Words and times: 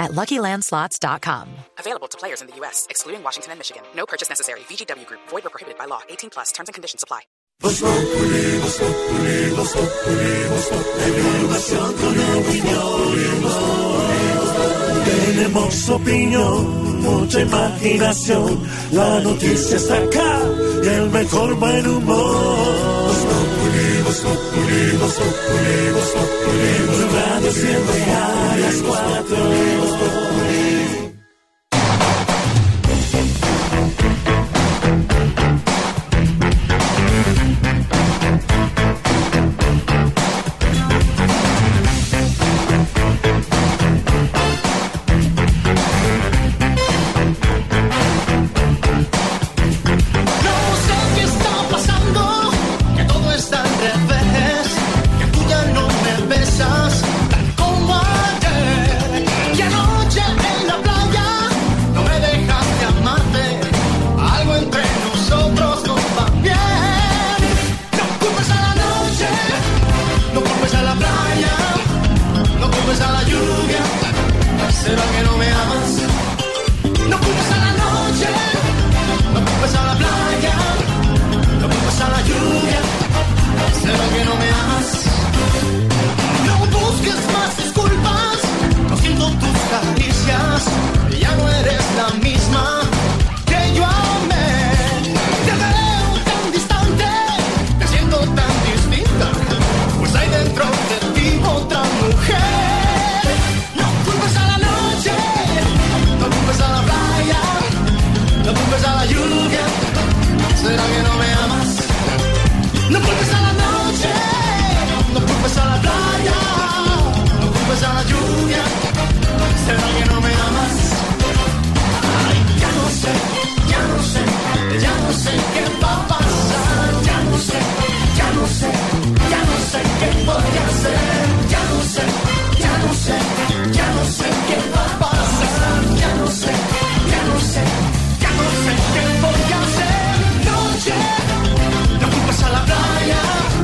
at 0.00 0.10
LuckyLandSlots.com. 0.12 1.48
Available 1.78 2.08
to 2.08 2.18
players 2.18 2.40
in 2.40 2.48
the 2.48 2.56
U.S., 2.56 2.88
excluding 2.90 3.22
Washington 3.22 3.52
and 3.52 3.60
Michigan. 3.60 3.82
No 3.94 4.06
purchase 4.06 4.28
necessary. 4.28 4.60
VGW 4.60 5.06
Group, 5.06 5.20
void 5.28 5.46
or 5.46 5.50
prohibited 5.50 5.78
by 5.78 5.84
law. 5.84 6.00
18 6.08 6.30
plus 6.30 6.50
terms 6.50 6.68
and 6.68 6.74
conditions 6.74 7.04
apply. 7.04 7.20
Tenemos 15.04 15.88
opinión, 15.90 17.02
mucha 17.02 17.40
imaginación. 17.40 18.62
La 18.92 19.20
noticia 19.20 19.76
está 19.76 19.98
acá 19.98 20.40
y 20.82 20.88
el 20.88 21.10
mejor 21.10 21.54
buen 21.56 21.86
humor. 21.86 22.99
Tu 24.10 24.16
radio 27.14 27.52
siempre 27.52 28.02
a 28.12 28.56
las 28.58 28.76
cuatro. 28.82 30.29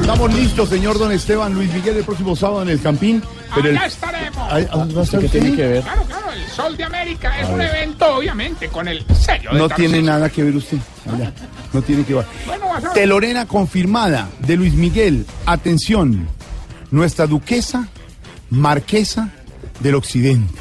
Estamos 0.06 0.34
listos, 0.34 0.69
señor 0.69 1.00
Don 1.00 1.11
Esteban 1.11 1.53
Luis 1.53 1.69
Miguel, 1.75 1.97
el 1.97 2.05
próximo 2.05 2.37
sábado 2.37 2.62
en 2.62 2.69
el 2.69 2.81
Campín. 2.81 3.21
Pero 3.56 3.71
el... 3.71 3.77
Estaremos. 3.77 4.49
Ay, 4.53 4.65
¿a 4.71 4.77
dónde 4.77 4.94
va 4.94 5.00
a 5.00 5.05
estar 5.05 5.25
usted? 5.25 5.55
Claro, 5.83 6.05
claro, 6.05 6.33
el 6.33 6.49
Sol 6.49 6.77
de 6.77 6.84
América 6.84 7.41
es 7.41 7.49
un 7.49 7.61
evento, 7.61 8.16
obviamente, 8.16 8.69
con 8.69 8.87
el 8.87 9.05
sello 9.16 9.50
de 9.50 9.59
No 9.59 9.69
tiene 9.69 10.00
nada 10.00 10.31
que 10.31 10.45
ver 10.45 10.55
usted. 10.55 10.78
Allá. 11.12 11.33
No 11.72 11.83
tiene 11.83 12.05
que 12.05 12.15
ver. 12.15 12.25
Bueno, 12.47 12.69
vas 12.69 12.84
a 12.84 12.87
ver. 12.87 12.95
Telorena 12.95 13.47
confirmada 13.47 14.28
de 14.39 14.56
Luis 14.56 14.75
Miguel. 14.75 15.27
Atención, 15.45 16.28
nuestra 16.93 17.27
duquesa, 17.27 17.89
marquesa 18.49 19.31
del 19.81 19.97
occidente. 19.97 20.61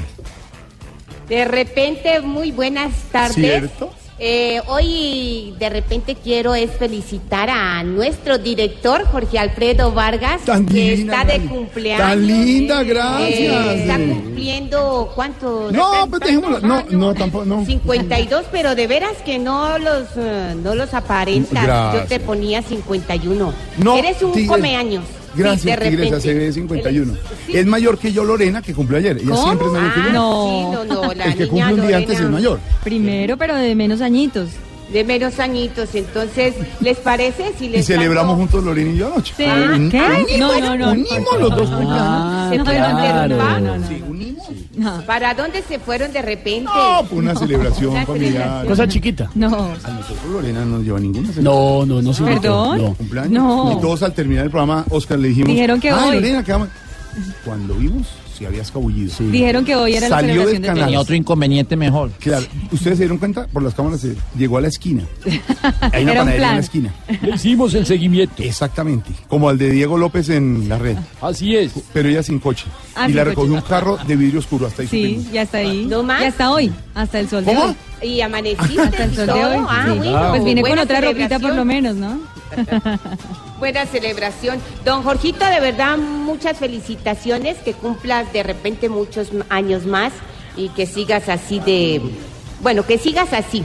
De 1.29 1.45
repente, 1.45 2.19
muy 2.21 2.51
buenas 2.51 2.95
tardes. 3.11 3.35
¿Cierto? 3.35 3.93
Eh, 4.17 4.61
hoy 4.67 5.53
de 5.59 5.69
repente 5.69 6.15
quiero 6.15 6.55
es 6.55 6.71
felicitar 6.71 7.49
a 7.49 7.83
nuestro 7.83 8.37
director 8.37 9.03
Jorge 9.07 9.37
Alfredo 9.37 9.91
Vargas 9.91 10.41
Tan 10.45 10.65
que 10.65 10.95
linda, 10.95 11.21
está 11.21 11.33
de 11.33 11.45
cumpleaños. 11.45 12.07
tan 12.07 12.25
linda, 12.25 12.81
Eh, 12.81 12.85
gracias. 12.85 13.75
está 13.75 13.95
cumpliendo 13.97 15.11
cuántos 15.15 15.73
No, 15.73 16.07
pues 16.09 16.21
dejémoslo. 16.21 16.61
No, 16.61 16.83
no, 16.91 17.13
tampoco, 17.13 17.43
no. 17.43 17.65
52, 17.65 18.45
pero 18.53 18.73
de 18.73 18.87
veras 18.87 19.17
que 19.25 19.37
no 19.37 19.77
los 19.79 20.07
eh, 20.15 20.55
no 20.63 20.75
los 20.75 20.93
aparentas. 20.93 21.65
Gracias. 21.65 22.03
Yo 22.03 22.07
te 22.07 22.19
ponía 22.21 22.61
51. 22.61 23.53
No, 23.79 23.97
Eres 23.97 24.21
un 24.23 24.31
Tigre. 24.31 24.47
comeaños. 24.47 25.03
Sí, 25.35 25.41
Gracias, 25.41 25.79
repente. 25.79 26.21
se 26.21 26.33
ve 26.33 26.51
51. 26.53 27.13
Sí. 27.45 27.57
Es 27.57 27.65
mayor 27.65 27.97
que 27.97 28.11
yo, 28.13 28.23
Lorena, 28.23 28.61
que 28.61 28.73
cumplió 28.73 28.97
ayer. 28.99 29.17
Ella 29.17 29.35
siempre 29.35 29.67
es 29.67 29.73
mayor 29.73 29.93
que 29.93 29.99
yo. 30.01 30.05
Ah, 30.07 30.13
No. 30.13 30.45
sí, 30.83 30.87
no, 30.87 31.01
no, 31.03 31.13
la 31.13 31.23
el 31.25 31.33
que 31.35 31.39
niña 31.45 31.47
cumple 31.67 31.73
un 31.81 31.87
día 31.87 31.97
antes 31.97 32.09
Lorena. 32.19 32.25
es 32.25 32.31
mayor. 32.43 32.59
Primero, 32.83 33.37
pero 33.37 33.55
de 33.55 33.75
menos 33.75 34.01
añitos. 34.01 34.49
De 34.91 35.03
menos 35.03 35.39
añitos. 35.39 35.93
Entonces, 35.95 36.53
¿les 36.79 36.97
parece 36.97 37.53
si 37.57 37.69
les 37.69 37.81
Y 37.81 37.83
celebramos 37.83 38.37
canto? 38.37 38.51
juntos 38.53 38.63
Lorena 38.63 38.91
y 38.91 38.97
yo 38.97 39.07
anoche. 39.07 39.33
Sí. 39.35 39.43
Un- 39.45 39.89
¿Qué? 39.89 39.97
unimos- 40.01 40.37
No, 40.39 40.59
no, 40.59 40.77
no. 40.77 40.91
Unimos 40.91 41.39
los 41.39 41.49
dos 41.49 41.69
cumpleaños. 41.69 42.49
¿Se 42.49 42.57
No, 42.57 42.65
fueron 42.65 42.97
de 43.01 43.35
rumba? 43.35 43.59
no, 43.59 43.77
no. 43.77 43.87
Sí, 43.87 44.03
unimos. 44.07 44.45
¿Para 45.05 45.33
dónde 45.33 45.63
se 45.67 45.79
fueron 45.79 46.11
de 46.13 46.21
repente? 46.21 46.63
No, 46.63 46.99
pues 47.01 47.11
una 47.13 47.35
celebración 47.35 47.91
Una 47.91 48.05
familiar. 48.05 48.31
celebración. 48.33 48.67
Cosa 48.67 48.87
chiquita. 48.87 49.29
No. 49.33 49.47
A 49.47 49.89
nosotros 49.91 50.25
Lorena 50.31 50.59
no 50.65 50.77
nos 50.77 50.83
lleva 50.83 50.99
ninguna 50.99 51.31
celebración. 51.31 51.87
No, 51.89 51.95
no, 51.95 52.01
no 52.01 52.13
se. 52.13 52.23
¿Perdón? 52.23 52.81
No. 52.81 52.93
cumpleaños. 52.93 53.31
No. 53.31 53.71
Y 53.77 53.81
todos 53.81 54.03
al 54.03 54.13
terminar 54.13 54.45
el 54.45 54.51
programa, 54.51 54.85
Oscar 54.89 55.17
le 55.17 55.29
dijimos. 55.29 55.49
Dijeron 55.49 55.79
que 55.79 55.89
Ay, 55.89 56.09
hoy. 56.09 56.15
Lorena, 56.17 56.43
que 56.43 56.51
vamos. 56.51 56.67
Cuando 57.45 57.73
vimos, 57.75 58.07
se 58.37 58.45
había 58.45 58.61
escabullido. 58.61 59.11
Dijeron 59.31 59.63
que 59.65 59.75
hoy 59.75 59.93
era 59.95 60.09
la 60.09 60.15
Salió 60.17 60.27
celebración 60.33 60.53
del 60.53 60.61
de 60.61 60.67
canal. 60.67 60.83
Tenía 60.85 60.99
otro 60.99 61.15
inconveniente 61.15 61.75
mejor. 61.75 62.11
Claro, 62.19 62.45
ustedes 62.71 62.97
se 62.97 63.03
dieron 63.03 63.17
cuenta, 63.17 63.47
por 63.47 63.63
las 63.63 63.73
cámaras 63.73 64.01
se 64.01 64.15
llegó 64.37 64.57
a 64.57 64.61
la 64.61 64.67
esquina. 64.67 65.03
Hay 65.91 66.03
una 66.03 66.11
Era 66.11 66.21
un 66.21 66.27
panadería 66.27 66.49
en 66.49 66.55
la 66.55 66.59
esquina. 66.59 66.93
Le 67.21 67.35
hicimos 67.35 67.73
el 67.73 67.85
seguimiento. 67.85 68.43
Exactamente. 68.43 69.11
Como 69.27 69.49
al 69.49 69.57
de 69.57 69.71
Diego 69.71 69.97
López 69.97 70.29
en 70.29 70.67
la 70.69 70.77
red. 70.77 70.97
Así 71.21 71.55
es. 71.55 71.71
Pero 71.93 72.09
ella 72.09 72.23
sin 72.23 72.39
coche. 72.39 72.65
Ah, 72.95 73.05
y 73.05 73.07
sin 73.07 73.15
la 73.15 73.23
coche. 73.23 73.29
recogió 73.31 73.53
un 73.55 73.61
carro 73.61 73.97
de 74.05 74.15
vidrio 74.15 74.39
oscuro 74.39 74.67
hasta 74.67 74.81
ahí. 74.81 74.87
Sí, 74.87 75.27
ya 75.31 75.43
está 75.43 75.59
ahí. 75.59 75.85
¿No 75.89 76.03
más? 76.03 76.21
Ya 76.21 76.27
está 76.27 76.51
hoy. 76.51 76.71
Hasta 76.93 77.19
el 77.19 77.29
sol 77.29 77.45
de 77.45 77.53
¿Cómo? 77.53 77.65
hoy. 78.01 78.07
¿Y 78.09 78.21
amaneciste 78.21 78.81
Hasta 78.81 79.03
el 79.05 79.11
y 79.11 79.15
sol 79.15 79.27
de 79.27 79.33
hoy. 79.33 79.65
Ah, 79.69 79.85
Sí. 79.91 79.97
bueno. 79.99 80.29
Pues 80.31 80.43
vine 80.43 80.61
con 80.61 80.79
otra 80.79 81.01
ropita 81.01 81.39
por 81.39 81.53
lo 81.55 81.65
menos, 81.65 81.95
¿no? 81.95 82.19
Buena 83.59 83.85
celebración. 83.85 84.59
Don 84.83 85.03
Jorgito, 85.03 85.45
de 85.45 85.59
verdad, 85.59 85.97
muchas 85.97 86.57
felicitaciones, 86.57 87.57
que 87.57 87.73
cumplas 87.73 88.31
de 88.33 88.43
repente 88.43 88.89
muchos 88.89 89.29
años 89.49 89.85
más 89.85 90.13
y 90.57 90.69
que 90.69 90.85
sigas 90.85 91.29
así 91.29 91.59
de... 91.59 92.01
Bueno, 92.61 92.85
que 92.85 92.97
sigas 92.97 93.31
así. 93.33 93.63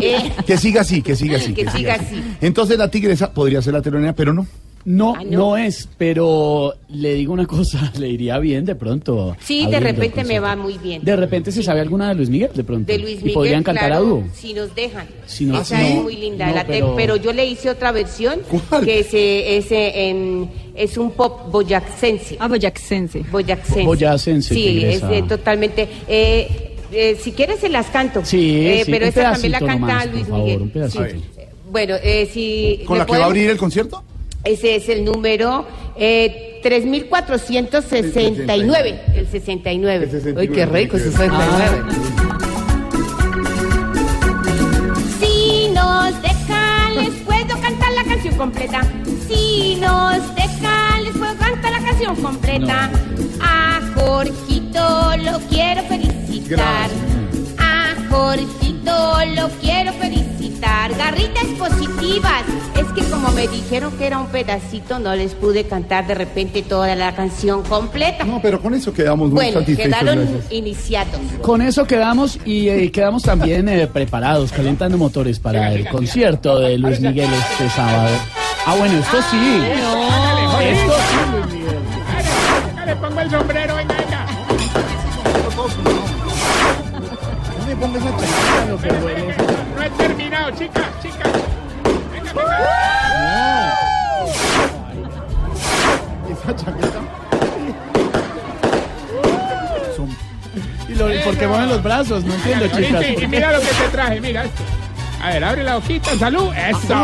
Eh, 0.00 0.32
Que 0.46 0.56
siga 0.58 0.82
así, 0.82 1.00
que 1.00 1.16
siga 1.16 1.38
así. 1.38 1.54
Que 1.54 1.70
siga 1.70 1.94
así. 1.94 2.22
Entonces 2.40 2.76
la 2.76 2.90
tigresa 2.90 3.32
podría 3.32 3.62
ser 3.62 3.72
la 3.74 3.82
telonera, 3.82 4.12
pero 4.14 4.32
no. 4.32 4.46
No, 4.84 5.14
Ah, 5.16 5.22
no, 5.24 5.38
¿no? 5.38 5.56
es, 5.56 5.88
pero 5.96 6.74
le 6.88 7.14
digo 7.14 7.32
una 7.32 7.46
cosa, 7.46 7.92
le 7.98 8.08
iría 8.08 8.38
bien 8.38 8.64
de 8.64 8.74
pronto. 8.74 9.36
Sí, 9.40 9.66
de 9.66 9.78
repente 9.78 10.24
me 10.24 10.40
va 10.40 10.56
muy 10.56 10.76
bien. 10.78 11.02
De 11.04 11.14
repente 11.14 11.52
se 11.52 11.62
sabe 11.62 11.80
alguna 11.80 12.08
de 12.08 12.14
Luis 12.16 12.28
Miguel, 12.30 12.50
de 12.54 12.64
pronto. 12.64 12.90
De 12.92 12.98
Luis 12.98 13.16
Miguel, 13.16 13.30
Y 13.30 13.34
podrían 13.34 13.62
cantar 13.62 13.88
claro, 13.90 14.04
a 14.04 14.08
dúo. 14.08 14.24
si 14.34 14.54
nos 14.54 14.74
dejan. 14.74 15.06
Si 15.26 15.44
no- 15.44 15.60
Esa 15.60 15.78
no, 15.80 15.86
es 15.86 15.94
muy 16.02 16.16
linda, 16.16 16.46
no, 16.48 16.54
la 16.54 16.64
te- 16.66 16.72
pero- 16.72 16.94
pero... 16.96 17.16
yo 17.16 17.32
le 17.32 17.46
hice 17.46 17.70
otra 17.70 17.92
versión 17.92 18.40
¿Cuál? 18.68 18.84
que 18.84 18.98
es, 19.00 19.14
eh, 19.14 19.56
es, 19.58 19.70
eh, 19.70 20.08
en- 20.10 20.50
es 20.74 20.96
un 20.98 21.12
pop 21.12 21.50
boyacense. 21.52 22.36
Ah, 22.40 22.48
boyacense. 22.48 23.20
Boyacense. 23.30 23.82
Boyacense, 23.84 24.54
Sí, 24.54 24.84
es 24.84 25.02
eh, 25.04 25.22
totalmente. 25.28 25.88
eh, 26.08 26.74
eh, 26.92 27.16
si 27.22 27.32
quieres 27.32 27.60
se 27.60 27.68
las 27.68 27.86
canto. 27.86 28.24
Sí, 28.24 28.66
Eh, 28.66 28.82
sí, 28.84 28.90
pero 28.90 29.04
un 29.06 29.08
esa 29.10 29.32
también 29.32 29.52
la 29.52 29.58
canta 29.60 29.74
nomás, 29.78 30.04
por 30.06 30.12
Luis 30.14 30.26
favor, 30.26 30.44
Miguel. 30.44 30.62
un 30.62 30.70
pedacito. 30.70 31.04
Sí. 31.06 31.22
Bueno, 31.70 31.94
eh, 32.02 32.28
si 32.32 32.82
¿Con 32.84 32.94
¿me 32.94 32.98
la 32.98 33.06
que 33.06 33.12
va 33.12 33.22
a 33.22 33.26
abrir 33.26 33.48
el 33.48 33.56
concierto? 33.56 34.02
Ese 34.44 34.76
es 34.76 34.88
el 34.88 35.04
número 35.04 35.66
eh, 35.96 36.58
3469. 36.62 39.04
El 39.14 39.28
69. 39.28 40.00
El 40.00 40.10
69. 40.10 40.40
Ay, 40.40 40.48
qué 40.48 40.66
rico, 40.66 40.96
Ah. 40.96 41.00
69. 41.00 41.82
Si 45.20 45.68
nos 45.74 46.22
dejan, 46.22 46.94
les 46.96 47.10
puedo 47.24 47.60
cantar 47.60 47.92
la 47.92 48.04
canción 48.04 48.34
completa. 48.36 48.80
Si 49.28 49.76
nos 49.80 50.34
dejan, 50.34 51.04
les 51.04 51.16
puedo 51.16 51.34
cantar 51.36 51.72
la 51.72 51.80
canción 51.84 52.16
completa. 52.16 52.90
A 53.40 53.80
Jorgito 53.94 55.16
lo 55.18 55.38
quiero 55.48 55.82
felicitar. 55.84 56.90
A 57.58 57.94
Jorgito 58.10 59.18
lo 59.36 59.48
quiero 59.60 59.92
felicitar. 59.94 60.31
Garritas 60.62 61.44
positivas. 61.58 62.44
Es 62.76 62.86
que 62.92 63.02
como 63.10 63.30
me 63.32 63.48
dijeron 63.48 63.92
que 63.98 64.06
era 64.06 64.18
un 64.20 64.28
pedacito, 64.28 65.00
no 65.00 65.14
les 65.16 65.34
pude 65.34 65.64
cantar 65.64 66.06
de 66.06 66.14
repente 66.14 66.62
toda 66.62 66.94
la 66.94 67.14
canción 67.14 67.64
completa. 67.64 68.24
No, 68.24 68.40
pero 68.40 68.62
con 68.62 68.72
eso 68.72 68.92
quedamos 68.92 69.28
muy 69.30 69.34
bueno, 69.34 69.60
satisfechos. 69.60 69.98
quedaron 69.98 70.18
gracias. 70.20 70.52
iniciados. 70.52 71.20
Con 71.40 71.62
eso 71.62 71.84
quedamos 71.84 72.38
y 72.44 72.68
eh, 72.68 72.92
quedamos 72.92 73.24
también 73.24 73.68
eh, 73.68 73.88
preparados, 73.88 74.52
calentando 74.52 74.96
motores 74.96 75.40
para 75.40 75.72
el 75.72 75.88
concierto 75.88 76.60
de 76.60 76.78
Luis 76.78 77.00
Miguel 77.00 77.28
este 77.32 77.68
sábado. 77.70 78.16
Ah, 78.64 78.76
bueno, 78.78 78.98
esto 78.98 79.16
sí. 79.30 79.60
Jorge. 80.52 80.72
Esto 80.72 80.94
sí, 81.10 81.18
le 82.86 82.96
pongo 82.96 83.20
el 83.20 83.30
sombrero, 83.30 83.74
venga, 83.74 83.96
venga. 83.96 84.26
No 87.58 87.66
me 87.66 87.76
pongas 87.76 88.02
esa 88.02 89.61
terminado, 90.42 90.50
chicas, 90.50 90.86
chicas. 91.02 91.32
Venga, 92.12 92.32
venga. 92.32 93.78
Esa 96.30 96.56
chaqueta. 96.56 97.00
Son- 99.96 100.16
¿Y 100.88 100.94
lo, 100.94 101.24
por 101.24 101.36
qué 101.36 101.46
mueven 101.46 101.68
los 101.68 101.82
brazos? 101.82 102.24
No 102.24 102.34
entiendo, 102.34 102.66
chicas. 102.68 103.04
¿por 103.04 103.22
Y 103.22 103.26
mira 103.28 103.52
lo 103.52 103.60
que 103.60 103.66
te 103.66 103.88
traje, 103.92 104.20
mira 104.20 104.44
esto. 104.44 104.62
A 105.22 105.28
ver, 105.30 105.44
abre 105.44 105.62
la 105.62 105.76
boquita, 105.76 106.16
salud. 106.18 106.52
Eso. 106.54 106.94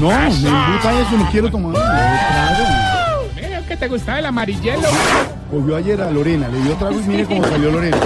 No, 0.00 0.08
me 0.10 0.72
gusta 0.72 1.00
eso, 1.00 1.16
no 1.18 1.30
quiero 1.30 1.50
tomar. 1.50 1.74
Mira 3.36 3.60
que 3.68 3.76
te 3.76 3.88
gustaba 3.88 4.18
el 4.18 4.26
amarillelo. 4.26 4.88
Volvió 5.52 5.76
ayer 5.76 6.00
a 6.00 6.10
Lorena, 6.10 6.48
le 6.48 6.60
dio 6.60 6.74
trago 6.74 6.98
y 6.98 7.02
mire 7.02 7.24
cómo 7.26 7.44
salió 7.44 7.70
Lorena. 7.70 7.96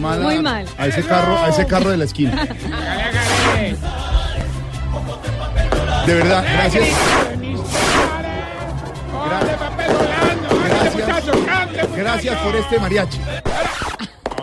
Mal, 0.00 0.20
muy 0.20 0.38
mal. 0.40 0.64
A 0.78 0.86
ese 0.86 1.02
carro, 1.02 1.38
a 1.38 1.48
ese 1.48 1.66
carro 1.66 1.90
de 1.90 1.96
la 1.96 2.04
esquina. 2.04 2.32
De 6.06 6.14
verdad, 6.14 6.44
gracias. 6.52 6.88
Gracias. 11.96 12.36
por 12.40 12.56
este 12.56 12.78
mariachi. 12.80 13.18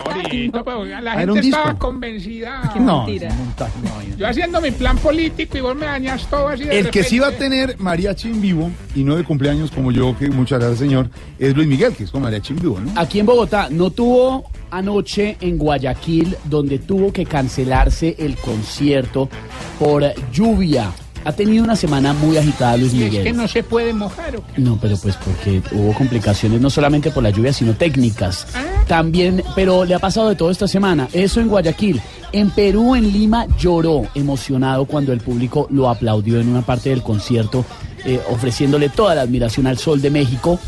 Ahorita, 0.05 0.63
pues, 0.63 0.89
la 0.89 0.97
Ah, 1.13 1.17
gente 1.19 1.23
era 1.23 1.31
un 1.33 1.37
estaba 1.39 1.63
disco. 1.65 1.79
convencida. 1.79 2.73
No, 2.79 3.05
mentira. 3.05 3.27
es 3.29 3.33
un 3.33 3.45
montaje, 3.45 3.71
no, 3.83 4.17
Yo 4.17 4.27
haciendo 4.27 4.61
mi 4.61 4.71
plan 4.71 4.97
político 4.97 5.57
y 5.57 5.61
vos 5.61 5.75
me 5.75 5.85
dañas 5.85 6.27
todo 6.27 6.49
así 6.49 6.63
de 6.65 6.79
El 6.79 6.89
que 6.89 7.03
sí 7.03 7.19
va 7.19 7.27
a 7.27 7.29
repente. 7.31 7.55
tener 7.57 7.79
mariachi 7.79 8.27
en 8.29 8.41
vivo 8.41 8.71
y 8.95 9.03
no 9.03 9.15
de 9.15 9.23
cumpleaños 9.23 9.71
como 9.71 9.91
yo, 9.91 10.15
que 10.17 10.29
muchas 10.29 10.59
gracias 10.59 10.79
señor, 10.79 11.09
es 11.39 11.55
Luis 11.55 11.67
Miguel, 11.67 11.93
que 11.95 12.03
es 12.03 12.11
con 12.11 12.21
mariachi 12.21 12.53
en 12.53 12.59
vivo, 12.59 12.79
¿no? 12.79 12.99
Aquí 12.99 13.19
en 13.19 13.25
Bogotá 13.25 13.67
no 13.71 13.89
tuvo 13.89 14.50
anoche 14.71 15.37
en 15.41 15.57
Guayaquil 15.57 16.35
donde 16.45 16.79
tuvo 16.79 17.11
que 17.13 17.25
cancelarse 17.25 18.15
el 18.17 18.35
concierto 18.37 19.29
por 19.77 20.03
lluvia. 20.31 20.91
Ha 21.23 21.33
tenido 21.33 21.63
una 21.63 21.75
semana 21.75 22.13
muy 22.13 22.35
agitada 22.37 22.77
Luis 22.77 22.93
Y 22.93 23.03
es 23.03 23.03
Miguel. 23.11 23.23
que 23.25 23.33
no 23.33 23.47
se 23.47 23.61
puede 23.61 23.93
mojar. 23.93 24.35
¿o 24.37 24.43
qué? 24.55 24.59
No, 24.59 24.79
pero 24.81 24.97
pues 24.97 25.15
porque 25.17 25.61
hubo 25.71 25.93
complicaciones 25.93 26.59
no 26.59 26.69
solamente 26.71 27.11
por 27.11 27.21
la 27.21 27.29
lluvia, 27.29 27.53
sino 27.53 27.73
técnicas. 27.75 28.47
Ah. 28.55 28.63
También, 28.87 29.43
pero 29.55 29.85
le 29.85 29.93
ha 29.93 29.99
pasado 29.99 30.29
de 30.29 30.35
todo 30.35 30.49
esta 30.49 30.67
semana. 30.67 31.07
Eso 31.13 31.39
en 31.39 31.47
Guayaquil. 31.47 32.01
En 32.31 32.49
Perú, 32.49 32.95
en 32.95 33.11
Lima, 33.13 33.45
lloró 33.59 34.01
emocionado 34.15 34.85
cuando 34.85 35.13
el 35.13 35.19
público 35.19 35.67
lo 35.69 35.89
aplaudió 35.89 36.39
en 36.41 36.49
una 36.49 36.63
parte 36.63 36.89
del 36.89 37.03
concierto, 37.03 37.65
eh, 38.03 38.19
ofreciéndole 38.31 38.89
toda 38.89 39.13
la 39.13 39.21
admiración 39.21 39.67
al 39.67 39.77
Sol 39.77 40.01
de 40.01 40.09
México. 40.09 40.59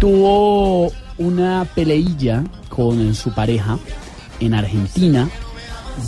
Tuvo 0.00 0.90
una 1.18 1.64
peleilla 1.74 2.42
con 2.76 3.14
su 3.14 3.32
pareja 3.32 3.78
en 4.38 4.54
Argentina. 4.54 5.28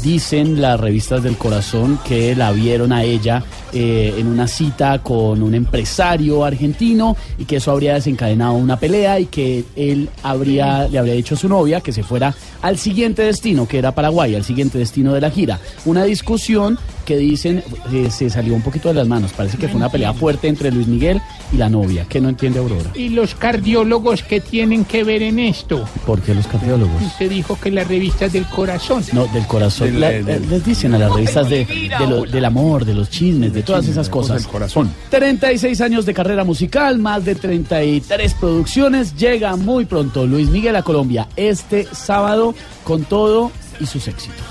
Dicen 0.02 0.60
las 0.60 0.78
revistas 0.78 1.22
del 1.22 1.36
corazón 1.36 1.98
que 2.06 2.36
la 2.36 2.52
vieron 2.52 2.92
a 2.92 3.02
ella 3.02 3.42
eh, 3.72 4.14
en 4.16 4.26
una 4.26 4.46
cita 4.46 5.00
con 5.00 5.42
un 5.42 5.54
empresario 5.54 6.44
argentino 6.44 7.16
y 7.38 7.44
que 7.44 7.56
eso 7.56 7.70
habría 7.70 7.94
desencadenado 7.94 8.52
una 8.52 8.78
pelea 8.78 9.18
y 9.20 9.26
que 9.26 9.64
él 9.76 10.08
habría, 10.22 10.88
le 10.88 10.98
habría 10.98 11.14
dicho 11.14 11.34
a 11.34 11.38
su 11.38 11.48
novia 11.48 11.80
que 11.80 11.92
se 11.92 12.02
fuera 12.02 12.34
al 12.62 12.78
siguiente 12.78 13.22
destino, 13.22 13.66
que 13.66 13.78
era 13.78 13.94
Paraguay, 13.94 14.34
al 14.34 14.44
siguiente 14.44 14.78
destino 14.78 15.12
de 15.12 15.20
la 15.20 15.30
gira. 15.30 15.58
Una 15.84 16.04
discusión 16.04 16.78
que 17.04 17.16
dicen 17.16 17.64
eh, 17.92 18.10
se 18.10 18.28
salió 18.28 18.54
un 18.54 18.62
poquito 18.62 18.88
de 18.88 18.94
las 18.94 19.08
manos. 19.08 19.32
Parece 19.32 19.56
que 19.56 19.68
fue 19.68 19.76
una 19.76 19.88
pelea 19.88 20.12
fuerte 20.12 20.48
entre 20.48 20.70
Luis 20.70 20.86
Miguel 20.86 21.20
y 21.52 21.56
la 21.56 21.70
novia, 21.70 22.04
que 22.06 22.20
no 22.20 22.28
entiende 22.28 22.58
Aurora. 22.58 22.90
Y 22.94 23.08
los 23.08 23.34
cardiólogos 23.34 24.22
que 24.22 24.40
tienen 24.40 24.84
que 24.84 25.04
ver 25.04 25.22
en 25.22 25.38
esto. 25.38 25.88
¿Por 26.04 26.20
qué 26.20 26.34
los 26.34 26.46
cardiólogos? 26.46 27.00
Usted 27.00 27.30
dijo 27.30 27.58
que 27.58 27.70
las 27.70 27.88
revistas 27.88 28.32
del 28.32 28.46
corazón. 28.46 29.02
No, 29.12 29.26
del 29.28 29.46
corazón. 29.46 29.77
Del- 29.84 30.00
La- 30.00 30.10
del- 30.10 30.48
Les 30.48 30.64
dicen 30.64 30.94
a 30.94 30.98
las 30.98 31.12
revistas 31.12 31.48
de, 31.48 31.64
de 31.64 32.06
lo- 32.06 32.24
del 32.24 32.44
amor, 32.44 32.84
de 32.84 32.94
los 32.94 33.08
chismes, 33.10 33.52
de 33.52 33.62
todas 33.62 33.86
esas 33.88 34.08
cosas. 34.08 34.42
El 34.44 34.48
corazón. 34.50 34.92
36 35.10 35.80
años 35.80 36.06
de 36.06 36.14
carrera 36.14 36.44
musical, 36.44 36.98
más 36.98 37.24
de 37.24 37.34
33 37.34 38.34
producciones. 38.34 39.14
Llega 39.16 39.56
muy 39.56 39.84
pronto 39.84 40.26
Luis 40.26 40.48
Miguel 40.48 40.76
a 40.76 40.82
Colombia 40.82 41.28
este 41.36 41.86
sábado 41.92 42.54
con 42.84 43.04
todo 43.04 43.50
y 43.80 43.86
sus 43.86 44.06
éxitos. 44.08 44.44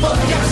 No 0.00 0.47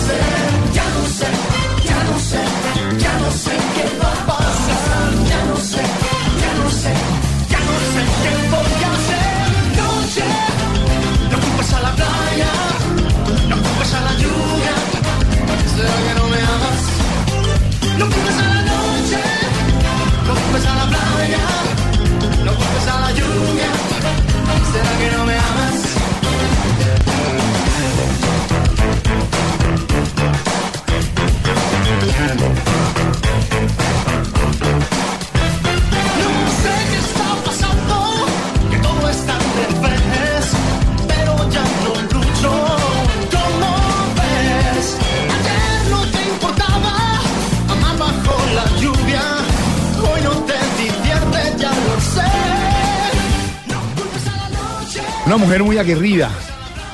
Una 55.27 55.35
mujer 55.35 55.61
muy 55.61 55.77
aguerrida, 55.77 56.31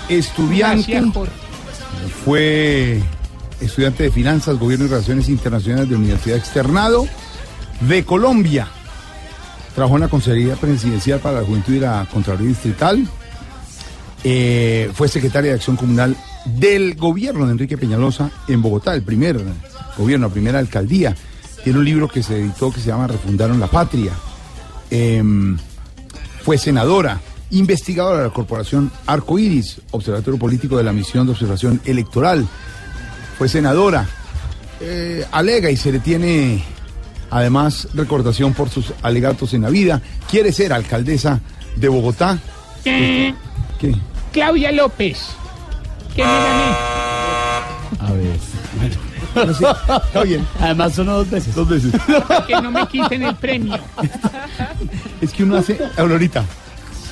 estudiante, 0.10 1.04
fue 2.26 3.00
estudiante 3.62 4.06
de 4.06 4.12
finanzas, 4.12 4.58
gobierno 4.58 4.86
y 4.86 4.88
relaciones 4.88 5.30
internacionales 5.30 5.88
de 5.88 5.96
Universidad 5.96 6.38
Externado 6.40 7.06
de 7.82 8.04
Colombia. 8.04 8.68
Trabajó 9.76 9.98
en 9.98 10.02
la 10.02 10.08
Consejería 10.08 10.56
Presidencial 10.56 11.20
para 11.20 11.42
la 11.42 11.46
Juventud 11.46 11.74
y 11.74 11.80
la 11.80 12.08
Contraloría 12.12 12.48
Distrital. 12.50 13.08
eh, 14.24 14.90
fue 14.96 15.08
secretaria 15.08 15.52
de 15.52 15.58
Acción 15.58 15.76
Comunal 15.76 16.18
del 16.46 16.96
gobierno 16.96 17.46
de 17.46 17.52
Enrique 17.52 17.78
Peñalosa 17.78 18.32
en 18.48 18.64
Bogotá, 18.64 18.96
el 18.96 19.04
primer 19.04 19.40
gobierno, 19.96 20.28
la 20.28 20.34
primera 20.34 20.58
alcaldía. 20.58 21.16
Tiene 21.64 21.78
un 21.78 21.86
libro 21.86 22.08
que 22.08 22.24
se 22.24 22.40
editó 22.40 22.72
que 22.72 22.82
se 22.82 22.88
llama 22.88 23.06
Refundaron 23.06 23.60
la 23.60 23.68
Patria. 23.68 24.14
Em, 24.90 25.56
fue 26.42 26.58
senadora, 26.58 27.22
investigadora 27.54 28.20
de 28.20 28.24
la 28.26 28.34
Corporación 28.34 28.92
Arco 29.06 29.40
Iris, 29.40 29.82
observatorio 29.92 30.40
político 30.40 30.78
de 30.78 30.84
la 30.84 30.94
misión 30.94 31.26
de 31.26 31.34
observación 31.34 31.82
electoral. 31.86 32.48
Fue 33.38 33.48
senadora, 33.48 34.08
eh, 34.80 35.26
alega 35.32 35.70
y 35.70 35.78
se 35.78 35.92
le 35.92 36.00
tiene 36.00 36.64
además 37.30 37.88
recordación 37.94 38.54
por 38.54 38.70
sus 38.70 38.94
alegatos 39.02 39.54
en 39.54 39.64
la 39.64 39.70
vida. 39.70 40.02
Quiere 40.30 40.52
ser 40.52 40.74
alcaldesa 40.74 41.42
de 41.76 41.90
Bogotá. 41.90 42.38
Eh, 42.86 43.34
¿Qué? 43.80 43.96
Claudia 44.32 44.72
López. 44.72 45.20
Me 46.18 46.24
gané. 46.24 46.76
A 48.00 48.12
ver. 48.14 48.40
No 49.36 49.54
sé, 49.54 49.66
está 50.06 50.24
bien. 50.24 50.46
Además 50.60 50.94
son 50.94 51.08
dos 51.08 51.30
veces. 51.30 51.56
Dos 51.56 51.68
veces. 51.68 51.92
Que 52.48 52.62
no 52.62 52.70
me 52.70 52.88
quiten 52.88 53.24
el 53.24 53.36
premio. 53.36 53.80
Es 55.22 55.32
que 55.32 55.44
uno 55.44 55.58
hace, 55.58 55.80
Aurorita, 55.98 56.46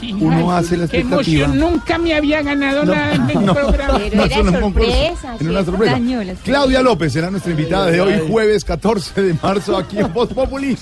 Sí, 0.01 0.13
Uno 0.19 0.51
hace 0.51 0.75
la 0.77 0.87
qué 0.87 0.97
expectativa. 0.99 1.45
emoción. 1.45 1.59
Nunca 1.59 1.97
me 1.97 2.13
había 2.15 2.41
ganado 2.41 2.83
nada 2.83 3.13
en 3.13 3.29
el 3.29 3.45
no. 3.45 3.53
programa. 3.53 3.99
Pero 3.99 4.23
era 4.25 4.59
concurso, 4.59 4.91
en 5.39 5.49
una 5.49 5.63
sorpresa. 5.63 5.99
Claudia 6.43 6.81
López 6.81 7.13
será 7.13 7.29
nuestra 7.31 7.51
invitada 7.51 7.85
de 7.85 8.01
hoy, 8.01 8.19
jueves 8.27 8.65
14 8.65 9.21
de 9.21 9.35
marzo, 9.41 9.77
aquí 9.77 9.99
en 9.99 10.11
Voz 10.11 10.33
Populi. 10.33 10.75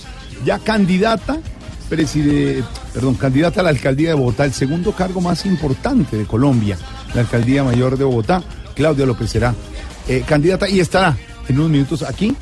Ya 0.46 0.58
candidata, 0.58 1.38
preside, 1.90 2.64
perdón, 2.94 3.16
candidata 3.16 3.60
a 3.60 3.64
la 3.64 3.70
alcaldía 3.72 4.10
de 4.10 4.16
Bogotá, 4.16 4.46
el 4.46 4.54
segundo 4.54 4.94
cargo 4.94 5.20
más 5.20 5.46
importante 5.46 6.16
de 6.16 6.26
Colombia, 6.26 6.78
la 7.14 7.22
alcaldía 7.22 7.64
mayor 7.64 7.98
de 7.98 8.06
Bogotá. 8.06 8.42
Claudia 8.74 9.06
López 9.06 9.30
será 9.30 9.54
eh, 10.08 10.24
candidata 10.26 10.70
y 10.70 10.80
estará 10.80 11.18
en 11.50 11.58
unos 11.60 11.72
minutos 11.72 12.04
aquí, 12.04 12.34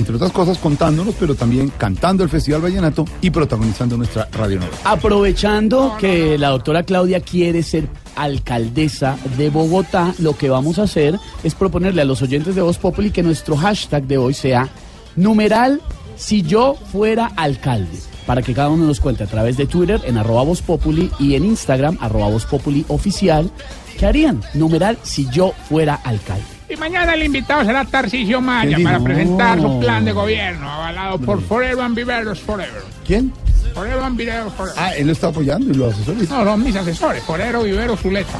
entre 0.00 0.16
otras 0.16 0.32
cosas 0.32 0.58
contándonos, 0.58 1.14
pero 1.20 1.34
también 1.34 1.70
cantando 1.76 2.24
el 2.24 2.30
Festival 2.30 2.62
Vallenato 2.62 3.04
y 3.20 3.30
protagonizando 3.30 3.96
nuestra 3.96 4.28
radionovela. 4.32 4.76
Aprovechando 4.84 5.94
que 6.00 6.38
la 6.38 6.48
doctora 6.48 6.82
Claudia 6.82 7.20
quiere 7.20 7.62
ser 7.62 7.86
alcaldesa 8.16 9.18
de 9.36 9.50
Bogotá, 9.50 10.14
lo 10.18 10.36
que 10.36 10.48
vamos 10.48 10.78
a 10.78 10.84
hacer 10.84 11.18
es 11.44 11.54
proponerle 11.54 12.02
a 12.02 12.06
los 12.06 12.22
oyentes 12.22 12.54
de 12.54 12.62
Voz 12.62 12.78
Populi 12.78 13.10
que 13.10 13.22
nuestro 13.22 13.56
hashtag 13.56 14.04
de 14.04 14.18
hoy 14.18 14.34
sea 14.34 14.68
numeral 15.16 15.82
si 16.16 16.42
yo 16.42 16.76
fuera 16.90 17.26
alcalde. 17.36 17.98
Para 18.26 18.42
que 18.42 18.54
cada 18.54 18.70
uno 18.70 18.86
nos 18.86 19.00
cuente 19.00 19.24
a 19.24 19.26
través 19.26 19.56
de 19.58 19.66
Twitter 19.66 20.00
en 20.04 20.16
arroba 20.16 20.44
Voz 20.44 20.62
Populi 20.62 21.10
y 21.18 21.34
en 21.34 21.44
Instagram 21.44 21.98
arroba 22.00 22.28
Voz 22.28 22.46
Populi 22.46 22.86
oficial. 22.88 23.50
¿Qué 23.98 24.06
harían? 24.06 24.40
Numeral 24.54 24.96
si 25.02 25.28
yo 25.30 25.52
fuera 25.68 25.94
alcalde. 25.94 26.59
Y 26.72 26.76
mañana 26.76 27.14
el 27.14 27.24
invitado 27.24 27.64
será 27.64 27.84
Tarcisio 27.84 28.40
Maya 28.40 28.76
¿Qué 28.76 28.84
para 28.84 29.00
presentar 29.00 29.60
su 29.60 29.80
plan 29.80 30.04
de 30.04 30.12
gobierno, 30.12 30.70
avalado 30.70 31.18
por 31.18 31.42
Forever 31.42 31.80
and 31.84 31.96
Viveros 31.96 32.38
Forever. 32.40 32.82
¿Quién? 33.04 33.32
Forever 33.74 34.02
and 34.04 34.16
Viveros 34.16 34.52
Forever. 34.54 34.78
Ah, 34.80 34.94
él 34.94 35.06
lo 35.08 35.12
está 35.12 35.28
apoyando 35.28 35.70
y 35.70 35.74
lo 35.74 35.88
asesoriza. 35.90 36.38
No, 36.38 36.44
son 36.44 36.62
mis 36.62 36.76
asesores, 36.76 37.22
Forero, 37.24 37.62
Vivero, 37.64 37.96
Zuleta. 37.96 38.38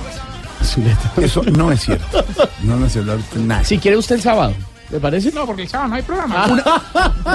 Eso 1.20 1.42
no 1.42 1.72
es 1.72 1.80
cierto. 1.80 2.24
No, 2.62 2.76
no 2.76 2.86
es 2.86 2.92
cierto. 2.92 3.18
Nada. 3.36 3.64
Si 3.64 3.78
quiere 3.78 3.96
usted 3.96 4.16
el 4.16 4.22
sábado, 4.22 4.54
¿le 4.90 5.00
parece? 5.00 5.32
No, 5.32 5.44
porque 5.46 5.62
el 5.62 5.68
sábado 5.68 5.88
no 5.90 5.94
hay 5.96 6.02
programa. 6.02 6.46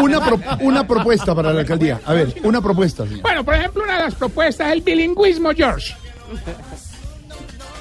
Una, 0.02 0.24
pro- 0.26 0.40
una 0.62 0.88
propuesta 0.88 1.36
para 1.36 1.52
la 1.52 1.60
alcaldía. 1.62 2.00
A 2.06 2.14
ver, 2.14 2.34
una 2.44 2.62
propuesta, 2.62 3.04
señor. 3.06 3.22
Bueno, 3.24 3.44
por 3.44 3.56
ejemplo, 3.56 3.84
una 3.84 3.98
de 3.98 4.04
las 4.04 4.16
propuestas 4.16 4.68
es 4.68 4.74
el 4.74 4.82
bilingüismo, 4.82 5.52
George. 5.54 5.94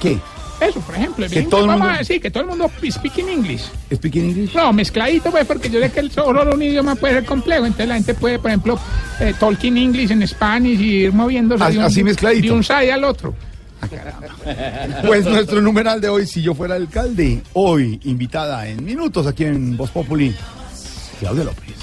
¿Qué? 0.01 0.19
Eso, 0.61 0.79
por 0.79 0.95
ejemplo. 0.95 1.25
El 1.25 1.31
Que 1.31 1.39
bilingüismo, 1.39 1.49
todo 1.49 1.61
el 1.61 1.67
vamos 1.67 1.81
mundo- 1.81 1.95
a 1.95 1.97
decir 1.99 2.21
que 2.21 2.31
todo 2.31 2.43
el 2.43 2.49
mundo 2.49 2.71
speak 2.89 3.17
in 3.19 3.29
English. 3.29 3.63
¿Speak 3.93 4.15
in 4.15 4.29
English? 4.29 4.53
No, 4.55 4.71
mezcladito, 4.73 5.29
pues, 5.31 5.45
porque 5.45 5.69
yo 5.69 5.79
sé 5.81 5.91
que 5.91 5.99
el 5.99 6.11
solo 6.11 6.53
un 6.53 6.61
idioma 6.61 6.95
puede 6.95 7.15
ser 7.15 7.25
complejo. 7.25 7.65
Entonces 7.65 7.87
la 7.87 7.95
gente 7.95 8.13
puede, 8.13 8.39
por 8.39 8.51
ejemplo, 8.51 8.79
eh, 9.19 9.33
talking 9.39 9.77
English 9.77 10.11
en 10.11 10.25
Spanish 10.27 10.79
y 10.79 11.03
ir 11.05 11.13
moviéndose 11.13 11.63
Así- 11.63 11.73
de 11.73 11.79
un, 11.79 11.85
así 11.85 12.03
mezcladito. 12.03 12.47
de 12.47 12.53
un 12.53 12.63
side 12.63 12.91
al 12.91 13.03
otro. 13.03 13.35
Pues 15.05 15.25
nuestro 15.25 15.61
numeral 15.61 15.99
de 16.01 16.09
hoy, 16.09 16.25
si 16.25 16.41
yo 16.41 16.55
fuera 16.55 16.75
alcalde, 16.75 17.41
hoy 17.53 17.99
invitada 18.05 18.67
en 18.67 18.83
minutos 18.83 19.27
aquí 19.27 19.43
en 19.43 19.75
Voz 19.77 19.91
Populi, 19.91 20.33
Claudia 21.19 21.43
López. 21.43 21.75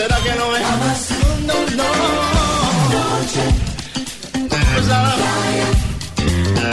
¿Será 0.00 0.16
que 0.16 0.34
no 0.34 0.48
me 0.50 0.56
amas? 0.64 1.08
No, 1.46 1.54
no. 1.76 1.88
No 4.40 4.48
culpes 4.48 4.88
a 4.88 5.02
la 5.02 5.14
playa, 5.20 5.68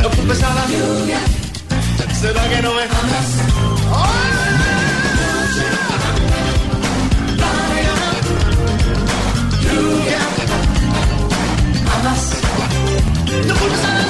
no 0.01 0.09
culpes 0.11 0.43
a 0.43 0.53
la 0.53 0.65
lluvia. 0.67 1.19
¿Será 2.21 2.47
que 2.47 2.61
no 2.61 2.73
me 2.73 2.83
amas? 2.83 3.27
No 13.45 13.55
culpes 13.55 13.83
a 13.83 14.06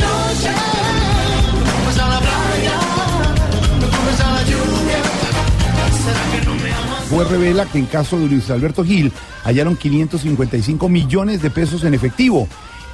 revela 7.24 7.66
que 7.66 7.80
en 7.80 7.86
caso 7.86 8.20
de 8.20 8.28
Luis 8.28 8.50
Alberto 8.50 8.84
Gil 8.84 9.12
hallaron 9.44 9.76
555 9.76 10.90
millones 10.90 11.42
de 11.42 11.50
pesos 11.50 11.84
en 11.84 11.94
efectivo. 11.94 12.48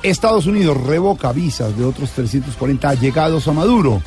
Estados 0.03 0.46
Unidos 0.46 0.77
revoca 0.86 1.32
visas 1.32 1.77
de 1.77 1.86
otros 1.86 2.12
340 2.12 2.89
allegados 2.89 3.48
a 3.48 3.53
Maduro. 3.53 4.01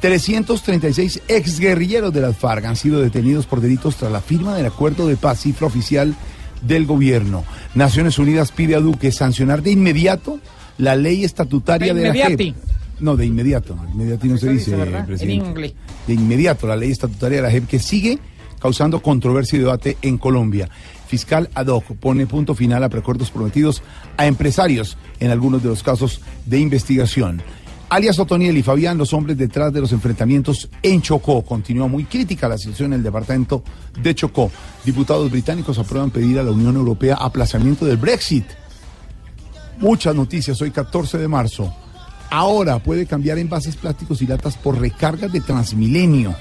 336 0.00 1.22
exguerrilleros 1.28 2.12
de 2.12 2.20
las 2.20 2.36
FARC 2.36 2.64
han 2.64 2.76
sido 2.76 3.00
detenidos 3.00 3.46
por 3.46 3.60
delitos 3.60 3.96
tras 3.96 4.10
la 4.10 4.20
firma 4.20 4.54
del 4.54 4.66
acuerdo 4.66 5.06
de 5.06 5.16
paz 5.16 5.40
cifra 5.40 5.66
oficial 5.66 6.14
del 6.62 6.86
gobierno. 6.86 7.44
Naciones 7.74 8.18
Unidas 8.18 8.52
pide 8.52 8.74
a 8.74 8.80
Duque 8.80 9.12
sancionar 9.12 9.62
de 9.62 9.72
inmediato 9.72 10.40
la 10.78 10.96
ley 10.96 11.24
estatutaria 11.24 11.92
De 11.92 12.00
de, 12.00 12.08
la. 12.08 12.14
JEP. 12.14 12.54
No, 13.00 13.16
de 13.16 13.26
inmediato. 13.26 13.76
Inmediati 13.92 14.28
no 14.28 14.38
se 14.38 14.50
dice, 14.50 14.72
presidente. 15.06 15.24
En 15.24 15.30
inglés. 15.30 15.72
De 16.06 16.14
inmediato 16.14 16.66
la 16.66 16.76
ley 16.76 16.90
estatutaria 16.90 17.38
de 17.38 17.42
la 17.42 17.50
JEP 17.50 17.66
que 17.66 17.78
sigue 17.78 18.18
causando 18.60 19.02
controversia 19.02 19.56
y 19.56 19.60
debate 19.60 19.96
en 20.02 20.18
Colombia. 20.18 20.68
Fiscal 21.08 21.50
ad 21.54 21.68
pone 21.98 22.26
punto 22.26 22.54
final 22.54 22.84
a 22.84 22.88
preacuerdos 22.88 23.30
prometidos 23.30 23.82
a 24.16 24.26
empresarios 24.26 24.96
en 25.18 25.30
algunos 25.30 25.62
de 25.62 25.70
los 25.70 25.82
casos 25.82 26.20
de 26.46 26.60
investigación. 26.60 27.42
Alias 27.88 28.20
Otoniel 28.20 28.56
y 28.56 28.62
Fabián, 28.62 28.96
los 28.96 29.12
hombres 29.12 29.36
detrás 29.36 29.72
de 29.72 29.80
los 29.80 29.90
enfrentamientos 29.90 30.70
en 30.80 31.02
Chocó. 31.02 31.42
Continúa 31.42 31.88
muy 31.88 32.04
crítica 32.04 32.48
la 32.48 32.56
situación 32.56 32.92
en 32.92 33.00
el 33.00 33.02
departamento 33.02 33.64
de 34.00 34.14
Chocó. 34.14 34.52
Diputados 34.84 35.28
británicos 35.28 35.76
aprueban 35.76 36.12
pedir 36.12 36.38
a 36.38 36.44
la 36.44 36.52
Unión 36.52 36.76
Europea 36.76 37.16
aplazamiento 37.16 37.84
del 37.84 37.96
Brexit. 37.96 38.44
Muchas 39.78 40.14
noticias 40.14 40.62
hoy 40.62 40.70
14 40.70 41.18
de 41.18 41.26
marzo. 41.26 41.74
Ahora 42.30 42.78
puede 42.78 43.06
cambiar 43.06 43.38
envases 43.38 43.74
plásticos 43.74 44.22
y 44.22 44.26
latas 44.28 44.56
por 44.56 44.78
recargas 44.78 45.32
de 45.32 45.40
Transmilenio. 45.40 46.36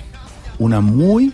Una 0.60 0.82
muy 0.82 1.34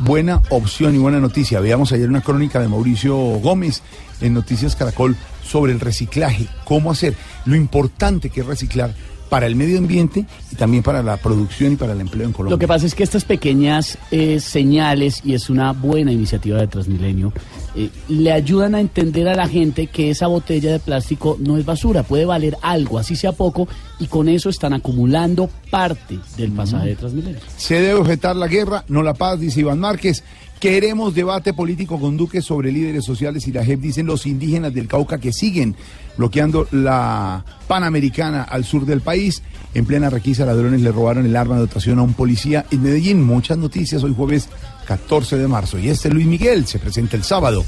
buena 0.00 0.42
opción 0.50 0.94
y 0.94 0.98
buena 0.98 1.20
noticia. 1.20 1.60
Veamos 1.60 1.92
ayer 1.92 2.08
una 2.08 2.20
crónica 2.20 2.60
de 2.60 2.68
Mauricio 2.68 3.16
Gómez 3.16 3.82
en 4.20 4.34
Noticias 4.34 4.76
Caracol 4.76 5.16
sobre 5.42 5.72
el 5.72 5.80
reciclaje, 5.80 6.46
cómo 6.64 6.90
hacer, 6.90 7.14
lo 7.44 7.54
importante 7.54 8.30
que 8.30 8.40
es 8.40 8.46
reciclar 8.46 8.94
para 9.28 9.46
el 9.46 9.56
medio 9.56 9.78
ambiente 9.78 10.26
y 10.52 10.56
también 10.56 10.82
para 10.82 11.02
la 11.02 11.16
producción 11.16 11.72
y 11.72 11.76
para 11.76 11.92
el 11.92 12.00
empleo 12.00 12.26
en 12.26 12.32
Colombia. 12.32 12.54
Lo 12.54 12.58
que 12.58 12.68
pasa 12.68 12.86
es 12.86 12.94
que 12.94 13.02
estas 13.02 13.24
pequeñas 13.24 13.98
eh, 14.10 14.40
señales, 14.40 15.20
y 15.24 15.34
es 15.34 15.50
una 15.50 15.72
buena 15.72 16.12
iniciativa 16.12 16.58
de 16.58 16.66
Transmilenio, 16.66 17.32
eh, 17.74 17.90
le 18.08 18.32
ayudan 18.32 18.74
a 18.74 18.80
entender 18.80 19.28
a 19.28 19.34
la 19.34 19.48
gente 19.48 19.88
que 19.88 20.10
esa 20.10 20.26
botella 20.26 20.72
de 20.72 20.78
plástico 20.78 21.36
no 21.40 21.58
es 21.58 21.64
basura, 21.64 22.02
puede 22.02 22.24
valer 22.24 22.56
algo, 22.62 22.98
así 22.98 23.16
sea 23.16 23.32
poco, 23.32 23.66
y 23.98 24.06
con 24.06 24.28
eso 24.28 24.48
están 24.48 24.72
acumulando 24.72 25.50
parte 25.70 26.18
del 26.36 26.52
pasaje 26.52 26.90
de 26.90 26.96
Transmilenio. 26.96 27.40
Se 27.56 27.80
debe 27.80 27.94
objetar 27.94 28.36
la 28.36 28.46
guerra, 28.46 28.84
no 28.88 29.02
la 29.02 29.14
paz, 29.14 29.40
dice 29.40 29.60
Iván 29.60 29.80
Márquez. 29.80 30.22
Queremos 30.64 31.14
debate 31.14 31.52
político 31.52 32.00
con 32.00 32.16
Duque 32.16 32.40
sobre 32.40 32.72
líderes 32.72 33.04
sociales 33.04 33.46
y 33.46 33.52
la 33.52 33.66
JEP, 33.66 33.80
dicen 33.80 34.06
los 34.06 34.24
indígenas 34.24 34.72
del 34.72 34.88
Cauca 34.88 35.18
que 35.18 35.30
siguen 35.30 35.76
bloqueando 36.16 36.66
la 36.70 37.44
Panamericana 37.68 38.44
al 38.44 38.64
sur 38.64 38.86
del 38.86 39.02
país. 39.02 39.42
En 39.74 39.84
plena 39.84 40.08
requisa, 40.08 40.46
ladrones 40.46 40.80
le 40.80 40.90
robaron 40.90 41.26
el 41.26 41.36
arma 41.36 41.56
de 41.56 41.60
dotación 41.60 41.98
a 41.98 42.02
un 42.02 42.14
policía 42.14 42.64
en 42.70 42.82
Medellín. 42.82 43.22
Muchas 43.22 43.58
noticias 43.58 44.02
hoy 44.04 44.14
jueves 44.16 44.48
14 44.86 45.36
de 45.36 45.48
marzo. 45.48 45.78
Y 45.78 45.90
este 45.90 46.08
Luis 46.08 46.26
Miguel 46.26 46.66
se 46.66 46.78
presenta 46.78 47.18
el 47.18 47.24
sábado 47.24 47.62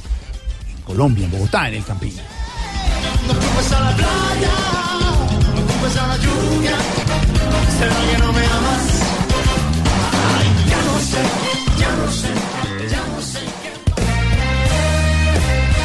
en 0.75 0.83
Colombia, 0.85 1.26
en 1.26 1.33
Bogotá, 1.33 1.69
en 1.69 1.75
el 1.75 1.85
Campín. 1.85 2.15
No 3.29 3.35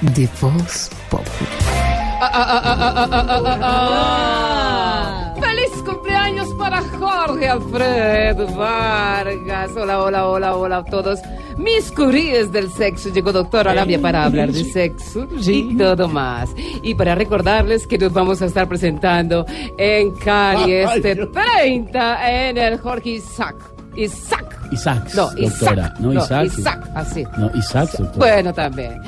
De 0.00 0.26
Voz 0.40 0.90
Populi. 1.10 1.46
¡Feliz 5.38 5.70
cumpleaños 5.84 6.48
para 6.54 6.80
Jorge 6.80 7.48
Alfredo 7.48 8.46
Vargas! 8.56 9.72
Hola, 9.76 10.02
hola, 10.02 10.26
hola, 10.26 10.56
hola 10.56 10.76
a 10.78 10.84
todos. 10.84 11.20
Mis 11.58 11.92
curíes 11.92 12.50
del 12.50 12.70
sexo. 12.70 13.10
Llegó 13.10 13.30
doctora 13.30 13.74
Labia 13.74 14.00
para 14.00 14.24
hablar 14.24 14.50
de 14.52 14.64
sexo 14.64 15.28
y 15.38 15.76
todo 15.76 16.08
más. 16.08 16.48
Y 16.82 16.94
para 16.94 17.14
recordarles 17.14 17.86
que 17.86 17.98
nos 17.98 18.14
vamos 18.14 18.40
a 18.40 18.46
estar 18.46 18.66
presentando 18.68 19.44
en 19.76 20.12
Cali 20.12 20.72
este 20.72 21.14
Dios. 21.14 21.28
30 21.32 22.48
en 22.48 22.56
el 22.56 22.78
Jorge 22.78 23.10
Isaac. 23.10 23.56
Isaac. 23.96 24.59
Isaac, 24.72 25.14
No, 25.14 25.30
doctora. 25.30 25.72
Isaac. 25.72 25.98
No, 26.00 26.12
Isaac. 26.12 26.44
Isaac, 26.58 26.90
así. 26.94 27.24
No, 27.36 27.50
Isaac, 27.54 27.90
doctora. 27.98 28.16
Bueno, 28.16 28.52
también. 28.54 29.00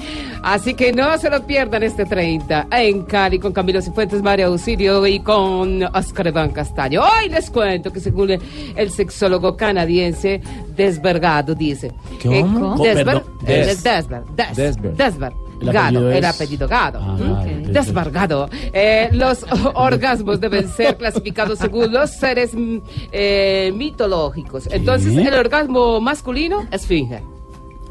Así 0.42 0.75
que 0.75 0.92
no 0.92 1.16
se 1.19 1.31
lo 1.31 1.47
pierdan 1.47 1.85
este 1.85 2.04
30 2.04 2.66
en 2.73 3.02
Cali 3.04 3.38
con 3.38 3.52
Camilo 3.52 3.81
Cifuentes, 3.81 4.23
María 4.23 4.47
Auxilio 4.47 5.07
y 5.07 5.21
con 5.21 5.83
Oscar 5.85 6.26
Iván 6.26 6.50
Castaño. 6.50 7.00
Hoy 7.02 7.28
les 7.28 7.49
cuento 7.50 7.92
que 7.92 8.00
según 8.00 8.31
el, 8.76 8.90
sexólogo 8.90 9.57
canadiense 9.57 10.40
Desbergado 10.76 11.54
dice. 11.54 11.92
¿Cómo? 12.23 12.85
Eh, 12.85 12.95
Desber. 12.95 13.23
Desber, 13.47 14.23
Des- 14.37 14.57
Desber. 14.57 14.95
Desber. 14.97 15.33
Gado, 15.71 15.99
apellido 15.99 16.11
el 16.11 16.25
es- 16.25 16.35
apellido 16.35 16.69
Gado. 16.69 16.99
Ah, 17.00 17.16
¿Mm? 17.47 17.73
Desbargado. 17.73 18.49
Eh, 18.73 19.09
los 19.12 19.45
orgasmos 19.75 20.40
deben 20.40 20.69
ser 20.69 20.97
clasificados 20.97 21.59
según 21.59 21.92
los 21.92 22.11
seres 22.11 22.54
mm, 22.54 22.78
eh, 23.12 23.73
mitológicos. 23.76 24.69
Entonces, 24.71 25.14
el 25.16 25.35
orgasmo 25.35 26.00
masculino, 26.00 26.66
esfinge. 26.71 27.23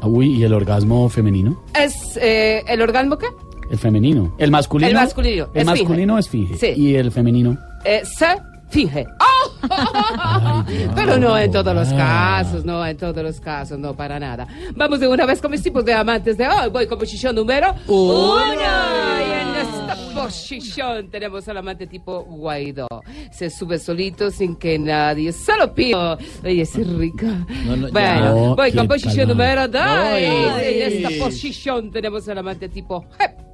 Ah, 0.00 0.06
Uy, 0.08 0.34
¿y 0.34 0.42
el 0.44 0.52
orgasmo 0.52 1.08
femenino? 1.08 1.62
Es 1.78 2.18
eh, 2.20 2.64
el 2.66 2.82
orgasmo 2.82 3.16
qué? 3.16 3.26
El 3.70 3.78
femenino. 3.78 4.34
El 4.38 4.50
masculino. 4.50 4.88
El 4.90 4.94
masculino, 4.96 5.44
El 5.54 5.62
esfinge. 5.62 5.82
masculino 5.82 6.18
es 6.18 6.28
finge. 6.28 6.56
Sí. 6.58 6.80
Y 6.80 6.94
el 6.96 7.10
femenino. 7.12 7.56
Eh, 7.84 8.02
se 8.04 8.26
finge. 8.68 9.06
¡Oh! 9.20 9.41
Pero 10.94 11.18
no 11.18 11.36
en 11.38 11.50
todos 11.50 11.74
los 11.74 11.88
casos, 11.92 12.64
no 12.64 12.84
en 12.86 12.96
todos 12.96 13.22
los 13.22 13.40
casos, 13.40 13.78
no 13.78 13.94
para 13.94 14.18
nada. 14.18 14.46
Vamos 14.74 15.00
de 15.00 15.08
una 15.08 15.26
vez 15.26 15.40
con 15.40 15.50
mis 15.50 15.62
tipos 15.62 15.84
de 15.84 15.94
amantes 15.94 16.36
de 16.36 16.46
hoy. 16.48 16.70
Voy 16.70 16.86
con 16.86 16.98
posición 16.98 17.34
número 17.34 17.74
uno. 17.86 18.54
Y 18.54 19.30
en 19.32 19.56
esta 19.56 19.96
posición 20.14 21.08
tenemos 21.10 21.48
al 21.48 21.56
amante 21.58 21.86
tipo 21.86 22.22
Guaidó. 22.24 22.88
Se 23.30 23.50
sube 23.50 23.78
solito 23.78 24.30
sin 24.30 24.56
que 24.56 24.78
nadie 24.78 25.32
se 25.32 25.56
lo 25.56 25.72
pida. 25.74 26.18
Oye, 26.44 26.62
es 26.62 26.74
rica. 26.74 27.46
No, 27.66 27.76
no, 27.76 27.86
ya. 27.88 27.92
bueno, 27.92 28.34
No, 28.48 28.56
voy 28.56 28.72
con 28.72 28.88
posición 28.88 29.28
número 29.28 29.68
dos. 29.68 29.82
Ay. 29.82 30.24
En 30.24 30.92
esta 31.04 31.24
posición 31.24 31.90
tenemos 31.90 32.28
al 32.28 32.38
amante 32.38 32.68
tipo 32.68 33.04
Jep. 33.18 33.51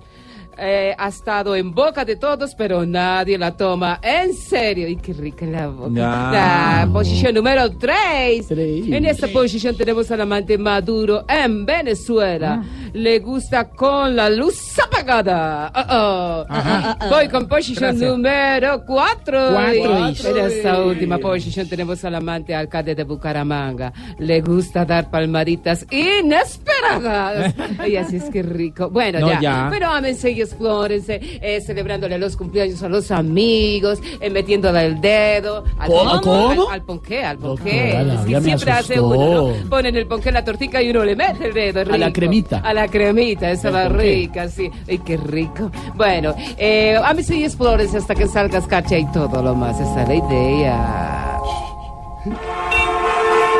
Eh, 0.60 0.92
ha 0.98 1.08
estado 1.08 1.54
en 1.54 1.72
boca 1.72 2.04
de 2.04 2.16
todos, 2.16 2.52
pero 2.56 2.84
nadie 2.84 3.38
la 3.38 3.56
toma 3.56 4.00
en 4.02 4.34
serio. 4.34 4.88
Y 4.88 4.96
qué 4.96 5.12
rica 5.12 5.46
la 5.46 5.68
boca. 5.68 5.90
La 5.92 6.88
posición 6.92 7.34
número 7.34 7.70
3. 7.70 8.46
Tres. 8.48 8.88
En 8.88 9.04
esta 9.04 9.28
posición 9.28 9.76
tenemos 9.76 10.10
al 10.10 10.20
amante 10.22 10.58
Maduro 10.58 11.24
en 11.28 11.64
Venezuela. 11.64 12.64
Le 12.92 13.18
gusta 13.20 13.68
con 13.70 14.14
la 14.16 14.28
luz 14.30 14.78
apagada. 14.78 15.70
Oh, 15.90 16.44
oh. 16.48 17.08
Voy 17.10 17.28
con 17.28 17.46
posición 17.48 17.90
Gracias. 17.96 18.10
número 18.10 18.84
4. 18.84 19.48
Cuatro. 19.52 20.06
En 20.08 20.46
esta 20.46 20.82
última 20.82 21.18
posición 21.18 21.68
tenemos 21.68 22.04
al 22.04 22.14
amante 22.14 22.54
alcalde 22.54 22.94
de 22.94 23.04
Bucaramanga. 23.04 23.92
Le 24.18 24.40
gusta 24.40 24.84
dar 24.84 25.10
palmaditas 25.10 25.86
inesperadas. 25.90 27.54
Ay, 27.78 27.96
así 27.96 28.16
es 28.16 28.24
que 28.30 28.42
rico. 28.42 28.90
Bueno, 28.90 29.20
No, 29.20 29.28
ya. 29.28 29.40
ya. 29.40 29.68
Pero 29.70 29.88
ámense 29.90 30.30
y 30.30 30.40
explórense, 30.40 31.20
eh, 31.40 31.60
celebrándole 31.60 32.18
los 32.18 32.36
cumpleaños 32.36 32.82
a 32.82 32.88
los 32.88 33.10
amigos, 33.10 34.00
eh, 34.20 34.30
metiéndole 34.30 34.84
el 34.86 35.00
dedo. 35.00 35.64
Al, 35.78 35.88
¿Cómo? 35.88 36.10
al- 36.10 36.20
¿Cómo? 36.20 36.70
Al, 36.70 36.82
ponqué, 36.82 37.24
al 37.24 37.38
ponqué. 37.38 37.90
Es 37.90 38.20
que 38.24 38.30
ya 38.30 38.38
me 38.40 38.44
siempre 38.44 38.70
hace 38.70 39.00
uno, 39.00 39.48
¿no? 39.52 39.68
Ponen 39.70 39.96
el 39.96 40.06
ponqué 40.06 40.28
en 40.28 40.34
la 40.34 40.44
tortica 40.44 40.82
y 40.82 40.90
uno 40.90 41.04
le 41.04 41.16
mete 41.16 41.46
el 41.48 41.54
dedo. 41.54 41.80
A 41.92 41.98
la 41.98 42.12
cremita. 42.12 42.58
A 42.58 42.74
la 42.74 42.87
cremita, 42.88 43.50
esa 43.50 43.70
va 43.70 43.88
rica, 43.88 44.48
sí. 44.48 44.70
Ay, 44.88 44.98
qué 44.98 45.16
rico. 45.16 45.70
Bueno, 45.94 46.34
eh, 46.56 46.98
ámense 47.02 47.36
y 47.36 47.44
explórense 47.44 47.98
hasta 47.98 48.14
que 48.14 48.26
salgas 48.26 48.66
cacha 48.66 48.98
y 48.98 49.06
todo 49.12 49.42
lo 49.42 49.54
más. 49.54 49.78
Esa 49.80 50.02
es 50.02 50.08
la 50.08 50.14
idea. 50.14 51.40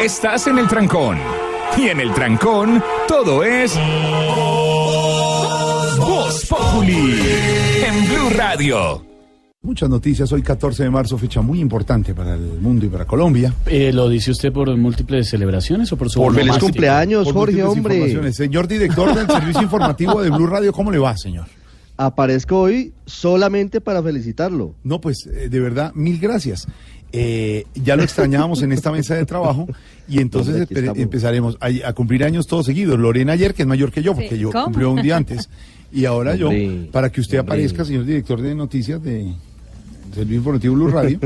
Estás 0.00 0.46
en 0.46 0.58
el 0.58 0.68
trancón. 0.68 1.18
Y 1.76 1.88
en 1.88 2.00
el 2.00 2.12
trancón, 2.12 2.82
todo 3.06 3.44
es. 3.44 3.78
Voz 5.98 6.46
Populi. 6.46 7.20
En 7.84 8.08
Blue 8.08 8.30
Radio. 8.36 9.07
Muchas 9.68 9.90
noticias. 9.90 10.32
Hoy 10.32 10.40
14 10.40 10.84
de 10.84 10.88
marzo, 10.88 11.18
fecha 11.18 11.42
muy 11.42 11.60
importante 11.60 12.14
para 12.14 12.36
el 12.36 12.58
mundo 12.58 12.86
y 12.86 12.88
para 12.88 13.04
Colombia. 13.04 13.52
Eh, 13.66 13.92
¿Lo 13.92 14.08
dice 14.08 14.30
usted 14.30 14.50
por 14.50 14.74
múltiples 14.74 15.28
celebraciones 15.28 15.92
o 15.92 15.98
por 15.98 16.08
su 16.08 16.20
Por 16.20 16.34
feliz 16.34 16.56
cumpleaños, 16.56 17.24
Por 17.26 17.34
Jorge, 17.34 17.62
hombre. 17.64 18.32
Señor 18.32 18.66
director 18.66 19.14
del 19.14 19.26
servicio 19.26 19.60
informativo 19.60 20.22
de 20.22 20.30
Blue 20.30 20.46
Radio, 20.46 20.72
¿cómo 20.72 20.90
le 20.90 20.96
va, 20.96 21.14
señor? 21.18 21.48
Aparezco 21.98 22.58
hoy 22.58 22.94
solamente 23.04 23.82
para 23.82 24.02
felicitarlo. 24.02 24.74
No, 24.84 25.02
pues 25.02 25.26
eh, 25.26 25.50
de 25.50 25.60
verdad, 25.60 25.92
mil 25.92 26.18
gracias. 26.18 26.66
Eh, 27.12 27.64
ya 27.74 27.94
lo 27.94 28.04
extrañábamos 28.04 28.62
en 28.62 28.72
esta 28.72 28.90
mesa 28.90 29.16
de 29.16 29.26
trabajo 29.26 29.66
y 30.08 30.20
entonces 30.20 30.66
Hombre, 30.66 30.92
empezaremos 31.02 31.58
a, 31.60 31.88
a 31.88 31.92
cumplir 31.92 32.24
años 32.24 32.46
todos 32.46 32.64
seguidos. 32.64 32.98
Lorena 32.98 33.34
ayer, 33.34 33.52
que 33.52 33.64
es 33.64 33.68
mayor 33.68 33.92
que 33.92 34.02
yo, 34.02 34.14
porque 34.14 34.38
yo 34.38 34.50
¿Cómo? 34.50 34.64
cumplió 34.64 34.90
un 34.90 35.02
día 35.02 35.18
antes, 35.18 35.50
y 35.92 36.06
ahora 36.06 36.36
yo, 36.36 36.48
para 36.90 37.12
que 37.12 37.20
usted 37.20 37.40
hombre. 37.40 37.56
aparezca, 37.56 37.84
señor 37.84 38.06
director 38.06 38.40
de 38.40 38.54
noticias 38.54 39.02
de 39.02 39.34
Servicio 40.14 40.36
Informativo 40.36 40.74
Blue 40.74 40.88
Radio, 40.88 41.18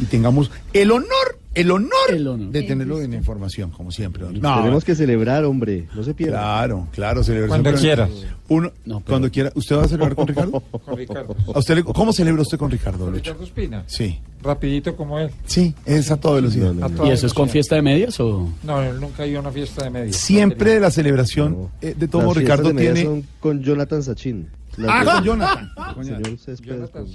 y 0.00 0.04
tengamos 0.04 0.50
el 0.72 0.90
honor, 0.90 1.38
el 1.54 1.70
honor, 1.70 1.90
El 2.08 2.26
honor. 2.28 2.50
de 2.50 2.62
tenerlo 2.62 3.00
en 3.02 3.12
información, 3.12 3.70
como 3.70 3.90
siempre. 3.92 4.24
No, 4.32 4.56
Tenemos 4.58 4.84
que 4.84 4.94
celebrar, 4.94 5.44
hombre. 5.44 5.86
No 5.94 6.02
se 6.02 6.14
pierda. 6.14 6.38
Claro, 6.38 6.88
claro, 6.92 7.22
celebración. 7.22 7.62
Cuando 7.62 7.80
quieras. 7.80 8.10
Uno, 8.48 8.72
No, 8.84 9.00
pero- 9.00 9.04
cuando 9.12 9.30
quiera. 9.30 9.52
¿Usted 9.54 9.76
va 9.76 9.84
a 9.84 9.88
celebrar 9.88 10.14
con 10.14 10.26
Ricardo? 10.28 10.60
Con 10.84 10.96
Ricardo. 10.96 11.36
¿A 11.54 11.58
usted 11.58 11.74
le- 11.76 11.84
¿Cómo 11.84 12.12
celebra 12.12 12.42
usted 12.42 12.58
con 12.58 12.70
Ricardo, 12.70 13.06
Lucho? 13.10 13.18
Ricardo 13.18 13.44
Espina. 13.44 13.84
Sí, 13.86 14.18
Rapidito 14.42 14.96
como 14.96 15.18
él. 15.18 15.30
sí, 15.46 15.74
es 15.86 16.10
a 16.10 16.16
toda 16.16 16.36
velocidad. 16.36 16.72
No, 16.72 16.80
no, 16.80 16.86
A 16.86 16.88
no. 16.88 16.96
toda 16.96 17.08
¿Y 17.08 17.12
eso 17.12 17.26
es 17.26 17.34
con 17.34 17.48
fiesta 17.48 17.76
de 17.76 17.82
medias 17.82 18.18
o...? 18.20 18.50
No, 18.62 18.82
él 18.82 18.98
nunca 19.00 19.22
ha 19.22 19.26
ido 19.26 19.38
a 19.38 19.42
una 19.42 19.52
fiesta 19.52 19.84
de 19.84 19.90
medios. 19.90 20.16
Siempre 20.16 20.80
la 20.80 20.90
celebración, 20.90 21.68
eh, 21.80 21.94
de 21.96 22.08
todo 22.08 22.32
Ricardo 22.34 22.72
de 22.72 22.80
tiene... 22.80 23.04
son 23.04 23.24
con 23.40 23.62
Jonathan 23.62 24.02
Sachin. 24.02 24.48
Ah, 24.88 25.02
con 25.04 25.24
Jonathan. 25.24 25.70
Con 25.94 26.04
Señor 26.04 26.22
Jonathan. 26.22 26.38
Céspedes, 26.38 26.60
Jonathan. 26.76 27.06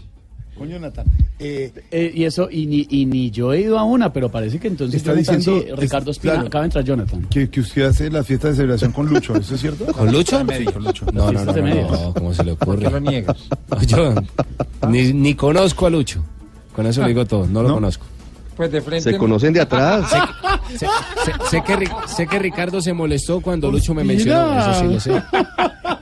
Con- 0.58 0.70
Jonathan. 0.70 1.06
Eh, 1.40 1.72
Eh, 1.92 2.12
y 2.16 2.24
eso, 2.24 2.50
y 2.52 2.66
ni, 2.66 2.88
y 2.90 3.06
ni 3.06 3.30
yo 3.32 3.54
he 3.54 3.62
ido 3.62 3.78
a 3.78 3.84
una, 3.84 4.12
pero 4.12 4.30
parece 4.30 4.60
que 4.60 4.68
entonces 4.68 4.96
Está 4.98 5.12
Jonathan 5.12 5.38
diciendo- 5.38 5.64
sí, 5.68 5.82
Ricardo 5.82 6.12
es- 6.12 6.18
Espina, 6.18 6.34
claro. 6.34 6.48
acaba 6.48 6.62
de 6.64 6.66
entrar 6.68 6.84
Jonathan. 6.84 7.22
que, 7.30 7.50
que 7.50 7.60
usted 7.60 7.84
hace 7.84 8.10
la 8.10 8.24
fiesta 8.24 8.48
de 8.50 8.56
celebración 8.56 8.92
con 8.92 9.08
Lucho, 9.08 9.36
¿eso 9.36 9.56
es 9.56 9.62
cierto? 9.62 9.86
¿Con 9.94 10.12
Lucho? 10.12 10.40
Sí, 10.58 10.66
con 10.66 10.84
Lucho. 10.84 11.06
No, 11.14 11.32
no, 11.32 11.44
no, 11.46 11.54
no, 11.54 11.92
no, 11.92 12.14
¿cómo 12.14 12.34
se 12.34 12.44
le 12.44 12.56
¿Por 12.56 12.80
qué 12.80 12.88
ocurre? 12.88 13.02
lo 13.02 13.10
niegas? 13.12 13.38
Yo 13.88 14.14
ni, 14.90 15.14
ni 15.14 15.36
conozco 15.36 15.86
a 15.86 15.90
Lucho. 15.90 16.24
Con 16.76 16.86
eso 16.86 17.02
le 17.02 17.08
digo 17.10 17.26
todo, 17.26 17.46
no 17.48 17.62
lo 17.64 17.70
¿No? 17.70 17.74
conozco. 17.76 18.06
Pues 18.58 18.72
de 18.72 18.82
frente. 18.82 19.12
Se 19.12 19.18
conocen 19.18 19.54
de 19.54 19.62
atrás. 19.62 20.10
Sé, 20.68 20.80
sé- 20.80 21.32
sé 21.50 21.64
que, 21.66 21.90
sé 22.08 22.28
que 22.28 22.40
Ricardo 22.40 22.82
se 22.82 22.92
molestó 22.92 23.40
cuando 23.40 23.72
Lucho 23.72 23.94
me 23.94 24.04
mencionó, 24.04 24.60
eso 24.60 24.74
sí 24.82 24.86
lo 24.88 25.00
sé. 25.00 25.24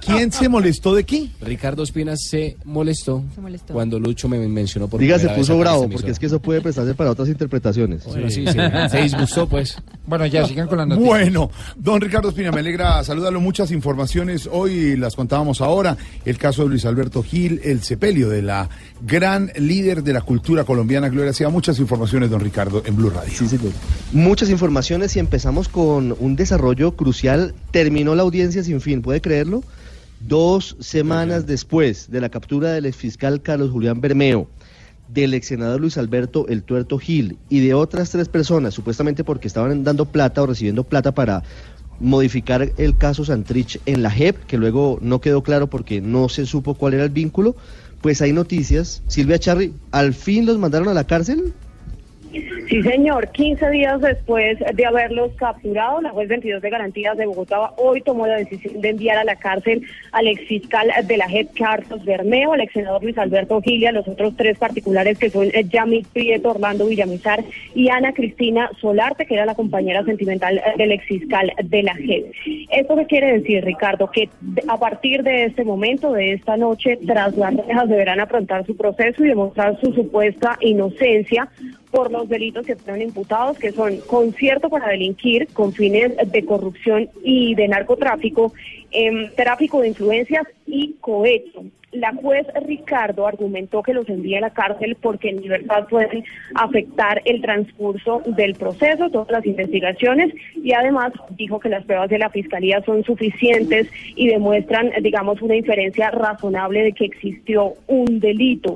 ¿Quién 0.04 0.32
se 0.32 0.50
molestó 0.50 0.96
de 0.96 1.04
qué? 1.04 1.30
Ricardo 1.42 1.84
Espina 1.84 2.16
se 2.18 2.58
molestó, 2.64 3.24
Se 3.36 3.42
molestó. 3.42 3.74
cuando 3.74 4.00
Lucho 4.00 4.28
me 4.28 4.40
mencionó 4.48 4.88
por 4.88 5.00
Diga, 5.00 5.20
se 5.20 5.30
puso 5.30 5.58
bravo, 5.60 5.88
porque 5.90 6.10
es 6.12 6.18
que 6.20 6.26
eso 6.26 6.40
puede 6.40 6.62
prestarse 6.62 6.96
para 6.96 7.12
otras 7.12 7.28
interpretaciones. 7.30 8.06
Bueno, 8.06 8.28
sí, 8.32 8.46
se, 8.48 8.90
se 8.90 9.02
disgustó, 9.04 9.48
pues. 9.48 9.78
Bueno, 10.08 10.26
ya 10.26 10.48
sigan 10.48 10.68
con 10.68 10.80
las 10.80 10.88
noticias. 10.88 11.10
Bueno, 11.10 11.52
don 11.76 12.02
Ricardo 12.02 12.30
Espina, 12.30 12.52
me 12.52 12.60
alegra 12.62 13.04
saludarlo. 13.04 13.40
Muchas 13.42 13.70
informaciones 13.72 14.50
hoy 14.52 14.96
las 14.98 15.16
contábamos 15.16 15.62
ahora. 15.62 15.96
El 16.24 16.38
caso 16.40 16.64
de 16.64 16.70
Luis 16.70 16.86
Alberto 16.86 17.22
Gil, 17.22 17.62
el 17.64 17.82
sepelio 17.84 18.30
de 18.30 18.42
la 18.42 18.70
gran 19.02 19.52
líder 19.58 20.02
de 20.04 20.14
la 20.14 20.22
cultura 20.22 20.64
colombiana, 20.64 21.10
Gloria 21.10 21.34
Sea. 21.34 21.50
Muchas 21.50 21.80
informaciones, 21.80 22.30
don 22.32 22.40
Ricardo, 22.46 22.84
en 22.86 22.96
Blue 22.96 23.10
Radio. 23.10 23.34
Sí, 23.36 23.48
señor. 23.48 23.74
Muchas 24.14 24.50
informaciones 24.50 25.16
y 25.16 25.20
empezamos 25.20 25.68
con 25.68 26.16
un 26.20 26.36
desarrollo 26.36 26.96
crucial. 26.96 27.56
Terminó 27.72 28.16
la 28.16 28.22
audiencia 28.22 28.64
sin 28.64 28.80
fin, 28.82 29.02
¿puede 29.02 29.20
creerlo? 29.20 29.64
Dos 30.22 30.78
semanas 30.80 31.48
después 31.48 32.10
de 32.12 32.22
la 32.22 32.30
captura 32.30 32.72
del 32.72 32.86
exfiscal 32.86 33.42
Carlos 33.42 33.72
Julián 33.72 34.00
Bermeo, 34.00 34.48
del 35.10 35.34
ex 35.34 35.48
senador 35.48 35.82
Luis 35.82 35.98
Alberto 35.98 36.48
El 36.48 36.64
Tuerto 36.64 37.00
Gil 37.00 37.38
y 37.50 37.60
de 37.60 37.74
otras 37.74 38.12
tres 38.12 38.30
personas, 38.30 38.74
supuestamente 38.74 39.24
porque 39.24 39.48
estaban 39.48 39.84
dando 39.84 40.06
plata 40.06 40.44
o 40.44 40.46
recibiendo 40.46 40.84
plata 40.84 41.14
para 41.14 41.44
modificar 42.00 42.72
el 42.78 42.98
caso 42.98 43.26
Santrich 43.26 43.80
en 43.86 44.04
la 44.04 44.12
JEP, 44.12 44.46
que 44.46 44.58
luego 44.58 45.00
no 45.02 45.20
quedó 45.20 45.42
claro 45.42 45.68
porque 45.68 46.00
no 46.00 46.30
se 46.30 46.46
supo 46.46 46.76
cuál 46.76 46.94
era 46.94 47.04
el 47.04 47.10
vínculo, 47.10 47.56
pues 48.02 48.22
hay 48.22 48.34
noticias. 48.34 49.02
Silvia 49.08 49.40
Charri, 49.40 49.74
¿al 49.92 50.14
fin 50.14 50.46
los 50.46 50.60
mandaron 50.60 50.90
a 50.90 50.94
la 50.94 51.06
cárcel? 51.06 51.54
Sí, 52.68 52.82
señor. 52.82 53.30
15 53.32 53.70
días 53.70 54.02
después 54.02 54.58
de 54.60 54.86
haberlos 54.86 55.32
capturado, 55.36 56.02
la 56.02 56.10
juez 56.10 56.28
22 56.28 56.62
de 56.62 56.70
garantías 56.70 57.18
de 57.18 57.26
Bogotá 57.26 57.72
hoy 57.78 58.02
tomó 58.02 58.28
la 58.28 58.38
decisión 58.38 58.82
de 58.82 58.90
enviar 58.90 59.18
a 59.18 59.24
la 59.24 59.36
cárcel 59.36 59.84
al 60.12 60.28
exfiscal 60.28 60.92
de 61.06 61.18
la 61.18 61.30
JEP, 61.30 61.50
Carlos 61.58 62.04
Bermeo, 62.04 62.54
al 62.54 62.62
ex 62.62 62.74
senador 62.74 63.04
Luis 63.04 63.18
Alberto 63.18 63.62
Gilia, 63.62 63.92
los 63.92 64.08
otros 64.08 64.36
tres 64.36 64.58
particulares 64.58 65.18
que 65.18 65.30
son 65.30 65.50
Yamil 65.50 66.06
Prieto, 66.12 66.50
Orlando 66.50 66.88
Villamizar 66.88 67.44
y 67.74 67.90
Ana 67.90 68.14
Cristina 68.14 68.70
Solarte, 68.82 69.26
que 69.26 69.36
era 69.36 69.46
la 69.46 69.56
compañera 69.56 70.04
sentimental 70.04 70.62
del 70.78 70.92
exfiscal 70.92 71.52
de 71.64 71.84
la 71.84 71.96
JEP. 71.96 72.32
¿Esto 72.72 72.96
qué 72.96 73.06
quiere 73.06 73.40
decir, 73.40 73.64
Ricardo? 73.64 74.10
Que 74.12 74.30
a 74.68 74.78
partir 74.78 75.24
de 75.24 75.46
este 75.46 75.64
momento, 75.64 76.12
de 76.14 76.34
esta 76.34 76.58
noche, 76.58 76.98
tras 77.06 77.36
las 77.38 77.56
rejas 77.56 77.90
deberán 77.90 78.20
afrontar 78.20 78.66
su 78.66 78.76
proceso 78.76 79.24
y 79.24 79.30
demostrar 79.30 79.80
su 79.80 79.94
supuesta 79.94 80.58
inocencia 80.62 81.48
por 81.92 82.12
los 82.12 82.28
delitos 82.28 82.66
que 82.66 82.76
fueron 82.76 83.02
imputados, 83.02 83.58
que 83.58 83.72
son 83.72 83.98
concierto 84.08 84.70
para 84.70 84.90
delinquir 84.90 85.48
con 85.54 85.74
fines 85.74 86.14
de 86.32 86.46
corrupción 86.46 87.10
y 87.24 87.56
de 87.56 87.68
narcotráfico, 87.68 88.54
em, 88.92 89.30
tráfico 89.36 89.82
de 89.82 89.90
influencias 89.90 90.46
y 90.66 90.96
cohecho. 91.00 91.64
La 91.96 92.14
juez 92.14 92.46
Ricardo 92.66 93.26
argumentó 93.26 93.82
que 93.82 93.94
los 93.94 94.10
envía 94.10 94.40
a 94.40 94.42
la 94.42 94.50
cárcel 94.50 94.98
porque 95.00 95.30
en 95.30 95.42
libertad 95.42 95.88
pueden 95.90 96.26
afectar 96.54 97.22
el 97.24 97.42
transcurso 97.42 98.22
del 98.26 98.56
proceso, 98.56 99.10
todas 99.10 99.32
las 99.32 99.46
investigaciones, 99.46 100.34
y 100.56 100.74
además 100.74 101.14
dijo 101.38 101.60
que 101.60 101.70
las 101.70 101.86
pruebas 101.86 102.10
de 102.10 102.20
la 102.20 102.30
fiscalía 102.30 102.82
son 102.86 103.04
suficientes 103.06 103.88
y 104.16 104.28
demuestran, 104.28 104.92
digamos, 105.02 105.42
una 105.42 105.56
inferencia 105.56 106.12
razonable 106.12 106.84
de 106.84 106.92
que 106.92 107.06
existió 107.06 107.76
un 107.88 108.20
delito. 108.20 108.76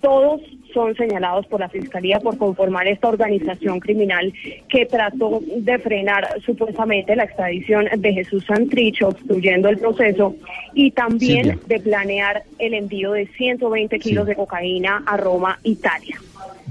Todos 0.00 0.40
son 0.76 0.94
señalados 0.94 1.46
por 1.46 1.60
la 1.60 1.70
Fiscalía 1.70 2.20
por 2.20 2.36
conformar 2.36 2.86
esta 2.86 3.08
organización 3.08 3.80
criminal 3.80 4.30
que 4.68 4.84
trató 4.84 5.40
de 5.56 5.78
frenar 5.78 6.28
supuestamente 6.44 7.16
la 7.16 7.24
extradición 7.24 7.86
de 7.96 8.12
Jesús 8.12 8.44
Santrich, 8.46 9.02
obstruyendo 9.02 9.70
el 9.70 9.78
proceso, 9.78 10.36
y 10.74 10.90
también 10.90 11.44
Silvia. 11.44 11.58
de 11.66 11.80
planear 11.80 12.42
el 12.58 12.74
envío 12.74 13.12
de 13.12 13.26
120 13.38 13.98
kilos 13.98 14.24
Sí. 14.26 14.28
de 14.28 14.36
cocaína 14.36 15.02
a 15.06 15.16
Roma, 15.16 15.58
Italia. 15.62 16.20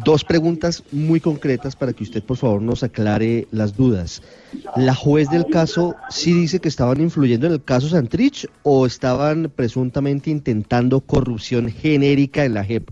Dos 0.04 0.24
preguntas 0.24 0.84
muy 0.92 1.20
concretas 1.20 1.76
para 1.76 1.92
que 1.94 2.04
usted, 2.04 2.22
por 2.22 2.38
favor, 2.38 2.62
nos 2.62 2.84
aclare 2.84 3.48
las 3.52 3.76
dudas. 3.76 4.22
¿La 4.76 4.94
juez 4.94 5.30
del 5.32 5.48
caso 5.48 5.96
sí 6.10 6.32
dice 6.34 6.60
que 6.60 6.68
estaban 6.68 7.02
influyendo 7.02 7.48
en 7.48 7.54
el 7.54 7.64
caso 7.64 7.88
Santrich 7.90 8.48
o 8.62 8.86
estaban 8.86 9.50
presuntamente 9.56 10.30
intentando 10.30 11.00
corrupción 11.02 11.72
genérica 11.72 12.46
en 12.46 12.54
la 12.54 12.64
JEP? 12.64 12.90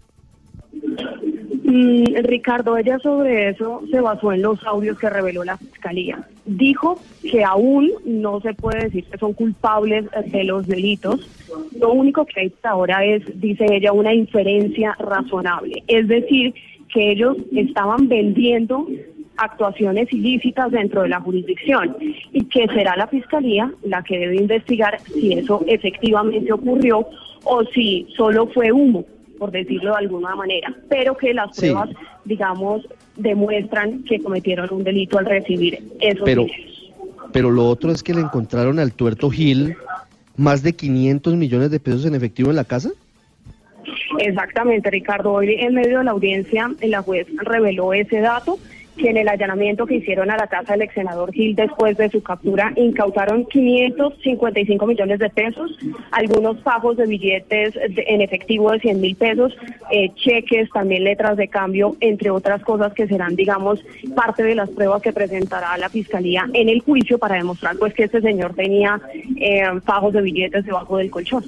Mm, 1.74 2.18
Ricardo, 2.26 2.78
ella 2.78 3.00
sobre 3.00 3.50
eso 3.50 3.82
se 3.90 4.00
basó 4.00 4.32
en 4.32 4.44
los 4.44 4.64
audios 4.64 5.00
que 5.00 5.10
reveló 5.10 5.44
la 5.44 5.58
fiscalía. 5.58 6.20
Dijo 6.46 7.00
que 7.24 7.44
aún 7.44 7.90
no 8.06 8.40
se 8.42 8.54
puede 8.54 8.84
decir 8.84 9.06
que 9.06 9.18
son 9.18 9.34
culpables 9.34 10.06
de 10.28 10.44
los 10.44 10.68
delitos. 10.68 11.28
Lo 11.80 11.94
único 11.94 12.28
que 12.28 12.42
hay 12.42 12.48
hasta 12.50 12.70
ahora 12.70 13.04
es, 13.04 13.24
dice 13.42 13.66
ella, 13.72 13.92
una 13.92 14.14
inferencia 14.14 14.96
razonable. 15.00 15.82
Es 15.88 16.08
decir, 16.08 16.54
que 16.94 17.10
ellos 17.10 17.38
estaban 17.52 18.08
vendiendo 18.08 18.86
actuaciones 19.38 20.14
ilícitas 20.14 20.70
dentro 20.70 21.02
de 21.02 21.10
la 21.10 21.22
jurisdicción 21.22 21.98
y 22.00 22.46
que 22.50 22.68
será 22.68 22.96
la 22.96 23.08
fiscalía 23.08 23.74
la 23.82 24.04
que 24.04 24.20
debe 24.20 24.36
investigar 24.36 25.00
si 25.02 25.34
eso 25.34 25.64
efectivamente 25.66 26.54
ocurrió 26.54 27.08
o 27.46 27.64
si 27.74 28.06
solo 28.16 28.46
fue 28.46 28.72
humo 28.72 29.04
por 29.40 29.52
decirlo 29.52 29.92
de 29.92 29.98
alguna 29.98 30.36
manera, 30.36 30.74
pero 30.90 31.16
que 31.18 31.34
las 31.34 31.56
Sí. 31.56 31.62
pruebas, 31.62 31.90
digamos, 32.26 32.88
demuestran 33.16 34.04
que 34.04 34.20
cometieron 34.20 34.68
un 34.72 34.84
delito 34.84 35.18
al 35.18 35.26
recibir 35.26 35.80
esos 36.00 36.24
Pero, 36.26 36.44
dineros. 36.44 36.92
pero 37.32 37.52
lo 37.52 37.68
otro 37.68 37.92
es 37.92 38.02
que 38.04 38.14
le 38.14 38.22
encontraron 38.22 38.80
al 38.80 38.94
tuerto 38.94 39.30
Gil 39.30 39.76
más 40.36 40.64
de 40.64 40.74
500 40.74 41.36
millones 41.36 41.70
de 41.72 41.80
pesos 41.80 42.06
en 42.06 42.16
efectivo 42.16 42.50
en 42.50 42.56
la 42.56 42.64
casa. 42.64 42.90
Exactamente, 44.20 44.90
Ricardo. 44.90 45.34
Hoy 45.34 45.56
en 45.60 45.74
medio 45.74 46.00
de 46.00 46.04
la 46.06 46.12
audiencia, 46.12 46.72
la 46.82 47.02
juez 47.02 47.28
reveló 47.38 47.94
ese 47.94 48.20
dato 48.22 48.58
que 48.98 49.10
en 49.10 49.18
el 49.18 49.28
allanamiento 49.28 49.86
que 49.86 49.96
hicieron 49.96 50.30
a 50.32 50.38
la 50.38 50.48
casa 50.48 50.74
del 50.74 50.84
ex 50.84 50.94
senador 50.94 51.32
Gil 51.32 51.56
después 51.56 51.98
de 51.98 52.10
su 52.10 52.22
captura 52.22 52.74
incautaron 52.76 53.46
555 53.46 54.86
millones 54.86 55.20
de 55.20 55.30
pesos, 55.30 55.78
algunos 56.12 56.58
pagos 56.58 56.98
de 56.98 57.08
billetes 57.08 57.74
en 57.76 58.22
efectivo 58.22 58.72
de 58.72 58.80
100 58.80 59.02
mil 59.02 59.16
pesos, 59.16 59.56
eh, 59.92 60.12
cheques, 60.16 60.70
también 60.72 61.04
letras 61.04 61.38
de 61.38 61.48
cambio, 61.48 61.96
entre 62.00 62.30
otras 62.30 62.62
cosas 62.64 62.94
que 62.94 63.08
serán, 63.08 63.36
digamos, 63.36 63.84
parte 64.16 64.44
de 64.44 64.56
las 64.56 64.70
pruebas 64.70 65.02
que 65.02 65.14
presentará 65.14 65.78
la 65.78 65.90
fiscalía 65.90 66.48
en 66.54 66.70
el 66.70 66.82
juicio 66.82 67.18
para 67.18 67.36
demostrar 67.36 67.78
pues 67.78 67.94
que 67.94 68.04
este 68.04 68.22
señor 68.22 68.54
tenía 68.54 69.00
eh, 69.38 69.64
pagos 69.86 70.14
de 70.14 70.22
billetes 70.22 70.66
debajo 70.66 70.98
del 70.98 71.10
colchón. 71.10 71.44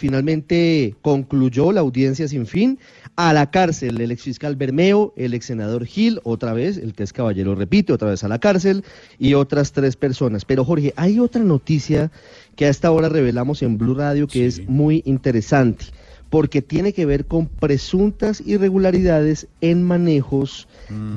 Finalmente 0.00 0.94
concluyó 1.02 1.72
la 1.72 1.82
audiencia 1.82 2.26
sin 2.26 2.46
fin. 2.46 2.78
A 3.16 3.34
la 3.34 3.50
cárcel 3.50 4.00
el 4.00 4.10
exfiscal 4.10 4.56
Bermeo, 4.56 5.12
el 5.14 5.34
ex 5.34 5.44
senador 5.44 5.84
Gil, 5.84 6.20
otra 6.24 6.54
vez, 6.54 6.78
el 6.78 6.94
que 6.94 7.02
es 7.02 7.12
caballero 7.12 7.54
repite, 7.54 7.92
otra 7.92 8.08
vez 8.08 8.24
a 8.24 8.28
la 8.28 8.38
cárcel, 8.38 8.82
y 9.18 9.34
otras 9.34 9.72
tres 9.72 9.96
personas. 9.96 10.46
Pero 10.46 10.64
Jorge, 10.64 10.94
hay 10.96 11.20
otra 11.20 11.44
noticia 11.44 12.10
que 12.56 12.64
a 12.64 12.70
esta 12.70 12.90
hora 12.90 13.10
revelamos 13.10 13.60
en 13.60 13.76
Blue 13.76 13.94
Radio 13.94 14.26
que 14.26 14.46
es 14.46 14.66
muy 14.66 15.02
interesante, 15.04 15.84
porque 16.30 16.62
tiene 16.62 16.94
que 16.94 17.04
ver 17.04 17.26
con 17.26 17.44
presuntas 17.48 18.42
irregularidades 18.46 19.48
en 19.60 19.82
manejos 19.82 20.66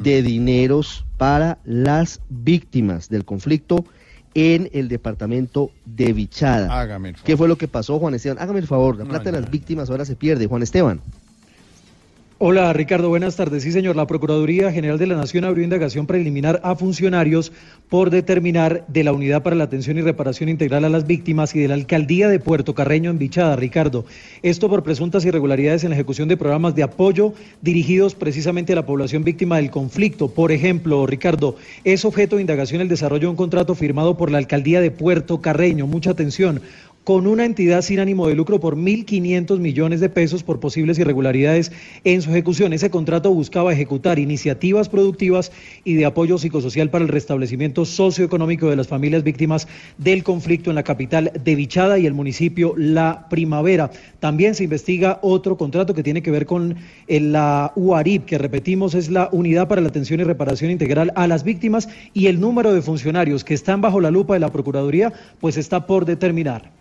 de 0.04 0.22
dineros 0.24 1.06
para 1.17 1.58
las 1.63 2.19
víctimas 2.28 3.08
del 3.08 3.24
conflicto 3.24 3.86
en 4.36 4.69
el 4.74 4.88
departamento 4.88 5.72
de 5.86 6.13
Vichada. 6.13 6.80
Hágame 6.80 7.10
el 7.10 7.15
favor. 7.15 7.26
¿Qué 7.26 7.38
fue 7.38 7.48
lo 7.48 7.58
que 7.58 7.67
pasó, 7.67 8.00
Juan 8.00 8.13
Esteban? 8.13 8.39
Hágame 8.39 8.60
el 8.60 8.67
favor, 8.67 8.98
la 8.98 9.06
plata 9.06 9.32
de 9.32 9.39
las 9.39 9.50
víctimas 9.50 9.89
ahora 9.89 10.06
se 10.06 10.15
pierde. 10.15 10.48
Juan 10.48 10.63
Esteban. 10.63 11.02
Hola 12.45 12.73
Ricardo, 12.73 13.08
buenas 13.08 13.38
tardes. 13.38 13.63
Sí 13.63 13.71
señor, 13.71 13.95
la 13.95 14.06
Procuraduría 14.06 14.69
General 14.69 14.99
de 14.99 15.08
la 15.08 15.15
Nación 15.15 15.45
abrió 15.45 15.63
indagación 15.63 16.08
preliminar 16.08 16.60
a 16.65 16.75
funcionarios 16.75 17.53
por 17.88 18.10
determinar 18.10 18.84
de 18.89 19.06
la 19.06 19.13
Unidad 19.13 19.43
para 19.43 19.56
la 19.56 19.63
Atención 19.63 19.97
y 19.97 20.01
Reparación 20.01 20.49
Integral 20.49 20.84
a 20.84 20.89
las 20.89 21.08
Víctimas 21.08 21.56
y 21.56 21.62
de 21.62 21.69
la 21.69 21.75
Alcaldía 21.75 22.27
de 22.27 22.39
Puerto 22.39 22.75
Carreño 22.75 23.12
en 23.12 23.17
Bichada, 23.17 23.56
Ricardo. 23.56 24.03
Esto 24.41 24.67
por 24.67 24.84
presuntas 24.84 25.23
irregularidades 25.23 25.86
en 25.86 25.91
la 25.91 25.95
ejecución 25.95 26.27
de 26.27 26.36
programas 26.36 26.75
de 26.75 26.84
apoyo 26.84 27.34
dirigidos 27.62 28.13
precisamente 28.13 28.73
a 28.73 28.75
la 28.75 28.86
población 28.86 29.23
víctima 29.23 29.56
del 29.56 29.71
conflicto. 29.71 30.27
Por 30.27 30.51
ejemplo, 30.51 31.08
Ricardo, 31.08 31.56
es 31.86 32.03
objeto 32.03 32.36
de 32.36 32.41
indagación 32.41 32.82
el 32.82 32.89
desarrollo 32.89 33.27
de 33.27 33.32
un 33.32 33.36
contrato 33.38 33.73
firmado 33.73 34.17
por 34.17 34.29
la 34.29 34.39
Alcaldía 34.39 34.82
de 34.82 34.91
Puerto 34.91 35.39
Carreño. 35.39 35.88
Mucha 35.88 36.12
atención 36.12 36.60
con 37.04 37.28
una 37.28 37.46
entidad 37.46 37.82
sin 37.82 38.00
ánimo 38.00 38.28
de 38.28 38.36
lucro 38.36 38.60
por 38.60 38.78
1.500 38.78 39.60
millones 39.60 40.00
de 40.00 40.10
pesos 40.10 40.44
por 40.44 40.60
posibles 40.60 40.98
irregularidades 41.00 41.72
en 42.04 42.22
su 42.22 42.30
ejecución. 42.30 42.74
Ese 42.74 42.89
contrato 42.89 43.34
buscaba 43.34 43.74
ejecutar 43.74 44.20
iniciativas 44.20 44.89
productivas 44.89 45.52
y 45.84 45.96
de 45.96 46.06
apoyo 46.06 46.38
psicosocial 46.38 46.89
para 46.89 47.04
el 47.04 47.10
restablecimiento 47.10 47.86
socioeconómico 47.86 48.70
de 48.70 48.78
las 48.78 48.88
familias 48.88 49.24
víctimas 49.24 49.68
del 49.98 50.24
conflicto 50.24 50.70
en 50.70 50.76
la 50.76 50.84
capital 50.84 51.32
de 51.44 51.56
Vichada 51.56 52.00
y 52.00 52.06
el 52.06 52.13
municipio 52.13 52.74
La 52.78 53.28
Primavera. 53.30 53.92
También 54.20 54.56
se 54.56 54.63
investiga 54.63 55.20
otro 55.22 55.58
contrato 55.58 55.94
que 55.94 56.04
tiene 56.04 56.22
que 56.22 56.32
ver 56.32 56.46
con 56.46 56.78
eh, 57.08 57.20
la 57.20 57.74
UARIP, 57.76 58.26
que 58.26 58.38
repetimos 58.38 58.96
es 58.96 59.10
la 59.10 59.30
Unidad 59.32 59.68
para 59.68 59.82
la 59.82 59.89
Atención 59.89 60.22
y 60.22 60.24
Reparación 60.24 60.72
Integral 60.72 61.12
a 61.16 61.28
las 61.28 61.44
Víctimas 61.44 61.89
y 62.13 62.28
el 62.28 62.39
número 62.39 62.74
de 62.74 62.82
funcionarios 62.82 63.44
que 63.44 63.54
están 63.54 63.82
bajo 63.82 64.00
la 64.00 64.12
lupa 64.12 64.36
de 64.36 64.39
la 64.39 64.52
Procuraduría 64.52 65.12
pues 65.39 65.58
está 65.58 65.86
por 65.86 66.06
determinar. 66.06 66.72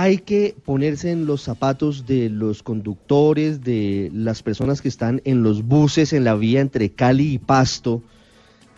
Hay 0.00 0.18
que 0.18 0.54
ponerse 0.64 1.10
en 1.10 1.26
los 1.26 1.42
zapatos 1.42 2.06
de 2.06 2.30
los 2.30 2.62
conductores, 2.62 3.64
de 3.64 4.12
las 4.14 4.44
personas 4.44 4.80
que 4.80 4.86
están 4.86 5.20
en 5.24 5.42
los 5.42 5.64
buses 5.64 6.12
en 6.12 6.22
la 6.22 6.36
vía 6.36 6.60
entre 6.60 6.90
Cali 6.90 7.32
y 7.32 7.38
Pasto. 7.38 8.00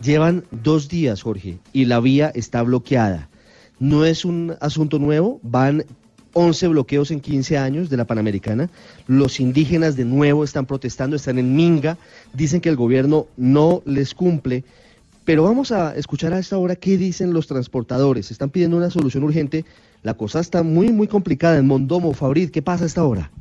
Llevan 0.01 0.45
dos 0.49 0.89
días, 0.89 1.21
Jorge, 1.21 1.59
y 1.73 1.85
la 1.85 1.99
vía 1.99 2.31
está 2.33 2.63
bloqueada. 2.63 3.29
No 3.77 4.03
es 4.03 4.25
un 4.25 4.55
asunto 4.61 4.97
nuevo, 4.97 5.39
van 5.43 5.85
11 6.33 6.69
bloqueos 6.69 7.11
en 7.11 7.19
15 7.19 7.55
años 7.55 7.91
de 7.91 7.97
la 7.97 8.05
Panamericana. 8.05 8.71
Los 9.05 9.39
indígenas 9.39 9.95
de 9.95 10.05
nuevo 10.05 10.43
están 10.43 10.65
protestando, 10.65 11.15
están 11.15 11.37
en 11.37 11.55
Minga, 11.55 11.99
dicen 12.33 12.61
que 12.61 12.69
el 12.69 12.77
gobierno 12.77 13.27
no 13.37 13.83
les 13.85 14.15
cumple. 14.15 14.63
Pero 15.23 15.43
vamos 15.43 15.71
a 15.71 15.95
escuchar 15.95 16.33
a 16.33 16.39
esta 16.39 16.57
hora 16.57 16.75
qué 16.75 16.97
dicen 16.97 17.31
los 17.31 17.45
transportadores. 17.45 18.31
Están 18.31 18.49
pidiendo 18.49 18.77
una 18.77 18.89
solución 18.89 19.23
urgente 19.23 19.65
la 20.03 20.13
cosa 20.15 20.39
está 20.39 20.63
muy, 20.63 20.91
muy 20.91 21.07
complicada 21.07 21.57
en 21.57 21.67
Mondomo. 21.67 22.13
Fabrid, 22.13 22.49
¿qué 22.49 22.61
pasa 22.61 22.83
a 22.83 22.87
esta 22.87 23.03
hora? 23.03 23.31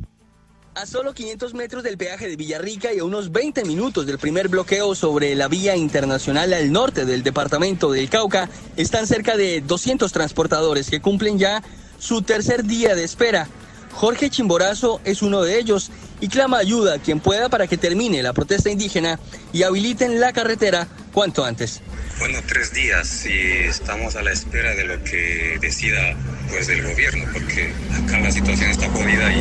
A 0.75 0.87
solo 0.87 1.15
500 1.15 1.55
metros 1.55 1.83
del 1.83 1.99
peaje 1.99 2.29
de 2.29 2.37
Villarrica 2.37 2.93
y 2.93 3.01
a 3.01 3.05
unos 3.05 3.33
20 3.33 3.65
minutos 3.65 4.07
del 4.07 4.19
primer 4.19 4.49
bloqueo 4.49 4.95
sobre 4.95 5.35
la 5.35 5.49
vía 5.49 5.77
internacional 5.77 6.53
al 6.53 6.71
norte 6.71 7.05
del 7.05 7.23
departamento 7.23 7.91
del 7.91 8.09
Cauca, 8.09 8.49
están 8.77 9.07
cerca 9.07 9.37
de 9.37 9.63
200 9.63 10.13
transportadores 10.13 10.89
que 10.89 11.01
cumplen 11.01 11.39
ya 11.39 11.63
su 11.99 12.23
tercer 12.23 12.65
día 12.65 12.95
de 12.95 13.05
espera. 13.05 13.49
Jorge 13.93 14.31
Chimborazo 14.31 15.01
es 15.05 15.23
uno 15.23 15.43
de 15.43 15.59
ellos 15.59 15.91
y 16.21 16.29
clama 16.29 16.59
ayuda 16.59 16.95
a 16.95 16.99
quien 16.99 17.21
pueda 17.21 17.49
para 17.49 17.67
que 17.67 17.77
termine 17.77 18.23
la 18.23 18.33
protesta 18.33 18.71
indígena 18.71 19.19
y 19.53 19.63
habiliten 19.63 20.21
la 20.21 20.33
carretera 20.33 20.87
cuanto 21.13 21.45
antes. 21.45 21.81
Bueno, 22.19 22.39
tres 22.47 22.73
días 22.73 23.25
y 23.27 23.39
estamos 23.67 24.15
a 24.17 24.23
la 24.23 24.33
espera 24.33 24.75
de 24.75 24.85
lo 24.85 25.03
que 25.05 25.59
decida 25.61 26.17
pues 26.51 26.67
del 26.67 26.83
gobierno, 26.83 27.25
porque 27.33 27.73
acá 28.05 28.21
la 28.21 28.31
situación 28.31 28.71
está 28.71 28.91
jodida 28.91 29.33
y 29.33 29.41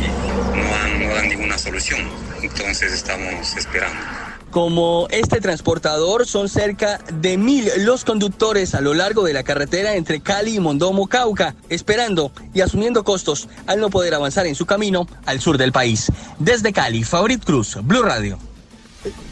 no 1.00 1.14
dan 1.14 1.28
ninguna 1.28 1.58
solución. 1.58 2.08
Entonces 2.42 2.92
estamos 2.92 3.56
esperando. 3.56 4.29
Como 4.50 5.06
este 5.10 5.40
transportador, 5.40 6.26
son 6.26 6.48
cerca 6.48 6.98
de 7.20 7.38
mil 7.38 7.68
los 7.78 8.04
conductores 8.04 8.74
a 8.74 8.80
lo 8.80 8.94
largo 8.94 9.22
de 9.22 9.32
la 9.32 9.44
carretera 9.44 9.94
entre 9.94 10.20
Cali 10.20 10.56
y 10.56 10.60
Mondomo, 10.60 11.06
Cauca, 11.06 11.54
esperando 11.68 12.32
y 12.52 12.60
asumiendo 12.60 13.04
costos 13.04 13.48
al 13.66 13.80
no 13.80 13.90
poder 13.90 14.14
avanzar 14.14 14.46
en 14.46 14.56
su 14.56 14.66
camino 14.66 15.06
al 15.24 15.40
sur 15.40 15.56
del 15.56 15.70
país. 15.70 16.10
Desde 16.38 16.72
Cali, 16.72 17.04
Fabrit 17.04 17.44
Cruz, 17.44 17.78
Blue 17.82 18.02
Radio. 18.02 18.38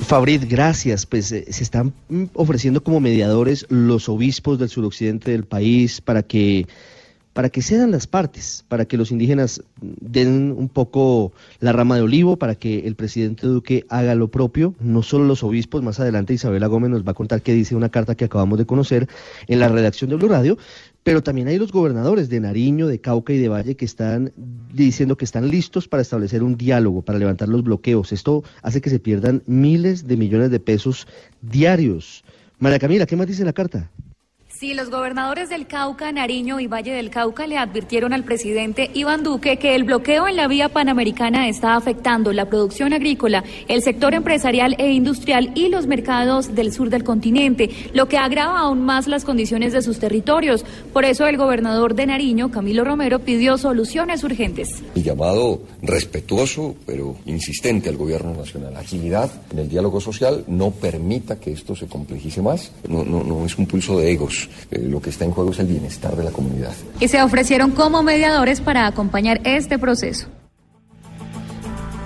Fabrid, 0.06 0.44
gracias. 0.48 1.04
Pues 1.04 1.30
eh, 1.32 1.46
se 1.50 1.62
están 1.62 1.92
mm, 2.08 2.24
ofreciendo 2.34 2.82
como 2.82 3.00
mediadores 3.00 3.66
los 3.68 4.08
obispos 4.08 4.58
del 4.58 4.68
suroccidente 4.68 5.32
del 5.32 5.44
país 5.44 6.00
para 6.00 6.22
que 6.22 6.66
para 7.38 7.50
que 7.50 7.62
cedan 7.62 7.92
las 7.92 8.08
partes, 8.08 8.64
para 8.66 8.86
que 8.86 8.96
los 8.96 9.12
indígenas 9.12 9.62
den 9.80 10.50
un 10.50 10.68
poco 10.68 11.32
la 11.60 11.70
rama 11.70 11.94
de 11.94 12.02
olivo, 12.02 12.36
para 12.36 12.56
que 12.56 12.80
el 12.80 12.96
presidente 12.96 13.46
Duque 13.46 13.86
haga 13.88 14.16
lo 14.16 14.26
propio, 14.26 14.74
no 14.80 15.04
solo 15.04 15.24
los 15.24 15.44
obispos, 15.44 15.80
más 15.80 16.00
adelante 16.00 16.34
Isabela 16.34 16.66
Gómez 16.66 16.90
nos 16.90 17.06
va 17.06 17.12
a 17.12 17.14
contar 17.14 17.40
qué 17.40 17.52
dice 17.52 17.76
una 17.76 17.90
carta 17.90 18.16
que 18.16 18.24
acabamos 18.24 18.58
de 18.58 18.66
conocer 18.66 19.08
en 19.46 19.60
la 19.60 19.68
redacción 19.68 20.10
de 20.10 20.16
Blue 20.16 20.26
Radio, 20.26 20.58
pero 21.04 21.22
también 21.22 21.46
hay 21.46 21.58
los 21.58 21.70
gobernadores 21.70 22.28
de 22.28 22.40
Nariño, 22.40 22.88
de 22.88 23.00
Cauca 23.00 23.32
y 23.32 23.38
de 23.38 23.48
Valle 23.48 23.76
que 23.76 23.84
están 23.84 24.32
diciendo 24.74 25.16
que 25.16 25.24
están 25.24 25.48
listos 25.48 25.86
para 25.86 26.02
establecer 26.02 26.42
un 26.42 26.56
diálogo, 26.56 27.02
para 27.02 27.20
levantar 27.20 27.48
los 27.48 27.62
bloqueos. 27.62 28.10
Esto 28.10 28.42
hace 28.62 28.80
que 28.80 28.90
se 28.90 28.98
pierdan 28.98 29.44
miles 29.46 30.08
de 30.08 30.16
millones 30.16 30.50
de 30.50 30.58
pesos 30.58 31.06
diarios. 31.40 32.24
María 32.58 32.80
Camila, 32.80 33.06
¿qué 33.06 33.14
más 33.14 33.28
dice 33.28 33.44
la 33.44 33.52
carta? 33.52 33.92
Sí, 34.58 34.74
los 34.74 34.90
gobernadores 34.90 35.50
del 35.50 35.68
Cauca, 35.68 36.10
Nariño 36.10 36.58
y 36.58 36.66
Valle 36.66 36.90
del 36.90 37.10
Cauca 37.10 37.46
le 37.46 37.56
advirtieron 37.56 38.12
al 38.12 38.24
presidente 38.24 38.90
Iván 38.92 39.22
Duque 39.22 39.56
que 39.56 39.76
el 39.76 39.84
bloqueo 39.84 40.26
en 40.26 40.34
la 40.34 40.48
vía 40.48 40.68
panamericana 40.68 41.48
está 41.48 41.76
afectando 41.76 42.32
la 42.32 42.46
producción 42.46 42.92
agrícola, 42.92 43.44
el 43.68 43.82
sector 43.82 44.14
empresarial 44.14 44.74
e 44.80 44.90
industrial 44.90 45.52
y 45.54 45.68
los 45.68 45.86
mercados 45.86 46.56
del 46.56 46.72
sur 46.72 46.90
del 46.90 47.04
continente, 47.04 47.70
lo 47.92 48.08
que 48.08 48.18
agrava 48.18 48.58
aún 48.58 48.80
más 48.80 49.06
las 49.06 49.24
condiciones 49.24 49.72
de 49.72 49.80
sus 49.80 50.00
territorios. 50.00 50.64
Por 50.92 51.04
eso 51.04 51.28
el 51.28 51.36
gobernador 51.36 51.94
de 51.94 52.06
Nariño, 52.06 52.50
Camilo 52.50 52.82
Romero, 52.82 53.20
pidió 53.20 53.58
soluciones 53.58 54.24
urgentes. 54.24 54.82
Mi 54.96 55.04
llamado 55.04 55.62
respetuoso 55.82 56.74
pero 56.84 57.14
insistente 57.26 57.90
al 57.90 57.96
gobierno 57.96 58.34
nacional. 58.34 58.76
Agilidad 58.76 59.30
en 59.52 59.60
el 59.60 59.68
diálogo 59.68 60.00
social 60.00 60.42
no 60.48 60.72
permita 60.72 61.38
que 61.38 61.52
esto 61.52 61.76
se 61.76 61.86
complejice 61.86 62.42
más. 62.42 62.72
No, 62.88 63.04
no, 63.04 63.22
no 63.22 63.46
es 63.46 63.56
un 63.56 63.66
pulso 63.66 63.96
de 64.00 64.10
egos. 64.10 64.47
Eh, 64.70 64.80
lo 64.88 65.00
que 65.00 65.10
está 65.10 65.24
en 65.24 65.30
juego 65.30 65.50
es 65.52 65.58
el 65.58 65.66
bienestar 65.66 66.16
de 66.16 66.24
la 66.24 66.30
comunidad. 66.30 66.72
Y 67.00 67.08
se 67.08 67.22
ofrecieron 67.22 67.70
como 67.72 68.02
mediadores 68.02 68.60
para 68.60 68.86
acompañar 68.86 69.40
este 69.44 69.78
proceso. 69.78 70.26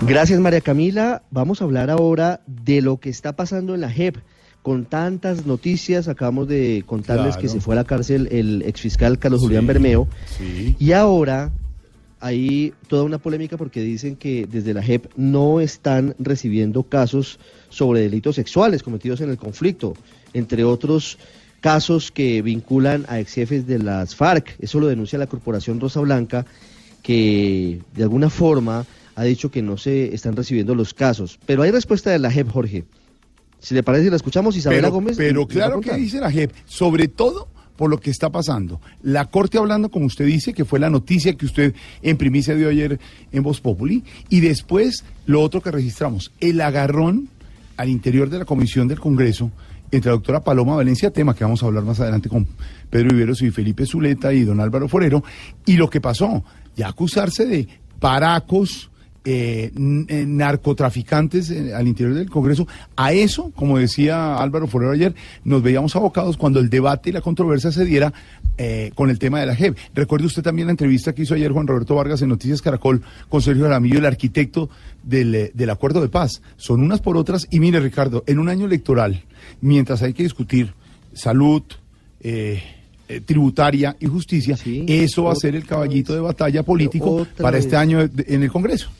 Gracias 0.07 0.41
María 0.41 0.61
Camila. 0.61 1.23
Vamos 1.31 1.61
a 1.61 1.65
hablar 1.65 1.91
ahora 1.91 2.41
de 2.47 2.83
lo 2.83 2.99
que 2.99 3.09
está 3.09 3.35
pasando 3.37 3.75
en 3.75 3.81
la 3.81 3.91
JEP. 3.91 4.17
Con 4.63 4.85
tantas 4.85 5.45
noticias, 5.47 6.07
acabamos 6.09 6.47
de 6.49 6.85
contarles 6.87 7.35
Claro. 7.35 7.41
que 7.41 7.49
se 7.49 7.61
fue 7.61 7.75
a 7.75 7.77
la 7.77 7.85
cárcel 7.85 8.29
el 8.31 8.63
exfiscal 8.63 9.19
Carlos 9.19 9.41
Sí, 9.41 9.47
Julián 9.47 9.67
Bermeo. 9.67 10.07
sí. 10.39 10.77
Y 10.79 10.93
ahora 10.93 11.51
hay 12.21 12.73
toda 12.87 13.03
una 13.03 13.19
polémica 13.19 13.57
porque 13.57 13.81
dicen 13.81 14.15
que 14.15 14.47
desde 14.49 14.73
la 14.75 14.83
JEP 14.83 15.07
no 15.17 15.61
están 15.61 16.15
recibiendo 16.21 16.85
casos 16.85 17.41
sobre 17.69 18.03
delitos 18.03 18.37
sexuales 18.37 18.85
cometidos 18.85 19.21
en 19.21 19.31
el 19.31 19.37
conflicto, 19.37 19.95
entre 20.33 20.63
otros 20.63 21.19
casos 21.63 22.11
que 22.11 22.43
vinculan 22.43 23.07
a 23.09 23.21
ex 23.21 23.33
jefes 23.33 23.67
de 23.67 23.79
las 23.79 24.15
FARC. 24.15 24.57
Eso 24.59 24.81
lo 24.81 24.89
denuncia 24.89 25.19
la 25.19 25.29
Corporación 25.29 25.81
Rosa 25.81 26.01
Blanca, 26.01 26.45
que 27.03 27.81
de 27.95 28.03
alguna 28.03 28.29
forma 28.29 28.85
ha 29.15 29.25
dicho 29.25 29.51
que 29.51 29.63
no 29.63 29.79
se 29.79 30.15
están 30.15 30.37
recibiendo 30.37 30.75
los 30.75 30.93
casos. 30.93 31.39
Pero 31.47 31.63
hay 31.63 31.71
respuesta 31.71 32.11
de 32.11 32.19
la 32.19 32.31
JEP, 32.31 32.51
Jorge. 32.51 32.85
Si 33.61 33.75
le 33.75 33.83
parece, 33.83 34.11
la 34.11 34.17
escuchamos, 34.17 34.57
Isabela 34.57 34.89
pero, 34.89 34.93
Gómez. 34.93 35.17
Pero 35.17 35.47
claro 35.47 35.81
que 35.81 35.95
dice 35.95 36.21
la 36.21 36.33
JEP, 36.33 36.53
sobre 36.67 37.07
todo 37.09 37.49
por 37.77 37.89
lo 37.89 37.99
que 37.99 38.11
está 38.11 38.31
pasando. 38.31 38.81
La 39.03 39.27
Corte 39.27 39.57
hablando, 39.57 39.89
como 39.89 40.07
usted 40.07 40.27
dice, 40.27 40.53
que 40.53 40.65
fue 40.65 40.81
la 40.81 40.91
noticia 40.91 41.35
que 41.35 41.47
usted 41.47 41.75
en 42.03 42.17
primicia 42.17 42.57
dio 42.57 42.69
ayer 42.69 42.99
en 43.31 43.43
Voz 43.43 43.61
Populi, 43.61 44.03
y 44.29 44.41
después 44.41 45.05
lo 45.27 45.41
otro 45.41 45.63
que 45.63 45.71
registramos, 45.71 46.33
el 46.41 46.61
agarrón 46.61 47.29
al 47.77 47.89
interior 47.89 48.31
de 48.31 48.41
la 48.41 48.45
Comisión 48.45 48.89
del 48.89 49.01
Congreso 49.01 49.51
entre 49.93 50.11
la 50.11 50.17
doctora 50.17 50.41
Paloma 50.41 50.75
Valencia, 50.75 51.11
tema 51.11 51.35
que 51.35 51.45
vamos 51.45 51.63
a 51.63 51.67
hablar 51.67 51.85
más 51.85 52.01
adelante 52.01 52.29
con 52.29 52.49
Pedro 52.91 53.15
Iberos 53.15 53.43
y 53.43 53.51
Felipe 53.51 53.87
Zuleta 53.87 54.33
y 54.33 54.43
don 54.43 54.59
Álvaro 54.59 54.89
Forero, 54.89 55.23
y 55.67 55.77
lo 55.77 55.89
que 55.89 56.01
pasó, 56.01 56.43
ya 56.75 56.89
acusarse 56.89 57.45
de 57.45 57.69
paracos, 58.01 58.91
eh, 59.25 59.71
eh, 60.09 60.25
narcotraficantes 60.27 61.51
eh, 61.51 61.75
al 61.75 61.87
interior 61.87 62.15
del 62.15 62.31
Congreso. 62.31 62.67
A 62.97 63.13
eso, 63.13 63.53
como 63.55 63.79
decía 63.79 64.37
Álvaro 64.37 64.67
Forero 64.67 64.93
ayer, 64.93 65.15
nos 65.45 65.63
veíamos 65.63 65.95
abocados 65.97 66.37
cuando 66.37 66.61
el 66.61 66.69
debate 66.71 67.11
y 67.11 67.13
la 67.13 67.21
controversia 67.21 67.71
se 67.73 67.85
diera 67.85 68.13
eh, 68.59 68.91
con 68.95 69.11
el 69.11 69.19
tema 69.19 69.41
de 69.41 69.47
la 69.47 69.55
JEP. 69.55 69.77
Recuerde 69.95 70.27
usted 70.27 70.43
también 70.43 70.67
la 70.67 70.73
entrevista 70.73 71.15
que 71.15 71.23
hizo 71.23 71.35
ayer 71.35 71.53
Juan 71.53 71.67
Roberto 71.67 71.95
Vargas 71.95 72.23
en 72.23 72.29
Noticias 72.29 72.63
Caracol 72.63 73.03
con 73.29 73.43
Sergio 73.43 73.67
Aramillo, 73.67 73.99
el 73.99 74.07
arquitecto 74.07 74.69
del, 75.03 75.35
eh, 75.35 75.51
del 75.55 75.71
acuerdo 75.71 76.01
de 76.01 76.09
paz. 76.09 76.43
Son 76.57 76.83
unas 76.83 77.01
por 77.01 77.17
otras. 77.17 77.47
Y 77.51 77.61
mire, 77.61 77.81
Ricardo, 77.81 78.25
en 78.27 78.39
un 78.39 78.49
año 78.49 78.67
electoral, 78.67 79.23
mientras 79.61 80.03
hay 80.03 80.13
que 80.15 80.25
discutir 80.25 80.73
salud, 81.15 81.63
tributaria 83.27 83.97
y 83.99 84.07
justicia, 84.07 84.57
eso 84.87 85.25
va 85.25 85.33
a 85.33 85.37
ser 85.37 85.57
el 85.57 85.67
caballito 85.67 86.15
de 86.15 86.21
batalla 86.21 86.63
político 86.63 87.27
para 87.37 87.59
este 87.59 87.77
año 87.77 88.01
en 88.01 88.43
el 88.43 88.51
Congreso. 88.51 88.91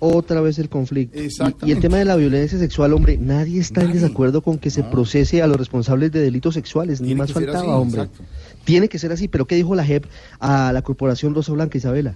Otra 0.00 0.40
vez 0.40 0.58
el 0.58 0.68
conflicto. 0.68 1.18
Y- 1.18 1.28
Y, 1.66 1.72
el 1.72 1.80
tema 1.80 1.96
de 1.98 2.04
la 2.04 2.16
violencia 2.16 2.58
sexual, 2.58 2.92
hombre, 2.92 3.18
nadie 3.18 3.60
está 3.60 3.82
en 3.82 3.92
desacuerdo 3.92 4.42
con 4.42 4.58
que 4.58 4.70
se 4.70 4.82
procese 4.84 5.42
a 5.42 5.46
los 5.46 5.56
responsables 5.56 6.12
de 6.12 6.20
delitos 6.20 6.54
sexuales, 6.54 7.00
ni 7.00 7.14
más 7.14 7.32
faltaba, 7.32 7.58
así, 7.60 7.68
hombre. 7.68 8.02
exacto. 8.02 8.24
Tiene 8.64 8.88
que 8.88 8.98
ser 8.98 9.12
así, 9.12 9.28
pero 9.28 9.46
¿qué 9.46 9.54
dijo 9.56 9.74
la 9.74 9.84
JEP 9.84 10.04
a 10.40 10.72
la 10.72 10.82
Corporación 10.82 11.34
Rosa 11.34 11.52
Blanca, 11.52 11.78
Isabela? 11.78 12.14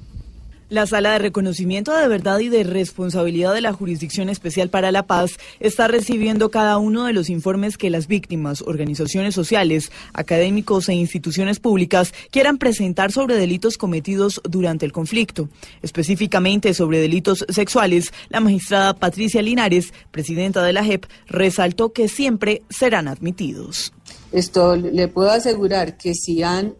La 0.72 0.86
Sala 0.86 1.12
de 1.12 1.18
Reconocimiento 1.18 1.94
de 1.94 2.08
Verdad 2.08 2.38
y 2.38 2.48
de 2.48 2.64
Responsabilidad 2.64 3.52
de 3.52 3.60
la 3.60 3.74
Jurisdicción 3.74 4.30
Especial 4.30 4.70
para 4.70 4.90
la 4.90 5.06
Paz 5.06 5.32
está 5.60 5.86
recibiendo 5.86 6.50
cada 6.50 6.78
uno 6.78 7.04
de 7.04 7.12
los 7.12 7.28
informes 7.28 7.76
que 7.76 7.90
las 7.90 8.06
víctimas, 8.06 8.62
organizaciones 8.62 9.34
sociales, 9.34 9.92
académicos 10.14 10.88
e 10.88 10.94
instituciones 10.94 11.60
públicas 11.60 12.14
quieran 12.30 12.56
presentar 12.56 13.12
sobre 13.12 13.36
delitos 13.36 13.76
cometidos 13.76 14.40
durante 14.44 14.86
el 14.86 14.92
conflicto. 14.92 15.50
Específicamente 15.82 16.72
sobre 16.72 17.00
delitos 17.00 17.44
sexuales, 17.50 18.10
la 18.30 18.40
magistrada 18.40 18.94
Patricia 18.94 19.42
Linares, 19.42 19.92
presidenta 20.10 20.62
de 20.62 20.72
la 20.72 20.82
JEP, 20.82 21.04
resaltó 21.26 21.92
que 21.92 22.08
siempre 22.08 22.62
serán 22.70 23.08
admitidos. 23.08 23.92
Esto 24.32 24.74
le 24.76 25.06
puedo 25.08 25.32
asegurar 25.32 25.98
que 25.98 26.14
si 26.14 26.42
han, 26.42 26.76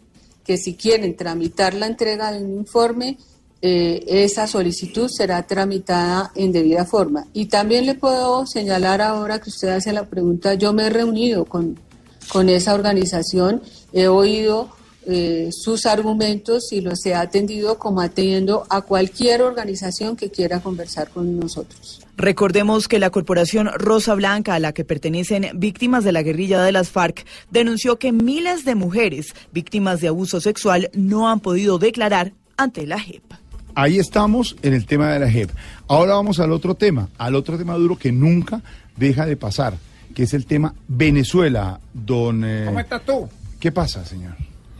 que 0.47 0.57
si 0.57 0.77
quieren 0.77 1.15
tramitar 1.15 1.75
la 1.75 1.89
entrega 1.89 2.33
de 2.33 2.43
un 2.43 2.55
informe, 2.55 3.19
eh, 3.65 4.05
esa 4.09 4.49
solicitud 4.49 5.09
será 5.09 5.45
tramitada 5.45 6.33
en 6.35 6.51
debida 6.51 6.85
forma. 6.85 7.27
Y 7.33 7.47
también 7.47 7.87
le 7.87 7.95
puedo 7.95 8.45
señalar 8.45 9.01
ahora 9.01 9.41
que 9.41 9.51
usted 9.51 9.69
hace 9.69 9.93
la 9.93 10.09
pregunta, 10.09 10.55
yo 10.55 10.73
me 10.73 10.87
he 10.87 10.91
reunido 10.91 11.45
con, 11.45 11.79
con 12.29 12.49
esa 12.49 12.75
organización, 12.75 13.63
he 13.93 14.09
oído 14.09 14.69
eh, 15.07 15.51
sus 15.53 15.87
argumentos 15.87 16.73
y 16.73 16.81
los 16.81 17.05
he 17.07 17.15
atendido 17.15 17.79
como 17.79 18.01
atendiendo 18.01 18.65
a 18.69 18.83
cualquier 18.83 19.43
organización 19.43 20.17
que 20.17 20.31
quiera 20.31 20.61
conversar 20.61 21.11
con 21.11 21.39
nosotros. 21.39 22.01
Recordemos 22.17 22.89
que 22.89 22.99
la 22.99 23.11
Corporación 23.11 23.69
Rosa 23.75 24.15
Blanca, 24.15 24.55
a 24.55 24.59
la 24.59 24.73
que 24.73 24.85
pertenecen 24.85 25.51
víctimas 25.55 26.05
de 26.05 26.13
la 26.13 26.23
guerrilla 26.23 26.63
de 26.63 26.73
las 26.73 26.91
FARC, 26.91 27.25
denunció 27.51 27.99
que 27.99 28.13
miles 28.13 28.65
de 28.65 28.75
mujeres 28.75 29.35
víctimas 29.53 30.01
de 30.01 30.09
abuso 30.09 30.41
sexual 30.41 30.91
no 30.95 31.29
han 31.29 31.41
podido 31.41 31.79
declarar 31.79 32.33
ante 32.57 32.87
la 32.87 33.01
JEP. 33.01 33.42
Ahí 33.75 33.99
estamos 33.99 34.57
en 34.63 34.75
el 34.75 34.87
tema 34.87 35.11
de 35.13 35.21
la 35.21 35.31
JEP. 35.31 35.51
Ahora 35.89 36.15
vamos 36.15 36.39
al 36.41 36.53
otro 36.53 36.75
tema, 36.75 37.09
al 37.19 37.35
otro 37.35 37.57
tema 37.59 37.75
duro 37.75 37.97
que 37.97 38.13
nunca 38.13 38.61
deja 38.97 39.25
de 39.27 39.37
pasar, 39.37 39.75
que 40.15 40.25
es 40.25 40.35
el 40.35 40.45
tema 40.47 40.75
Venezuela, 40.89 41.81
don... 41.95 42.43
eh, 42.45 42.65
¿Cómo 42.67 42.81
estás 42.81 43.03
tú? 43.05 43.29
¿Qué 43.59 43.73
pasa, 43.73 44.05
señor? 44.05 44.35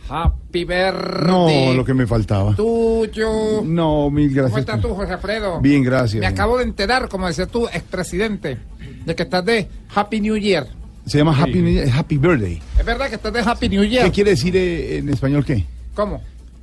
Happy 0.09 0.65
birthday. 0.65 1.25
No, 1.67 1.73
lo 1.73 1.85
que 1.85 1.93
me 1.93 2.05
faltaba. 2.05 2.55
Tuyo. 2.55 3.61
No, 3.63 4.09
mil 4.11 4.27
¿Cómo 4.29 4.41
gracias. 4.41 4.59
estás 4.59 4.81
tú, 4.81 4.93
José 4.93 5.13
Alfredo? 5.13 5.61
Bien, 5.61 5.81
gracias. 5.81 6.19
Me 6.19 6.27
acabo 6.27 6.57
de 6.57 6.65
enterar, 6.65 7.07
como 7.07 7.25
decías 7.27 7.47
tú, 7.47 7.67
expresidente, 7.67 8.57
de 9.05 9.15
que 9.15 9.23
estás 9.23 9.43
de 9.45 9.67
Happy 9.95 10.19
New 10.21 10.37
Year. 10.37 10.67
Se 11.05 11.17
llama 11.17 11.35
Happy, 11.41 11.61
New 11.61 11.73
Year- 11.73 11.89
Happy 11.97 12.17
Birthday. 12.17 12.61
¿Es 12.77 12.85
verdad 12.85 13.09
que 13.09 13.15
estás 13.15 13.33
de 13.33 13.39
Happy 13.39 13.69
New 13.69 13.83
Year? 13.85 14.05
¿Qué 14.05 14.11
quiere 14.11 14.31
decir 14.31 14.55
eh, 14.55 14.97
en 14.97 15.09
español 15.09 15.43
qué? 15.45 15.65
¿Cómo? 15.95 16.21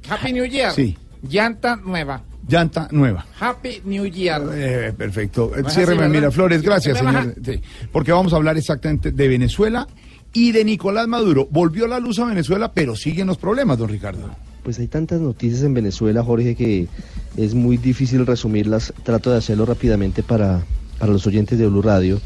Happy 0.09 0.33
New 0.33 0.45
Year. 0.45 0.73
Sí. 0.73 0.97
Llanta 1.23 1.77
nueva. 1.77 2.23
Llanta 2.49 2.89
nueva. 2.91 3.27
Happy 3.39 3.83
New 3.85 4.07
Year. 4.07 4.43
Eh, 4.53 4.93
perfecto. 4.97 5.53
¿No 5.55 5.69
es 5.69 5.75
Ciérreme, 5.75 6.03
así, 6.03 6.11
verdad? 6.11 6.15
Miraflores. 6.15 6.63
Gracias, 6.63 6.99
señor. 6.99 7.35
Sí, 7.45 7.61
porque 7.93 8.13
vamos 8.13 8.33
a 8.33 8.37
hablar 8.37 8.57
exactamente 8.57 9.13
de 9.13 9.29
Venezuela 9.29 9.87
y 10.33 10.53
de 10.53 10.65
Nicolás 10.65 11.07
Maduro. 11.07 11.47
Volvió 11.51 11.87
la 11.87 12.01
luz 12.01 12.19
a 12.19 12.25
Venezuela, 12.25 12.73
pero 12.73 12.97
siguen 12.97 13.27
los 13.27 13.37
problemas, 13.37 13.79
don 13.79 13.89
Ricardo. 13.89 14.31
Pues 14.63 14.79
hay 14.79 14.89
tantas 14.89 15.21
noticias 15.21 15.63
en 15.63 15.75
Venezuela, 15.75 16.23
Jorge, 16.23 16.55
que 16.55 16.89
es 17.37 17.55
muy 17.55 17.77
difícil 17.77 18.27
resumirlas. 18.27 18.93
Trato 19.05 19.31
de 19.31 19.39
hacerlo 19.39 19.65
rápidamente 19.67 20.23
para, 20.23 20.63
para 20.99 21.13
los 21.13 21.27
oyentes 21.27 21.59
de 21.59 21.67
Blue 21.67 21.83
Radio. 21.83 22.21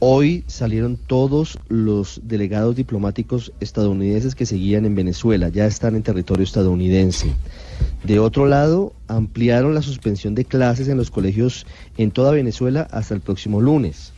Hoy 0.00 0.44
salieron 0.46 0.96
todos 0.96 1.58
los 1.68 2.20
delegados 2.22 2.76
diplomáticos 2.76 3.52
estadounidenses 3.58 4.36
que 4.36 4.46
seguían 4.46 4.84
en 4.84 4.94
Venezuela, 4.94 5.48
ya 5.48 5.66
están 5.66 5.96
en 5.96 6.04
territorio 6.04 6.44
estadounidense. 6.44 7.32
De 8.04 8.20
otro 8.20 8.46
lado, 8.46 8.92
ampliaron 9.08 9.74
la 9.74 9.82
suspensión 9.82 10.34
de 10.34 10.44
clases 10.44 10.88
en 10.88 10.96
los 10.96 11.10
colegios 11.10 11.66
en 11.96 12.10
toda 12.10 12.32
Venezuela 12.32 12.86
hasta 12.90 13.14
el 13.14 13.20
próximo 13.20 13.60
lunes. 13.60 14.12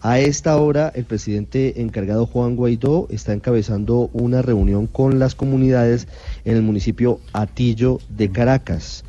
A 0.00 0.18
esta 0.18 0.56
hora, 0.56 0.92
el 0.94 1.04
presidente 1.04 1.80
encargado 1.80 2.26
Juan 2.26 2.56
Guaidó 2.56 3.06
está 3.08 3.32
encabezando 3.32 4.10
una 4.12 4.42
reunión 4.42 4.86
con 4.86 5.18
las 5.18 5.34
comunidades 5.34 6.08
en 6.44 6.56
el 6.56 6.62
municipio 6.62 7.20
Atillo 7.32 8.00
de 8.08 8.30
Caracas. 8.30 9.04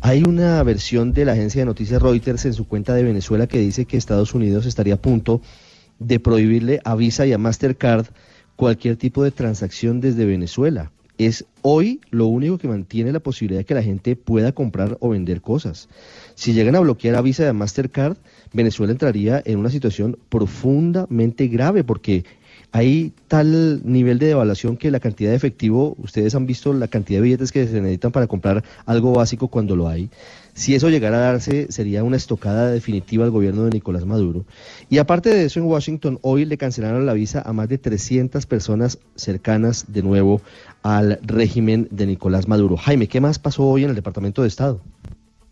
Hay 0.00 0.24
una 0.24 0.62
versión 0.62 1.12
de 1.12 1.26
la 1.26 1.32
agencia 1.32 1.60
de 1.60 1.66
noticias 1.66 2.02
Reuters 2.02 2.46
en 2.46 2.54
su 2.54 2.66
cuenta 2.66 2.94
de 2.94 3.04
Venezuela 3.04 3.46
que 3.46 3.58
dice 3.58 3.84
que 3.84 3.96
Estados 3.96 4.34
Unidos 4.34 4.66
estaría 4.66 4.94
a 4.94 5.00
punto 5.00 5.42
de 6.00 6.18
prohibirle 6.18 6.80
a 6.84 6.96
Visa 6.96 7.26
y 7.26 7.32
a 7.32 7.38
Mastercard 7.38 8.06
cualquier 8.56 8.96
tipo 8.96 9.22
de 9.22 9.30
transacción 9.30 10.00
desde 10.00 10.24
Venezuela. 10.24 10.90
Es 11.18 11.44
hoy 11.60 12.00
lo 12.10 12.26
único 12.26 12.58
que 12.58 12.68
mantiene 12.68 13.12
la 13.12 13.20
posibilidad 13.20 13.60
de 13.60 13.64
que 13.64 13.74
la 13.74 13.82
gente 13.82 14.16
pueda 14.16 14.52
comprar 14.52 14.96
o 15.00 15.10
vender 15.10 15.40
cosas. 15.40 15.88
Si 16.34 16.52
llegan 16.52 16.74
a 16.74 16.80
bloquear 16.80 17.14
a 17.14 17.22
Visa 17.22 17.44
y 17.44 17.46
a 17.46 17.52
Mastercard, 17.52 18.16
Venezuela 18.52 18.92
entraría 18.92 19.42
en 19.44 19.58
una 19.58 19.70
situación 19.70 20.18
profundamente 20.28 21.46
grave 21.48 21.84
porque 21.84 22.24
hay 22.72 23.12
tal 23.28 23.82
nivel 23.84 24.18
de 24.18 24.28
devaluación 24.28 24.78
que 24.78 24.90
la 24.90 24.98
cantidad 24.98 25.30
de 25.30 25.36
efectivo, 25.36 25.94
ustedes 25.98 26.34
han 26.34 26.46
visto 26.46 26.72
la 26.72 26.88
cantidad 26.88 27.18
de 27.18 27.24
billetes 27.24 27.52
que 27.52 27.66
se 27.66 27.80
necesitan 27.80 28.12
para 28.12 28.26
comprar 28.26 28.64
algo 28.86 29.12
básico 29.12 29.48
cuando 29.48 29.76
lo 29.76 29.88
hay. 29.88 30.08
Si 30.54 30.74
eso 30.74 30.90
llegara 30.90 31.16
a 31.16 31.32
darse, 31.32 31.72
sería 31.72 32.04
una 32.04 32.18
estocada 32.18 32.70
definitiva 32.70 33.24
al 33.24 33.30
gobierno 33.30 33.64
de 33.64 33.70
Nicolás 33.70 34.04
Maduro. 34.04 34.44
Y 34.90 34.98
aparte 34.98 35.30
de 35.30 35.46
eso, 35.46 35.58
en 35.58 35.66
Washington 35.66 36.18
hoy 36.20 36.44
le 36.44 36.58
cancelaron 36.58 37.06
la 37.06 37.14
visa 37.14 37.42
a 37.44 37.54
más 37.54 37.70
de 37.70 37.78
300 37.78 38.44
personas 38.44 38.98
cercanas 39.14 39.86
de 39.88 40.02
nuevo 40.02 40.42
al 40.82 41.18
régimen 41.22 41.88
de 41.90 42.06
Nicolás 42.06 42.48
Maduro. 42.48 42.76
Jaime, 42.76 43.08
¿qué 43.08 43.20
más 43.20 43.38
pasó 43.38 43.64
hoy 43.64 43.84
en 43.84 43.90
el 43.90 43.96
Departamento 43.96 44.42
de 44.42 44.48
Estado? 44.48 44.80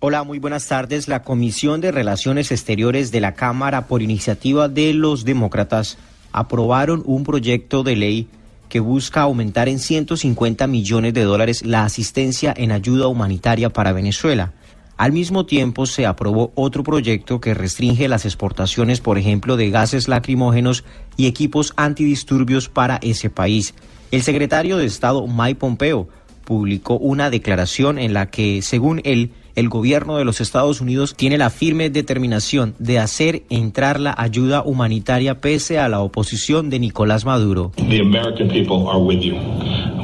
Hola, 0.01 0.23
muy 0.23 0.39
buenas 0.39 0.67
tardes. 0.69 1.09
La 1.09 1.23
Comisión 1.23 1.81
de 1.81 1.93
Relaciones 1.93 2.53
Exteriores 2.53 3.11
de 3.11 3.21
la 3.21 3.33
Cámara, 3.33 3.87
por 3.87 4.03
iniciativa 4.03 4.69
de 4.69 4.93
los 4.93 5.25
demócratas, 5.25 5.97
aprobaron 6.33 7.03
un 7.07 7.25
proyecto 7.25 7.83
de 7.83 7.97
ley 7.97 8.29
que 8.69 8.81
busca 8.81 9.23
aumentar 9.23 9.69
en 9.69 9.79
150 9.79 10.67
millones 10.67 11.15
de 11.15 11.25
dólares 11.25 11.65
la 11.65 11.85
asistencia 11.85 12.55
en 12.57 12.71
ayuda 12.71 13.09
humanitaria 13.09 13.71
para 13.71 13.93
Venezuela. 13.93 14.53
Al 15.01 15.13
mismo 15.13 15.47
tiempo, 15.47 15.87
se 15.87 16.05
aprobó 16.05 16.53
otro 16.55 16.83
proyecto 16.85 17.41
que 17.41 17.55
restringe 17.55 18.07
las 18.07 18.27
exportaciones, 18.27 19.01
por 19.01 19.17
ejemplo, 19.17 19.57
de 19.57 19.71
gases 19.71 20.09
lacrimógenos 20.09 20.85
y 21.17 21.27
equipos 21.27 21.73
antidisturbios 21.77 22.69
para 22.69 22.99
ese 23.01 23.31
país. 23.31 23.73
El 24.11 24.21
secretario 24.21 24.77
de 24.77 24.85
Estado, 24.85 25.27
Mike 25.27 25.59
Pompeo, 25.59 26.11
publicó 26.45 26.99
una 26.99 27.31
declaración 27.31 27.99
en 27.99 28.13
la 28.13 28.27
que, 28.27 28.61
según 28.61 29.01
él, 29.05 29.33
el 29.55 29.69
gobierno 29.69 30.17
de 30.17 30.25
los 30.25 30.41
Estados 30.41 30.81
Unidos 30.81 31.15
tiene 31.17 31.39
la 31.39 31.51
firme 31.51 31.91
determinación 31.91 32.75
de 32.79 32.99
hacer 32.99 33.43
entrar 33.51 34.01
la 34.01 34.15
ayuda 34.17 34.63
humanitaria 34.63 35.41
pese 35.41 35.79
a 35.79 35.89
la 35.89 36.01
oposición 36.01 36.71
de 36.71 36.79
Nicolás 36.79 37.25
Maduro. 37.25 37.73
The 37.77 38.01
American 38.01 38.49
people 38.49 38.89
are 38.89 38.99
with 38.99 39.21
you. 39.21 39.37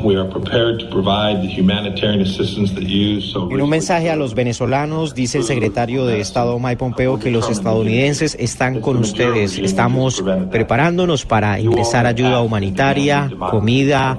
We 0.02 0.16
are 0.16 0.28
prepared 0.28 0.78
to 0.80 0.86
provide 0.88 1.40
the 1.40 1.48
humanitarian 1.48 2.20
assistance 2.20 2.72
that 2.74 2.84
you 2.84 3.20
so 3.20 3.48
En 3.50 3.60
un 3.60 3.70
mensaje 3.70 4.10
a 4.10 4.16
los 4.16 4.34
venezolanos, 4.34 5.14
dice 5.14 5.38
el 5.38 5.44
secretario 5.44 6.06
de 6.06 6.20
Estado 6.20 6.58
Mike 6.58 6.76
Pompeo 6.76 7.18
que 7.18 7.30
los 7.30 7.48
estadounidenses 7.50 8.36
están 8.38 8.80
con 8.80 8.98
ustedes. 8.98 9.58
Estamos 9.58 10.22
preparándonos 10.50 11.24
para 11.24 11.58
ingresar 11.58 12.06
ayuda 12.06 12.40
humanitaria, 12.40 13.30
comida, 13.50 14.16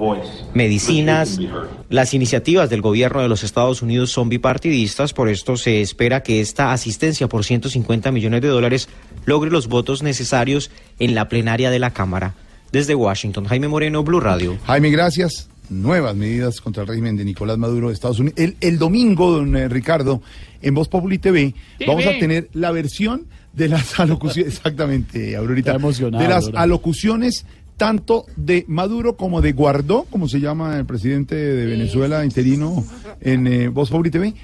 medicinas. 0.54 1.40
Las 1.88 2.12
iniciativas 2.12 2.68
del 2.68 2.82
gobierno 2.82 3.22
de 3.22 3.28
los 3.28 3.44
Estados 3.44 3.80
Unidos 3.80 4.10
son 4.10 4.28
bipartidistas, 4.28 5.14
por 5.18 5.28
esto 5.28 5.56
se 5.56 5.80
espera 5.80 6.22
que 6.22 6.40
esta 6.40 6.70
asistencia 6.70 7.26
por 7.26 7.44
150 7.44 8.12
millones 8.12 8.40
de 8.40 8.46
dólares 8.46 8.88
logre 9.26 9.50
los 9.50 9.66
votos 9.66 10.00
necesarios 10.00 10.70
en 11.00 11.16
la 11.16 11.28
plenaria 11.28 11.72
de 11.72 11.80
la 11.80 11.90
Cámara. 11.90 12.36
Desde 12.70 12.94
Washington, 12.94 13.44
Jaime 13.46 13.66
Moreno, 13.66 14.04
Blue 14.04 14.20
Radio. 14.20 14.56
Jaime, 14.64 14.90
gracias. 14.90 15.48
Nuevas 15.70 16.14
medidas 16.14 16.60
contra 16.60 16.84
el 16.84 16.88
régimen 16.88 17.16
de 17.16 17.24
Nicolás 17.24 17.58
Maduro 17.58 17.88
de 17.88 17.94
Estados 17.94 18.20
Unidos. 18.20 18.38
El, 18.38 18.56
el 18.60 18.78
domingo, 18.78 19.32
don 19.32 19.56
eh, 19.56 19.68
Ricardo, 19.68 20.22
en 20.62 20.74
Voz 20.74 20.86
Populi 20.86 21.18
TV, 21.18 21.52
vamos 21.84 22.06
a 22.06 22.16
tener 22.16 22.48
la 22.52 22.70
versión 22.70 23.26
de 23.52 23.70
las 23.70 23.98
alocuciones, 23.98 24.54
exactamente, 24.54 25.34
Aurorita, 25.34 25.78
de 25.78 26.28
las 26.28 26.48
alocuciones 26.54 27.44
tanto 27.76 28.24
de 28.36 28.64
Maduro 28.68 29.16
como 29.16 29.40
de 29.40 29.50
Guardó, 29.50 30.04
como 30.10 30.28
se 30.28 30.38
llama 30.38 30.76
el 30.78 30.86
presidente 30.86 31.34
de 31.34 31.66
Venezuela 31.66 32.24
interino 32.24 32.84
en 33.20 33.48
eh, 33.48 33.68
Voz 33.68 33.90
Populi 33.90 34.12
TV, 34.12 34.34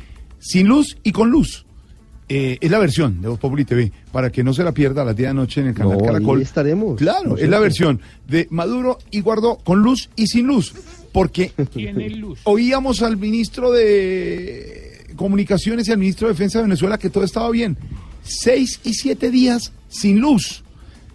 sin 0.46 0.66
luz 0.68 0.96
y 1.02 1.12
con 1.12 1.30
luz. 1.30 1.64
Eh, 2.28 2.56
es 2.60 2.70
la 2.70 2.78
versión 2.78 3.20
de 3.20 3.28
Voz 3.28 3.38
Populi 3.38 3.64
TV, 3.64 3.92
para 4.10 4.30
que 4.32 4.42
no 4.42 4.54
se 4.54 4.62
la 4.64 4.72
pierda 4.72 5.02
a 5.02 5.04
las 5.04 5.14
10 5.16 5.28
de 5.28 5.34
la 5.34 5.40
noche 5.40 5.60
en 5.60 5.66
el 5.68 5.74
canal 5.74 5.92
No, 5.98 6.00
ahí 6.00 6.06
Caracol. 6.06 6.42
estaremos. 6.42 6.98
Claro, 6.98 7.30
No 7.30 7.36
es 7.36 7.48
la 7.48 7.56
qué. 7.58 7.62
versión 7.62 8.00
de 8.26 8.46
Maduro 8.50 8.98
y 9.10 9.20
Guardó 9.20 9.56
con 9.56 9.80
luz 9.82 10.08
y 10.16 10.26
sin 10.26 10.46
luz. 10.46 10.72
Porque 11.12 11.52
Tiene 11.74 12.08
luz. 12.10 12.40
oíamos 12.44 13.02
al 13.02 13.16
ministro 13.18 13.70
de 13.72 15.06
Comunicaciones 15.16 15.86
y 15.88 15.92
al 15.92 15.98
ministro 15.98 16.26
de 16.28 16.34
Defensa 16.34 16.58
de 16.58 16.64
Venezuela 16.64 16.98
que 16.98 17.10
todo 17.10 17.24
estaba 17.24 17.50
bien. 17.50 17.76
Seis 18.22 18.80
y 18.84 18.94
siete 18.94 19.30
días 19.30 19.72
sin 19.88 20.18
luz, 20.18 20.64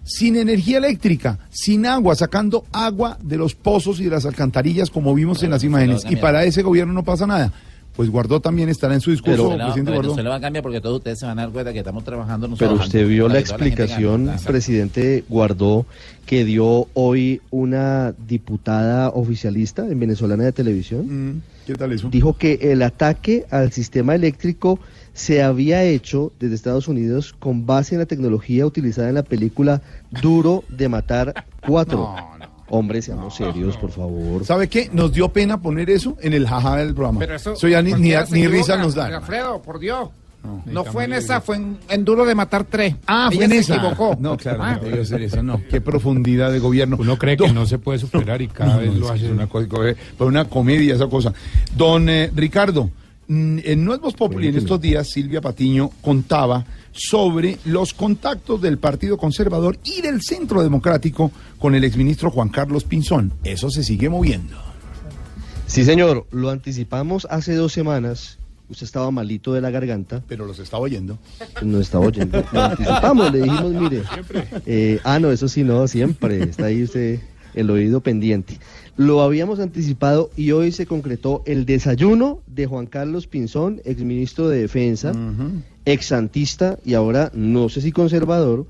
sin 0.04 0.36
energía 0.38 0.78
eléctrica, 0.78 1.39
sin 1.50 1.86
agua, 1.88 2.15
sacando 2.15 2.65
agua 2.72 3.18
de 3.22 3.38
los 3.38 3.56
pozos 3.56 4.00
y 4.00 4.06
de 4.06 4.12
las 4.12 4.26
alcantarillas 4.26 4.89
como 4.92 5.13
vimos 5.15 5.42
en 5.44 5.50
las 5.50 5.63
imágenes. 5.63 6.04
Y 6.10 6.15
para 6.18 6.46
ese 6.46 6.62
gobierno 6.62 6.94
no 6.94 7.04
pasa 7.04 7.26
nada. 7.28 7.52
Pues 8.00 8.10
Guardó 8.10 8.40
también 8.40 8.70
estará 8.70 8.94
en 8.94 9.02
su 9.02 9.12
discurso, 9.12 9.50
Pero, 9.50 9.62
presidente 9.62 9.92
Guardó. 9.92 10.12
Venezuela 10.12 10.30
va 10.30 10.36
a 10.38 10.40
cambiar 10.40 10.64
porque 10.64 10.80
todos 10.80 11.00
ustedes 11.00 11.20
se 11.20 11.26
van 11.26 11.38
a 11.38 11.42
dar 11.42 11.52
cuenta 11.52 11.74
que 11.74 11.80
estamos 11.80 12.06
trabajando 12.06 12.48
nosotros. 12.48 12.72
Pero 12.72 12.82
usted 12.82 13.06
vio 13.06 13.28
la 13.28 13.40
explicación, 13.40 14.32
presidente 14.46 15.26
Guardó, 15.28 15.86
que 16.26 16.46
dio 16.46 16.88
hoy 16.94 17.42
una 17.52 18.14
diputada 18.26 19.10
oficialista 19.10 19.86
en 19.86 20.00
venezolana 20.00 20.46
de 20.46 20.54
televisión. 20.54 21.34
Mm, 21.34 21.42
¿Qué 21.68 21.76
tal 21.76 21.92
eso? 21.92 22.08
Dijo 22.10 22.38
que 22.38 22.72
el 22.72 22.84
ataque 22.84 23.46
al 23.52 23.74
sistema 23.74 24.16
eléctrico 24.16 24.80
se 25.12 25.44
había 25.44 25.84
hecho 25.84 26.32
desde 26.40 26.56
Estados 26.56 26.88
Unidos 26.88 27.36
con 27.38 27.66
base 27.66 27.96
en 27.96 28.00
la 28.00 28.06
tecnología 28.06 28.66
utilizada 28.66 29.10
en 29.10 29.16
la 29.16 29.24
película 29.24 29.82
Duro 30.22 30.64
de 30.70 30.88
Matar 30.88 31.44
4. 31.68 32.29
Hombre, 32.70 33.02
seamos 33.02 33.36
serios, 33.36 33.78
por 33.78 33.92
favor. 33.92 34.46
¿Sabe 34.46 34.68
qué? 34.68 34.90
Nos 34.94 35.12
dio 35.12 35.30
pena 35.30 35.62
poner 35.62 35.90
eso 35.90 36.18
en 36.22 36.34
el 36.34 36.48
jaja 36.48 36.78
del 36.78 36.94
programa. 36.94 37.20
Pero 37.20 37.36
eso, 37.36 37.68
ya 37.68 37.82
ni, 37.82 37.94
risa 38.48 38.78
nos 38.78 38.96
da. 38.96 39.08
Alfredo, 39.08 39.62
por 39.62 39.80
Dios. 39.80 40.10
No, 40.65 40.82
está 40.82 40.92
fue 40.94 41.04
en 41.04 41.13
esa, 41.13 41.42
fue 41.42 41.58
en, 41.58 41.78
en 41.90 42.06
Duro 42.06 42.26
de 42.26 42.34
Matar 42.34 42.63
tres. 42.63 42.96
Ah, 43.08 43.30
fue 43.34 43.44
en 43.44 43.52
se 43.52 43.58
esa. 43.58 43.76
equivocó. 43.76 44.15
No, 44.22 44.38
claro, 44.38 44.63
Ah. 44.63 44.76
no 44.76 44.84
debió 44.88 45.04
ser 45.04 45.22
eso, 45.22 45.44
no. 45.44 45.62
Qué 45.70 45.82
profundidad 45.82 46.50
de 46.52 46.60
gobierno. 46.60 46.96
Uno 46.98 47.17
cree 47.17 47.36
que 47.36 47.52
no 47.52 47.65
se 47.65 47.78
puede 47.78 48.00
superar 48.00 48.42
y 48.42 48.48
cada 48.48 48.78
vez 48.78 48.96
lo 48.96 49.08
es 49.08 49.12
hace. 49.12 49.32
Una, 49.32 49.48
cosa, 49.48 49.67
una 50.20 50.46
comedia 50.46 50.96
esa 50.96 51.08
cosa. 51.08 51.34
Don 51.76 52.08
eh, 52.08 52.32
Ricardo, 52.34 52.90
mm, 53.28 53.58
en 53.65 53.84
No 53.84 53.94
es 53.94 54.00
Voz 54.00 54.13
Populi, 54.13 54.48
en 54.48 54.58
estos 54.58 54.80
días 54.80 55.10
Silvia 55.10 55.42
Patiño 55.42 55.90
contaba 56.02 56.63
sobre 56.92 57.58
los 57.65 57.94
contactos 57.94 58.62
del 58.62 58.77
Partido 58.77 59.17
Conservador 59.17 59.77
y 59.83 60.02
del 60.02 60.21
Centro 60.21 60.62
Democrático 60.63 61.31
con 61.58 61.75
el 61.75 61.83
exministro 61.83 62.31
Juan 62.31 62.50
Carlos 62.50 62.83
Pinzón. 62.83 63.33
Eso 63.44 63.69
se 63.69 63.83
sigue 63.83 64.10
moviendo. 64.10 64.58
Sí, 65.67 65.83
señor, 65.83 66.25
lo 66.31 66.50
anticipamos 66.50 67.27
hace 67.29 67.54
dos 67.54 67.71
semanas. 67.71 68.37
Usted 68.69 68.85
estaba 68.85 69.10
malito 69.12 69.54
de 69.54 69.62
la 69.62 69.71
garganta. 69.71 70.23
Pero 70.27 70.46
los 70.46 70.60
estaba 70.60 70.83
oyendo. 70.83 71.17
No 71.62 71.79
estaba 71.79 72.06
oyendo. 72.08 72.44
Lo 72.52 72.62
anticipamos, 72.63 73.31
le 73.31 73.42
dijimos, 73.42 73.71
mire. 73.73 74.04
eh, 74.65 75.00
ah, 75.04 75.19
no, 75.19 75.31
eso 75.31 75.48
sí, 75.48 75.63
no, 75.63 75.87
siempre. 75.87 76.44
Está 76.44 76.65
ahí 76.65 76.83
usted 76.83 77.19
el 77.56 77.69
oído 77.69 78.02
pendiente. 78.02 78.60
Lo 78.98 79.21
habíamos 79.21 79.60
anticipado 79.60 80.29
y 80.35 80.52
hoy 80.52 80.71
se 80.71 80.85
concretó 80.85 81.42
el 81.46 81.65
desayuno 81.65 82.42
de 82.48 82.65
Juan 82.65 82.85
Carlos 82.85 83.27
Pinzón, 83.27 83.81
exministro 83.85 84.50
de 84.50 84.62
Defensa, 84.62 85.13
exsantista 85.94 86.77
y 86.85 86.94
ahora 86.94 87.31
no 87.33 87.69
sé 87.69 87.81
si 87.81 87.92
conservador, 87.92 88.65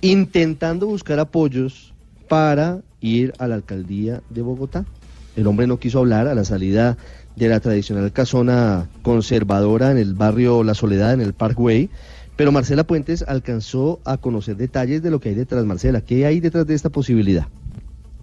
intentando 0.00 0.86
buscar 0.86 1.18
apoyos 1.18 1.94
para 2.28 2.80
ir 3.00 3.32
a 3.38 3.46
la 3.48 3.54
alcaldía 3.54 4.22
de 4.30 4.42
Bogotá. 4.42 4.84
El 5.36 5.46
hombre 5.46 5.66
no 5.66 5.78
quiso 5.78 6.00
hablar 6.00 6.28
a 6.28 6.34
la 6.34 6.44
salida 6.44 6.96
de 7.36 7.48
la 7.48 7.60
tradicional 7.60 8.12
casona 8.12 8.88
conservadora 9.02 9.90
en 9.90 9.98
el 9.98 10.14
barrio 10.14 10.64
La 10.64 10.74
Soledad, 10.74 11.14
en 11.14 11.20
el 11.20 11.32
Parkway, 11.32 11.88
pero 12.36 12.52
Marcela 12.52 12.84
Puentes 12.84 13.24
alcanzó 13.26 14.00
a 14.04 14.16
conocer 14.18 14.56
detalles 14.56 15.02
de 15.02 15.10
lo 15.10 15.20
que 15.20 15.30
hay 15.30 15.34
detrás. 15.34 15.64
Marcela, 15.64 16.00
¿qué 16.00 16.26
hay 16.26 16.40
detrás 16.40 16.66
de 16.66 16.74
esta 16.74 16.90
posibilidad? 16.90 17.46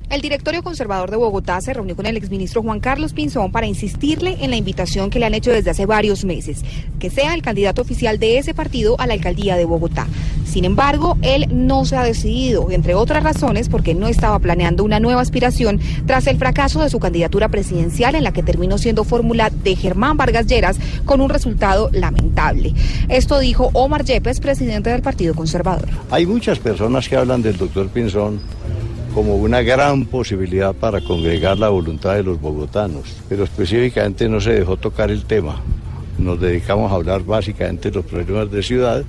El 0.10 0.22
directorio 0.22 0.64
conservador 0.64 1.12
de 1.12 1.18
Bogotá 1.18 1.62
se 1.62 1.72
reunió 1.72 1.96
con 1.96 2.08
el 2.08 2.18
exministro 2.18 2.64
Juan 2.64 2.80
Carlos 2.80 3.14
Pinzón 3.14 3.52
para 3.52 3.68
insistirle 3.68 4.38
en 4.42 4.50
la 4.50 4.56
invitación 4.56 5.12
que 5.12 5.20
le 5.20 5.28
han 5.28 5.36
hecho 5.36 5.52
desde 5.52 5.70
hace 5.70 5.86
varios 5.86 6.26
meses, 6.26 6.64
que 6.98 7.12
sea 7.12 7.36
el 7.36 7.44
candidato 7.44 7.84
oficial 7.84 8.18
de 8.18 8.40
ese 8.40 8.56
partido 8.56 9.00
a 9.00 9.06
la 9.06 9.14
alcaldía 9.14 9.56
de 9.56 9.66
Bogotá. 9.66 10.08
Sin 10.46 10.66
embargo, 10.66 11.16
él 11.22 11.46
no 11.52 11.86
se 11.86 11.96
ha 11.96 12.04
decidido, 12.04 12.72
entre 12.72 12.96
otras 12.96 13.24
razones, 13.24 13.70
porque 13.70 13.94
no 13.94 14.08
estaba 14.08 14.40
planeando 14.40 14.84
una 14.84 15.00
nueva 15.00 15.22
aspiración 15.22 15.80
tras 16.08 16.26
el 16.26 16.40
fracaso 16.40 16.82
de 16.82 16.90
su 16.90 16.98
candidatura 16.98 17.50
presidencial 17.50 18.16
en 18.16 18.24
la 18.24 18.34
que 18.34 18.42
terminó 18.42 18.80
siendo 18.80 19.04
fórmula 19.04 19.52
de 19.52 19.76
Germán 19.76 20.18
Vargas 20.18 20.48
Lleras 20.48 20.80
con 21.06 21.22
un 21.22 21.30
resultado 21.30 21.92
lamentable. 21.94 22.74
Esto 23.10 23.38
dijo 23.38 23.70
Omar 23.74 24.06
Yepes, 24.06 24.40
presidente 24.40 24.90
del 24.90 25.04
Partido 25.04 25.36
Conservador. 25.36 25.88
Hay 26.10 26.26
muchas 26.26 26.58
personas 26.58 27.08
que 27.08 27.16
hablan 27.16 27.44
del 27.44 27.58
doctor 27.58 27.90
Pinzón 27.90 28.40
como 29.14 29.36
una 29.36 29.62
gran 29.62 30.06
posibilidad 30.06 30.74
para 30.74 31.02
congregar 31.02 31.58
la 31.58 31.70
voluntad 31.70 32.16
de 32.16 32.24
los 32.24 32.40
bogotanos, 32.40 33.04
pero 33.28 33.44
específicamente 33.44 34.30
no 34.30 34.40
se 34.40 34.54
dejó 34.54 34.78
tocar 34.78 35.12
el 35.12 35.26
tema. 35.26 35.62
Nos 36.18 36.40
dedicamos 36.40 36.92
a 36.92 36.96
hablar 36.96 37.24
básicamente 37.24 37.90
de 37.90 37.96
los 37.96 38.06
problemas 38.06 38.52
de 38.52 38.62
ciudad 38.62 39.04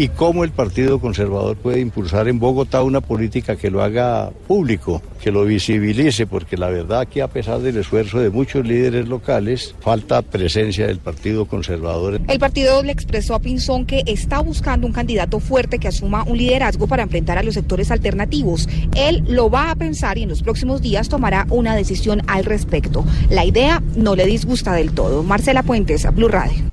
y 0.00 0.08
cómo 0.08 0.44
el 0.44 0.50
Partido 0.50 0.98
Conservador 0.98 1.58
puede 1.58 1.78
impulsar 1.78 2.26
en 2.26 2.38
Bogotá 2.38 2.82
una 2.82 3.02
política 3.02 3.56
que 3.56 3.70
lo 3.70 3.82
haga 3.82 4.30
público, 4.48 5.02
que 5.22 5.30
lo 5.30 5.44
visibilice, 5.44 6.26
porque 6.26 6.56
la 6.56 6.70
verdad 6.70 7.06
que 7.06 7.20
a 7.20 7.28
pesar 7.28 7.60
del 7.60 7.76
esfuerzo 7.76 8.18
de 8.18 8.30
muchos 8.30 8.66
líderes 8.66 9.08
locales, 9.08 9.74
falta 9.80 10.22
presencia 10.22 10.86
del 10.86 11.00
Partido 11.00 11.44
Conservador. 11.44 12.18
El 12.28 12.38
partido 12.38 12.82
le 12.82 12.92
expresó 12.92 13.34
a 13.34 13.40
Pinzón 13.40 13.84
que 13.84 14.02
está 14.06 14.40
buscando 14.40 14.86
un 14.86 14.94
candidato 14.94 15.38
fuerte 15.38 15.78
que 15.78 15.88
asuma 15.88 16.24
un 16.24 16.38
liderazgo 16.38 16.86
para 16.86 17.02
enfrentar 17.02 17.36
a 17.36 17.42
los 17.42 17.52
sectores 17.52 17.90
alternativos. 17.90 18.70
Él 18.96 19.22
lo 19.28 19.50
va 19.50 19.70
a 19.70 19.76
pensar 19.76 20.16
y 20.16 20.22
en 20.22 20.30
los 20.30 20.42
próximos 20.42 20.80
días 20.80 21.10
tomará 21.10 21.46
una 21.50 21.76
decisión 21.76 22.22
al 22.26 22.46
respecto. 22.46 23.04
La 23.28 23.44
idea 23.44 23.82
no 23.96 24.16
le 24.16 24.24
disgusta 24.24 24.72
del 24.72 24.92
todo. 24.92 25.22
Marcela 25.22 25.62
Puentes, 25.62 26.06
Blue 26.14 26.28
Radio. 26.28 26.70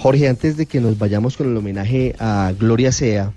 Jorge, 0.00 0.28
antes 0.28 0.56
de 0.56 0.64
que 0.64 0.80
nos 0.80 0.96
vayamos 0.96 1.36
con 1.36 1.50
el 1.50 1.56
homenaje 1.58 2.16
a 2.18 2.54
Gloria 2.58 2.90
Sea, 2.90 3.34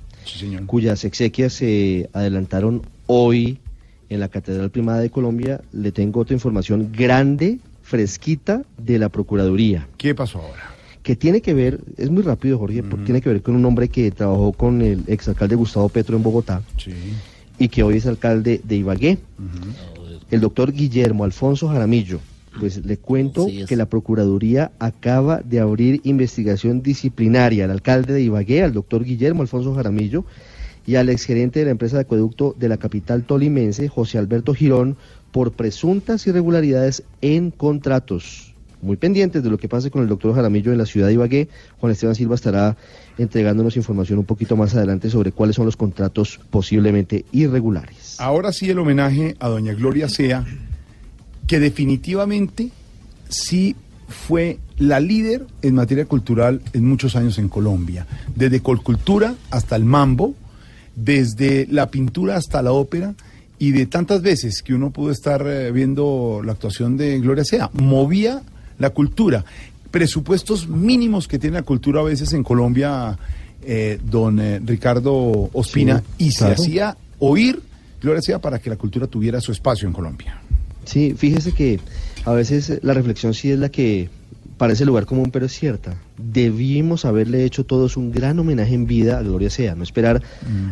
cuyas 0.65 1.03
exequias 1.03 1.51
se 1.51 2.09
adelantaron 2.13 2.83
hoy 3.05 3.59
en 4.07 4.21
la 4.21 4.29
Catedral 4.29 4.71
Primada 4.71 5.01
de 5.01 5.09
Colombia, 5.09 5.59
le 5.73 5.91
tengo 5.91 6.21
otra 6.21 6.35
información 6.35 6.93
grande, 6.93 7.59
fresquita, 7.81 8.61
de 8.77 8.97
la 8.97 9.09
Procuraduría. 9.09 9.89
¿Qué 9.97 10.15
pasó 10.15 10.39
ahora? 10.39 10.73
Que 11.01 11.17
tiene 11.17 11.41
que 11.41 11.53
ver, 11.53 11.81
es 11.97 12.09
muy 12.09 12.23
rápido, 12.23 12.57
Jorge, 12.57 12.81
porque 12.81 13.03
tiene 13.03 13.19
que 13.19 13.27
ver 13.27 13.41
con 13.41 13.57
un 13.57 13.65
hombre 13.65 13.89
que 13.89 14.09
trabajó 14.11 14.53
con 14.53 14.81
el 14.81 15.03
exalcalde 15.07 15.55
Gustavo 15.55 15.89
Petro 15.89 16.15
en 16.15 16.23
Bogotá 16.23 16.61
y 17.59 17.67
que 17.67 17.83
hoy 17.83 17.97
es 17.97 18.07
alcalde 18.07 18.61
de 18.63 18.77
Ibagué, 18.77 19.17
el 20.31 20.39
doctor 20.39 20.71
Guillermo 20.71 21.25
Alfonso 21.25 21.67
Jaramillo. 21.67 22.21
Pues 22.59 22.85
le 22.85 22.97
cuento 22.97 23.47
que 23.67 23.75
la 23.75 23.87
Procuraduría 23.87 24.71
acaba 24.79 25.41
de 25.41 25.59
abrir 25.59 26.01
investigación 26.03 26.81
disciplinaria 26.81 27.65
al 27.65 27.71
alcalde 27.71 28.13
de 28.13 28.21
Ibagué, 28.21 28.63
al 28.63 28.73
doctor 28.73 29.03
Guillermo 29.03 29.41
Alfonso 29.41 29.73
Jaramillo, 29.73 30.23
y 30.85 30.95
al 30.95 31.09
exgerente 31.09 31.59
de 31.59 31.65
la 31.65 31.71
empresa 31.71 31.97
de 31.97 32.01
acueducto 32.01 32.55
de 32.57 32.69
la 32.69 32.77
capital 32.77 33.23
tolimense, 33.23 33.87
José 33.87 34.17
Alberto 34.17 34.53
Girón, 34.53 34.97
por 35.31 35.53
presuntas 35.53 36.27
irregularidades 36.27 37.03
en 37.21 37.51
contratos. 37.51 38.53
Muy 38.81 38.97
pendientes 38.97 39.41
de 39.41 39.49
lo 39.49 39.57
que 39.57 39.69
pase 39.69 39.89
con 39.89 40.01
el 40.01 40.09
doctor 40.09 40.35
Jaramillo 40.35 40.73
en 40.73 40.77
la 40.77 40.85
ciudad 40.85 41.07
de 41.07 41.13
Ibagué, 41.13 41.47
Juan 41.79 41.93
Esteban 41.93 42.15
Silva 42.15 42.35
estará 42.35 42.75
entregándonos 43.17 43.77
información 43.77 44.19
un 44.19 44.25
poquito 44.25 44.57
más 44.57 44.75
adelante 44.75 45.09
sobre 45.09 45.31
cuáles 45.31 45.55
son 45.55 45.65
los 45.65 45.77
contratos 45.77 46.39
posiblemente 46.49 47.23
irregulares. 47.31 48.17
Ahora 48.19 48.51
sí 48.51 48.69
el 48.69 48.79
homenaje 48.79 49.35
a 49.39 49.47
doña 49.47 49.73
Gloria 49.73 50.09
Sea, 50.09 50.45
que 51.53 51.59
definitivamente 51.59 52.71
sí 53.29 53.75
fue 54.07 54.57
la 54.79 54.99
líder 54.99 55.45
en 55.61 55.75
materia 55.75 56.05
cultural 56.05 56.63
en 56.73 56.83
muchos 56.83 57.15
años 57.15 57.37
en 57.37 57.47
Colombia, 57.47 58.07
desde 58.35 58.59
colcultura 58.61 59.35
hasta 59.51 59.75
el 59.75 59.85
mambo, 59.85 60.33
desde 60.95 61.67
la 61.69 61.91
pintura 61.91 62.37
hasta 62.37 62.63
la 62.63 62.71
ópera 62.71 63.13
y 63.59 63.69
de 63.69 63.85
tantas 63.85 64.23
veces 64.23 64.63
que 64.63 64.73
uno 64.73 64.89
pudo 64.89 65.11
estar 65.11 65.45
eh, 65.45 65.71
viendo 65.71 66.41
la 66.43 66.53
actuación 66.53 66.97
de 66.97 67.19
Gloria 67.19 67.45
Sea, 67.45 67.69
movía 67.73 68.41
la 68.79 68.89
cultura, 68.89 69.45
presupuestos 69.91 70.67
mínimos 70.67 71.27
que 71.27 71.37
tiene 71.37 71.57
la 71.57 71.61
cultura 71.61 72.01
a 72.01 72.03
veces 72.03 72.33
en 72.33 72.41
Colombia, 72.41 73.15
eh, 73.61 73.99
don 74.03 74.39
eh, 74.39 74.59
Ricardo 74.65 75.51
Ospina, 75.53 75.99
Sí, 76.17 76.25
y 76.25 76.31
se 76.31 76.47
hacía 76.47 76.97
oír 77.19 77.61
Gloria 78.01 78.23
Sea 78.23 78.39
para 78.39 78.57
que 78.57 78.71
la 78.71 78.75
cultura 78.75 79.05
tuviera 79.05 79.39
su 79.39 79.51
espacio 79.51 79.87
en 79.87 79.93
Colombia. 79.93 80.41
Sí, 80.85 81.15
fíjese 81.15 81.53
que 81.53 81.83
a 82.23 82.33
veces 82.33 82.79
la 82.83 82.93
reflexión 82.93 83.33
sí 83.33 83.51
es 83.51 83.59
la 83.59 83.69
que 83.69 84.11
parece 84.57 84.85
lugar 84.85 85.05
común, 85.05 85.29
pero 85.31 85.45
es 85.45 85.53
cierta. 85.53 85.95
Debimos 86.17 87.05
haberle 87.05 87.43
hecho 87.43 87.65
todos 87.65 87.97
un 87.97 88.11
gran 88.11 88.39
homenaje 88.39 88.73
en 88.73 88.85
vida 88.85 89.17
a 89.17 89.21
Gloria 89.21 89.49
Sea, 89.49 89.75
no 89.75 89.83
esperar 89.83 90.21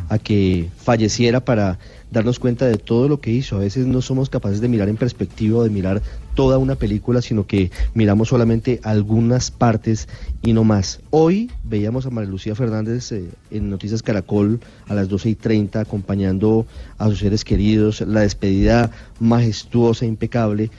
a 0.09 0.17
que 0.17 0.69
falleciera 0.77 1.43
para 1.43 1.79
darnos 2.11 2.39
cuenta 2.39 2.65
de 2.65 2.77
todo 2.77 3.07
lo 3.07 3.19
que 3.21 3.31
hizo. 3.31 3.55
A 3.55 3.59
veces 3.59 3.87
no 3.87 4.01
somos 4.01 4.29
capaces 4.29 4.61
de 4.61 4.67
mirar 4.67 4.89
en 4.89 4.97
perspectiva 4.97 5.59
o 5.59 5.63
de 5.63 5.69
mirar 5.69 6.01
toda 6.35 6.57
una 6.57 6.75
película, 6.75 7.21
sino 7.21 7.47
que 7.47 7.71
miramos 7.93 8.29
solamente 8.29 8.79
algunas 8.83 9.51
partes 9.51 10.07
y 10.41 10.53
no 10.53 10.63
más. 10.63 10.99
Hoy 11.09 11.49
veíamos 11.63 12.05
a 12.05 12.09
María 12.09 12.29
Lucía 12.29 12.55
Fernández 12.55 13.11
eh, 13.11 13.29
en 13.49 13.69
Noticias 13.69 14.03
Caracol 14.03 14.59
a 14.87 14.93
las 14.93 15.09
12 15.09 15.29
y 15.29 15.35
30 15.35 15.79
acompañando 15.81 16.65
a 16.97 17.07
sus 17.07 17.19
seres 17.19 17.43
queridos, 17.43 18.01
la 18.01 18.21
despedida 18.21 18.91
majestuosa, 19.19 20.05
impecable. 20.05 20.69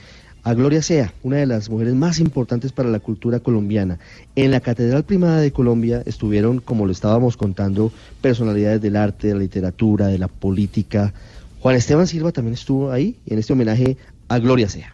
A 0.45 0.53
Gloria 0.53 0.81
Sea, 0.81 1.13
una 1.23 1.37
de 1.37 1.45
las 1.45 1.69
mujeres 1.69 1.93
más 1.93 2.19
importantes 2.19 2.73
para 2.73 2.89
la 2.89 2.99
cultura 2.99 3.39
colombiana. 3.39 3.99
En 4.35 4.51
la 4.51 4.59
Catedral 4.59 5.05
Primada 5.05 5.39
de 5.39 5.53
Colombia 5.53 6.03
estuvieron, 6.05 6.59
como 6.59 6.85
lo 6.85 6.91
estábamos 6.91 7.37
contando, 7.37 7.93
personalidades 8.19 8.81
del 8.81 8.97
arte, 8.97 9.27
de 9.27 9.35
la 9.35 9.39
literatura, 9.39 10.07
de 10.07 10.17
la 10.17 10.27
política. 10.27 11.13
Juan 11.61 11.77
Esteban 11.77 12.07
Silva 12.07 12.33
también 12.33 12.55
estuvo 12.55 12.91
ahí 12.91 13.15
en 13.25 13.39
este 13.39 13.53
homenaje 13.53 13.95
a 14.27 14.39
Gloria 14.39 14.67
Sea. 14.67 14.93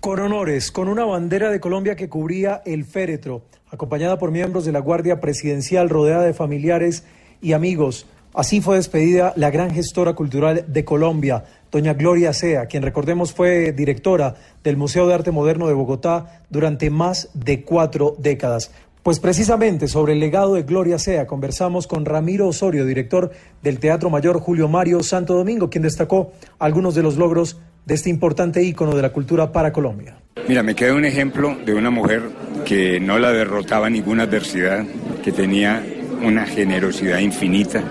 Con 0.00 0.20
honores, 0.20 0.70
con 0.70 0.88
una 0.88 1.06
bandera 1.06 1.50
de 1.50 1.58
Colombia 1.58 1.96
que 1.96 2.10
cubría 2.10 2.60
el 2.66 2.84
féretro, 2.84 3.40
acompañada 3.70 4.18
por 4.18 4.30
miembros 4.30 4.66
de 4.66 4.72
la 4.72 4.80
Guardia 4.80 5.20
Presidencial, 5.20 5.88
rodeada 5.88 6.24
de 6.24 6.34
familiares 6.34 7.04
y 7.40 7.54
amigos. 7.54 8.04
Así 8.34 8.60
fue 8.60 8.76
despedida 8.76 9.32
la 9.36 9.50
gran 9.50 9.70
gestora 9.70 10.12
cultural 10.12 10.66
de 10.68 10.84
Colombia, 10.84 11.44
doña 11.70 11.94
Gloria 11.94 12.32
Sea, 12.32 12.66
quien 12.66 12.82
recordemos 12.82 13.32
fue 13.32 13.72
directora 13.72 14.34
del 14.64 14.76
Museo 14.76 15.06
de 15.06 15.14
Arte 15.14 15.30
Moderno 15.30 15.68
de 15.68 15.74
Bogotá 15.74 16.42
durante 16.50 16.90
más 16.90 17.30
de 17.34 17.62
cuatro 17.62 18.16
décadas. 18.18 18.70
Pues 19.02 19.18
precisamente 19.18 19.88
sobre 19.88 20.12
el 20.12 20.20
legado 20.20 20.54
de 20.54 20.62
Gloria 20.62 20.98
Sea 20.98 21.26
conversamos 21.26 21.86
con 21.86 22.04
Ramiro 22.04 22.48
Osorio, 22.48 22.84
director 22.84 23.30
del 23.62 23.78
Teatro 23.78 24.10
Mayor 24.10 24.40
Julio 24.40 24.68
Mario 24.68 25.02
Santo 25.02 25.34
Domingo, 25.34 25.70
quien 25.70 25.82
destacó 25.82 26.32
algunos 26.58 26.94
de 26.94 27.02
los 27.02 27.16
logros 27.16 27.58
de 27.86 27.94
este 27.94 28.10
importante 28.10 28.62
ícono 28.62 28.94
de 28.94 29.02
la 29.02 29.10
cultura 29.10 29.52
para 29.52 29.72
Colombia. 29.72 30.18
Mira, 30.46 30.62
me 30.62 30.74
queda 30.74 30.94
un 30.94 31.04
ejemplo 31.04 31.56
de 31.64 31.74
una 31.74 31.90
mujer 31.90 32.22
que 32.64 33.00
no 33.00 33.18
la 33.18 33.32
derrotaba 33.32 33.88
ninguna 33.88 34.24
adversidad, 34.24 34.84
que 35.22 35.32
tenía 35.32 35.82
una 36.22 36.46
generosidad 36.46 37.18
infinita. 37.18 37.82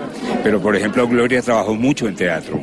Pero, 0.44 0.60
por 0.60 0.76
ejemplo, 0.76 1.08
Gloria 1.08 1.42
trabajó 1.42 1.74
mucho 1.74 2.06
en 2.06 2.14
teatro. 2.14 2.60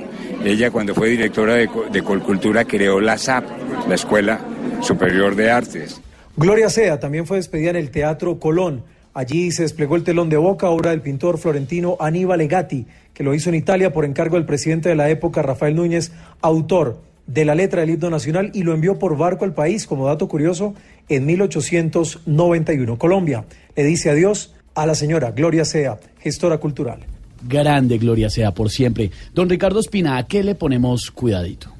Ella, 0.47 0.71
cuando 0.71 0.95
fue 0.95 1.09
directora 1.09 1.55
de, 1.55 1.67
Co- 1.67 1.85
de 1.91 2.01
Colcultura, 2.01 2.65
creó 2.65 2.99
la 2.99 3.17
SAP, 3.17 3.43
la 3.87 3.95
Escuela 3.95 4.39
Superior 4.81 5.35
de 5.35 5.51
Artes. 5.51 6.01
Gloria 6.35 6.69
Sea 6.69 6.99
también 6.99 7.25
fue 7.25 7.37
despedida 7.37 7.71
en 7.71 7.75
el 7.75 7.89
Teatro 7.91 8.39
Colón. 8.39 8.83
Allí 9.13 9.51
se 9.51 9.63
desplegó 9.63 9.95
el 9.95 10.03
telón 10.03 10.29
de 10.29 10.37
boca, 10.37 10.69
obra 10.69 10.91
del 10.91 11.01
pintor 11.01 11.37
florentino 11.39 11.97
Aníbal 11.99 12.37
Legati, 12.37 12.85
que 13.15 13.23
lo 13.23 13.33
hizo 13.33 13.49
en 13.49 13.55
Italia 13.55 13.91
por 13.91 14.05
encargo 14.05 14.35
del 14.35 14.45
presidente 14.45 14.89
de 14.89 14.95
la 14.95 15.09
época, 15.09 15.41
Rafael 15.41 15.75
Núñez, 15.75 16.11
autor 16.41 16.99
de 17.25 17.43
la 17.43 17.55
letra 17.55 17.81
del 17.81 17.89
himno 17.89 18.09
nacional 18.11 18.51
y 18.53 18.61
lo 18.63 18.73
envió 18.73 18.99
por 18.99 19.17
barco 19.17 19.43
al 19.43 19.53
país, 19.55 19.87
como 19.87 20.05
dato 20.05 20.27
curioso, 20.27 20.75
en 21.09 21.25
1891. 21.25 22.97
Colombia 22.97 23.45
le 23.75 23.83
dice 23.83 24.09
adiós 24.11 24.53
a 24.75 24.85
la 24.85 24.95
señora 24.95 25.31
Gloria 25.31 25.65
Sea, 25.65 25.97
gestora 26.19 26.59
cultural. 26.59 26.99
Grande 27.47 27.97
gloria 27.97 28.29
sea 28.29 28.53
por 28.53 28.69
siempre. 28.69 29.11
Don 29.33 29.49
Ricardo 29.49 29.79
Espina, 29.79 30.17
¿a 30.17 30.27
qué 30.27 30.43
le 30.43 30.55
ponemos 30.55 31.11
cuidadito? 31.11 31.71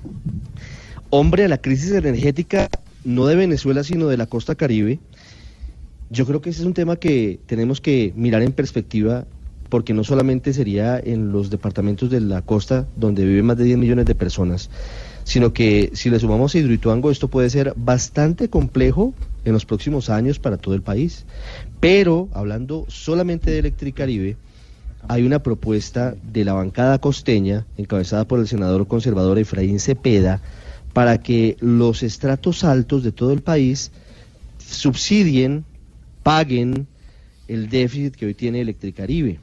Hombre, 1.10 1.46
a 1.46 1.48
la 1.48 1.60
crisis 1.60 1.92
energética 1.92 2.70
no 3.04 3.26
de 3.26 3.36
Venezuela, 3.36 3.84
sino 3.84 4.08
de 4.08 4.18
la 4.18 4.26
costa 4.26 4.56
caribe, 4.56 5.00
yo 6.10 6.26
creo 6.26 6.42
que 6.42 6.50
ese 6.50 6.62
es 6.62 6.68
un 6.68 6.74
tema 6.74 6.98
que 6.98 7.40
tenemos 7.46 7.82
que 7.82 8.14
mirar 8.16 8.42
en 8.42 8.52
perspectiva 8.52 9.26
porque 9.70 9.94
no 9.94 10.04
solamente 10.04 10.54
sería 10.54 11.00
en 11.00 11.32
los 11.32 11.50
departamentos 11.50 12.10
de 12.10 12.22
la 12.22 12.42
costa 12.42 12.88
donde 12.96 13.26
viven 13.26 13.46
más 13.46 13.58
de 13.58 13.66
10 13.66 13.78
millones 13.78 14.06
de 14.06 14.16
personas, 14.16 14.70
sino 15.24 15.52
que 15.52 15.92
si 15.94 16.10
le 16.10 16.20
sumamos 16.20 16.56
a 16.56 16.58
Hidroituango 16.58 17.12
esto 17.12 17.28
puede 17.28 17.50
ser 17.50 17.74
bastante 17.76 18.50
complejo 18.50 19.14
en 19.44 19.54
los 19.54 19.66
próximos 19.66 20.10
años 20.10 20.40
para 20.40 20.58
todo 20.58 20.74
el 20.74 20.82
país. 20.82 21.26
Pero 21.80 22.30
hablando 22.34 22.86
solamente 22.88 23.52
de 23.52 23.60
Electricaribe, 23.60 24.38
hay 25.08 25.24
una 25.24 25.40
propuesta 25.40 26.16
de 26.24 26.46
la 26.46 26.54
bancada 26.54 27.00
costeña, 27.00 27.66
encabezada 27.78 28.26
por 28.26 28.40
el 28.40 28.48
senador 28.48 28.88
conservador 28.88 29.40
Efraín 29.40 29.80
Cepeda, 29.80 30.42
para 30.94 31.20
que 31.20 31.58
los 31.60 32.04
estratos 32.04 32.64
altos 32.64 33.04
de 33.04 33.12
todo 33.12 33.32
el 33.32 33.42
país 33.42 33.92
subsidien, 34.58 35.64
paguen 36.24 36.88
el 37.48 37.70
déficit 37.70 38.16
que 38.16 38.26
hoy 38.26 38.34
tiene 38.34 38.62
Electricaribe. 38.62 39.40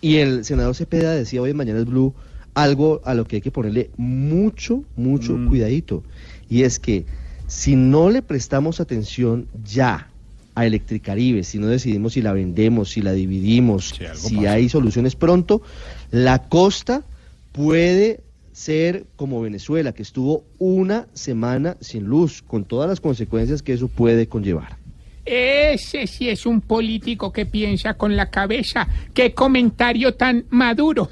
Y 0.00 0.16
el 0.16 0.44
senador 0.44 0.74
Cepeda 0.74 1.14
decía 1.14 1.42
hoy 1.42 1.50
en 1.50 1.56
Mañana 1.56 1.82
Blue 1.82 2.14
algo 2.54 3.00
a 3.04 3.14
lo 3.14 3.24
que 3.24 3.36
hay 3.36 3.42
que 3.42 3.50
ponerle 3.50 3.90
mucho, 3.96 4.84
mucho 4.96 5.38
cuidadito. 5.48 6.02
Y 6.48 6.62
es 6.62 6.78
que 6.78 7.04
si 7.46 7.76
no 7.76 8.10
le 8.10 8.22
prestamos 8.22 8.80
atención 8.80 9.46
ya 9.64 10.11
a 10.54 10.66
Electricaribe, 10.66 11.44
si 11.44 11.58
no 11.58 11.66
decidimos 11.66 12.14
si 12.14 12.22
la 12.22 12.32
vendemos, 12.32 12.90
si 12.90 13.02
la 13.02 13.12
dividimos, 13.12 13.94
si 14.14 14.46
hay 14.46 14.68
soluciones 14.68 15.16
pronto, 15.16 15.62
la 16.10 16.48
costa 16.48 17.04
puede 17.52 18.20
ser 18.52 19.06
como 19.16 19.40
Venezuela, 19.40 19.92
que 19.92 20.02
estuvo 20.02 20.44
una 20.58 21.06
semana 21.14 21.76
sin 21.80 22.04
luz, 22.04 22.42
con 22.42 22.64
todas 22.64 22.88
las 22.88 23.00
consecuencias 23.00 23.62
que 23.62 23.72
eso 23.72 23.88
puede 23.88 24.28
conllevar. 24.28 24.76
Ese 25.24 26.06
sí 26.08 26.28
es 26.28 26.46
un 26.46 26.60
político 26.60 27.32
que 27.32 27.46
piensa 27.46 27.94
con 27.94 28.16
la 28.16 28.28
cabeza. 28.28 28.88
Qué 29.14 29.32
comentario 29.32 30.14
tan 30.14 30.46
maduro. 30.50 31.10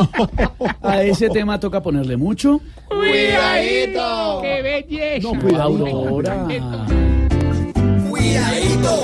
A 0.80 1.02
ese 1.02 1.28
tema 1.28 1.58
toca 1.58 1.82
ponerle 1.82 2.16
mucho. 2.16 2.60
¡Cuidadito! 2.88 4.40
¡Qué 4.42 4.62
belleza! 4.62 5.32
No, 5.32 5.40
cuidado, 5.40 5.86
Aurora. 5.86 6.46
Cuidadito. 8.22 9.02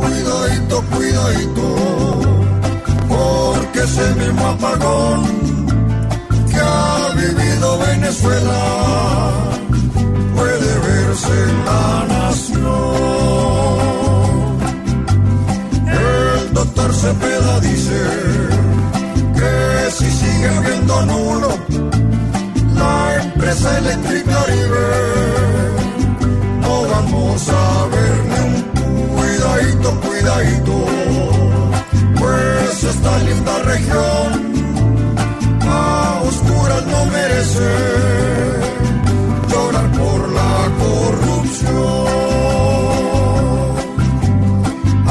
Cuidadito, 0.00 0.76
cuidadito. 0.90 1.66
Porque 3.08 3.78
ese 3.84 4.14
mismo 4.16 4.46
apagón 4.48 5.22
que 6.50 6.58
ha 6.58 7.08
vivido 7.14 7.78
Venezuela 7.78 8.60
puede 10.34 10.78
verse 10.88 11.34
en 11.50 11.64
la 11.66 12.04
nación. 12.08 12.66
El 15.86 16.52
doctor 16.52 16.92
Cepeda 16.92 17.60
dice 17.60 18.00
que 19.38 19.90
si 19.92 20.10
sigue 20.10 20.48
habiendo 20.48 21.06
nulo 21.06 21.50
la 22.74 23.22
empresa 23.22 23.78
eléctrica 23.78 24.36
no 24.40 25.85
vamos 26.96 27.48
a 27.48 27.86
ver 27.94 28.16
ni 28.30 28.38
un 28.44 29.08
cuidadito, 29.16 29.88
cuidadito, 30.00 30.76
pues 32.18 32.84
esta 32.84 33.18
linda 33.18 33.54
región 33.72 34.28
a 35.62 36.20
oscuras 36.28 36.86
no 36.92 37.00
merece 37.16 37.70
llorar 39.50 39.88
por 40.00 40.20
la 40.38 40.54
corrupción. 40.82 42.06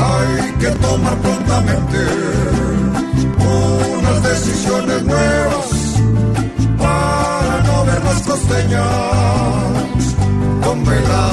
Hay 0.08 0.52
que 0.62 0.72
tomar 0.86 1.16
prontamente 1.26 2.00
unas 3.98 4.24
decisiones 4.32 5.04
nuevas 5.04 5.68
para 6.78 7.64
no 7.68 7.86
ver 7.86 8.04
las 8.04 8.22
costeñas 8.22 9.45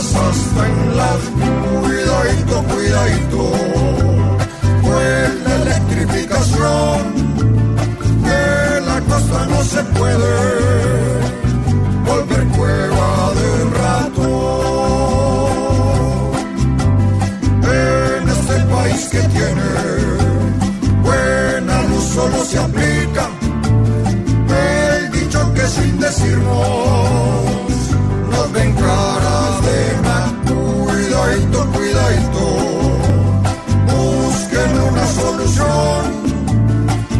velas 0.03 0.15
hasta 0.15 0.67
en 0.67 0.97
las 0.97 1.19
cuidadito, 1.83 2.63
cuidadito, 2.65 3.53
pues 4.83 5.41
la 5.45 5.55
electrificación 5.63 6.99
de 8.23 8.81
la 8.87 9.01
costa 9.01 9.47
no 9.47 9.63
se 9.63 9.83
puede 9.85 10.35
volver 12.07 12.47
cueva 12.49 13.33
de 13.35 13.51
rato. 13.81 14.27
En 17.65 18.29
este 18.29 18.57
país 18.75 19.09
que 19.11 19.21
tiene 19.21 19.71
buena 21.03 21.83
luz 21.83 22.05
solo 22.05 22.45
se 22.45 22.59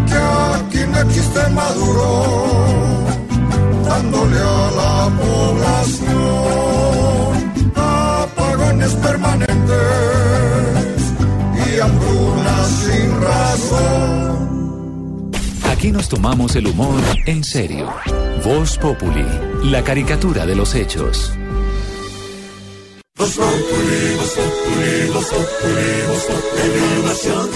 que 0.09 0.17
aquí 0.17 0.81
no 0.91 0.99
existe 1.01 1.49
maduro 1.51 2.09
dándole 3.85 4.39
a 4.39 4.71
la 4.81 5.11
población 5.21 6.13
apagones 7.75 8.93
permanentes 8.95 9.53
y 11.67 11.81
hambrunas 11.81 12.69
sin 12.69 13.21
razón. 13.21 14.53
Aquí 15.71 15.91
nos 15.93 16.09
tomamos 16.09 16.57
el 16.57 16.67
humor 16.69 17.03
en 17.27 17.45
serio. 17.45 17.93
Voz 18.45 18.79
Populi, 18.79 19.27
la 19.65 19.83
caricatura 19.85 20.47
de 20.47 20.57
los 20.57 20.75
hechos. 20.75 21.33
Voz 23.17 23.37
Populi, 23.37 24.17
Voz 24.17 24.31
Populi, 24.31 25.11
Voz 25.13 25.27
Populi, 25.27 26.03
Voz 26.09 26.25
Populi. 26.25 26.43
Información 27.13 27.45
con 27.49 27.52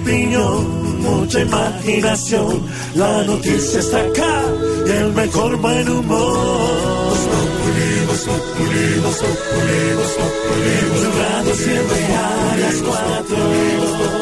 opinión, 0.00 1.02
mucha 1.02 1.40
imaginación. 1.40 2.62
La 2.94 3.24
noticia 3.24 3.80
está 3.80 4.00
acá 4.00 4.42
y 4.86 4.90
el 4.90 5.12
mejor 5.12 5.56
buen 5.56 5.88
humor. 5.88 6.68
Siempre 11.54 12.06
a 12.14 12.56
las 12.60 12.74
cuatro. 12.82 14.17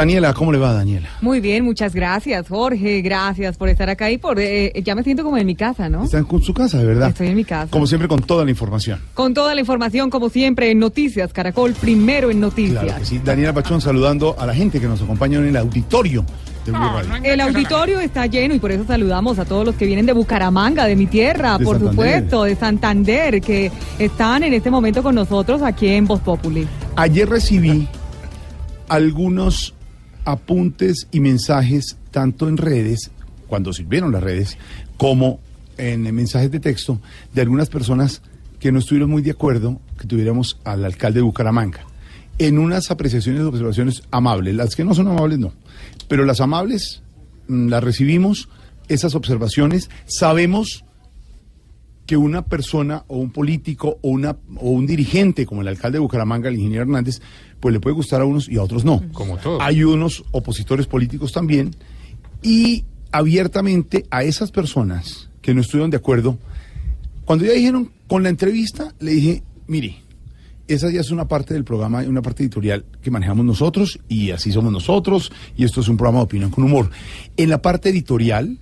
Daniela, 0.00 0.32
¿cómo 0.34 0.50
le 0.52 0.58
va, 0.58 0.72
Daniela? 0.72 1.08
Muy 1.20 1.40
bien, 1.40 1.64
muchas 1.64 1.94
gracias, 1.94 2.48
Jorge. 2.48 3.02
Gracias 3.02 3.56
por 3.56 3.68
estar 3.68 3.88
acá 3.90 4.10
y 4.10 4.18
por. 4.18 4.40
eh, 4.40 4.72
ya 4.82 4.94
me 4.94 5.02
siento 5.02 5.22
como 5.22 5.36
en 5.36 5.46
mi 5.46 5.54
casa, 5.54 5.88
¿no? 5.88 6.04
Está 6.04 6.18
en 6.18 6.42
su 6.42 6.54
casa, 6.54 6.82
¿verdad? 6.82 7.10
Estoy 7.10 7.28
en 7.28 7.36
mi 7.36 7.44
casa. 7.44 7.70
Como 7.70 7.86
siempre, 7.86 8.08
con 8.08 8.20
toda 8.22 8.44
la 8.44 8.50
información. 8.50 9.00
Con 9.14 9.34
toda 9.34 9.54
la 9.54 9.60
información, 9.60 10.08
como 10.10 10.28
siempre, 10.30 10.70
en 10.70 10.78
Noticias 10.78 11.32
Caracol, 11.32 11.74
primero 11.74 12.30
en 12.30 12.40
Noticias. 12.40 12.82
Claro 12.82 12.98
que 13.00 13.04
sí. 13.04 13.20
Daniela 13.22 13.52
Pachón 13.52 13.80
saludando 13.80 14.36
a 14.38 14.46
la 14.46 14.54
gente 14.54 14.80
que 14.80 14.88
nos 14.88 15.02
acompaña 15.02 15.38
en 15.38 15.46
el 15.46 15.56
auditorio 15.56 16.24
de 16.64 16.72
Radio. 16.72 17.14
El 17.22 17.40
auditorio 17.40 18.00
está 18.00 18.26
lleno 18.26 18.54
y 18.54 18.58
por 18.58 18.70
eso 18.70 18.84
saludamos 18.86 19.38
a 19.38 19.44
todos 19.44 19.64
los 19.66 19.74
que 19.74 19.86
vienen 19.86 20.06
de 20.06 20.12
Bucaramanga, 20.12 20.86
de 20.86 20.96
mi 20.96 21.06
tierra, 21.06 21.58
De 21.58 21.64
por 21.64 21.76
Santander. 21.76 21.92
supuesto, 22.20 22.44
de 22.44 22.56
Santander, 22.56 23.40
que 23.40 23.70
están 23.98 24.44
en 24.44 24.54
este 24.54 24.70
momento 24.70 25.02
con 25.02 25.14
nosotros 25.14 25.62
aquí 25.62 25.88
en 25.88 26.06
Voz 26.06 26.20
Populi. 26.20 26.66
Ayer 26.96 27.28
recibí 27.28 27.86
algunos 28.88 29.74
apuntes 30.24 31.08
y 31.10 31.20
mensajes, 31.20 31.96
tanto 32.10 32.48
en 32.48 32.56
redes, 32.56 33.10
cuando 33.46 33.72
sirvieron 33.72 34.12
las 34.12 34.22
redes, 34.22 34.58
como 34.96 35.40
en 35.76 36.02
mensajes 36.14 36.50
de 36.50 36.60
texto, 36.60 37.00
de 37.32 37.42
algunas 37.42 37.68
personas 37.68 38.22
que 38.58 38.70
no 38.70 38.78
estuvieron 38.78 39.10
muy 39.10 39.22
de 39.22 39.30
acuerdo 39.30 39.80
que 39.98 40.06
tuviéramos 40.06 40.58
al 40.64 40.84
alcalde 40.84 41.18
de 41.18 41.24
Bucaramanga. 41.24 41.80
En 42.38 42.58
unas 42.58 42.90
apreciaciones 42.90 43.42
y 43.42 43.44
observaciones 43.44 44.02
amables, 44.10 44.54
las 44.54 44.76
que 44.76 44.84
no 44.84 44.94
son 44.94 45.08
amables 45.08 45.38
no, 45.38 45.52
pero 46.08 46.24
las 46.24 46.40
amables 46.40 47.02
mm, 47.48 47.68
las 47.68 47.82
recibimos, 47.82 48.48
esas 48.88 49.14
observaciones, 49.14 49.90
sabemos 50.06 50.84
que 52.10 52.16
una 52.16 52.42
persona 52.42 53.04
o 53.06 53.18
un 53.18 53.30
político 53.30 54.00
o, 54.02 54.08
una, 54.08 54.36
o 54.56 54.70
un 54.70 54.84
dirigente 54.84 55.46
como 55.46 55.62
el 55.62 55.68
alcalde 55.68 55.98
de 55.98 56.00
Bucaramanga, 56.00 56.48
el 56.48 56.56
ingeniero 56.56 56.82
Hernández, 56.82 57.22
pues 57.60 57.72
le 57.72 57.78
puede 57.78 57.94
gustar 57.94 58.20
a 58.20 58.24
unos 58.24 58.48
y 58.48 58.56
a 58.56 58.64
otros 58.64 58.84
no. 58.84 59.00
Como 59.12 59.36
todo. 59.36 59.62
Hay 59.62 59.84
unos 59.84 60.24
opositores 60.32 60.88
políticos 60.88 61.30
también 61.30 61.70
y 62.42 62.84
abiertamente 63.12 64.06
a 64.10 64.24
esas 64.24 64.50
personas 64.50 65.30
que 65.40 65.54
no 65.54 65.60
estuvieron 65.60 65.88
de 65.92 65.98
acuerdo, 65.98 66.36
cuando 67.24 67.44
ya 67.44 67.52
dijeron 67.52 67.92
con 68.08 68.24
la 68.24 68.28
entrevista, 68.28 68.92
le 68.98 69.12
dije, 69.12 69.44
mire, 69.68 70.02
esa 70.66 70.90
ya 70.90 71.02
es 71.02 71.12
una 71.12 71.28
parte 71.28 71.54
del 71.54 71.62
programa, 71.62 72.00
una 72.00 72.22
parte 72.22 72.42
editorial 72.42 72.86
que 73.00 73.12
manejamos 73.12 73.46
nosotros 73.46 74.00
y 74.08 74.32
así 74.32 74.50
somos 74.50 74.72
nosotros 74.72 75.30
y 75.56 75.62
esto 75.62 75.80
es 75.80 75.86
un 75.86 75.96
programa 75.96 76.18
de 76.18 76.24
opinión 76.24 76.50
con 76.50 76.64
humor. 76.64 76.90
En 77.36 77.50
la 77.50 77.62
parte 77.62 77.90
editorial, 77.90 78.58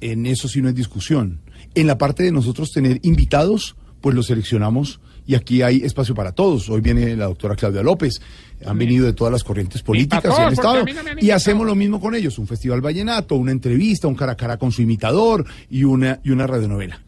en 0.00 0.26
eso 0.26 0.46
sí 0.46 0.62
no 0.62 0.68
hay 0.68 0.74
discusión. 0.74 1.40
En 1.74 1.86
la 1.86 1.98
parte 1.98 2.22
de 2.22 2.32
nosotros 2.32 2.70
tener 2.72 3.00
invitados, 3.02 3.76
pues 4.00 4.14
los 4.14 4.26
seleccionamos 4.26 5.00
y 5.26 5.34
aquí 5.34 5.62
hay 5.62 5.82
espacio 5.82 6.14
para 6.14 6.32
todos. 6.32 6.68
Hoy 6.70 6.80
viene 6.80 7.14
la 7.14 7.26
doctora 7.26 7.54
Claudia 7.54 7.82
López, 7.82 8.20
han 8.64 8.78
venido 8.78 9.04
de 9.04 9.12
todas 9.12 9.32
las 9.32 9.44
corrientes 9.44 9.82
políticas 9.82 10.34
y 10.36 10.40
han 10.40 10.52
estado. 10.52 10.84
no 10.84 11.20
Y 11.20 11.30
hacemos 11.30 11.66
lo 11.66 11.74
mismo 11.74 12.00
con 12.00 12.14
ellos, 12.14 12.38
un 12.38 12.46
festival 12.46 12.80
vallenato, 12.80 13.34
una 13.36 13.52
entrevista, 13.52 14.08
un 14.08 14.14
cara 14.14 14.32
a 14.32 14.36
cara 14.36 14.56
con 14.56 14.72
su 14.72 14.82
imitador 14.82 15.44
y 15.68 15.84
una, 15.84 16.20
y 16.24 16.30
una 16.30 16.46
radionovela. 16.46 17.02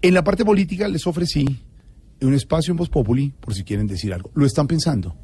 En 0.00 0.14
la 0.14 0.22
parte 0.24 0.44
política 0.44 0.86
les 0.88 1.06
ofrecí 1.06 1.44
un 2.20 2.34
espacio 2.34 2.70
en 2.70 2.76
Voz 2.76 2.88
Populi 2.88 3.32
por 3.40 3.54
si 3.54 3.64
quieren 3.64 3.86
decir 3.86 4.14
algo. 4.14 4.30
Lo 4.34 4.46
están 4.46 4.68
pensando. 4.68 5.16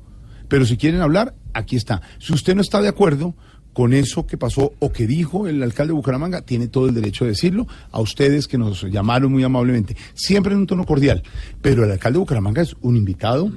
Pero 0.48 0.64
si 0.64 0.76
quieren 0.76 1.00
hablar, 1.00 1.34
aquí 1.52 1.76
está. 1.76 2.00
Si 2.18 2.32
usted 2.32 2.54
no 2.54 2.62
está 2.62 2.80
de 2.80 2.88
acuerdo 2.88 3.34
con 3.78 3.92
eso 3.92 4.26
que 4.26 4.36
pasó 4.36 4.72
o 4.80 4.90
que 4.90 5.06
dijo 5.06 5.46
el 5.46 5.62
alcalde 5.62 5.92
de 5.92 5.94
Bucaramanga, 5.94 6.42
tiene 6.42 6.66
todo 6.66 6.88
el 6.88 6.94
derecho 6.96 7.24
de 7.24 7.30
decirlo. 7.30 7.68
A 7.92 8.00
ustedes 8.00 8.48
que 8.48 8.58
nos 8.58 8.82
llamaron 8.82 9.30
muy 9.30 9.44
amablemente, 9.44 9.96
siempre 10.14 10.52
en 10.52 10.58
un 10.58 10.66
tono 10.66 10.84
cordial. 10.84 11.22
Pero 11.62 11.84
el 11.84 11.92
alcalde 11.92 12.14
de 12.16 12.18
Bucaramanga 12.18 12.60
es 12.60 12.74
un 12.80 12.96
invitado 12.96 13.52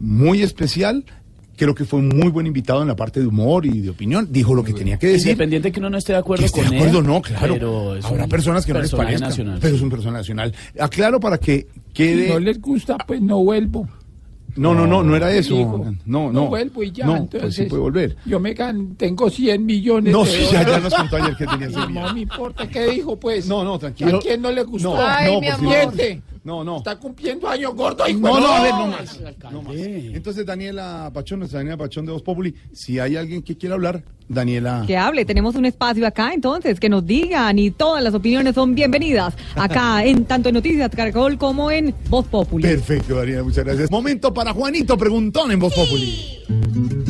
muy 0.00 0.40
especial. 0.40 1.04
Creo 1.54 1.74
que 1.74 1.84
fue 1.84 1.98
un 2.00 2.08
muy 2.08 2.30
buen 2.30 2.46
invitado 2.46 2.80
en 2.80 2.88
la 2.88 2.96
parte 2.96 3.20
de 3.20 3.26
humor 3.26 3.66
y 3.66 3.80
de 3.82 3.90
opinión. 3.90 4.28
Dijo 4.30 4.54
lo 4.54 4.64
que 4.64 4.72
tenía 4.72 4.98
que 4.98 5.08
decir. 5.08 5.32
Independiente 5.32 5.70
que 5.70 5.80
uno 5.80 5.90
no 5.90 5.98
esté 5.98 6.14
de 6.14 6.18
acuerdo 6.20 6.40
Que 6.40 6.46
esté 6.46 6.62
con 6.62 6.70
de 6.70 6.76
acuerdo, 6.78 6.98
él. 7.00 7.06
no, 7.06 7.20
claro. 7.20 7.52
Pero 7.52 7.96
es 7.96 8.04
Habrá 8.06 8.24
un 8.24 8.30
personas 8.30 8.64
que 8.64 8.72
no 8.72 8.80
les 8.80 8.90
parezca, 8.90 9.26
nacional. 9.28 9.58
pero 9.60 9.76
es 9.76 9.82
un 9.82 9.90
personaje 9.90 10.18
nacional. 10.20 10.54
Aclaro 10.80 11.20
para 11.20 11.36
que 11.36 11.66
quede... 11.92 12.24
Si 12.28 12.32
no 12.32 12.38
les 12.40 12.58
gusta, 12.58 12.96
pues 13.06 13.20
no 13.20 13.44
vuelvo. 13.44 13.86
No, 14.58 14.74
no, 14.74 14.86
no, 14.86 15.02
no 15.02 15.16
era 15.16 15.32
eso. 15.32 15.54
Digo, 15.54 15.78
no, 16.04 16.26
no. 16.26 16.32
no 16.32 16.46
vuelvo 16.48 16.82
y 16.82 16.90
ya, 16.92 17.06
No, 17.06 17.16
entonces- 17.16 17.40
pues 17.42 17.54
sí 17.54 17.62
puede 17.64 17.82
volver. 17.82 18.16
Yo 18.26 18.40
me 18.40 18.54
gan 18.54 18.94
tengo 18.96 19.30
100 19.30 19.64
millones 19.64 20.12
No, 20.12 20.24
de 20.24 20.30
sí, 20.30 20.48
ya, 20.52 20.66
ya 20.66 20.78
nos 20.80 20.94
contó 20.94 21.16
ayer 21.16 21.36
que 21.36 21.46
tenía 21.46 21.68
100 21.68 21.72
No, 21.80 21.86
millones. 21.88 22.08
No 22.08 22.14
me 22.14 22.20
importa 22.20 22.68
qué 22.68 22.86
dijo, 22.90 23.16
pues. 23.18 23.46
No, 23.48 23.64
no, 23.64 23.78
tranquilo. 23.78 24.18
¿A 24.18 24.20
quién 24.20 24.42
no 24.42 24.50
le 24.50 24.62
gustó? 24.64 24.94
No, 24.94 25.00
Ay, 25.00 25.32
no, 25.34 25.40
mi 25.40 25.46
por 25.48 25.56
favor. 25.58 25.94
No, 26.48 26.64
no. 26.64 26.78
Está 26.78 26.98
cumpliendo 26.98 27.46
años 27.46 27.74
gordo 27.74 28.08
y 28.08 28.14
No, 28.14 28.40
no, 28.40 28.46
a 28.46 28.62
ver, 28.62 28.72
no 28.72 28.86
más. 28.86 29.20
No 29.52 29.60
más. 29.60 29.76
Entonces, 29.76 30.46
Daniela 30.46 31.10
Pachón, 31.12 31.40
nuestra 31.40 31.58
Daniela 31.58 31.76
Pachón 31.76 32.06
de 32.06 32.12
Voz 32.12 32.22
Populi, 32.22 32.54
si 32.72 32.98
hay 32.98 33.16
alguien 33.16 33.42
que 33.42 33.58
quiera 33.58 33.74
hablar, 33.74 34.02
Daniela. 34.28 34.84
Que 34.86 34.96
hable, 34.96 35.26
tenemos 35.26 35.56
un 35.56 35.66
espacio 35.66 36.06
acá, 36.06 36.32
entonces, 36.32 36.80
que 36.80 36.88
nos 36.88 37.04
digan 37.04 37.58
y 37.58 37.70
todas 37.70 38.02
las 38.02 38.14
opiniones 38.14 38.54
son 38.54 38.74
bienvenidas 38.74 39.34
acá 39.56 40.02
en 40.06 40.24
tanto 40.24 40.48
en 40.48 40.54
Noticias 40.54 40.88
Caracol 40.88 41.36
como 41.36 41.70
en 41.70 41.94
Voz 42.08 42.26
Populi. 42.28 42.62
Perfecto, 42.62 43.16
Daniela, 43.16 43.42
muchas 43.42 43.66
gracias. 43.66 43.90
Momento 43.90 44.32
para 44.32 44.54
Juanito 44.54 44.96
Preguntón 44.96 45.52
en 45.52 45.58
Voz 45.58 45.74
Populi. 45.74 47.07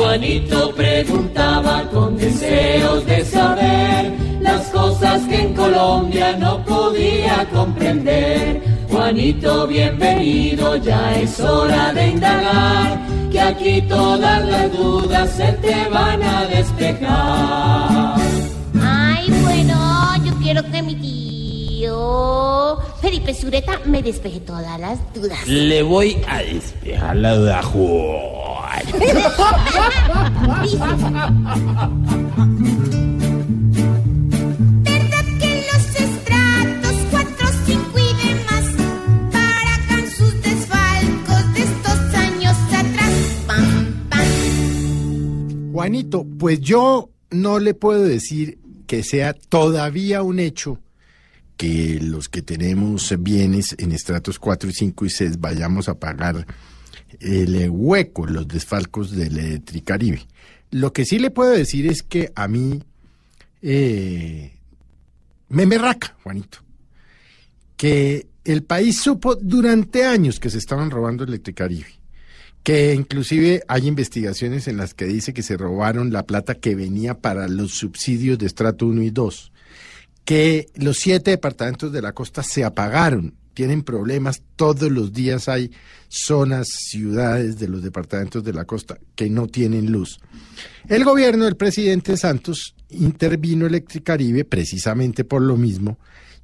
Juanito 0.00 0.72
preguntaba 0.74 1.84
con 1.92 2.16
deseos 2.16 3.04
de 3.04 3.22
saber 3.22 4.10
las 4.40 4.68
cosas 4.68 5.20
que 5.28 5.42
en 5.42 5.52
Colombia 5.52 6.34
no 6.38 6.64
podía 6.64 7.46
comprender. 7.52 8.62
Juanito, 8.90 9.66
bienvenido, 9.66 10.76
ya 10.76 11.14
es 11.16 11.38
hora 11.40 11.92
de 11.92 12.08
indagar, 12.08 12.98
que 13.30 13.40
aquí 13.40 13.82
todas 13.82 14.42
las 14.48 14.72
dudas 14.72 15.30
se 15.36 15.52
te 15.64 15.88
van 15.90 16.22
a 16.22 16.46
despejar. 16.46 18.14
Ay, 18.82 19.30
bueno, 19.42 20.16
yo 20.24 20.34
quiero 20.42 20.62
que 20.70 20.82
mi 20.82 20.94
Felipe 23.00 23.34
Sureta 23.34 23.80
me 23.86 24.02
despeje 24.02 24.40
todas 24.40 24.78
las 24.78 24.98
dudas. 25.14 25.46
Le 25.48 25.82
voy 25.82 26.22
a 26.28 26.38
despejar 26.38 27.16
la 27.16 27.34
duda, 27.34 27.62
Juan. 27.62 28.82
¿Verdad 34.82 35.24
que 35.40 35.64
los 35.72 35.84
estratos 36.00 36.96
4, 37.10 37.46
5 37.66 37.98
y 37.98 38.28
demás 38.28 38.64
paracan 39.32 40.10
sus 40.10 40.42
desfalcos 40.42 41.54
de 41.54 41.62
estos 41.62 42.14
años 42.14 42.56
atrás? 42.68 43.14
Pam, 43.46 44.08
pam. 44.08 45.72
Juanito, 45.72 46.26
pues 46.38 46.60
yo 46.60 47.10
no 47.30 47.58
le 47.58 47.74
puedo 47.74 48.02
decir 48.04 48.58
que 48.86 49.02
sea 49.02 49.32
todavía 49.32 50.22
un 50.22 50.38
hecho 50.38 50.78
que 51.60 52.00
los 52.00 52.30
que 52.30 52.40
tenemos 52.40 53.14
bienes 53.18 53.74
en 53.76 53.92
estratos 53.92 54.38
4, 54.38 54.70
5 54.72 55.04
y 55.04 55.10
6 55.10 55.40
vayamos 55.40 55.90
a 55.90 55.98
pagar 55.98 56.46
el 57.20 57.68
hueco, 57.68 58.26
los 58.26 58.48
desfalcos 58.48 59.10
del 59.10 59.36
Electricaribe. 59.36 60.26
Lo 60.70 60.94
que 60.94 61.04
sí 61.04 61.18
le 61.18 61.30
puedo 61.30 61.50
decir 61.50 61.86
es 61.86 62.02
que 62.02 62.32
a 62.34 62.48
mí 62.48 62.82
eh, 63.60 64.54
me 65.50 65.66
merraca, 65.66 66.16
Juanito, 66.22 66.60
que 67.76 68.26
el 68.42 68.62
país 68.62 68.98
supo 68.98 69.34
durante 69.34 70.06
años 70.06 70.40
que 70.40 70.48
se 70.48 70.56
estaban 70.56 70.90
robando 70.90 71.24
el 71.24 71.28
Electricaribe 71.28 72.00
que 72.62 72.94
inclusive 72.94 73.62
hay 73.68 73.86
investigaciones 73.86 74.68
en 74.68 74.76
las 74.76 74.94
que 74.94 75.06
dice 75.06 75.32
que 75.32 75.42
se 75.42 75.56
robaron 75.56 76.12
la 76.12 76.26
plata 76.26 76.54
que 76.54 76.74
venía 76.74 77.18
para 77.18 77.48
los 77.48 77.72
subsidios 77.72 78.38
de 78.38 78.46
estrato 78.46 78.86
1 78.86 79.02
y 79.02 79.10
2, 79.10 79.49
que 80.30 80.68
los 80.76 80.98
siete 80.98 81.32
departamentos 81.32 81.90
de 81.90 82.00
la 82.00 82.12
costa 82.12 82.44
se 82.44 82.62
apagaron, 82.62 83.34
tienen 83.52 83.82
problemas, 83.82 84.42
todos 84.54 84.88
los 84.88 85.12
días 85.12 85.48
hay 85.48 85.72
zonas, 86.06 86.68
ciudades 86.68 87.58
de 87.58 87.66
los 87.66 87.82
departamentos 87.82 88.44
de 88.44 88.52
la 88.52 88.64
costa 88.64 88.96
que 89.16 89.28
no 89.28 89.48
tienen 89.48 89.90
luz. 89.90 90.20
El 90.88 91.02
gobierno 91.02 91.46
del 91.46 91.56
presidente 91.56 92.16
Santos 92.16 92.76
intervino 92.90 93.66
Electricaribe 93.66 94.44
precisamente 94.44 95.24
por 95.24 95.42
lo 95.42 95.56
mismo 95.56 95.98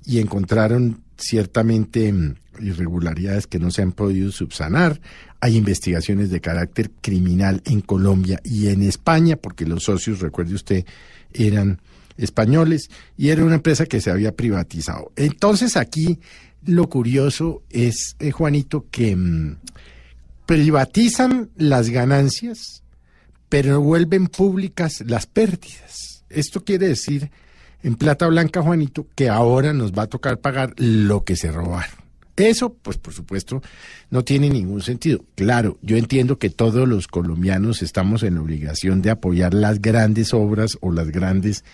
y 0.04 0.18
encontraron 0.18 1.04
ciertamente 1.16 2.12
mm, 2.12 2.34
irregularidades 2.62 3.46
que 3.46 3.60
no 3.60 3.70
se 3.70 3.82
han 3.82 3.92
podido 3.92 4.32
subsanar. 4.32 5.00
Hay 5.38 5.56
investigaciones 5.56 6.30
de 6.30 6.40
carácter 6.40 6.90
criminal 7.00 7.62
en 7.64 7.82
Colombia 7.82 8.40
y 8.42 8.66
en 8.66 8.82
España, 8.82 9.36
porque 9.36 9.64
los 9.64 9.84
socios, 9.84 10.18
recuerde 10.18 10.56
usted, 10.56 10.84
eran 11.32 11.80
españoles 12.16 12.88
y 13.16 13.28
era 13.28 13.44
una 13.44 13.56
empresa 13.56 13.86
que 13.86 14.00
se 14.00 14.10
había 14.10 14.32
privatizado. 14.32 15.12
Entonces 15.16 15.76
aquí 15.76 16.18
lo 16.64 16.88
curioso 16.88 17.62
es, 17.70 18.16
eh, 18.18 18.30
Juanito, 18.30 18.86
que 18.90 19.14
mm, 19.14 19.56
privatizan 20.46 21.50
las 21.56 21.90
ganancias, 21.90 22.82
pero 23.48 23.80
vuelven 23.80 24.26
públicas 24.26 25.02
las 25.06 25.26
pérdidas. 25.26 26.24
Esto 26.28 26.64
quiere 26.64 26.88
decir, 26.88 27.30
en 27.82 27.94
plata 27.94 28.26
blanca, 28.26 28.62
Juanito, 28.62 29.06
que 29.14 29.28
ahora 29.28 29.72
nos 29.72 29.92
va 29.92 30.04
a 30.04 30.08
tocar 30.08 30.38
pagar 30.38 30.74
lo 30.76 31.24
que 31.24 31.36
se 31.36 31.52
robaron. 31.52 32.06
Eso, 32.36 32.74
pues 32.74 32.98
por 32.98 33.14
supuesto, 33.14 33.62
no 34.10 34.22
tiene 34.22 34.50
ningún 34.50 34.82
sentido. 34.82 35.24
Claro, 35.36 35.78
yo 35.80 35.96
entiendo 35.96 36.38
que 36.38 36.50
todos 36.50 36.86
los 36.86 37.06
colombianos 37.08 37.80
estamos 37.80 38.22
en 38.22 38.34
la 38.34 38.42
obligación 38.42 39.00
de 39.00 39.10
apoyar 39.10 39.54
las 39.54 39.80
grandes 39.80 40.34
obras 40.34 40.76
o 40.82 40.92
las 40.92 41.10
grandes 41.10 41.64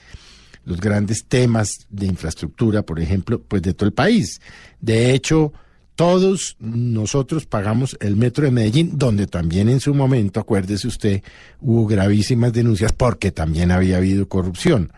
los 0.64 0.80
grandes 0.80 1.26
temas 1.26 1.86
de 1.90 2.06
infraestructura, 2.06 2.82
por 2.82 3.00
ejemplo, 3.00 3.42
pues 3.42 3.62
de 3.62 3.74
todo 3.74 3.86
el 3.86 3.92
país. 3.92 4.40
De 4.80 5.12
hecho, 5.12 5.52
todos 5.94 6.56
nosotros 6.58 7.46
pagamos 7.46 7.96
el 8.00 8.16
metro 8.16 8.44
de 8.44 8.50
Medellín, 8.50 8.98
donde 8.98 9.26
también 9.26 9.68
en 9.68 9.80
su 9.80 9.94
momento, 9.94 10.40
acuérdese 10.40 10.88
usted, 10.88 11.22
hubo 11.60 11.86
gravísimas 11.86 12.52
denuncias 12.52 12.92
porque 12.92 13.30
también 13.30 13.70
había 13.70 13.98
habido 13.98 14.28
corrupción. 14.28 14.92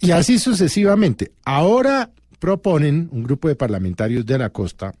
Y 0.00 0.12
así 0.12 0.38
sucesivamente. 0.38 1.32
Ahora 1.44 2.10
proponen 2.38 3.08
un 3.10 3.24
grupo 3.24 3.48
de 3.48 3.56
parlamentarios 3.56 4.24
de 4.24 4.38
la 4.38 4.50
costa 4.50 4.94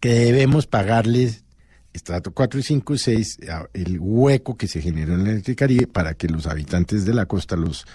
que 0.00 0.10
debemos 0.10 0.66
pagarles 0.66 1.44
estrato 1.92 2.32
4 2.32 2.60
y 2.60 2.62
5 2.62 2.94
y 2.94 2.98
6 2.98 3.38
el 3.72 3.98
hueco 3.98 4.56
que 4.56 4.68
se 4.68 4.82
generó 4.82 5.14
en 5.14 5.20
el 5.20 5.28
Electricaribe 5.28 5.86
para 5.86 6.14
que 6.14 6.28
los 6.28 6.46
habitantes 6.46 7.04
de 7.06 7.14
la 7.14 7.26
costa 7.26 7.56
los 7.56 7.86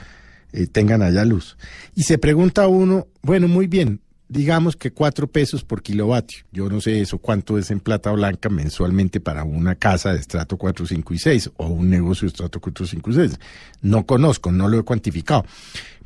eh, 0.54 0.68
tengan 0.68 1.02
allá 1.02 1.26
luz. 1.26 1.58
Y 1.96 2.04
se 2.04 2.18
pregunta 2.18 2.68
uno, 2.68 3.08
bueno, 3.22 3.48
muy 3.48 3.68
bien, 3.68 4.02
digamos 4.32 4.78
que 4.78 4.92
cuatro 4.92 5.28
pesos 5.28 5.64
por 5.64 5.82
kilovatio. 5.82 6.46
Yo 6.52 6.70
no 6.70 6.80
sé 6.80 7.02
eso 7.02 7.18
cuánto 7.18 7.58
es 7.58 7.70
en 7.70 7.82
plata 7.82 8.12
blanca 8.12 8.50
mensualmente 8.50 9.20
para 9.20 9.44
una 9.44 9.76
casa 9.76 10.14
de 10.14 10.20
estrato 10.20 10.58
4, 10.58 10.86
5 10.88 11.14
y 11.14 11.20
6 11.20 11.52
o 11.58 11.68
un 11.68 11.90
negocio 11.90 12.26
de 12.26 12.30
estrato 12.30 12.62
4, 12.62 12.86
5 12.86 13.10
y 13.10 13.14
6. 13.14 13.40
No 13.82 14.06
conozco, 14.06 14.52
no 14.52 14.70
lo 14.70 14.80
he 14.80 14.84
cuantificado. 14.84 15.46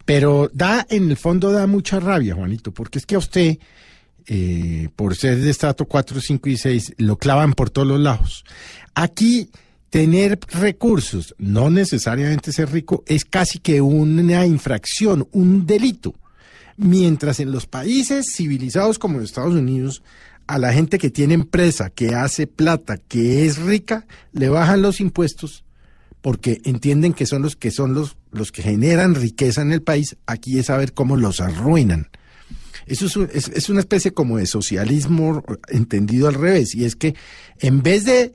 Pero 0.05 0.49
da, 0.53 0.85
en 0.89 1.09
el 1.11 1.17
fondo 1.17 1.51
da 1.51 1.67
mucha 1.67 1.99
rabia, 1.99 2.33
Juanito, 2.33 2.71
porque 2.71 2.97
es 2.97 3.05
que 3.05 3.13
a 3.13 3.19
usted, 3.19 3.59
eh, 4.25 4.89
por 4.95 5.15
ser 5.15 5.39
de 5.39 5.51
estrato 5.51 5.85
4, 5.85 6.19
5 6.19 6.49
y 6.49 6.57
6, 6.57 6.93
lo 6.97 7.17
clavan 7.17 7.53
por 7.53 7.69
todos 7.69 7.87
los 7.87 7.99
lados. 7.99 8.43
Aquí 8.95 9.51
tener 9.89 10.39
recursos, 10.49 11.33
no 11.37 11.69
necesariamente 11.69 12.51
ser 12.51 12.71
rico, 12.71 13.03
es 13.07 13.23
casi 13.25 13.59
que 13.59 13.81
una 13.81 14.45
infracción, 14.45 15.27
un 15.31 15.65
delito. 15.65 16.13
Mientras 16.77 17.39
en 17.39 17.51
los 17.51 17.65
países 17.67 18.33
civilizados 18.35 18.99
como 18.99 19.19
los 19.19 19.29
Estados 19.29 19.53
Unidos, 19.53 20.03
a 20.47 20.59
la 20.59 20.73
gente 20.73 20.97
que 20.97 21.09
tiene 21.09 21.33
empresa, 21.33 21.89
que 21.89 22.13
hace 22.13 22.47
plata, 22.47 22.97
que 22.97 23.45
es 23.45 23.57
rica, 23.57 24.05
le 24.33 24.49
bajan 24.49 24.81
los 24.81 24.99
impuestos 24.99 25.63
porque 26.21 26.59
entienden 26.65 27.13
que 27.13 27.25
son 27.25 27.43
los 27.43 27.55
que 27.55 27.71
son 27.71 27.93
los, 27.93 28.17
los 28.31 28.51
que 28.51 28.61
generan 28.63 29.15
riqueza 29.15 29.61
en 29.61 29.71
el 29.71 29.81
país. 29.81 30.17
Aquí 30.25 30.59
es 30.59 30.65
saber 30.65 30.93
cómo 30.93 31.15
los 31.17 31.39
arruinan. 31.39 32.09
Eso 32.87 33.05
es, 33.05 33.15
un- 33.15 33.29
es- 33.33 33.47
es 33.49 33.69
una 33.69 33.79
especie 33.79 34.11
como 34.11 34.37
de 34.37 34.45
socialismo 34.47 35.43
entendido 35.69 36.27
al 36.27 36.33
revés. 36.33 36.75
Y 36.75 36.83
es 36.83 36.95
que 36.95 37.15
en 37.59 37.81
vez 37.83 38.05
de, 38.05 38.33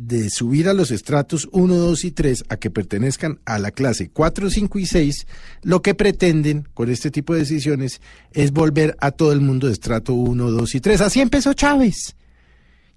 de 0.00 0.30
subir 0.30 0.66
a 0.66 0.72
los 0.72 0.90
estratos 0.90 1.46
1, 1.52 1.74
2 1.74 2.04
y 2.06 2.10
3 2.10 2.44
a 2.48 2.56
que 2.56 2.70
pertenezcan 2.70 3.38
a 3.44 3.58
la 3.58 3.70
clase 3.70 4.08
4, 4.08 4.48
5 4.48 4.78
y 4.78 4.86
6, 4.86 5.26
lo 5.62 5.82
que 5.82 5.94
pretenden 5.94 6.66
con 6.72 6.88
este 6.90 7.10
tipo 7.10 7.34
de 7.34 7.40
decisiones 7.40 8.00
es 8.32 8.50
volver 8.50 8.96
a 9.00 9.10
todo 9.10 9.32
el 9.32 9.42
mundo 9.42 9.66
de 9.66 9.74
estrato 9.74 10.14
1, 10.14 10.50
2 10.50 10.74
y 10.74 10.80
3. 10.80 11.02
Así 11.02 11.20
empezó 11.20 11.52
Chávez. 11.52 12.16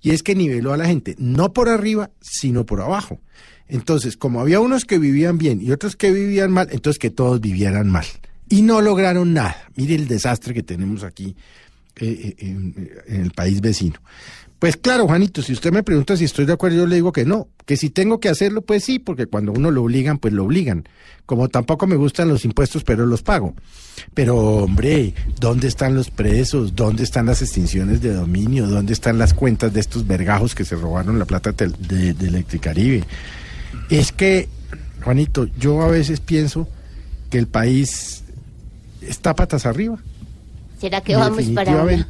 Y 0.01 0.11
es 0.11 0.23
que 0.23 0.33
niveló 0.33 0.71
a 0.71 0.77
la 0.77 0.85
gente, 0.85 1.15
no 1.17 1.51
por 1.51 1.67
arriba, 1.67 2.09
sino 2.21 2.65
por 2.65 2.79
abajo. 2.79 3.19
Entonces, 3.67 4.15
como 4.15 4.39
había 4.39 4.61
unos 4.61 4.85
que 4.85 4.97
vivían 4.97 5.37
bien 5.37 5.61
y 5.61 5.71
otros 5.71 5.97
que 5.97 6.11
vivían 6.11 6.51
mal, 6.51 6.69
entonces 6.71 6.99
que 6.99 7.09
todos 7.09 7.41
vivieran 7.41 7.89
mal. 7.89 8.05
Y 8.47 8.61
no 8.61 8.79
lograron 8.79 9.33
nada. 9.33 9.57
Mire 9.75 9.95
el 9.95 10.07
desastre 10.07 10.53
que 10.53 10.63
tenemos 10.63 11.03
aquí 11.03 11.35
eh, 11.97 12.05
eh, 12.05 12.35
en, 12.39 12.91
en 13.07 13.21
el 13.21 13.31
país 13.31 13.59
vecino. 13.59 13.99
Pues 14.64 14.78
claro, 14.78 15.07
Juanito, 15.07 15.41
si 15.41 15.51
usted 15.51 15.74
me 15.74 15.84
pregunta 15.84 16.16
si 16.16 16.24
estoy 16.24 16.45
de 16.45 16.53
acuerdo, 16.53 16.78
yo 16.78 16.88
le 16.88 16.95
digo 16.95 17.11
que 17.11 17.26
no. 17.26 17.49
Que 17.66 17.76
si 17.76 17.89
tengo 17.89 18.22
que 18.22 18.30
hacerlo, 18.30 18.61
pues 18.61 18.86
sí, 18.86 18.97
porque 18.97 19.26
cuando 19.26 19.51
uno 19.51 19.72
lo 19.72 19.84
obligan, 19.84 20.20
pues 20.20 20.34
lo 20.34 20.45
obligan. 20.45 20.88
Como 21.26 21.49
tampoco 21.49 21.86
me 21.86 21.97
gustan 21.97 22.30
los 22.30 22.45
impuestos, 22.45 22.86
pero 22.86 23.05
los 23.05 23.24
pago. 23.24 23.55
Pero 24.14 24.38
hombre, 24.38 25.16
¿dónde 25.38 25.68
están 25.68 25.95
los 25.95 26.09
presos? 26.09 26.78
¿Dónde 26.78 27.03
están 27.03 27.26
las 27.26 27.41
extinciones 27.41 27.99
de 27.99 28.14
dominio? 28.14 28.66
¿Dónde 28.66 28.93
están 28.93 29.18
las 29.18 29.34
cuentas 29.34 29.74
de 29.74 29.82
estos 29.82 30.07
vergajos 30.07 30.55
que 30.55 30.64
se 30.64 30.78
robaron 30.78 31.20
la 31.20 31.26
plata 31.26 31.51
de 31.51 32.11
Electricaribe? 32.11 33.03
Es 33.89 34.14
que, 34.14 34.47
Juanito, 35.03 35.49
yo 35.59 35.82
a 35.82 35.89
veces 35.89 36.22
pienso 36.22 36.70
que 37.30 37.38
el 37.38 37.47
país 37.47 38.24
está 39.01 39.36
patas 39.36 39.66
arriba. 39.66 39.99
¿Será 40.84 40.99
que 40.99 41.15
vamos 41.15 41.45
para 41.55 41.81
una 41.81 41.86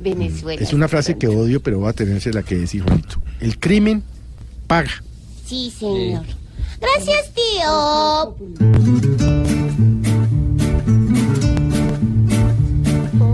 Venezuela? 0.00 0.62
Es 0.62 0.72
una 0.72 0.88
frase 0.88 1.18
que 1.18 1.28
odio, 1.28 1.62
pero 1.62 1.80
voy 1.80 1.90
a 1.90 1.92
tenerse 1.92 2.32
la 2.32 2.42
que 2.42 2.56
decir, 2.56 2.82
Juanito. 2.82 3.20
El 3.40 3.58
crimen 3.58 4.02
paga. 4.66 4.90
Sí, 5.44 5.70
señor. 5.78 6.24
Gracias, 6.80 7.30
tío. 7.34 8.34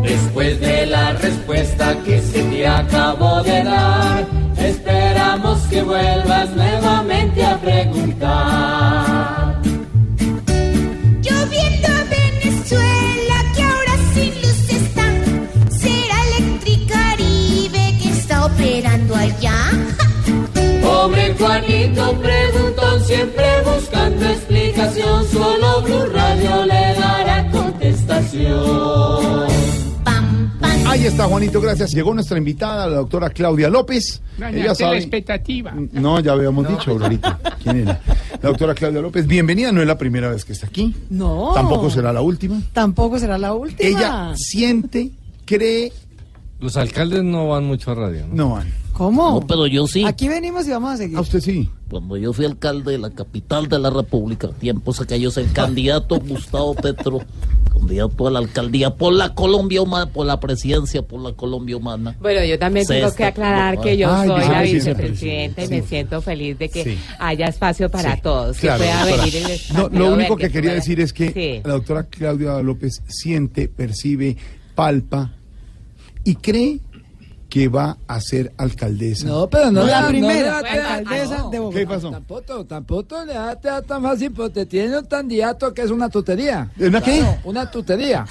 Después 0.02 0.60
de 0.60 0.86
la 0.86 1.12
respuesta 1.12 2.02
que 2.02 2.20
se 2.20 2.42
te 2.42 2.66
acabó 2.66 3.44
de 3.44 3.62
dar, 3.62 4.26
esperamos 4.58 5.60
que 5.68 5.80
vuelvas 5.80 6.50
nuevamente 6.56 7.44
a 7.44 7.56
preguntar. 7.60 8.65
Pobre 21.06 21.34
Juanito 21.38 22.18
preguntó 22.20 22.98
siempre 22.98 23.44
buscando 23.64 24.26
explicación, 24.26 25.24
solo 25.28 25.82
Blue 25.82 26.06
Radio 26.06 26.66
le 26.66 26.94
dará 26.98 27.48
contestación. 27.52 29.46
Ahí 30.84 31.06
está, 31.06 31.26
Juanito, 31.26 31.60
gracias. 31.60 31.92
Llegó 31.92 32.12
nuestra 32.12 32.36
invitada, 32.38 32.88
la 32.88 32.96
doctora 32.96 33.30
Claudia 33.30 33.68
López. 33.68 34.20
Ella 34.36 34.66
la 34.66 34.74
sabe. 34.74 34.98
expectativa. 34.98 35.72
No, 35.92 36.18
ya 36.18 36.32
habíamos 36.32 36.66
dicho, 36.68 36.90
Aurorita. 36.90 37.38
¿Quién 37.62 37.82
era? 37.82 38.00
La 38.42 38.48
doctora 38.48 38.74
Claudia 38.74 39.00
López, 39.00 39.28
bienvenida. 39.28 39.70
No 39.70 39.80
es 39.80 39.86
la 39.86 39.96
primera 39.96 40.28
vez 40.28 40.44
que 40.44 40.54
está 40.54 40.66
aquí. 40.66 40.92
No. 41.08 41.52
Tampoco 41.54 41.88
será 41.88 42.12
la 42.12 42.22
última. 42.22 42.60
Tampoco 42.72 43.16
será 43.20 43.38
la 43.38 43.54
última. 43.54 43.88
Ella 43.88 44.32
siente, 44.34 45.12
cree. 45.44 45.92
Los 46.58 46.76
alcaldes 46.76 47.22
no 47.22 47.46
van 47.46 47.62
mucho 47.64 47.92
a 47.92 47.94
radio. 47.94 48.26
No 48.28 48.54
van. 48.54 48.85
¿Cómo? 48.96 49.40
No, 49.40 49.46
pero 49.46 49.66
yo 49.66 49.86
sí. 49.86 50.04
Aquí 50.06 50.26
venimos 50.26 50.66
y 50.66 50.70
vamos 50.70 50.92
a 50.94 50.96
seguir. 50.96 51.18
A 51.18 51.20
usted 51.20 51.40
sí. 51.40 51.68
Cuando 51.90 52.16
yo 52.16 52.32
fui 52.32 52.46
alcalde 52.46 52.92
de 52.92 52.98
la 52.98 53.10
capital 53.10 53.68
de 53.68 53.78
la 53.78 53.90
República, 53.90 54.48
tiempos 54.58 55.00
aquellos, 55.02 55.36
el 55.36 55.52
candidato 55.52 56.18
Gustavo 56.26 56.74
Petro, 56.74 57.20
candidato 57.72 58.26
a 58.26 58.30
la 58.30 58.38
alcaldía 58.38 58.94
por 58.96 59.12
la 59.12 59.34
Colombia 59.34 59.82
humana, 59.82 60.06
por 60.10 60.24
la 60.26 60.40
presidencia, 60.40 61.02
por 61.02 61.20
la 61.20 61.32
Colombia 61.34 61.76
humana. 61.76 62.16
Bueno, 62.20 62.42
yo 62.44 62.58
también 62.58 62.86
tengo 62.86 63.14
que 63.14 63.24
aclarar 63.24 63.78
que 63.82 63.98
yo 63.98 64.10
Ay, 64.10 64.28
soy 64.28 64.40
la 64.48 64.62
vicepresidenta. 64.62 65.64
y 65.64 65.68
me 65.68 65.82
siento 65.82 66.22
feliz 66.22 66.58
de 66.58 66.68
que 66.70 66.82
Sí. 66.84 66.98
haya 67.18 67.46
espacio 67.48 67.90
para 67.90 68.14
Sí, 68.16 68.20
todos, 68.22 68.56
claro, 68.56 68.82
que 68.82 68.88
pueda 68.88 69.00
doctora. 69.06 69.24
venir 69.24 69.50
el 69.50 69.76
No, 69.76 69.88
lo 69.90 70.14
único 70.14 70.36
que 70.38 70.48
quería 70.48 70.70
pueda- 70.70 70.74
decir 70.76 71.00
es 71.00 71.12
que 71.12 71.32
Sí. 71.32 71.68
la 71.68 71.74
doctora 71.74 72.04
Claudia 72.04 72.62
López 72.62 73.02
siente, 73.06 73.68
percibe, 73.68 74.38
palpa 74.74 75.32
y 76.24 76.34
cree 76.36 76.80
que 77.56 77.68
va 77.68 77.96
a 78.06 78.20
ser 78.20 78.52
alcaldesa. 78.58 79.26
No, 79.28 79.48
pero 79.48 79.70
no 79.70 79.82
la 79.84 80.02
No, 80.02 80.08
primera 80.08 80.60
no, 80.60 80.66
alcaldesa 80.68 81.48
de 81.50 81.58
Bogotá. 81.58 81.78
¿Qué 81.78 81.86
pasó? 81.86 82.10
Tampoco, 82.10 82.64
tampoco 82.66 83.24
le 83.24 83.32
da 83.32 83.56
te 83.58 83.68
da 83.68 83.80
tan 83.80 84.02
fácil, 84.02 84.30
porque 84.32 84.52
te 84.52 84.66
tiene 84.66 84.98
un 84.98 85.06
candidato 85.06 85.72
que 85.72 85.80
es 85.80 85.90
una 85.90 86.10
tutería. 86.10 86.70
¿Una 86.78 87.00
qué? 87.00 87.20
Claro, 87.20 87.38
una 87.44 87.70
tutería. 87.70 88.26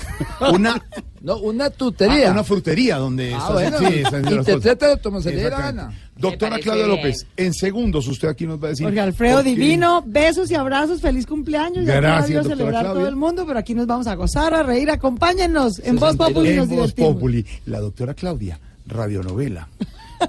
Una, 0.54 0.80
no, 1.22 1.38
una 1.38 1.72
tutería. 1.72 2.30
Ah, 2.30 2.32
una 2.34 2.44
frutería 2.44 2.98
donde 2.98 3.34
Ah, 3.34 3.38
está- 3.40 3.54
bueno, 3.54 3.78
sí, 3.80 3.86
están 3.96 4.22
las 4.22 4.34
interpreta 4.34 4.86
cosas. 4.90 5.02
como 5.02 5.22
se 5.24 5.30
le 5.32 5.36
dé 5.38 5.42
la 5.42 5.48
Exactamente. 5.48 5.82
gana. 5.96 6.02
Doctora 6.18 6.60
Claudia 6.60 6.86
bien. 6.86 6.96
López, 6.98 7.26
en 7.36 7.54
segundos 7.56 8.08
usted 8.08 8.28
aquí 8.28 8.46
nos 8.46 8.62
va 8.62 8.68
a 8.68 8.70
decir. 8.70 8.86
Jorge 8.86 9.00
Alfredo 9.02 9.42
Divino, 9.42 10.04
besos 10.06 10.52
y 10.52 10.56
abrazos, 10.56 11.02
feliz 11.02 11.26
cumpleaños. 11.26 11.84
Ya 11.84 11.96
Gracias, 11.96 12.22
radio 12.22 12.36
doctora 12.44 12.56
celebrar 12.58 12.84
Claudia. 12.84 13.00
todo 13.02 13.10
el 13.10 13.16
mundo, 13.16 13.44
pero 13.48 13.58
aquí 13.58 13.74
nos 13.74 13.88
vamos 13.88 14.06
a 14.06 14.14
gozar, 14.14 14.54
a 14.54 14.62
reír, 14.62 14.92
acompáñennos. 14.92 15.80
En 15.84 15.96
Voz 15.96 16.16
Populi 16.16 16.50
En 16.52 16.58
nos 16.58 16.70
Voz. 16.70 16.94
Populi, 16.94 17.44
la 17.66 17.80
doctora 17.80 18.14
Claudia, 18.14 18.60
radionovela, 18.88 19.68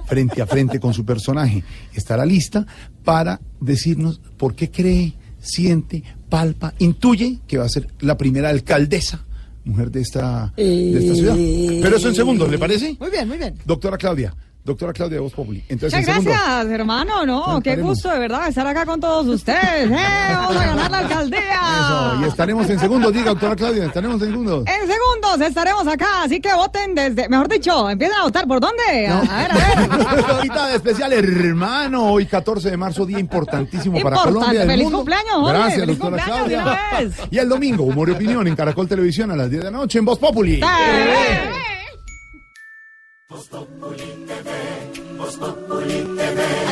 frente 0.06 0.42
a 0.42 0.46
frente 0.46 0.80
con 0.80 0.94
su 0.94 1.04
personaje, 1.04 1.64
estará 1.94 2.24
lista 2.26 2.66
para 3.04 3.40
decirnos 3.60 4.20
por 4.36 4.54
qué 4.54 4.70
cree, 4.70 5.14
siente, 5.40 6.02
palpa, 6.28 6.74
intuye 6.78 7.38
que 7.46 7.58
va 7.58 7.64
a 7.64 7.68
ser 7.68 7.88
la 8.00 8.16
primera 8.16 8.48
alcaldesa 8.48 9.24
mujer 9.64 9.90
de 9.90 10.00
esta, 10.00 10.52
de 10.56 10.98
esta 10.98 11.14
ciudad. 11.14 11.34
Pero 11.82 11.96
eso 11.96 12.08
en 12.08 12.14
segundos, 12.14 12.48
¿le 12.48 12.58
parece? 12.58 12.96
Muy 12.98 13.10
bien, 13.10 13.28
muy 13.28 13.36
bien. 13.36 13.54
Doctora 13.64 13.98
Claudia, 13.98 14.34
doctora 14.66 14.92
Claudia 14.92 15.14
de 15.16 15.20
Voz 15.22 15.32
Populi. 15.32 15.62
Entonces, 15.68 16.00
Muchas 16.00 16.24
gracias, 16.24 16.66
hermano. 16.66 17.24
No, 17.24 17.60
qué 17.62 17.76
gusto 17.76 18.10
de 18.10 18.18
verdad 18.18 18.48
estar 18.48 18.66
acá 18.66 18.84
con 18.84 19.00
todos 19.00 19.26
ustedes. 19.26 19.90
¡Eh! 19.90 19.96
Vamos 20.32 20.56
a 20.56 20.66
ganar 20.66 20.90
la 20.90 20.98
alcaldía. 20.98 21.40
Eso, 21.40 22.20
y 22.20 22.24
estaremos 22.28 22.68
en 22.68 22.78
segundos, 22.78 23.12
diga 23.12 23.30
doctora 23.30 23.56
Claudia, 23.56 23.86
estaremos 23.86 24.20
en 24.20 24.28
segundos. 24.28 24.64
En 24.66 24.80
segundos 24.88 25.48
estaremos 25.48 25.86
acá, 25.86 26.24
así 26.24 26.40
que 26.40 26.52
voten 26.52 26.94
desde, 26.94 27.28
mejor 27.28 27.48
dicho, 27.48 27.88
empiecen 27.88 28.16
a 28.18 28.22
votar 28.24 28.46
por 28.46 28.60
dónde. 28.60 29.06
A, 29.06 29.18
a 29.20 29.42
ver, 29.42 29.52
a 29.52 29.54
ver. 29.54 30.26
Invitada 30.36 30.74
especial, 30.74 31.12
hermano, 31.12 32.10
hoy 32.10 32.26
14 32.26 32.70
de 32.70 32.76
marzo, 32.76 33.06
día 33.06 33.18
importantísimo 33.20 34.00
para. 34.02 34.16
Colombia. 34.16 34.60
del 34.60 34.68
Feliz 34.70 34.84
mundo. 34.84 34.98
cumpleaños, 34.98 35.32
Jorge. 35.34 35.52
Gracias, 35.58 35.80
Feliz 35.80 35.98
doctora 35.98 36.24
cumpleaños 36.24 36.48
de 36.48 36.54
Claudia. 36.56 37.28
Y 37.30 37.38
el 37.38 37.48
domingo, 37.48 37.84
humor 37.84 38.08
y 38.08 38.12
opinión 38.12 38.46
en 38.48 38.56
Caracol 38.56 38.88
Televisión 38.88 39.30
a 39.30 39.36
las 39.36 39.48
10 39.48 39.62
de 39.64 39.70
la 39.70 39.76
noche 39.78 39.98
en 40.00 40.04
Voz 40.04 40.18
Populi. 40.18 40.60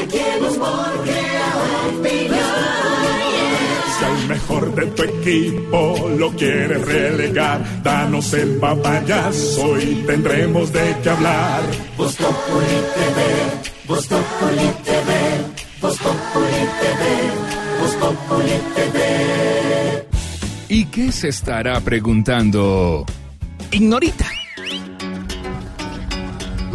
Aquí 0.00 0.18
el 0.18 0.42
humor 0.44 1.02
crea 1.04 1.48
opinión. 1.88 2.38
Si 3.98 4.04
al 4.04 4.28
mejor 4.28 4.74
de 4.74 4.86
tu 4.86 5.02
equipo 5.02 6.08
lo 6.18 6.30
quieres 6.32 6.86
relegar, 6.86 7.82
danos 7.82 8.32
el 8.32 8.56
papayazo 8.56 9.78
y 9.78 10.04
tendremos 10.06 10.72
de 10.72 10.96
qué 11.02 11.10
hablar. 11.10 11.62
Voz 11.98 12.16
Populi 12.16 12.80
TV, 12.94 13.20
Voz 13.86 14.06
Populi 14.06 14.68
TV, 14.84 15.10
Voz 15.82 15.98
Populi 15.98 16.64
TV, 16.80 17.02
Voz 17.78 17.94
Populi 17.96 18.58
TV. 18.74 20.08
¿Y 20.70 20.86
qué 20.86 21.12
se 21.12 21.28
estará 21.28 21.78
preguntando? 21.80 23.04
Ignorita. 23.70 24.43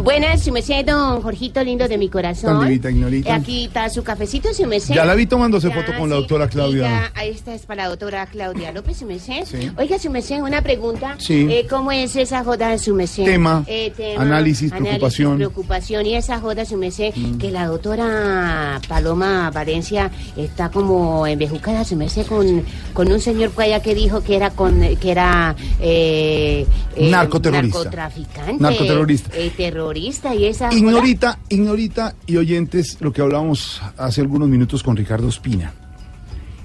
Buenas, 0.04 0.44
su 0.44 0.52
merced, 0.52 0.86
don 0.86 1.22
Jorgito 1.22 1.64
lindo 1.64 1.88
de 1.88 1.98
mi 1.98 2.10
corazón. 2.10 2.60
Tan 2.60 2.68
vivita, 2.68 2.90
Ignorita. 2.90 3.30
Eh, 3.30 3.34
Aquí 3.34 3.66
está 3.66 3.90
su 3.90 4.04
cafecito, 4.04 4.54
su 4.54 4.66
merced. 4.66 4.94
Ya 4.96 5.04
la 5.06 5.14
vi 5.16 5.26
tomándose 5.26 5.68
Ya, 5.70 5.76
foto 5.76 5.98
con 5.98 6.10
la 6.10 6.16
doctora 6.16 6.48
Claudia. 6.48 6.84
Ya, 6.84 7.12
ahí 7.16 7.30
está, 7.30 7.54
es 7.54 7.64
para 7.66 7.84
la 7.84 7.90
doctora 7.90 8.26
Claudia 8.28 8.72
López, 8.72 8.98
su 8.98 9.06
merced. 9.06 9.44
Sí. 9.46 9.70
Oiga, 9.78 10.00
su 10.00 10.10
merced, 10.10 10.42
una 10.42 10.62
pregunta. 10.62 11.16
Sí. 11.20 11.48
Eh, 11.50 11.68
¿Cómo 11.70 11.92
es 11.92 12.16
esa 12.16 12.44
joda, 12.44 12.78
su 12.78 12.96
merced? 12.96 13.26
Tema, 13.26 13.64
Eh, 13.68 13.92
análisis, 14.18 14.72
preocupación. 14.72 15.36
preocupación. 15.36 16.06
Y 16.06 16.16
esa 16.16 16.40
joda, 16.40 16.64
su 16.66 16.78
merced, 16.78 17.14
Mm. 17.16 17.38
que 17.38 17.52
la 17.52 17.68
doctora 17.68 18.80
Paloma 18.88 19.52
Valencia 19.52 20.12
está 20.38 20.70
como 20.70 21.28
embejucada, 21.28 21.84
su 21.84 21.96
merced, 21.98 22.26
con, 22.26 22.64
con 22.94 23.12
un 23.12 23.20
señor 23.20 23.52
allá 23.58 23.82
que 23.82 23.94
dijo 23.94 24.24
que 24.24 24.36
era 24.38 24.50
con 24.52 24.80
que 24.96 25.12
era 25.12 25.56
eh, 25.82 26.66
Narcoterrorista. 26.98 27.78
narcotraficante. 27.80 28.64
Narcoterrorista. 28.64 29.30
eh, 29.36 29.52
terrorista 29.90 30.36
y 30.36 30.46
esa 30.46 30.68
joda. 30.68 30.78
Ignorita, 30.78 31.40
ignorita 31.50 32.16
y 32.28 32.38
oyentes, 32.38 32.98
lo 33.00 33.12
que 33.12 33.22
hablábamos 33.22 33.82
hace 33.98 34.22
algunos 34.22 34.48
minutos 34.48 34.84
con 34.84 34.96
Ricardo 34.96 35.28
Espina. 35.28 35.74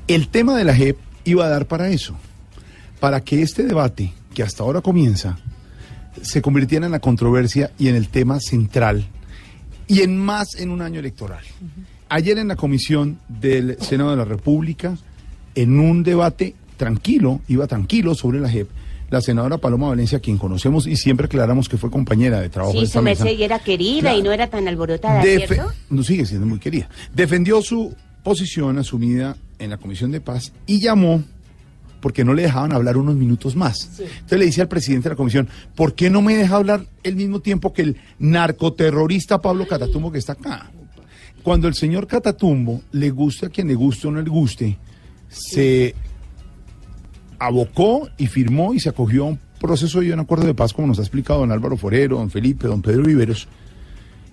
El 0.07 0.29
tema 0.29 0.57
de 0.57 0.65
la 0.65 0.75
JEP 0.75 0.99
iba 1.25 1.47
a 1.47 1.49
dar 1.49 1.67
para 1.67 1.89
eso, 1.89 2.15
para 3.01 3.23
que 3.23 3.43
este 3.43 3.63
debate, 3.63 4.13
que 4.35 4.43
hasta 4.43 4.63
ahora 4.63 4.83
comienza, 4.83 5.39
se 6.21 6.43
convirtiera 6.43 6.87
en 6.87 6.93
la 6.93 7.01
controversia 7.01 7.73
y 7.79 7.89
en 7.89 7.97
el 7.97 8.09
tema 8.09 8.41
central, 8.41 9.07
y 9.87 10.03
en 10.03 10.19
más 10.19 10.57
en 10.57 10.71
un 10.71 10.83
año 10.83 11.01
electoral. 11.01 11.45
Ayer 12.11 12.39
en 12.39 12.49
la 12.49 12.57
comisión 12.57 13.19
del 13.29 13.79
Senado 13.81 14.11
de 14.11 14.17
la 14.17 14.25
República, 14.25 14.99
en 15.55 15.81
un 15.81 16.03
debate 16.03 16.55
tranquilo, 16.77 17.41
iba 17.49 17.67
tranquilo 17.67 18.15
sobre 18.15 18.41
la 18.41 18.51
JEP, 18.51 18.69
la 19.11 19.21
senadora 19.21 19.59
Paloma 19.59 19.89
Valencia, 19.89 20.19
quien 20.21 20.39
conocemos 20.39 20.87
y 20.87 20.97
siempre 20.97 21.27
aclaramos 21.27 21.69
que 21.69 21.77
fue 21.77 21.91
compañera 21.91 22.41
de 22.41 22.49
trabajo 22.49 22.73
de 22.75 22.81
Sí, 22.81 22.85
esta 22.87 22.99
su 22.99 23.05
mesa. 23.05 23.25
merced, 23.25 23.39
y 23.39 23.45
era 23.45 23.59
querida 23.59 24.01
Claro. 24.01 24.19
y 24.19 24.23
no 24.23 24.33
era 24.33 24.49
tan 24.51 24.67
alborotada, 24.69 25.23
¿cierto? 25.23 25.73
No 25.91 26.03
sigue 26.03 26.27
siendo 26.27 26.47
muy 26.47 26.59
querida. 26.59 26.89
Defendió 27.15 27.63
su 27.63 27.95
posición 28.23 28.79
asumida 28.79 29.37
en 29.59 29.71
la 29.71 29.77
Comisión 29.77 30.11
de 30.11 30.21
Paz 30.21 30.53
y 30.67 30.81
llamó 30.81 31.23
porque 32.01 32.25
no 32.25 32.35
le 32.35 32.43
dejaban 32.43 32.73
hablar 32.73 32.97
unos 32.99 33.15
minutos 33.15 33.57
más. 33.57 33.89
Entonces 33.99 34.39
le 34.39 34.45
dice 34.47 34.61
al 34.61 34.69
presidente 34.69 35.09
de 35.09 35.15
la 35.15 35.17
comisión, 35.17 35.49
¿por 35.75 35.95
qué 35.95 36.11
no 36.11 36.21
me 36.21 36.37
deja 36.37 36.57
hablar 36.57 36.85
el 37.03 37.17
mismo 37.17 37.41
tiempo 37.41 37.73
que 37.73 37.81
el 37.83 37.97
narcoterrorista 38.19 39.41
Pablo 39.41 39.67
Catatumbo 39.67 40.13
que 40.13 40.19
está 40.19 40.33
acá? 40.35 40.71
Cuando 41.43 41.67
el 41.69 41.75
señor 41.75 42.07
Catatumbo, 42.07 42.83
le 42.93 43.11
guste 43.11 43.47
a 43.47 43.49
quien 43.49 43.69
le 43.69 43.75
guste 43.75 44.09
o 44.09 44.11
no 44.11 44.21
le 44.23 44.29
guste, 44.31 44.79
se 45.29 45.95
abocó 47.39 48.09
y 48.17 48.27
firmó 48.27 48.75
y 48.75 48.81
se 48.81 48.89
acogió 48.89 49.25
a 49.25 49.29
un 49.29 49.39
proceso 49.61 50.03
y 50.03 50.11
un 50.11 50.21
acuerdo 50.21 50.47
de 50.47 50.55
paz, 50.55 50.73
como 50.73 50.89
nos 50.89 50.99
ha 50.99 51.03
explicado 51.03 51.41
don 51.41 51.53
Álvaro 51.53 51.77
Forero, 51.77 52.19
don 52.19 52.31
Felipe, 52.31 52.67
don 52.67 52.83
Pedro 52.83 53.03
Viveros, 53.05 53.49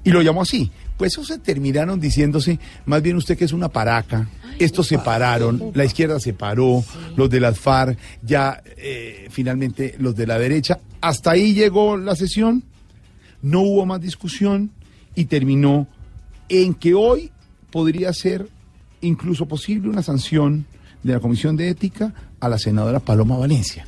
y 0.03 0.11
lo 0.11 0.21
llamó 0.21 0.41
así. 0.41 0.71
Pues 0.97 1.13
eso 1.13 1.23
se 1.23 1.39
terminaron 1.39 1.99
diciéndose, 1.99 2.59
más 2.85 3.01
bien 3.01 3.15
usted 3.15 3.37
que 3.37 3.45
es 3.45 3.53
una 3.53 3.69
paraca, 3.69 4.29
estos 4.59 4.87
se 4.87 4.99
pararon, 4.99 5.71
la 5.73 5.85
izquierda 5.85 6.19
se 6.19 6.33
paró, 6.33 6.83
los 7.15 7.29
de 7.29 7.39
las 7.39 7.59
FARC, 7.59 7.97
ya 8.21 8.61
eh, 8.77 9.27
finalmente 9.31 9.95
los 9.97 10.15
de 10.15 10.27
la 10.27 10.37
derecha, 10.37 10.79
hasta 10.99 11.31
ahí 11.31 11.53
llegó 11.53 11.97
la 11.97 12.15
sesión, 12.15 12.63
no 13.41 13.61
hubo 13.61 13.85
más 13.87 13.99
discusión 13.99 14.69
y 15.15 15.25
terminó 15.25 15.87
en 16.49 16.75
que 16.75 16.93
hoy 16.93 17.31
podría 17.71 18.13
ser 18.13 18.47
incluso 19.01 19.47
posible 19.47 19.89
una 19.89 20.03
sanción 20.03 20.67
de 21.03 21.13
la 21.13 21.19
Comisión 21.19 21.55
de 21.57 21.69
Ética 21.69 22.13
a 22.39 22.49
la 22.49 22.57
senadora 22.57 22.99
Paloma 22.99 23.37
Valencia. 23.37 23.85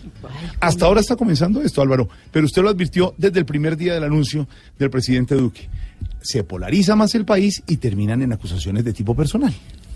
Hasta 0.59 0.86
ahora 0.86 1.01
está 1.01 1.16
comenzando 1.16 1.61
esto, 1.61 1.82
Álvaro, 1.82 2.09
pero 2.32 2.45
usted 2.45 2.61
lo 2.61 2.70
advirtió 2.70 3.14
desde 3.18 3.39
el 3.39 3.45
primer 3.45 3.78
día 3.78 3.93
del 3.93 4.03
anuncio 4.03 4.47
del 4.78 4.89
presidente 4.89 5.36
Duque. 5.36 5.70
Se 6.22 6.43
polariza 6.43 6.95
más 6.95 7.16
el 7.16 7.26
país 7.26 7.64
y 7.68 7.78
terminan 7.78 8.22
en 8.22 8.34
acusaciones 8.34 8.86
de 8.86 8.93
tipo 8.93 9.16
personal. 9.16 9.53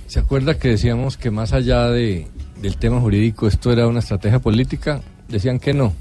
¿Se 0.08 0.20
acuerda 0.20 0.58
que 0.58 0.70
decíamos 0.70 1.18
que 1.18 1.32
más 1.32 1.54
allá 1.54 1.90
de, 1.90 2.28
del 2.62 2.78
tema 2.78 3.00
jurídico 3.00 3.48
esto 3.48 3.72
era 3.72 3.88
una 3.88 4.00
estrategia 4.00 4.40
política? 4.40 5.02
Decían 5.28 5.60
que 5.60 5.74
no. 5.74 5.94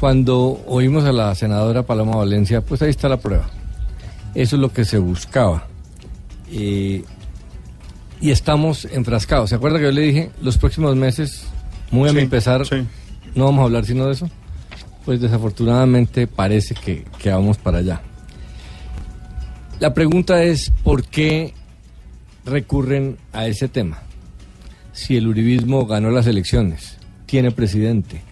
Cuando 0.00 0.62
oímos 0.66 1.04
a 1.04 1.12
la 1.12 1.34
senadora 1.34 1.84
Paloma 1.84 2.16
Valencia, 2.16 2.62
pues 2.62 2.82
ahí 2.82 2.90
está 2.90 3.08
la 3.08 3.18
prueba. 3.18 3.48
Eso 4.34 4.56
es 4.56 4.60
lo 4.60 4.72
que 4.72 4.84
se 4.84 4.98
buscaba. 4.98 5.66
Eh, 6.50 7.04
y 8.24 8.30
estamos 8.30 8.86
enfrascados. 8.86 9.50
¿Se 9.50 9.56
acuerda 9.56 9.76
que 9.76 9.84
yo 9.84 9.92
le 9.92 10.00
dije 10.00 10.30
los 10.40 10.56
próximos 10.56 10.96
meses, 10.96 11.44
muy 11.90 12.08
a 12.08 12.14
mi 12.14 12.24
pesar, 12.24 12.62
no 13.34 13.44
vamos 13.44 13.60
a 13.60 13.64
hablar 13.64 13.84
sino 13.84 14.06
de 14.06 14.12
eso? 14.12 14.30
Pues 15.04 15.20
desafortunadamente 15.20 16.26
parece 16.26 16.74
que, 16.74 17.04
que 17.18 17.28
vamos 17.28 17.58
para 17.58 17.78
allá. 17.78 18.00
La 19.78 19.92
pregunta 19.92 20.42
es, 20.42 20.72
¿por 20.82 21.04
qué 21.04 21.52
recurren 22.46 23.18
a 23.34 23.46
ese 23.46 23.68
tema? 23.68 24.04
Si 24.94 25.18
el 25.18 25.26
uribismo 25.26 25.84
ganó 25.84 26.10
las 26.10 26.26
elecciones, 26.26 26.96
tiene 27.26 27.50
presidente, 27.50 28.22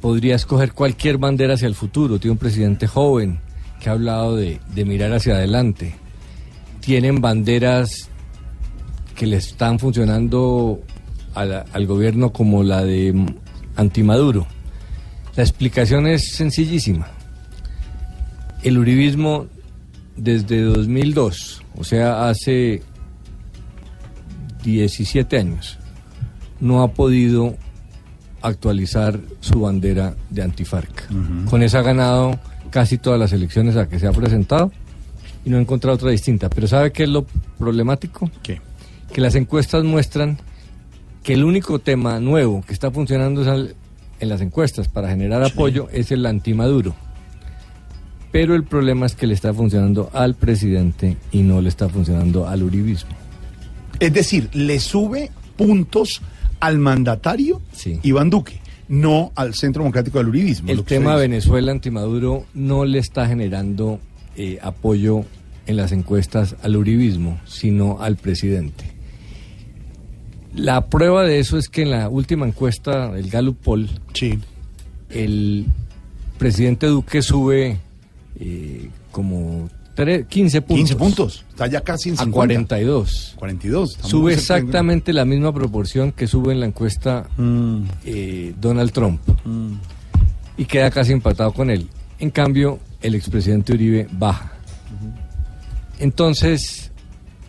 podría 0.00 0.34
escoger 0.34 0.72
cualquier 0.72 1.18
bandera 1.18 1.54
hacia 1.54 1.68
el 1.68 1.74
futuro, 1.74 2.18
tiene 2.18 2.32
un 2.32 2.38
presidente 2.38 2.86
joven 2.86 3.38
que 3.82 3.90
ha 3.90 3.92
hablado 3.92 4.34
de, 4.34 4.60
de 4.74 4.84
mirar 4.86 5.12
hacia 5.12 5.34
adelante, 5.34 5.94
tienen 6.80 7.20
banderas 7.20 8.08
que 9.22 9.28
le 9.28 9.36
están 9.36 9.78
funcionando 9.78 10.80
la- 11.36 11.64
al 11.72 11.86
gobierno 11.86 12.32
como 12.32 12.64
la 12.64 12.82
de 12.84 13.14
antimaduro. 13.76 14.48
La 15.36 15.44
explicación 15.44 16.08
es 16.08 16.32
sencillísima. 16.34 17.06
El 18.64 18.78
uribismo 18.78 19.46
desde 20.16 20.62
2002, 20.62 21.62
o 21.78 21.84
sea, 21.84 22.28
hace 22.28 22.82
17 24.64 25.38
años, 25.38 25.78
no 26.58 26.82
ha 26.82 26.88
podido 26.92 27.54
actualizar 28.40 29.20
su 29.38 29.60
bandera 29.60 30.16
de 30.30 30.42
antifarc. 30.42 31.06
Con 31.48 31.62
esa 31.62 31.78
ha 31.78 31.82
ganado 31.82 32.40
casi 32.70 32.98
todas 32.98 33.20
las 33.20 33.32
elecciones 33.32 33.76
a 33.76 33.88
que 33.88 34.00
se 34.00 34.08
ha 34.08 34.12
presentado 34.12 34.72
y 35.44 35.50
no 35.50 35.58
ha 35.58 35.60
encontrado 35.60 35.94
otra 35.94 36.10
distinta. 36.10 36.48
Pero 36.50 36.66
¿sabe 36.66 36.90
qué 36.90 37.04
es 37.04 37.08
lo 37.08 37.24
problemático? 37.56 38.28
¿Qué? 38.42 38.60
Que 39.12 39.20
las 39.20 39.34
encuestas 39.34 39.84
muestran 39.84 40.38
que 41.22 41.34
el 41.34 41.44
único 41.44 41.78
tema 41.78 42.18
nuevo 42.20 42.62
que 42.66 42.72
está 42.72 42.90
funcionando 42.90 43.42
en 44.20 44.28
las 44.28 44.40
encuestas 44.40 44.88
para 44.88 45.08
generar 45.08 45.42
apoyo 45.44 45.88
es 45.92 46.10
el 46.10 46.26
antimaduro. 46.26 46.94
Pero 48.30 48.54
el 48.54 48.64
problema 48.64 49.06
es 49.06 49.14
que 49.14 49.26
le 49.26 49.34
está 49.34 49.52
funcionando 49.52 50.10
al 50.14 50.34
presidente 50.34 51.18
y 51.30 51.42
no 51.42 51.60
le 51.60 51.68
está 51.68 51.88
funcionando 51.88 52.48
al 52.48 52.62
uribismo. 52.62 53.10
Es 54.00 54.12
decir, 54.12 54.48
le 54.54 54.80
sube 54.80 55.30
puntos 55.56 56.22
al 56.58 56.78
mandatario 56.78 57.60
Iván 58.02 58.30
Duque, 58.30 58.60
no 58.88 59.32
al 59.34 59.54
Centro 59.54 59.82
Democrático 59.82 60.18
del 60.18 60.28
Uribismo. 60.28 60.70
El 60.70 60.84
tema. 60.84 61.16
Venezuela 61.16 61.72
antimaduro 61.72 62.46
no 62.54 62.84
le 62.84 62.98
está 62.98 63.26
generando 63.26 64.00
eh, 64.36 64.58
apoyo 64.62 65.24
en 65.66 65.76
las 65.76 65.92
encuestas 65.92 66.56
al 66.62 66.76
uribismo, 66.76 67.38
sino 67.44 68.00
al 68.00 68.16
presidente. 68.16 68.91
La 70.54 70.86
prueba 70.86 71.22
de 71.24 71.38
eso 71.38 71.56
es 71.58 71.68
que 71.68 71.82
en 71.82 71.90
la 71.90 72.08
última 72.08 72.46
encuesta, 72.46 73.16
el 73.18 73.30
Gallup 73.30 73.56
Poll, 73.58 73.88
el 75.10 75.66
presidente 76.38 76.86
Duque 76.86 77.22
sube 77.22 77.78
eh, 78.38 78.90
como 79.10 79.68
tre- 79.96 80.26
15 80.26 80.60
puntos. 80.62 80.76
15 80.76 80.96
puntos. 80.96 81.44
Está 81.50 81.66
ya 81.68 81.80
casi 81.80 82.10
en 82.10 82.16
a 82.16 82.24
50. 82.24 82.32
42. 82.34 83.32
42. 83.36 83.90
estamos 83.90 84.10
Sube 84.10 84.34
exactamente 84.34 85.12
la 85.12 85.24
misma 85.24 85.52
proporción 85.54 86.12
que 86.12 86.26
sube 86.26 86.52
en 86.52 86.60
la 86.60 86.66
encuesta 86.66 87.26
Mm. 87.36 87.82
eh, 88.04 88.54
Donald 88.60 88.92
Trump. 88.92 89.20
Y 90.58 90.64
queda 90.66 90.90
casi 90.90 91.12
empatado 91.12 91.52
con 91.52 91.70
él. 91.70 91.88
En 92.18 92.30
cambio, 92.30 92.78
el 93.00 93.14
expresidente 93.14 93.72
Uribe 93.72 94.06
baja. 94.12 94.52
Entonces, 95.98 96.91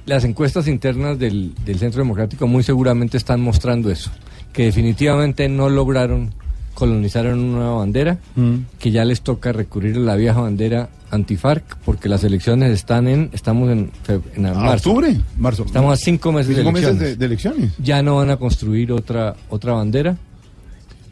las 0.06 0.24
encuestas 0.24 0.68
internas 0.68 1.18
del, 1.20 1.54
del 1.66 1.80
Centro 1.80 2.00
Democrático 2.02 2.48
muy 2.48 2.64
seguramente 2.64 3.18
están 3.18 3.42
mostrando 3.42 3.90
eso, 3.90 4.12
que 4.52 4.66
definitivamente 4.66 5.48
no 5.50 5.70
lograron 5.70 6.34
colonizar 6.74 7.26
en 7.28 7.38
una 7.40 7.58
nueva 7.60 7.76
bandera, 7.78 8.18
Mm. 8.36 8.56
que 8.80 8.90
ya 8.92 9.06
les 9.06 9.22
toca 9.22 9.52
recurrir 9.52 9.96
a 9.98 10.00
la 10.00 10.16
vieja 10.16 10.42
bandera 10.42 10.90
antifarc, 11.12 11.78
porque 11.86 12.10
las 12.10 12.24
elecciones 12.24 12.72
están 12.72 13.08
en, 13.08 13.30
estamos 13.32 13.70
en, 13.72 13.92
en 14.36 14.46
A 14.48 14.54
marzo. 14.56 14.90
octubre, 14.90 15.16
marzo. 15.38 15.64
Estamos 15.66 15.94
a 15.94 16.04
cinco 16.04 16.32
meses, 16.32 16.50
de 16.50 16.56
Cinco 16.64 16.72
meses 16.72 16.88
elecciones. 16.90 17.10
de- 17.12 17.16
de 17.18 17.26
elecciones. 17.26 17.72
Ya 17.78 18.02
no 18.02 18.16
van 18.16 18.32
a 18.32 18.38
construir 18.38 18.92
otra, 18.92 19.36
otra 19.50 19.74
bandera 19.74 20.18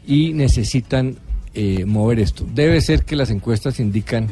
y 0.06 0.32
necesitan 0.32 1.16
eh, 1.54 1.84
mover 1.84 2.18
esto. 2.18 2.46
Debe 2.52 2.80
ser 2.80 3.04
que 3.04 3.14
las 3.14 3.30
encuestas 3.30 3.78
indican 3.78 4.26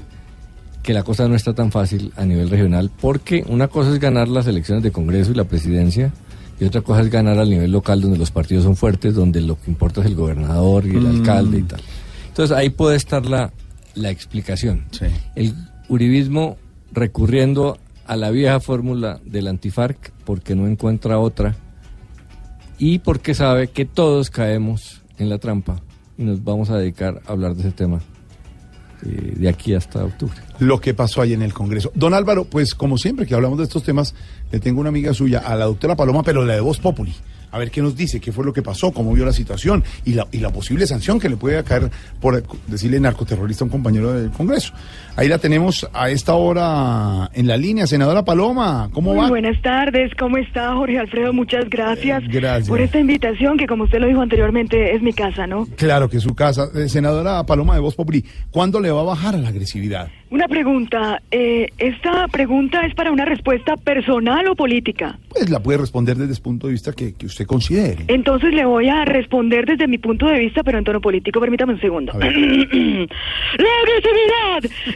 que 0.83 0.95
la 0.95 1.03
cosa 1.03 1.28
no 1.28 1.35
está 1.35 1.55
tan 1.55 1.70
fácil 1.70 2.12
a 2.16 2.24
nivel 2.24 2.49
regional, 2.51 2.91
porque 3.01 3.45
una 3.49 3.68
cosa 3.68 3.91
es 3.93 3.99
ganar 4.01 4.28
las 4.28 4.47
elecciones 4.47 4.83
de 4.83 4.91
Congreso 4.93 5.31
y 5.33 5.35
la 5.35 5.45
presidencia, 5.45 6.12
y 6.59 6.64
otra 6.64 6.81
cosa 6.83 7.01
es 7.03 7.11
ganar 7.11 7.39
al 7.39 7.49
nivel 7.51 7.70
local, 7.72 8.01
donde 8.01 8.18
los 8.18 8.31
partidos 8.31 8.64
son 8.64 8.76
fuertes, 8.76 9.14
donde 9.14 9.41
lo 9.41 9.61
que 9.61 9.70
importa 9.70 10.01
es 10.01 10.07
el 10.07 10.14
gobernador 10.14 10.87
y 10.87 10.91
el 10.91 11.01
Mm. 11.03 11.16
alcalde 11.20 11.59
y 11.59 11.62
tal. 11.62 11.81
Entonces 12.28 12.57
ahí 12.57 12.70
puede 12.70 12.97
estar 12.97 13.26
la, 13.26 13.53
la 13.95 14.11
explicación. 14.11 14.85
El 15.35 15.55
uribismo 15.89 16.57
recurriendo 16.93 17.78
a 18.07 18.16
la 18.16 18.31
vieja 18.31 18.61
fórmula 18.61 19.20
del 19.24 19.49
antifarc 19.49 20.12
porque 20.24 20.55
no 20.55 20.66
encuentra 20.66 21.18
otra 21.18 21.57
y 22.78 22.99
porque 23.01 23.35
sabe 23.35 23.68
que 23.68 23.85
todos 23.85 24.31
caemos 24.31 25.01
en 25.18 25.28
la 25.28 25.39
trampa 25.39 25.81
y 26.18 26.24
nos 26.24 26.43
vamos 26.43 26.70
a 26.70 26.78
dedicar 26.78 27.20
a 27.26 27.33
hablar 27.33 27.55
de 27.55 27.61
ese 27.62 27.70
tema 27.72 28.01
eh, 29.05 29.34
de 29.36 29.48
aquí 29.48 29.74
hasta 29.74 30.05
octubre. 30.05 30.36
Lo 30.59 30.80
que 30.80 30.94
pasó 30.94 31.22
ahí 31.22 31.32
en 31.32 31.42
el 31.42 31.53
Congreso. 31.53 31.92
Don 31.94 32.14
Álvaro, 32.14 32.44
pues 32.44 32.74
como 32.74 32.98
siempre 32.98 33.26
que 33.26 33.34
hablamos 33.34 33.59
de 33.59 33.64
estos 33.64 33.82
temas, 33.82 34.14
le 34.53 34.61
tengo 34.61 34.80
una 34.80 34.90
amiga 34.90 35.14
suya, 35.14 35.40
a 35.40 35.55
la 35.57 35.64
doctora 35.64 35.96
Paloma, 35.96 36.22
pero 36.22 36.44
la 36.44 36.55
de 36.55 36.61
Voz 36.61 36.78
Populi. 36.78 37.14
A 37.53 37.59
ver 37.59 37.70
qué 37.70 37.82
nos 37.82 37.96
dice, 37.96 38.20
qué 38.20 38.32
fue 38.32 38.44
lo 38.44 38.53
que 38.53 38.62
pasó, 38.62 38.92
cómo 38.92 39.12
vio 39.12 39.24
la 39.24 39.32
situación 39.32 39.82
y 40.05 40.12
la, 40.14 40.26
y 40.32 40.38
la 40.38 40.51
posible 40.51 40.86
sanción 40.86 41.18
que 41.18 41.28
le 41.28 41.36
puede 41.36 41.62
caer 41.64 41.90
por 42.20 42.42
decirle 42.68 43.01
narcoterrorista 43.01 43.64
a 43.64 43.66
un 43.66 43.70
compañero 43.70 44.12
del 44.12 44.30
Congreso. 44.30 44.72
Ahí 45.16 45.28
la 45.28 45.38
tenemos 45.38 45.88
a 45.92 46.11
esta 46.11 46.34
hora 46.34 47.30
en 47.34 47.46
la 47.46 47.57
línea. 47.57 47.86
Senadora 47.86 48.24
Paloma, 48.24 48.88
¿cómo 48.92 49.12
Muy 49.14 49.22
va? 49.24 49.28
buenas 49.28 49.61
tardes, 49.62 50.12
¿cómo 50.18 50.36
está 50.38 50.74
Jorge 50.74 50.98
Alfredo? 50.98 51.32
Muchas 51.32 51.68
gracias, 51.68 52.22
Eh, 52.24 52.28
gracias. 52.30 52.68
por 52.68 52.80
esta 52.80 52.98
invitación 53.01 53.59
que 53.59 53.66
como 53.66 53.84
usted 53.84 53.98
lo 54.01 54.07
dijo 54.07 54.20
anteriormente 54.20 54.94
es 54.94 55.03
mi 55.03 55.12
casa, 55.12 55.46
¿no? 55.46 55.66
Claro 55.76 56.09
que 56.09 56.18
es 56.18 56.22
su 56.22 56.34
casa. 56.34 56.68
Eh, 56.74 56.88
senadora 56.88 57.44
Paloma 57.44 57.74
de 57.74 57.80
Voz 57.80 57.94
Populi, 57.94 58.24
¿cuándo 58.51 58.80
le 58.80 58.90
va 58.90 59.01
a 59.01 59.05
bajar 59.05 59.34
a 59.34 59.38
la 59.38 59.48
agresividad? 59.48 60.09
Una 60.31 60.47
pregunta, 60.47 61.20
eh, 61.33 61.70
¿esta 61.78 62.28
pregunta 62.28 62.87
es 62.87 62.95
para 62.95 63.11
una 63.11 63.24
respuesta 63.24 63.76
personal 63.76 64.47
o 64.47 64.55
política? 64.55 65.18
Pues 65.28 65.51
la 65.51 65.59
puede 65.59 65.78
responder 65.78 66.16
desde 66.16 66.35
el 66.35 66.41
punto 66.41 66.68
de 66.68 66.74
vista 66.74 66.93
que, 66.93 67.14
que 67.14 67.26
usted 67.26 67.47
considere. 67.47 68.05
Entonces 68.07 68.55
le 68.55 68.64
voy 68.64 68.89
a 68.89 69.05
responder 69.05 69.66
desde 69.66 69.89
mi 69.89 69.99
punto 69.99 70.26
de 70.26 70.39
vista, 70.39 70.62
pero 70.62 70.78
en 70.78 70.85
tono 70.85 71.01
político, 71.01 71.41
permítame 71.41 71.72
un 71.72 71.81
segundo. 71.81 72.12
La 72.18 72.28
agresividad 72.28 73.11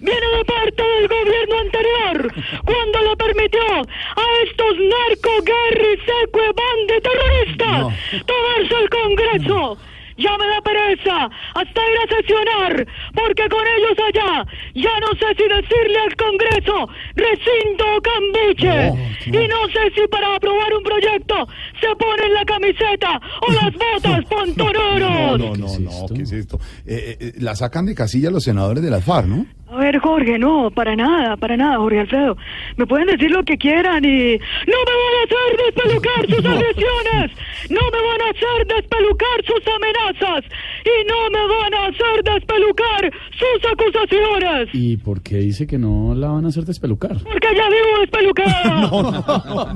viene 0.01 0.27
de 0.39 0.45
parte 0.45 0.83
del 0.83 1.09
gobierno 1.09 1.55
anterior, 1.65 2.33
cuando 2.65 2.99
le 3.03 3.17
permitió 3.17 3.61
a 3.61 4.27
estos 4.47 4.77
narco 4.79 5.31
guerri 5.45 5.97
seque 5.99 6.47
bande 6.55 7.01
terroristas 7.03 8.25
tomarse 8.25 8.75
el 8.83 8.89
Congreso. 8.89 9.79
Ya 10.17 10.37
me 10.39 10.47
da 10.47 10.61
pereza 10.63 11.29
hasta 11.55 11.81
ir 11.91 11.99
a 12.05 12.17
sesionar, 12.17 12.87
porque 13.15 13.49
con 13.49 13.65
ellos 13.67 13.99
allá 14.09 14.47
ya 14.75 15.01
no 15.01 15.09
sé 15.19 15.27
si 15.37 15.43
decirle 15.49 15.99
al 15.99 16.15
Congreso 16.17 16.89
recinto 17.17 17.85
o 17.97 18.01
cambuche. 18.01 18.89
y 19.27 19.49
no 19.49 19.67
sé 19.73 19.91
si 19.95 20.07
para 20.09 20.37
aprobar 20.37 20.73
un 20.75 20.83
proyecto 20.85 21.47
se 21.81 21.89
ponen 21.97 22.33
la 22.35 22.45
camiseta 22.45 23.21
o 23.47 23.53
las 23.53 23.73
botas 23.75 24.21
No, 24.23 24.29
pontoneros. 24.29 25.39
no, 25.39 25.55
no, 25.57 25.79
no, 25.79 26.07
¿qué 26.15 26.23
es 26.23 26.33
esto? 26.33 26.59
Eh, 26.87 27.17
eh, 27.21 27.33
la 27.39 27.55
sacan 27.57 27.87
de 27.87 27.95
casilla 27.95 28.31
los 28.31 28.45
senadores 28.45 28.83
de 28.83 28.91
las 28.91 29.05
FARC, 29.05 29.27
¿no? 29.27 29.47
A 29.75 29.77
ver, 29.77 29.99
Jorge, 29.99 30.39
no, 30.39 30.71
para 30.71 30.95
nada, 30.95 31.37
para 31.37 31.57
nada, 31.57 31.79
Jorge 31.79 31.99
Alfredo. 31.99 32.37
Me 32.77 32.87
pueden 32.87 33.09
decir 33.09 33.29
lo 33.33 33.43
que 33.43 33.59
quieran 33.59 34.05
y 34.05 34.39
no 34.39 34.79
me 34.87 34.95
van 35.03 35.15
a 35.19 35.25
hacer 35.25 35.57
despelucar 35.67 36.27
sus 36.29 36.47
agresiones, 36.47 37.33
no 37.71 37.81
me 37.91 37.99
van 38.07 38.21
a 38.23 38.31
hacer 38.31 38.67
despelucar 38.69 39.45
sus 39.45 39.63
amenazas 39.75 40.45
y 40.85 41.09
no 41.09 41.29
me 41.29 41.41
van 41.41 41.75
a 41.75 41.87
hacer 41.87 42.23
despelucar 42.23 43.13
sus 43.33 43.73
acusaciones. 43.73 44.69
¿Y 44.75 44.97
por 44.99 45.23
qué 45.23 45.39
dice 45.39 45.67
que 45.67 45.77
no 45.77 46.15
la 46.15 46.29
van 46.29 46.45
a 46.45 46.49
hacer 46.49 46.65
despelucar? 46.65 47.17
Porque 47.25 47.49
ya 47.57 47.69
vivo 47.69 47.99
despelucada. 48.01 49.73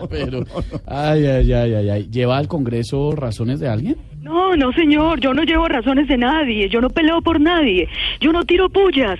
Pero, 0.10 0.44
ay, 0.86 1.26
ay, 1.26 1.52
ay, 1.52 1.74
ay, 1.74 1.90
ay. 1.90 2.08
¿Lleva 2.08 2.38
al 2.38 2.46
Congreso 2.46 3.16
razones 3.16 3.58
de 3.58 3.68
alguien? 3.68 3.96
No, 4.20 4.54
no, 4.54 4.70
señor, 4.72 5.18
yo 5.20 5.32
no 5.32 5.44
llevo 5.44 5.66
razones 5.66 6.06
de 6.06 6.18
nadie, 6.18 6.68
yo 6.68 6.82
no 6.82 6.90
peleo 6.90 7.22
por 7.22 7.40
nadie, 7.40 7.88
yo 8.20 8.32
no 8.32 8.44
tiro 8.44 8.68
pullas, 8.68 9.18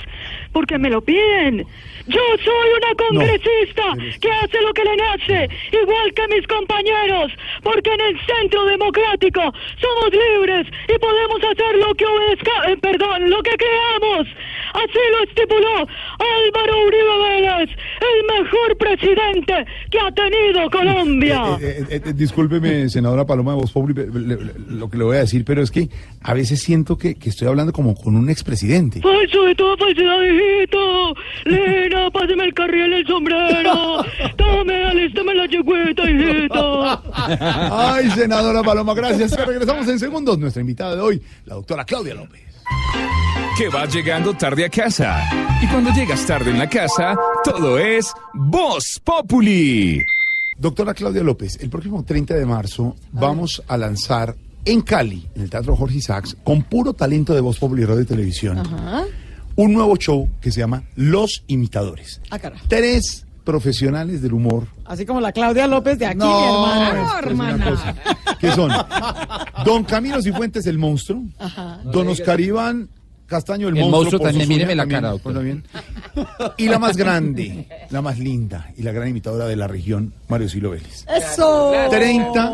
porque 0.53 0.78
me 0.78 0.90
lo 0.90 1.01
piden. 1.01 1.66
Yo 2.07 2.20
soy 2.44 2.68
una 2.76 2.94
congresista 2.96 3.84
que 4.20 4.30
hace 4.30 4.61
lo 4.62 4.72
que 4.72 4.84
le 4.84 4.96
nace, 4.96 5.48
igual 5.70 6.12
que 6.14 6.34
mis 6.34 6.46
compañeros, 6.46 7.32
porque 7.62 7.92
en 7.92 8.01
el 8.01 8.16
centro 8.26 8.64
democrático 8.64 9.40
somos 9.78 10.11
libres 10.11 10.66
y 10.88 10.98
podemos 10.98 11.38
hacer 11.44 11.76
lo 11.76 11.94
que 11.94 12.07
obedezca, 12.07 12.51
eh, 12.68 12.76
perdón, 12.80 13.30
lo 13.30 13.42
que 13.42 13.53
creamos. 13.57 14.26
Así 14.72 14.98
lo 15.12 15.24
estipuló 15.24 15.76
Álvaro 15.76 16.86
Uribe 16.86 17.16
Vélez, 17.28 17.70
el 18.01 18.42
mejor 18.42 18.76
presidente 18.78 19.66
que 19.90 19.98
ha 19.98 20.12
tenido 20.12 20.70
Colombia. 20.70 21.59
Eh, 21.61 21.84
eh, 21.90 22.01
eh, 22.05 22.12
discúlpeme, 22.14 22.88
senadora 22.88 23.26
Paloma 23.26 23.53
de 23.53 23.59
Voz 23.59 23.72
lo 23.74 24.88
que 24.88 24.96
le 24.96 25.05
voy 25.05 25.16
a 25.16 25.20
decir, 25.20 25.44
pero 25.44 25.62
es 25.62 25.70
que 25.70 25.88
a 26.22 26.34
veces 26.34 26.61
siento 26.61 26.96
que, 26.96 27.16
que 27.16 27.30
estoy 27.30 27.48
hablando 27.48 27.72
como 27.72 27.94
con 27.94 28.16
un 28.16 28.30
expresidente. 28.30 29.01
Falso 29.01 29.42
de 29.42 29.55
toda 29.55 29.76
falsedad, 29.76 30.20
hijito. 30.41 31.14
Lena, 31.45 32.11
pásame 32.11 32.45
el 32.45 32.55
carriel 32.55 32.93
el 32.95 33.07
sombrero. 33.07 34.05
Tome, 34.36 34.84
alístame 34.84 35.34
la 35.34 35.49
chigüita, 35.49 36.03
hijito. 36.11 37.03
Ay, 37.72 38.11
senadora 38.11 38.62
Paloma, 38.62 38.95
gracias. 38.95 39.32
Regresamos 39.47 39.88
en 39.88 39.99
segundos. 39.99 40.38
Nuestra 40.38 40.61
invitada 40.61 40.97
de 40.97 41.03
hoy, 41.03 41.22
la 41.47 41.55
doctora 41.55 41.84
Claudia 41.84 42.14
López. 42.14 42.43
que 43.59 43.68
vas 43.68 43.93
llegando 43.93 44.32
tarde 44.34 44.64
a 44.64 44.68
casa. 44.70 45.22
Y 45.62 45.66
cuando 45.66 45.91
llegas 45.93 46.24
tarde 46.26 46.51
en 46.51 46.59
la 46.59 46.68
casa, 46.68 47.14
todo 47.45 47.78
es 47.78 48.12
Voz 48.32 49.01
Populi. 49.05 50.01
Doctora 50.57 50.93
Claudia 50.95 51.22
López, 51.22 51.59
el 51.62 51.70
próximo 51.70 52.03
30 52.05 52.34
de 52.34 52.45
marzo 52.47 52.95
vamos 53.12 53.62
a 53.66 53.76
lanzar 53.78 54.34
en 54.66 54.82
Cali, 54.82 55.26
en 55.34 55.43
el 55.43 55.51
Teatro 55.51 55.74
Jorge 55.74 55.97
Isaacs, 55.97 56.36
con 56.45 56.62
puro 56.64 56.93
talento 56.93 57.32
de 57.34 57.41
Voz 57.41 57.59
Populi 57.59 57.84
Radio 57.86 58.03
y 58.03 58.05
Televisión, 58.05 58.59
Ajá. 58.59 59.05
Un 59.57 59.72
nuevo 59.72 59.96
show 59.96 60.28
que 60.40 60.51
se 60.53 60.61
llama 60.61 60.84
Los 60.96 61.44
Imitadores. 61.46 62.20
Ah, 62.30 62.38
cara. 62.38 62.57
Tres 62.68 63.26
profesionales 63.44 64.20
del 64.22 64.34
humor 64.34 64.66
Así 64.84 65.05
como 65.07 65.20
la 65.20 65.32
Claudia 65.32 65.66
López 65.66 65.98
de 65.98 66.07
aquí, 66.07 66.18
No, 66.18 66.82
mi 66.92 67.18
hermana. 67.30 67.70
cosa. 67.70 67.94
que 68.38 68.51
son 68.53 68.70
Don 69.64 69.84
Camilo 69.84 70.20
Cifuentes, 70.22 70.66
el 70.66 70.78
monstruo, 70.78 71.22
Ajá. 71.38 71.80
Don 71.84 72.09
Oscar 72.09 72.40
Iván 72.40 72.88
Castaño, 73.26 73.68
el, 73.68 73.76
El 73.78 73.88
monstruo. 73.88 74.20
también, 74.20 74.48
míreme 74.48 74.74
la 74.74 74.82
también, 74.82 75.01
cara, 75.03 75.11
doctor. 75.12 75.34
también. 75.34 75.64
Y 76.57 76.68
la 76.68 76.80
más 76.80 76.96
grande, 76.96 77.68
la 77.90 78.03
más 78.03 78.18
linda 78.18 78.72
y 78.76 78.82
la 78.82 78.90
gran 78.90 79.07
imitadora 79.09 79.46
de 79.46 79.55
la 79.55 79.68
región, 79.68 80.12
Mario 80.28 80.48
Silo 80.48 80.70
Vélez. 80.70 81.07
Eso. 81.09 81.72
30 81.90 82.53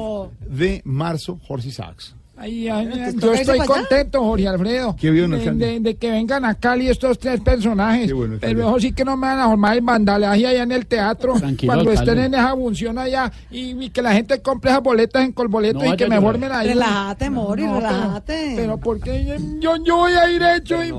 de 0.50 0.82
marzo, 0.84 1.40
Jorge 1.48 1.70
Sachs. 1.70 2.14
Ay, 2.38 2.68
ay, 2.68 2.88
ay, 2.92 3.14
¿Te 3.14 3.20
yo 3.20 3.32
estoy 3.32 3.58
contento, 3.60 4.22
Jorge 4.22 4.46
Alfredo. 4.46 4.94
Qué 5.00 5.10
bien, 5.10 5.30
de, 5.30 5.52
de- 5.52 5.80
de 5.80 5.96
que 5.96 6.10
vengan 6.10 6.44
a 6.44 6.54
Cali 6.54 6.88
estos 6.88 7.18
tres 7.18 7.40
personajes. 7.40 8.08
Qué 8.08 8.12
bueno. 8.12 8.36
Pero 8.40 8.68
eso 8.68 8.80
sí 8.80 8.92
que 8.92 9.04
no 9.06 9.16
me 9.16 9.26
van 9.26 9.40
a 9.40 9.48
formar 9.48 9.74
el 9.74 9.80
vandalaje 9.82 10.46
allá 10.46 10.62
en 10.62 10.72
el 10.72 10.86
teatro. 10.86 11.34
Tranquilo, 11.38 11.72
cuando 11.72 11.90
alcalde. 11.90 12.12
estén 12.12 12.24
en 12.26 12.34
esa 12.34 12.54
función 12.54 12.98
allá 12.98 13.32
y, 13.50 13.82
y 13.84 13.88
que 13.90 14.02
la 14.02 14.12
gente 14.12 14.40
compre 14.42 14.70
esas 14.70 14.82
boletas 14.82 15.24
en 15.24 15.32
Colboleto 15.32 15.78
No 15.78 15.94
y 15.94 15.96
que 15.96 16.06
me 16.08 16.20
formen 16.20 16.52
ahí. 16.52 16.68
Relájate, 16.68 17.30
Mori, 17.30 17.62
No, 17.64 17.76
pero- 17.78 17.88
relájate. 17.90 18.52
Pero, 18.56 18.76
porque 18.78 19.38
yo, 19.58 19.76
yo 19.82 19.96
voy 19.96 20.12
a 20.12 20.30
ir 20.30 20.42
hecho 20.42 20.84
y... 20.84 20.92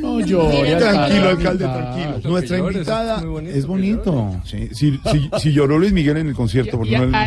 No 0.00 0.20
llore, 0.20 0.76
Tranquilo, 0.76 1.28
alcalde. 1.30 1.64
tranquilo. 1.64 2.30
Nuestra 2.30 2.58
invitada 2.58 3.16
es 3.18 3.24
bonito 3.26 3.50
es 3.56 3.64
que 3.64 3.68
bonito. 3.70 4.40
Sí, 4.44 4.68
Si, 4.72 5.00
si- 5.10 5.30
si 5.38 5.52
lloró 5.52 5.78
Luis 5.78 5.92
Miguel 5.92 6.18
en 6.18 6.28
el 6.28 6.34
concierto. 6.34 6.80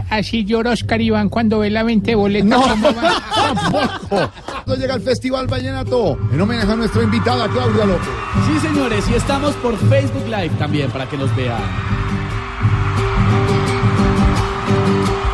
así 0.09 0.45
llora 0.45 0.71
Oscar 0.71 1.01
Iván 1.01 1.29
cuando 1.29 1.59
ve 1.59 1.69
la 1.69 1.83
20 1.83 2.15
boleta. 2.15 2.58
¿Cómo 2.61 2.93
va? 2.93 4.31
Cuando 4.65 4.75
llega 4.75 4.95
el 4.95 5.01
Festival 5.01 5.47
Vallenato, 5.47 6.17
en 6.31 6.41
homenaje 6.41 6.71
a 6.71 6.75
nuestra 6.75 7.03
invitada 7.03 7.47
Claudia 7.47 7.85
López. 7.85 8.09
Sí, 8.47 8.59
señores, 8.67 9.05
y 9.09 9.13
estamos 9.15 9.53
por 9.55 9.77
Facebook 9.77 10.25
Live 10.25 10.51
también 10.59 10.91
para 10.91 11.07
que 11.07 11.17
nos 11.17 11.35
vean. 11.35 11.61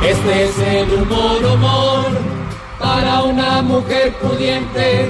Este 0.03 0.45
es 0.45 0.59
el 0.59 0.93
humor, 1.01 1.43
humor, 1.43 2.05
para 2.80 3.23
una 3.23 3.61
mujer 3.63 4.13
pudiente, 4.17 5.09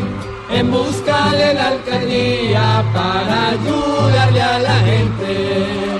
en 0.49 0.72
busca 0.72 1.32
de 1.32 1.53
la 1.53 1.68
alcaldía, 1.68 2.84
para 2.93 3.49
ayudarle 3.49 4.41
a 4.41 4.59
la 4.59 4.80
gente. 4.80 5.94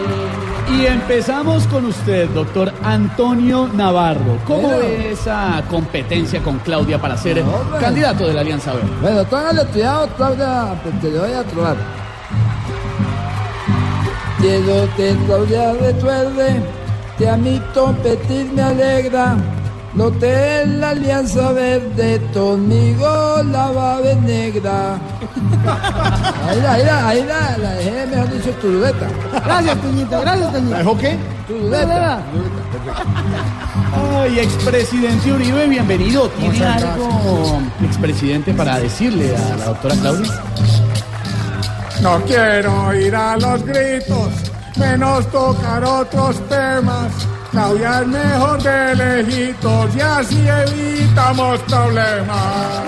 Y 0.78 0.86
empezamos 0.88 1.66
con 1.68 1.86
usted, 1.86 2.28
doctor 2.32 2.72
Antonio 2.84 3.70
Navarro. 3.74 4.38
¿Cómo 4.46 4.64
Bueno. 4.64 4.80
ve 4.80 5.12
esa 5.12 5.64
competencia 5.70 6.42
con 6.42 6.60
Claudia 6.60 7.00
para 7.00 7.16
ser 7.16 7.42
candidato 7.80 8.28
de 8.28 8.34
la 8.34 8.42
Alianza 8.42 8.74
Verde? 8.74 8.90
Bueno, 9.02 9.24
póngale 9.24 9.66
cuidado, 9.68 10.08
Claudia, 10.18 10.74
te 11.02 11.12
le 11.12 11.20
voy 11.20 11.32
a 11.32 11.44
trobar. 11.44 11.78
Quiero 14.40 14.90
que 14.98 15.16
Claudia 15.26 15.74
recuerde 15.74 16.62
que 17.18 17.30
a 17.30 17.38
mí 17.38 17.62
competir 17.74 18.52
me 18.54 18.62
alegra, 18.62 19.38
De 19.96 20.66
la 20.68 20.90
Alianza 20.90 21.54
Verde, 21.54 22.22
conmigo 22.34 23.42
la 23.50 23.72
va 23.76 24.02
de 24.02 24.16
negra. 24.18 25.00
Ahí 26.46 26.62
la, 26.62 26.74
ahí 26.74 26.84
la, 26.86 27.08
ahí 27.08 27.24
la, 27.24 27.58
la 27.58 27.72
dejé, 27.76 28.06
mejor 28.08 28.30
dicho, 28.30 28.50
turuleta. 28.62 29.08
Gracias, 29.46 29.82
Toñito, 29.82 30.20
gracias, 30.20 30.52
Toñito. 30.52 30.72
¿La 30.72 30.78
dejó 30.80 30.98
qué? 30.98 31.18
Turuleta. 31.48 32.20
Ay, 34.20 34.40
expresidente 34.40 35.32
Uribe, 35.32 35.68
bienvenido. 35.68 36.28
¿Tiene 36.30 36.54
Muchas 36.54 36.84
algo, 36.84 37.62
expresidente, 37.86 38.54
para 38.54 38.80
decirle 38.80 39.34
a 39.34 39.56
la 39.56 39.66
doctora 39.66 39.96
Claudia? 39.96 40.32
No 42.02 42.22
quiero 42.26 42.94
ir 42.94 43.16
a 43.16 43.38
los 43.38 43.64
gritos, 43.64 44.30
menos 44.78 45.26
tocar 45.32 45.86
otros 45.86 46.38
temas. 46.50 47.14
Claudia 47.56 48.02
es 48.02 48.08
mejor 48.08 48.62
de 48.64 48.96
lejitos 48.96 49.96
y 49.96 50.02
así 50.02 50.46
evitamos 50.46 51.58
problemas. 51.62 52.84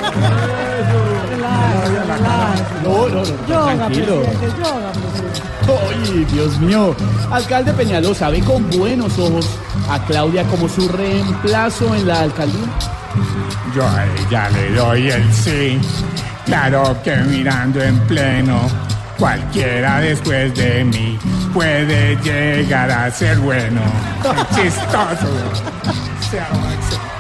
No, 2.84 3.08
no, 3.08 3.16
no, 3.16 3.48
Yoga, 3.48 3.76
tranquilo. 3.78 4.22
presidente, 4.24 4.48
yoga, 4.58 4.92
presidente. 4.92 5.42
Ay, 5.70 6.26
Dios 6.34 6.60
mío. 6.60 6.96
Alcalde 7.32 7.72
Peñalosa, 7.72 8.30
¿ve 8.30 8.42
con 8.42 8.70
buenos 8.72 9.18
ojos 9.18 9.48
a 9.90 10.04
Claudia 10.04 10.44
como 10.44 10.68
su 10.68 10.86
reemplazo 10.90 11.96
en 11.96 12.06
la 12.06 12.20
alcaldía? 12.24 12.68
Yo 13.74 13.88
a 13.88 14.06
ella 14.06 14.50
le 14.50 14.72
doy 14.72 15.10
el 15.12 15.34
sí. 15.34 15.80
Claro 16.46 16.98
que 17.06 17.16
mirando 17.16 17.82
en 17.82 17.98
pleno, 18.02 18.60
cualquiera 19.18 20.02
después 20.02 20.54
de 20.56 20.84
mí 20.84 21.18
puede 21.54 22.16
llegar 22.18 22.92
a 22.92 23.12
ser 23.12 23.38
bueno. 23.40 23.82
Chistoso. 24.56 25.28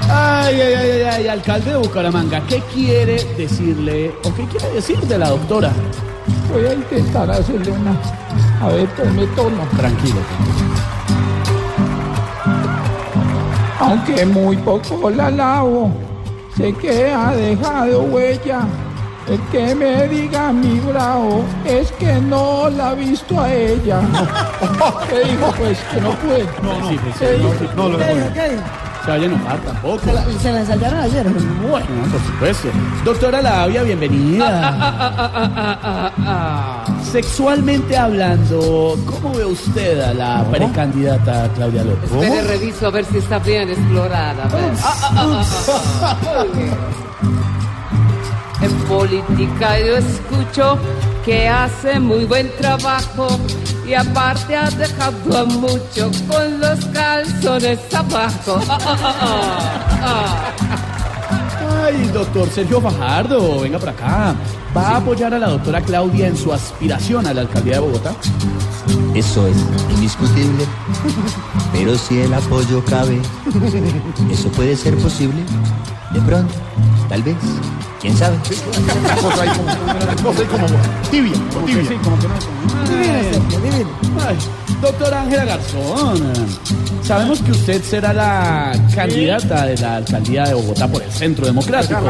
Ay, 0.09 0.61
ay, 0.61 0.73
ay, 0.73 0.89
ay, 0.89 1.01
ay, 1.01 1.27
alcalde 1.27 1.71
de 1.71 1.77
Bucaramanga, 1.77 2.41
¿qué 2.47 2.61
quiere 2.73 3.23
decirle 3.35 4.13
o 4.23 4.33
qué 4.33 4.45
quiere 4.45 4.69
decir 4.75 4.99
de 4.99 5.17
la 5.17 5.29
doctora? 5.29 5.71
Voy 6.51 6.65
a 6.65 6.73
intentar 6.73 7.29
hacerle 7.29 7.71
una. 7.71 7.91
A 8.61 8.69
ver, 8.69 8.87
ponme 8.89 9.25
tono. 9.27 9.63
Tranquilo. 9.75 10.19
Aunque 13.79 14.25
muy 14.25 14.57
poco 14.57 15.09
la 15.09 15.29
lavo, 15.29 15.91
sé 16.55 16.73
que 16.73 17.11
ha 17.11 17.31
dejado 17.31 18.01
huella. 18.03 18.61
El 19.27 19.39
que 19.51 19.75
me 19.75 20.07
diga 20.07 20.53
mi 20.53 20.79
bravo 20.79 21.43
es 21.65 21.91
que 21.93 22.13
no 22.13 22.69
la 22.69 22.89
ha 22.91 22.93
visto 22.93 23.39
a 23.41 23.53
ella. 23.53 23.99
¿Qué 25.09 25.19
dijo? 25.31 25.53
Pues 25.57 25.77
que 25.91 25.99
no 26.01 26.11
puede. 26.11 26.45
No, 26.63 26.79
no, 26.79 26.89
¿Qué 27.19 27.33
dijo? 27.33 27.53
no, 27.75 27.89
lo 27.89 27.97
¿Qué 27.97 28.13
dijo? 28.13 28.33
¿Qué 28.33 28.49
dijo? 28.51 28.63
Se 29.03 29.11
vaya 29.11 29.23
a 29.23 29.25
enojar 29.27 29.59
tampoco. 29.59 29.99
Se 29.99 30.13
la, 30.13 30.23
se 30.25 30.51
la 30.51 30.59
ensayaron 30.61 30.99
ayer. 30.99 31.25
Bueno, 31.69 31.85
por 32.11 32.21
supuesto. 32.21 32.69
Doctora 33.03 33.41
Lavia, 33.41 33.83
bienvenida. 33.83 34.45
Sexualmente 37.11 37.97
hablando, 37.97 38.97
¿cómo 39.05 39.33
ve 39.35 39.45
usted 39.45 40.01
a 40.01 40.13
la 40.13 40.45
precandidata 40.51 41.49
Claudia 41.55 41.83
López? 41.83 42.11
Espere, 42.11 42.41
reviso 42.43 42.87
a 42.87 42.91
ver 42.91 43.05
si 43.05 43.17
está 43.17 43.39
bien 43.39 43.69
explorada. 43.69 44.43
En 48.61 48.71
política 48.87 49.79
yo 49.79 49.97
escucho 49.97 50.77
que 51.23 51.47
hace 51.47 51.99
muy 51.99 52.25
buen 52.25 52.49
trabajo 52.57 53.27
y 53.87 53.93
aparte 53.93 54.55
ha 54.55 54.69
dejado 54.71 55.37
a 55.37 55.45
mucho 55.45 56.09
con 56.27 56.59
los 56.59 56.83
calzones 56.87 57.79
abajo. 57.93 58.59
Ay, 61.83 62.09
doctor 62.13 62.49
Sergio 62.49 62.81
Fajardo, 62.81 63.61
venga 63.61 63.79
para 63.79 63.91
acá. 63.91 64.35
¿Va 64.75 64.89
a 64.89 64.97
apoyar 64.97 65.33
a 65.33 65.39
la 65.39 65.49
doctora 65.49 65.81
Claudia 65.81 66.27
en 66.27 66.35
su 66.35 66.51
aspiración 66.51 67.25
a 67.27 67.33
la 67.33 67.41
alcaldía 67.41 67.75
de 67.75 67.79
Bogotá? 67.79 68.15
Eso 69.17 69.47
es 69.47 69.57
indiscutible. 69.89 70.63
Pero 71.73 71.97
si 71.97 72.19
el 72.19 72.31
apoyo 72.35 72.85
cabe, 72.85 73.19
eso 74.31 74.49
puede 74.49 74.75
ser 74.75 74.95
posible. 74.97 75.43
De 76.13 76.21
pronto, 76.21 76.53
tal 77.09 77.23
vez. 77.23 77.35
¿Quién 77.99 78.15
sabe? 78.15 78.37
Una 79.03 79.15
cosa 79.15 79.41
ahí 79.41 79.49
como, 79.49 79.63
una 79.63 80.15
cosa 80.21 80.39
ahí 80.39 80.45
como 80.45 80.67
tibia, 81.09 81.33
como 81.51 81.65
tibia. 81.65 81.83
Sí, 81.83 81.95
como 82.03 82.19
que 82.19 82.27
no. 82.27 82.35
Doctora 84.81 85.23
Ángela 85.23 85.45
Garzón, 85.45 86.33
sabemos 87.01 87.39
que 87.39 87.51
usted 87.51 87.83
será 87.83 88.13
la 88.13 88.71
candidata 88.93 89.65
de 89.65 89.77
la 89.77 89.95
alcaldía 89.95 90.43
de 90.45 90.53
Bogotá 90.53 90.87
por 90.87 91.01
el 91.01 91.11
Centro 91.11 91.47
Democrático. 91.47 92.01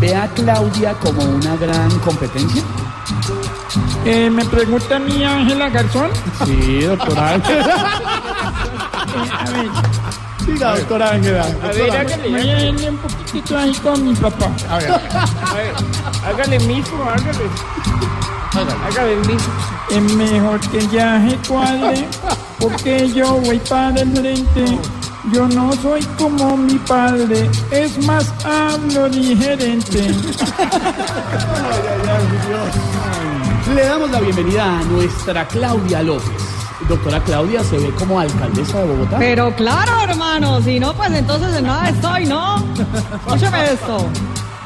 ¿Ve 0.00 0.16
a 0.16 0.26
Claudia 0.28 0.94
como 0.94 1.22
una 1.22 1.54
gran 1.56 1.90
competencia? 1.98 2.62
Eh, 4.04 4.30
¿Me 4.30 4.44
pregunta 4.46 4.96
a 4.96 4.98
mí 4.98 5.22
Ángela 5.24 5.68
Garzón? 5.68 6.10
Sí, 6.46 6.80
doctora 6.82 7.30
Ángela. 7.34 8.00
a 9.38 9.50
ver, 9.50 9.68
Diga, 10.46 10.76
doctora 10.76 11.10
Ángela. 11.10 11.44
a 11.62 11.66
ver, 11.68 11.90
hágale, 11.90 12.40
hágale 12.40 12.90
un 12.90 12.96
poquitito 12.98 13.58
ahí 13.58 13.74
con 13.74 14.04
mi 14.08 14.14
papá. 14.14 14.50
A 14.70 14.78
ver, 14.78 14.90
A 14.92 15.54
ver, 15.54 15.72
hágale 16.26 16.58
mismo, 16.60 17.04
hágale. 17.04 17.44
Hágale 18.86 19.16
mismo. 19.16 19.52
Es 19.90 20.02
mejor 20.14 20.60
que 20.70 20.78
el 20.78 20.88
viaje 20.88 21.38
cuadre, 21.46 22.08
porque 22.58 23.10
yo 23.12 23.34
voy 23.34 23.58
para 23.58 24.00
el 24.00 24.12
frente. 24.16 24.78
Yo 25.32 25.46
no 25.48 25.70
soy 25.82 26.02
como 26.16 26.56
mi 26.56 26.78
padre, 26.78 27.50
es 27.70 27.98
más 28.06 28.32
hablo 28.46 29.10
diferente. 29.10 30.14
Le 33.74 33.84
damos 33.84 34.10
la 34.10 34.20
bienvenida 34.20 34.78
a 34.78 34.82
nuestra 34.84 35.46
Claudia 35.46 36.02
López. 36.02 36.30
Doctora 36.88 37.22
Claudia, 37.22 37.62
¿se 37.62 37.76
ve 37.76 37.90
como 37.98 38.18
alcaldesa 38.18 38.78
de 38.78 38.86
Bogotá? 38.86 39.18
Pero 39.18 39.54
claro, 39.54 39.92
hermano, 40.00 40.60
si 40.62 40.80
no, 40.80 40.94
pues 40.94 41.12
entonces 41.12 41.54
en 41.54 41.66
nada 41.66 41.90
estoy, 41.90 42.24
¿no? 42.24 42.64
Escúchame 43.26 43.72
esto. 43.72 44.06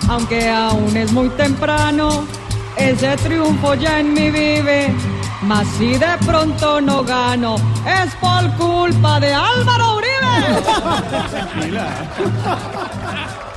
Aunque 0.08 0.48
aún 0.48 0.96
es 0.96 1.10
muy 1.10 1.28
temprano, 1.30 2.24
ese 2.76 3.16
triunfo 3.16 3.74
ya 3.74 3.98
en 4.00 4.14
mí 4.14 4.30
vive. 4.30 4.94
Mas 5.42 5.66
si 5.78 5.94
de 5.94 6.18
pronto 6.24 6.80
no 6.80 7.02
gano, 7.02 7.56
es 7.84 8.14
por 8.16 8.48
culpa 8.56 9.18
de 9.18 9.34
Álvaro 9.34 9.96
Uribe. 9.96 10.12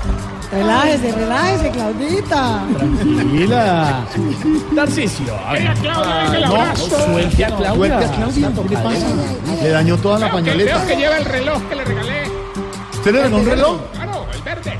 Relájese, 0.55 1.11
relájese, 1.11 1.69
Claudita. 1.71 2.63
Tranquila. 2.77 4.05
Tarcisio. 4.73 5.35
a 5.45 5.51
ver. 5.51 5.61
Venga, 5.63 5.73
Claudia, 5.81 6.37
el 6.37 6.45
no, 6.45 6.55
abrazo. 6.55 7.05
suelte 7.05 7.45
a 7.45 7.47
Claudia. 7.47 7.75
Suelte 7.75 8.05
a 8.05 8.11
Claudia, 8.15 8.51
¿qué 8.55 8.75
le 8.75 8.81
pasa? 8.81 9.07
Le 9.61 9.69
dañó 9.69 9.97
toda 9.97 10.19
la 10.19 10.31
pañoleta. 10.31 10.73
creo 10.75 10.87
que 10.87 10.95
lleva 10.95 11.17
el 11.17 11.25
reloj 11.25 11.61
que 11.67 11.75
le 11.75 11.83
regalé. 11.83 12.23
¿Usted 12.93 13.11
le 13.11 13.17
regaló 13.17 13.37
un 13.37 13.45
reloj? 13.45 13.77
Claro, 13.93 14.25
el 14.33 14.41
verde. 14.43 14.79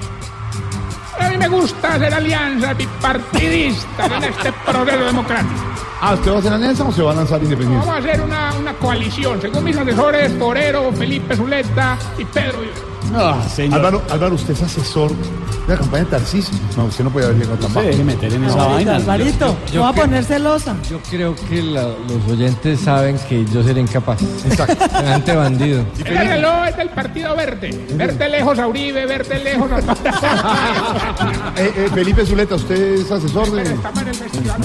A 1.20 1.30
mí 1.30 1.38
me 1.38 1.48
gusta 1.50 1.94
hacer 1.96 2.14
alianzas 2.14 2.78
bipartidistas 2.78 4.12
en 4.12 4.24
este 4.24 4.52
proceso 4.54 5.06
democrático. 5.06 5.62
Ah, 6.02 6.14
¿usted 6.14 6.32
va 6.32 6.36
a 6.36 6.40
hacer 6.40 6.54
alianza 6.54 6.84
o 6.86 6.92
se 6.94 7.02
va 7.02 7.12
a 7.12 7.16
lanzar 7.16 7.42
independiente? 7.44 7.86
Vamos 7.86 7.96
a 7.96 8.10
hacer 8.10 8.22
una, 8.22 8.54
una 8.54 8.74
coalición, 8.74 9.42
según 9.42 9.64
mis 9.64 9.76
asesores, 9.78 10.38
Torero, 10.40 10.92
Felipe 10.94 11.36
Zuleta 11.36 11.98
y 12.18 12.24
Pedro 12.26 12.60
Viveros. 12.60 12.95
Ah, 13.14 13.38
señor. 13.54 13.76
Álvaro, 13.80 14.02
Álvaro, 14.10 14.36
usted 14.36 14.54
es 14.54 14.62
asesor 14.64 15.12
de 15.12 15.74
la 15.74 15.78
campaña 15.80 16.04
de 16.06 16.10
Tarcisio. 16.12 16.58
No, 16.78 16.86
usted 16.86 17.04
no 17.04 17.10
puede 17.10 17.26
haber 17.28 17.38
llegado 17.40 17.58
tan 17.58 17.74
bajo. 17.74 17.88
deje 17.88 18.04
meter 18.04 18.34
en 18.34 18.44
esa 18.46 18.56
vaina. 18.68 18.96
Alvarito, 18.98 19.56
Yo 19.72 19.76
no 19.76 19.82
va 19.82 19.90
a 19.90 19.94
poner 19.94 20.24
celosa. 20.24 20.76
Yo 20.90 21.00
creo 21.10 21.36
que 21.50 21.62
la- 21.64 21.84
los 21.88 22.32
oyentes 22.32 22.80
saben 22.82 23.18
que 23.30 23.46
yo 23.46 23.64
seré 23.64 23.82
incapaz. 23.82 24.22
Exacto. 24.46 24.86
Semejante 24.90 25.36
bandido. 25.36 25.86
El 26.06 26.18
reloj 26.28 26.68
es 26.68 26.78
del 26.78 26.90
Partido 26.90 27.36
Verde. 27.36 27.86
Verde 27.94 28.30
lejos 28.30 28.60
a 28.60 28.68
Uribe, 28.68 29.06
verde 29.06 29.44
lejos 29.44 29.72
a... 29.72 29.80
Eh, 31.58 31.72
eh, 31.78 31.90
Felipe 31.94 32.26
Zuleta, 32.26 32.56
¿usted 32.56 32.96
es 32.96 33.12
asesor 33.12 33.50
de...? 33.52 33.76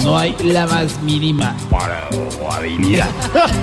No 0.02 0.18
hay 0.18 0.34
la 0.42 0.66
más 0.66 1.00
mínima 1.02 1.54
probabilidad. 1.68 3.08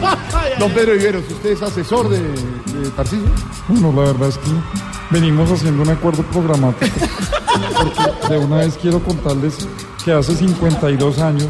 Don 0.60 0.72
Pedro 0.72 0.94
Viveros, 0.94 1.24
¿usted 1.30 1.50
es 1.52 1.62
asesor 1.62 2.10
de, 2.10 2.20
de 2.20 2.90
Tarcisio? 2.96 3.28
Bueno, 3.68 3.92
la 4.02 4.12
verdad 4.14 4.30
es 4.30 4.38
que 4.38 4.50
venimos 5.10 5.52
haciendo 5.52 5.84
un 5.84 5.90
acuerdo 5.90 6.24
programático. 6.24 6.96
Porque 7.78 8.34
de 8.34 8.38
una 8.40 8.58
vez 8.58 8.78
quiero 8.82 9.00
contarles 9.00 9.68
que 10.04 10.12
hace 10.12 10.36
52 10.36 11.20
años 11.20 11.50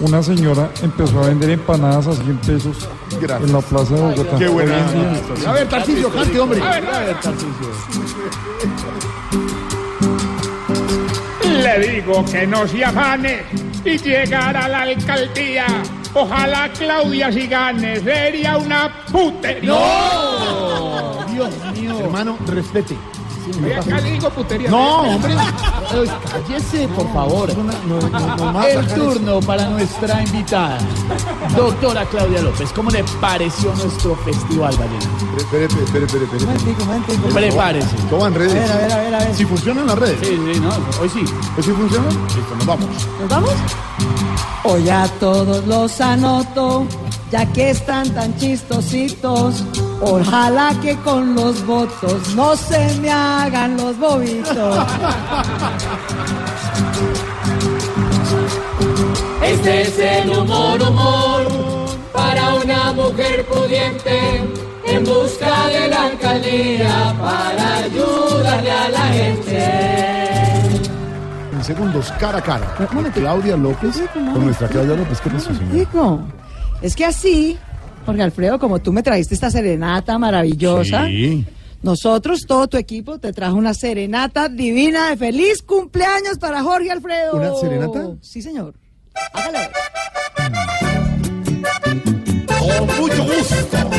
una 0.00 0.22
señora 0.22 0.70
empezó 0.82 1.22
a 1.22 1.28
vender 1.28 1.50
empanadas 1.50 2.06
a 2.06 2.12
100 2.12 2.36
pesos 2.38 2.88
en 3.20 3.52
la 3.52 3.60
plaza 3.60 3.94
de 3.94 4.00
Bogotá. 4.00 4.38
Qué 4.38 4.48
buena. 4.48 4.86
A 5.46 5.52
ver, 5.52 5.68
Tarcisio, 5.68 6.12
cante, 6.12 6.38
hombre. 6.38 6.60
A 6.62 6.70
ver, 6.80 6.86
a 6.86 7.00
ver. 7.00 7.16
Le 11.62 11.88
digo 11.88 12.24
que 12.24 12.46
no 12.46 12.68
se 12.68 12.84
afane 12.84 13.44
y 13.84 13.96
llegar 13.98 14.56
a 14.56 14.68
la 14.68 14.82
alcaldía. 14.82 15.66
Ojalá 16.18 16.70
Claudia 16.72 17.30
si 17.30 17.46
gane, 17.46 18.00
sería 18.00 18.56
una 18.56 18.90
putería. 19.12 19.74
Dios 21.30 21.50
mío. 21.74 21.98
Hermano, 22.00 22.38
respete. 22.46 22.96
Acá 23.78 24.00
le 24.00 24.12
digo 24.12 24.30
putería. 24.30 24.70
No, 24.70 25.02
hombre. 25.02 25.34
Cállese, 26.32 26.88
por 26.88 27.12
favor. 27.12 27.50
El 27.50 28.86
turno 28.94 29.40
para 29.40 29.68
nuestra 29.68 30.22
invitada, 30.22 30.78
doctora 31.54 32.06
Claudia 32.06 32.40
López. 32.40 32.72
¿Cómo 32.72 32.90
le 32.90 33.04
pareció 33.20 33.74
nuestro 33.74 34.16
festival, 34.16 34.74
Vallenato? 34.74 35.36
Espere, 35.36 35.64
espere, 35.66 36.06
espere, 36.06 36.24
espere. 36.24 36.44
Momentico, 36.46 36.84
momentico. 36.86 37.28
Prepárese. 37.28 37.96
Todo 38.08 38.26
en 38.26 38.34
redes. 38.34 38.52
A 38.52 38.54
ver, 38.54 38.70
a 38.70 38.76
ver, 38.76 38.92
a 38.92 38.96
ver, 38.96 39.14
a 39.14 39.18
ver. 39.18 39.34
Si 39.34 39.44
funcionan 39.44 39.86
las 39.86 39.98
redes. 39.98 40.18
Sí, 40.22 40.40
sí, 40.54 40.60
no, 40.60 40.70
hoy 41.00 41.08
sí. 41.10 41.20
¿Hoy 41.56 41.62
sí 41.62 41.72
funcionan? 41.72 42.08
Listo, 42.08 42.56
nos 42.56 42.66
vamos. 42.66 42.88
¿Nos 43.20 43.28
vamos? 43.28 43.52
Hoy 44.68 44.90
a 44.90 45.06
todos 45.20 45.64
los 45.64 46.00
anoto, 46.00 46.86
ya 47.30 47.46
que 47.52 47.70
están 47.70 48.10
tan 48.10 48.36
chistositos. 48.36 49.62
Ojalá 50.00 50.74
que 50.82 50.96
con 50.96 51.36
los 51.36 51.64
votos 51.64 52.34
no 52.34 52.56
se 52.56 52.92
me 53.00 53.10
hagan 53.10 53.76
los 53.76 53.96
bobitos. 53.96 54.86
Este 59.44 59.82
es 59.82 59.98
el 60.00 60.30
humor, 60.30 60.82
humor, 60.82 61.46
para 62.12 62.54
una 62.54 62.92
mujer 62.92 63.46
pudiente 63.46 64.42
en 64.84 65.04
busca 65.04 65.68
de 65.68 65.88
la 65.88 66.06
alcaldía 66.06 67.14
para 67.20 67.76
ayudarle 67.84 68.70
a 68.72 68.88
la 68.88 69.06
gente. 69.12 70.15
En 71.56 71.64
segundos, 71.64 72.12
cara 72.20 72.38
a 72.38 72.42
cara. 72.42 72.74
Claudia 73.14 73.56
López. 73.56 74.02
Con 74.12 74.44
nuestra 74.44 74.68
Claudia 74.68 74.94
López. 74.94 75.20
¿Qué 75.22 75.30
pasó, 75.30 75.54
señor? 75.54 75.72
Digo, 75.72 76.20
es 76.82 76.94
que 76.94 77.04
así, 77.06 77.56
Jorge 78.04 78.22
Alfredo, 78.22 78.58
como 78.58 78.78
tú 78.78 78.92
me 78.92 79.02
trajiste 79.02 79.34
esta 79.34 79.50
serenata 79.50 80.18
maravillosa, 80.18 81.06
Sí. 81.06 81.46
nosotros, 81.82 82.44
todo 82.46 82.68
tu 82.68 82.76
equipo, 82.76 83.18
te 83.18 83.32
trajo 83.32 83.56
una 83.56 83.72
serenata 83.72 84.50
divina 84.50 85.08
de 85.10 85.16
feliz 85.16 85.62
cumpleaños 85.62 86.38
para 86.38 86.62
Jorge 86.62 86.90
Alfredo. 86.90 87.36
¿Una 87.36 87.54
serenata? 87.54 88.08
Sí, 88.20 88.42
señor. 88.42 88.74
Hágalo. 89.32 89.58
Con 92.58 92.86
mucho 92.98 93.24
gusto. 93.24 93.90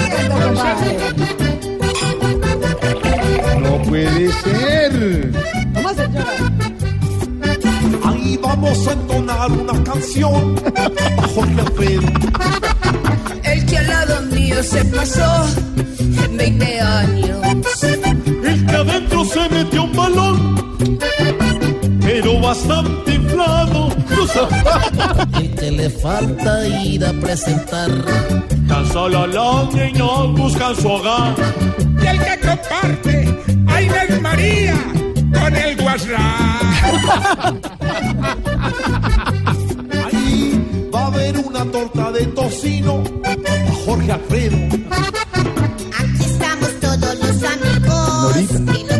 No 3.62 3.82
puede 3.90 4.32
ser. 4.32 5.32
Vamos 5.74 5.98
a 5.98 6.04
hacer 6.04 6.87
vamos 8.42 8.88
a 8.88 8.94
entonar 8.94 9.52
una 9.52 9.84
canción 9.84 10.56
a 10.76 11.28
Jorge 11.28 11.62
Alfredo. 11.62 12.02
El 13.44 13.66
que 13.66 13.78
al 13.78 13.88
lado 13.88 14.22
mío 14.24 14.64
se 14.64 14.86
pasó 14.86 15.46
en 16.00 16.38
20 16.38 16.80
años. 16.82 17.38
El 18.44 18.66
que 18.66 18.76
adentro 18.76 19.26
se 19.26 19.50
metió 19.50 19.84
un 19.84 19.96
balón, 19.96 20.70
pero 22.02 22.40
bastante 22.42 23.14
inflado. 23.14 23.90
El 25.40 25.56
que 25.56 25.72
le 25.72 25.90
falta 25.90 26.68
ir 26.68 27.06
a 27.06 27.14
presentar. 27.14 27.92
Tan 28.68 28.86
solo 28.92 29.28
los 29.28 29.74
niños 29.74 30.34
buscan 30.36 30.76
su 30.76 30.88
hogar. 30.90 31.36
Y 32.02 32.06
el 32.06 32.20
que 32.20 32.40
comparte 32.48 33.40
a 33.68 33.82
Inés 33.82 34.22
María 34.22 34.76
con 35.34 35.56
el 35.56 35.82
WhatsApp. 35.82 36.18
Ahí 40.06 40.90
va 40.94 41.02
a 41.02 41.08
haber 41.08 41.38
una 41.40 41.66
torta 41.66 42.12
de 42.12 42.26
tocino 42.28 43.04
a 43.24 43.36
Jorge 43.86 44.12
Alfredo. 44.12 44.58
Aquí 46.00 46.24
estamos 46.24 46.80
todos 46.80 47.20
los 47.20 47.44
amigos 47.44 48.36
que 48.48 48.86
lo 48.86 48.98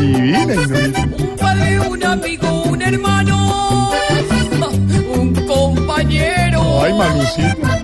Ignorita. 0.00 1.08
Un 1.18 1.36
padre, 1.36 1.80
un 1.80 2.04
amigo, 2.04 2.62
un 2.64 2.82
hermano, 2.82 3.90
un 5.14 5.34
compañero. 5.46 6.82
Ay, 6.82 6.92
Malucita. 6.94 7.80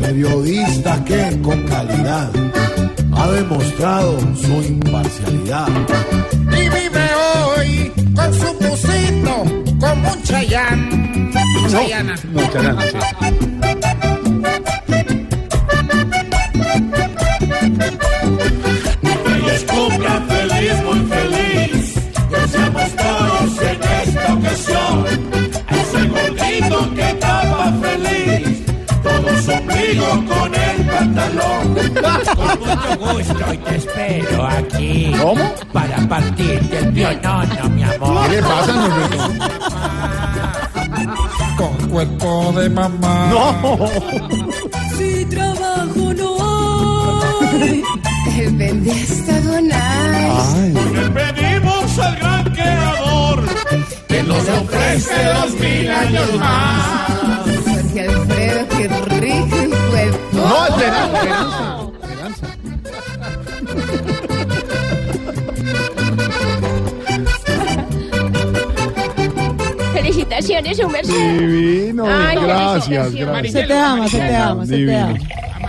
Periodista 0.00 1.04
que 1.04 1.40
con 1.42 1.62
calidad 1.64 2.30
ha 3.12 3.30
demostrado 3.30 4.18
su 4.36 4.62
imparcialidad. 4.62 5.68
Con 8.16 8.34
su 8.34 8.52
busito 8.54 9.44
como 9.78 10.12
un 10.12 10.22
chayán. 10.22 11.30
Chayana. 11.70 12.14
No, 12.32 12.50
Charana, 12.50 12.82
sí. 12.82 13.65
Con 29.94 30.52
el 30.54 30.84
pantalón. 30.86 31.74
Con 32.34 32.58
mucho 32.58 32.90
gusto 32.98 33.54
y 33.54 33.58
te 33.58 33.76
espero 33.76 34.46
aquí. 34.46 35.14
¿Cómo? 35.22 35.54
Para 35.72 35.96
partirte 36.08 36.78
el 36.78 36.92
pionono, 36.92 37.70
mi 37.70 37.84
amor. 37.84 38.28
¿Qué 38.28 38.36
le 38.36 38.42
pasa, 38.42 38.72
Norberto? 38.72 39.28
Con 41.56 41.88
cuerpo 41.88 42.52
de 42.56 42.70
mamá. 42.70 43.30
No. 43.30 43.88
Si 44.98 45.24
trabajo 45.26 46.14
no 46.14 46.36
hay, 47.52 47.82
el 48.40 48.56
vende 48.56 48.90
hasta 48.92 49.40
donar. 49.40 50.14
Ay. 50.56 50.74
Le 50.94 51.10
pedimos 51.10 51.98
al 51.98 52.16
gran 52.16 52.44
creador 52.52 53.44
que 54.08 54.22
nos 54.24 54.48
ofrece 54.48 55.24
dos 55.26 55.54
mil 55.60 55.90
años 55.90 56.34
más. 56.40 57.25
Felicitaciones, 70.46 70.76
su 70.78 70.88
merced. 70.88 71.38
Divino. 71.38 72.04
Ay, 72.06 72.36
gracias, 72.40 73.14
gracias. 73.14 73.52
Se 73.52 73.62
te 73.66 73.74
ama, 73.74 74.08
se 74.08 74.18
te 74.18 74.36
ama, 74.36 74.66
se 74.66 74.76
te 74.86 74.96
ama. 74.96 75.18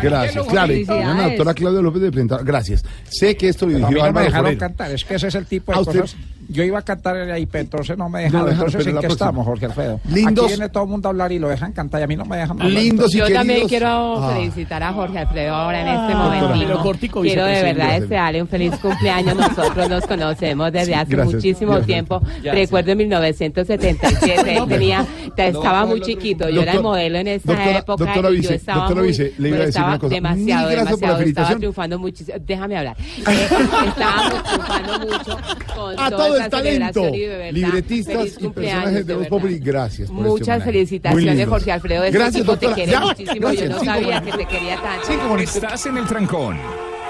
Gracias, 0.01 0.47
claro. 0.47 0.73
La 0.87 1.23
doctora 1.29 1.53
Claudia 1.53 1.81
López 1.81 2.01
de 2.01 2.11
presentar. 2.11 2.43
Gracias. 2.43 2.83
Sé 3.09 3.35
que 3.35 3.49
esto 3.49 3.65
lo 3.65 3.71
dirigió 3.73 3.89
no 3.97 4.01
me 4.03 4.07
Álvaro 4.07 4.25
dejaron 4.25 4.45
Forero. 4.45 4.59
cantar, 4.59 4.91
es 4.91 5.03
que 5.03 5.15
ese 5.15 5.27
es 5.27 5.35
el 5.35 5.45
tipo 5.45 5.71
de 5.71 5.85
cosas. 5.85 6.15
Yo 6.49 6.63
iba 6.63 6.79
a 6.79 6.81
cantar 6.81 7.15
ahí, 7.17 7.45
pero 7.45 7.63
entonces 7.63 7.97
no 7.97 8.09
me 8.09 8.19
No 8.29 8.45
dejaron. 8.45 8.51
entonces, 8.53 8.85
¿en 8.87 8.91
próxima. 8.93 9.13
estamos, 9.13 9.45
Jorge 9.45 9.65
Alfredo? 9.65 9.99
Lindos- 10.09 10.45
Aquí 10.45 10.53
viene 10.55 10.69
todo 10.69 10.83
el 10.83 10.89
mundo 10.89 11.07
a 11.07 11.11
hablar 11.11 11.31
y 11.31 11.39
lo 11.39 11.49
dejan 11.49 11.73
cantar 11.73 12.01
y 12.01 12.03
a 12.03 12.07
mí 12.07 12.15
no 12.15 12.25
me 12.25 12.37
dejan 12.37 12.51
hablar. 12.61 12.69
Lindos 12.71 13.13
y 13.13 13.17
Yo 13.17 13.25
queridos. 13.25 13.39
también 13.45 13.67
quiero 13.67 14.23
Ah. 14.23 14.33
felicitar 14.33 14.83
a 14.83 14.93
Jorge 14.93 15.19
Alfredo 15.19 15.53
ahora 15.55 15.81
en 15.81 15.87
este 15.87 16.13
doctora. 16.13 16.47
momento. 16.47 16.79
Cortico, 16.83 17.21
Quiero 17.21 17.45
de 17.45 17.61
verdad 17.63 17.99
desearle 17.99 18.41
un 18.41 18.47
feliz 18.47 18.73
cumpleaños. 18.81 19.35
Nosotros 19.35 19.89
nos 19.89 20.05
conocemos 20.07 20.71
desde 20.71 20.95
hace 20.95 21.11
gracias, 21.11 21.33
muchísimo 21.35 21.71
gracias. 21.73 21.87
tiempo. 21.87 22.21
Recuerdo 22.43 22.91
en 22.91 22.97
1977, 22.99 24.57
él 24.57 24.67
tenía, 24.67 25.05
estaba 25.35 25.85
muy 25.85 26.01
chiquito. 26.01 26.49
Yo 26.49 26.61
era 26.61 26.73
el 26.73 26.81
modelo 26.81 27.17
en 27.17 27.27
esa 27.27 27.51
doctora- 27.53 27.77
época 27.79 28.05
doctora 28.05 28.29
y 28.31 28.41
yo 28.41 28.49
estaba 28.51 28.77
doctora 28.79 28.99
muy, 29.01 29.07
Vice, 29.09 29.33
le 29.37 29.47
iba 29.49 29.57
a 29.57 29.59
decir 29.59 29.69
estaba 29.69 29.87
una 29.89 29.99
cosa. 29.99 30.15
demasiado, 30.15 30.69
demasiado, 30.69 31.19
estaba 31.21 31.55
triunfando 31.55 31.99
muchísimo. 31.99 32.37
Déjame 32.45 32.77
hablar. 32.77 32.95
Eh, 32.99 33.23
estábamos 33.87 34.43
triunfando 34.43 34.99
mucho 34.99 35.37
con 35.75 35.95
todo 36.09 36.36
esa 36.37 36.45
el 36.45 36.51
talento. 36.51 37.01
de 37.11 37.51
Libretistas 37.51 38.27
y 38.39 38.47
personajes 38.49 39.05
de 39.07 39.13
Voz. 39.15 39.27
Populi. 39.27 39.59
Gracias. 39.59 40.09
por 40.09 40.17
este 40.19 40.29
Muchas. 40.29 40.57
Muy 40.57 40.65
felicitaciones. 40.73 41.47
Jorge 41.47 41.71
Alfredo. 41.71 42.03
Ese 42.03 42.17
Gracias, 42.17 42.41
tipo 42.43 42.57
te 42.57 42.65
doctora. 42.67 42.85
quiere 42.85 42.99
muchísimo. 43.05 43.47
gracias. 43.47 43.63
Yo 43.63 43.69
no 43.69 43.79
Cinco 43.79 43.85
sabía 43.93 44.21
que 44.21 44.31
te 44.31 44.45
quería 44.45 44.81
tanto. 44.81 45.07
Cinco 45.07 45.27
bonitos. 45.27 45.55
Estás 45.55 45.85
en 45.85 45.97
el 45.97 46.05
trancón. 46.07 46.57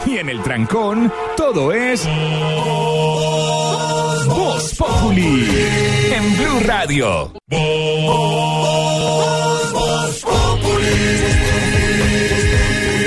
Y 0.06 0.18
en 0.18 0.30
el 0.30 0.42
trancón, 0.44 1.12
todo 1.36 1.74
es. 1.74 2.06
Voz 4.28 4.76
Populi. 4.76 5.48
En 6.14 6.38
Blue 6.38 6.60
Radio. 6.66 7.34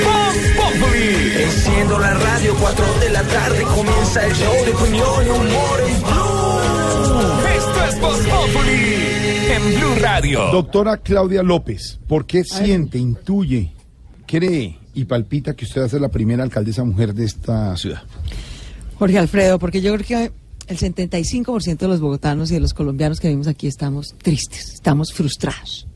Voz 0.05 0.49
Populi. 0.57 1.43
Enciendo 1.43 1.99
la 1.99 2.15
radio, 2.15 2.55
4 2.61 2.85
de 3.01 3.11
la 3.11 3.23
tarde 3.23 3.63
comienza 3.65 4.27
el 4.27 4.33
show 4.35 4.55
de 4.65 4.73
opinión 4.73 5.27
y 5.27 5.31
humor 5.31 5.80
Blue. 10.21 10.53
Doctora 10.53 10.97
Claudia 10.99 11.43
López, 11.43 11.99
¿por 12.07 12.27
qué 12.27 12.45
siente, 12.45 12.99
intuye, 12.99 13.73
cree 14.27 14.79
y 14.95 15.05
palpita 15.05 15.55
que 15.55 15.65
usted 15.65 15.81
va 15.83 15.87
a 15.87 15.89
ser 15.89 16.01
la 16.01 16.09
primera 16.09 16.43
alcaldesa 16.43 16.85
mujer 16.85 17.15
de 17.15 17.25
esta 17.25 17.77
ciudad? 17.77 18.03
Jorge 18.99 19.19
Alfredo, 19.19 19.59
porque 19.59 19.81
yo 19.81 19.95
creo 19.95 20.07
que 20.07 20.33
el 20.67 20.79
75% 20.79 21.79
de 21.79 21.89
los 21.89 22.01
bogotanos 22.01 22.51
y 22.51 22.55
de 22.55 22.61
los 22.61 22.75
colombianos 22.75 23.19
que 23.19 23.29
vivimos 23.29 23.49
aquí 23.49 23.67
estamos 23.67 24.15
tristes, 24.23 24.75
estamos 24.75 25.13
frustrados 25.13 25.87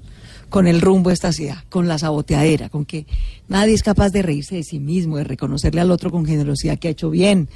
con 0.54 0.68
el 0.68 0.80
rumbo 0.80 1.10
de 1.10 1.14
esta 1.14 1.32
ciudad, 1.32 1.64
con 1.68 1.88
la 1.88 1.98
saboteadera, 1.98 2.68
con 2.68 2.84
que 2.84 3.06
nadie 3.48 3.74
es 3.74 3.82
capaz 3.82 4.10
de 4.10 4.22
reírse 4.22 4.54
de 4.54 4.62
sí 4.62 4.78
mismo, 4.78 5.16
de 5.16 5.24
reconocerle 5.24 5.80
al 5.80 5.90
otro 5.90 6.12
con 6.12 6.24
generosidad 6.24 6.78
que 6.78 6.86
ha 6.86 6.90
hecho 6.92 7.10
bien, 7.10 7.48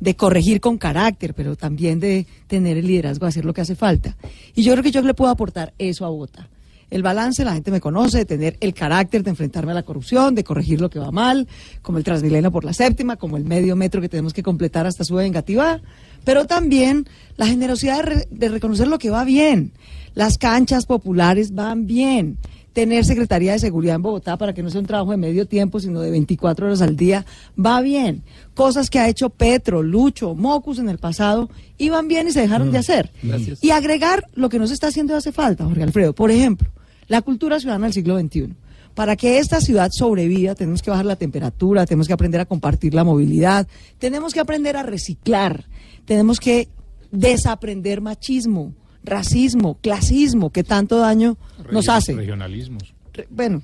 de 0.00 0.16
corregir 0.16 0.62
con 0.62 0.78
carácter, 0.78 1.34
pero 1.34 1.54
también 1.54 2.00
de 2.00 2.24
tener 2.46 2.78
el 2.78 2.86
liderazgo 2.86 3.26
de 3.26 3.28
hacer 3.28 3.44
lo 3.44 3.52
que 3.52 3.60
hace 3.60 3.74
falta. 3.74 4.16
Y 4.54 4.62
yo 4.62 4.72
creo 4.72 4.82
que 4.82 4.90
yo 4.90 5.02
le 5.02 5.12
puedo 5.12 5.30
aportar 5.30 5.74
eso 5.76 6.06
a 6.06 6.08
Bogotá. 6.08 6.48
El 6.88 7.02
balance, 7.02 7.44
la 7.44 7.52
gente 7.52 7.70
me 7.70 7.80
conoce, 7.82 8.16
de 8.18 8.24
tener 8.24 8.56
el 8.60 8.72
carácter 8.72 9.22
de 9.22 9.28
enfrentarme 9.28 9.72
a 9.72 9.74
la 9.74 9.82
corrupción, 9.82 10.34
de 10.34 10.42
corregir 10.42 10.80
lo 10.80 10.88
que 10.88 10.98
va 10.98 11.10
mal, 11.10 11.46
como 11.82 11.98
el 11.98 12.04
Transmilenio 12.04 12.50
por 12.50 12.64
la 12.64 12.72
séptima, 12.72 13.16
como 13.16 13.36
el 13.36 13.44
medio 13.44 13.76
metro 13.76 14.00
que 14.00 14.08
tenemos 14.08 14.32
que 14.32 14.42
completar 14.42 14.86
hasta 14.86 15.04
su 15.04 15.16
vengativa, 15.16 15.82
pero 16.24 16.46
también 16.46 17.06
la 17.36 17.46
generosidad 17.46 17.96
de, 17.98 18.02
re- 18.02 18.28
de 18.30 18.48
reconocer 18.48 18.88
lo 18.88 18.98
que 18.98 19.10
va 19.10 19.24
bien. 19.24 19.72
Las 20.16 20.38
canchas 20.38 20.86
populares 20.86 21.54
van 21.54 21.86
bien. 21.86 22.38
Tener 22.72 23.04
Secretaría 23.04 23.52
de 23.52 23.58
Seguridad 23.58 23.96
en 23.96 24.02
Bogotá 24.02 24.38
para 24.38 24.54
que 24.54 24.62
no 24.62 24.70
sea 24.70 24.80
un 24.80 24.86
trabajo 24.86 25.10
de 25.10 25.18
medio 25.18 25.46
tiempo, 25.46 25.78
sino 25.78 26.00
de 26.00 26.10
24 26.10 26.66
horas 26.66 26.80
al 26.80 26.96
día, 26.96 27.26
va 27.62 27.82
bien. 27.82 28.22
Cosas 28.54 28.88
que 28.88 28.98
ha 28.98 29.10
hecho 29.10 29.28
Petro, 29.28 29.82
Lucho, 29.82 30.34
Mocus 30.34 30.78
en 30.78 30.88
el 30.88 30.96
pasado, 30.96 31.50
iban 31.76 32.08
bien 32.08 32.28
y 32.28 32.32
se 32.32 32.40
dejaron 32.40 32.72
de 32.72 32.78
hacer. 32.78 33.12
Gracias. 33.22 33.62
Y 33.62 33.72
agregar 33.72 34.24
lo 34.34 34.48
que 34.48 34.58
no 34.58 34.66
se 34.66 34.72
está 34.72 34.86
haciendo 34.86 35.14
hace 35.14 35.32
falta, 35.32 35.66
Jorge 35.66 35.82
Alfredo. 35.82 36.14
Por 36.14 36.30
ejemplo, 36.30 36.70
la 37.08 37.20
cultura 37.20 37.60
ciudadana 37.60 37.86
del 37.86 37.92
siglo 37.92 38.18
XXI. 38.18 38.54
Para 38.94 39.16
que 39.16 39.38
esta 39.38 39.60
ciudad 39.60 39.90
sobreviva, 39.92 40.54
tenemos 40.54 40.80
que 40.80 40.90
bajar 40.90 41.04
la 41.04 41.16
temperatura, 41.16 41.84
tenemos 41.84 42.06
que 42.06 42.14
aprender 42.14 42.40
a 42.40 42.46
compartir 42.46 42.94
la 42.94 43.04
movilidad, 43.04 43.68
tenemos 43.98 44.32
que 44.32 44.40
aprender 44.40 44.78
a 44.78 44.82
reciclar, 44.82 45.66
tenemos 46.06 46.40
que 46.40 46.68
desaprender 47.10 48.00
machismo, 48.00 48.72
racismo, 49.06 49.78
clasismo, 49.80 50.50
que 50.50 50.62
tanto 50.64 50.98
daño 50.98 51.38
nos 51.72 51.88
hace. 51.88 52.14
Regionalismos. 52.14 52.94
Re- 53.14 53.26
Bueno, 53.30 53.62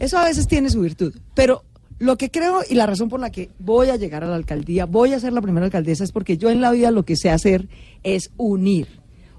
eso 0.00 0.18
a 0.18 0.24
veces 0.24 0.48
tiene 0.48 0.70
su 0.70 0.80
virtud, 0.80 1.14
pero 1.34 1.62
lo 2.00 2.16
que 2.16 2.30
creo 2.30 2.60
y 2.68 2.74
la 2.74 2.86
razón 2.86 3.08
por 3.08 3.20
la 3.20 3.30
que 3.30 3.50
voy 3.58 3.90
a 3.90 3.96
llegar 3.96 4.24
a 4.24 4.28
la 4.28 4.36
alcaldía, 4.36 4.86
voy 4.86 5.12
a 5.12 5.20
ser 5.20 5.32
la 5.32 5.40
primera 5.42 5.66
alcaldesa, 5.66 6.04
es 6.04 6.12
porque 6.12 6.36
yo 6.38 6.50
en 6.50 6.60
la 6.60 6.70
vida 6.72 6.90
lo 6.90 7.04
que 7.04 7.16
sé 7.16 7.30
hacer 7.30 7.68
es 8.02 8.30
unir. 8.36 8.97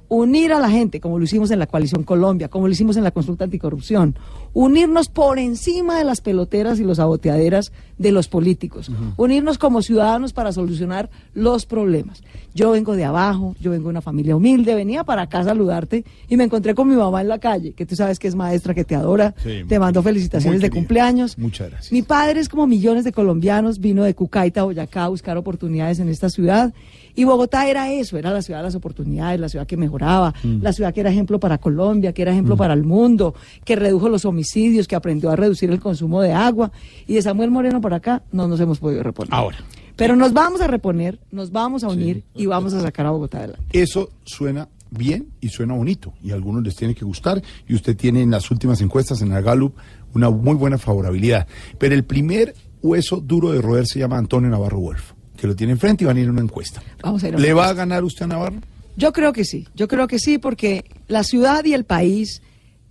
Unir 0.09 0.53
a 0.53 0.59
la 0.59 0.69
gente, 0.69 0.99
como 0.99 1.19
lo 1.19 1.25
hicimos 1.25 1.51
en 1.51 1.59
la 1.59 1.67
Coalición 1.67 2.03
Colombia, 2.03 2.49
como 2.49 2.67
lo 2.67 2.73
hicimos 2.73 2.97
en 2.97 3.03
la 3.03 3.11
consulta 3.11 3.43
anticorrupción. 3.43 4.15
Unirnos 4.53 5.07
por 5.07 5.37
encima 5.37 5.97
de 5.97 6.03
las 6.03 6.21
peloteras 6.21 6.79
y 6.79 6.83
los 6.83 6.97
saboteaderas 6.97 7.71
de 7.99 8.11
los 8.11 8.27
políticos. 8.27 8.91
Unirnos 9.17 9.59
como 9.59 9.83
ciudadanos 9.83 10.33
para 10.33 10.51
solucionar 10.51 11.11
los 11.35 11.67
problemas. 11.67 12.23
Yo 12.55 12.71
vengo 12.71 12.95
de 12.95 13.05
abajo, 13.05 13.55
yo 13.59 13.71
vengo 13.71 13.83
de 13.83 13.89
una 13.89 14.01
familia 14.01 14.35
humilde, 14.35 14.73
venía 14.73 15.03
para 15.03 15.23
acá 15.23 15.39
a 15.39 15.43
saludarte 15.43 16.03
y 16.27 16.35
me 16.37 16.45
encontré 16.45 16.73
con 16.73 16.89
mi 16.89 16.95
mamá 16.95 17.21
en 17.21 17.27
la 17.27 17.37
calle, 17.37 17.73
que 17.73 17.85
tú 17.85 17.95
sabes 17.95 18.17
que 18.17 18.27
es 18.27 18.35
maestra, 18.35 18.73
que 18.73 18.83
te 18.83 18.95
adora, 18.95 19.35
Sí, 19.43 19.63
te 19.67 19.79
mando 19.79 20.01
felicitaciones 20.01 20.61
de 20.61 20.69
cumpleaños. 20.69 21.37
Muchas 21.37 21.69
gracias. 21.69 21.91
Mi 21.91 22.01
padre 22.01 22.39
es 22.39 22.49
como 22.49 22.65
millones 22.65 23.03
de 23.03 23.11
colombianos, 23.11 23.79
vino 23.79 24.03
de 24.03 24.15
Cucaita, 24.15 24.63
Boyacá, 24.63 25.05
a 25.05 25.09
buscar 25.09 25.37
oportunidades 25.37 25.99
en 25.99 26.09
esta 26.09 26.29
ciudad. 26.29 26.73
Y 27.15 27.25
Bogotá 27.25 27.67
era 27.67 27.91
eso, 27.91 28.17
era 28.17 28.31
la 28.31 28.41
ciudad 28.41 28.59
de 28.59 28.65
las 28.65 28.75
oportunidades, 28.75 29.39
la 29.39 29.49
ciudad 29.49 29.67
que 29.67 29.77
mejoraba, 29.99 30.33
Mm. 30.43 30.61
la 30.61 30.73
ciudad 30.73 30.93
que 30.93 31.01
era 31.01 31.11
ejemplo 31.11 31.39
para 31.39 31.57
Colombia, 31.57 32.13
que 32.13 32.21
era 32.21 32.31
ejemplo 32.31 32.55
para 32.57 32.73
el 32.73 32.83
mundo, 32.83 33.35
que 33.65 33.75
redujo 33.75 34.09
los 34.09 34.25
homicidios, 34.25 34.87
que 34.87 34.95
aprendió 34.95 35.29
a 35.29 35.35
reducir 35.35 35.69
el 35.71 35.79
consumo 35.79 36.21
de 36.21 36.33
agua. 36.33 36.71
Y 37.07 37.15
de 37.15 37.21
Samuel 37.21 37.51
Moreno 37.51 37.81
para 37.81 37.97
acá 37.97 38.23
no 38.31 38.47
nos 38.47 38.59
hemos 38.59 38.79
podido 38.79 39.03
reponer. 39.03 39.33
Ahora. 39.33 39.57
Pero 39.95 40.15
nos 40.15 40.31
vamos 40.31 40.61
a 40.61 40.67
reponer, 40.67 41.19
nos 41.31 41.51
vamos 41.51 41.83
a 41.83 41.89
unir 41.89 42.23
y 42.33 42.45
vamos 42.45 42.73
a 42.73 42.81
sacar 42.81 43.05
a 43.05 43.11
Bogotá 43.11 43.39
adelante. 43.39 43.63
Eso 43.73 44.09
suena 44.23 44.69
bien 44.91 45.27
y 45.41 45.49
suena 45.49 45.73
bonito 45.75 46.13
y 46.23 46.31
a 46.31 46.35
algunos 46.35 46.63
les 46.63 46.75
tiene 46.75 46.95
que 46.95 47.03
gustar 47.05 47.41
y 47.67 47.75
usted 47.75 47.95
tiene 47.97 48.21
en 48.21 48.31
las 48.31 48.49
últimas 48.49 48.79
encuestas 48.81 49.21
en 49.21 49.29
la 49.29 49.41
Gallup 49.41 49.75
una 50.15 50.29
muy 50.29 50.55
buena 50.55 50.77
favorabilidad. 50.77 51.47
Pero 51.77 51.95
el 51.95 52.05
primer 52.05 52.55
hueso 52.81 53.17
duro 53.17 53.51
de 53.51 53.61
roer 53.61 53.85
se 53.87 53.99
llama 53.99 54.17
Antonio 54.17 54.49
Navarro 54.49 54.79
Wolf, 54.79 55.11
que 55.35 55.47
lo 55.47 55.55
tiene 55.55 55.73
enfrente 55.73 56.05
y 56.05 56.07
van 56.07 56.15
a 56.15 56.21
ir 56.21 56.27
a 56.29 56.31
una 56.31 56.41
encuesta. 56.41 56.81
Vamos 57.03 57.21
a 57.23 57.27
ir 57.27 57.35
a 57.35 57.37
¿Le 57.37 57.53
va 57.53 57.67
a 57.67 57.73
ganar 57.73 58.03
usted 58.05 58.23
a 58.23 58.27
Navarro? 58.29 58.55
Yo 58.99 59.13
creo 59.13 59.31
que 59.31 59.45
sí, 59.45 59.65
yo 59.75 59.87
creo 59.87 60.07
que 60.07 60.19
sí, 60.19 60.37
porque 60.37 60.83
la 61.07 61.23
ciudad 61.23 61.63
y 61.63 61.73
el 61.73 61.85
país 61.85 62.41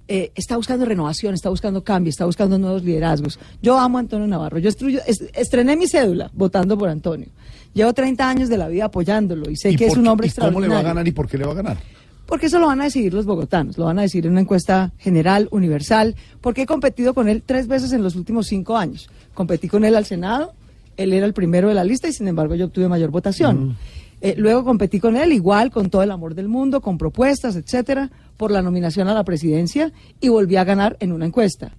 eh, 0.09 0.33
está 0.35 0.57
buscando 0.57 0.87
renovación, 0.87 1.35
está 1.35 1.51
buscando 1.51 1.85
cambio, 1.85 2.09
está 2.09 2.25
buscando 2.25 2.57
nuevos 2.59 2.83
liderazgos. 2.83 3.39
Yo 3.61 3.79
amo 3.79 3.99
a 3.99 4.01
Antonio 4.01 4.27
Navarro, 4.27 4.59
yo 4.59 4.71
estruyo- 4.71 5.03
es- 5.07 5.23
estrené 5.35 5.77
mi 5.77 5.87
cédula 5.87 6.31
votando 6.33 6.79
por 6.79 6.89
Antonio. 6.89 7.29
Llevo 7.75 7.93
30 7.93 8.27
años 8.27 8.49
de 8.49 8.57
la 8.57 8.69
vida 8.69 8.87
apoyándolo 8.87 9.51
y 9.51 9.57
sé 9.57 9.73
¿Y 9.73 9.77
que 9.77 9.87
es 9.87 9.97
un 9.99 10.07
hombre 10.07 10.29
¿Y 10.29 10.31
cómo 10.31 10.61
le 10.61 10.69
va 10.69 10.77
a 10.77 10.81
extraordinario. 10.81 10.89
ganar 10.89 11.09
y 11.09 11.13
por 11.13 11.29
qué 11.29 11.37
le 11.37 11.45
va 11.45 11.53
a 11.53 11.57
ganar? 11.57 11.77
Porque 12.25 12.47
eso 12.47 12.59
lo 12.59 12.67
van 12.69 12.81
a 12.81 12.85
decidir 12.85 13.13
los 13.13 13.27
bogotanos, 13.27 13.77
lo 13.77 13.85
van 13.85 13.99
a 13.99 14.03
decir 14.03 14.25
en 14.25 14.33
una 14.33 14.41
encuesta 14.41 14.93
general, 14.99 15.49
universal, 15.51 16.15
porque 16.41 16.63
he 16.63 16.67
competido 16.67 17.13
con 17.13 17.29
él 17.29 17.43
tres 17.45 17.69
veces 17.69 17.93
en 17.93 18.03
los 18.03 18.17
últimos 18.17 18.47
cinco 18.47 18.77
años. 18.79 19.09
Competí 19.35 19.69
con 19.69 19.85
él 19.85 19.95
al 19.95 20.07
Senado, 20.07 20.53
él 20.97 21.13
era 21.13 21.27
el 21.27 21.35
primero 21.35 21.69
de 21.69 21.75
la 21.75 21.85
lista 21.85 22.09
y 22.09 22.13
sin 22.15 22.29
embargo 22.29 22.55
yo 22.55 22.67
obtuve 22.67 22.89
mayor 22.89 23.11
votación. 23.11 23.77
Eh, 24.21 24.35
luego 24.37 24.65
competí 24.65 25.01
con 25.01 25.17
él 25.17 25.33
igual, 25.33 25.71
con 25.71 25.91
todo 25.91 26.03
el 26.03 26.11
amor 26.11 26.35
del 26.35 26.49
mundo, 26.49 26.81
con 26.81 26.99
propuestas, 26.99 27.57
etcétera, 27.57 28.11
por 28.37 28.51
la 28.51 28.63
nominación 28.63 29.09
a 29.09 29.15
la 29.15 29.25
presidencia 29.25 29.93
y 30.21 30.29
volví 30.29 30.57
a 30.57 30.65
ganar 30.65 30.97
en 31.01 31.13
una 31.13 31.27
encuesta. 31.27 31.73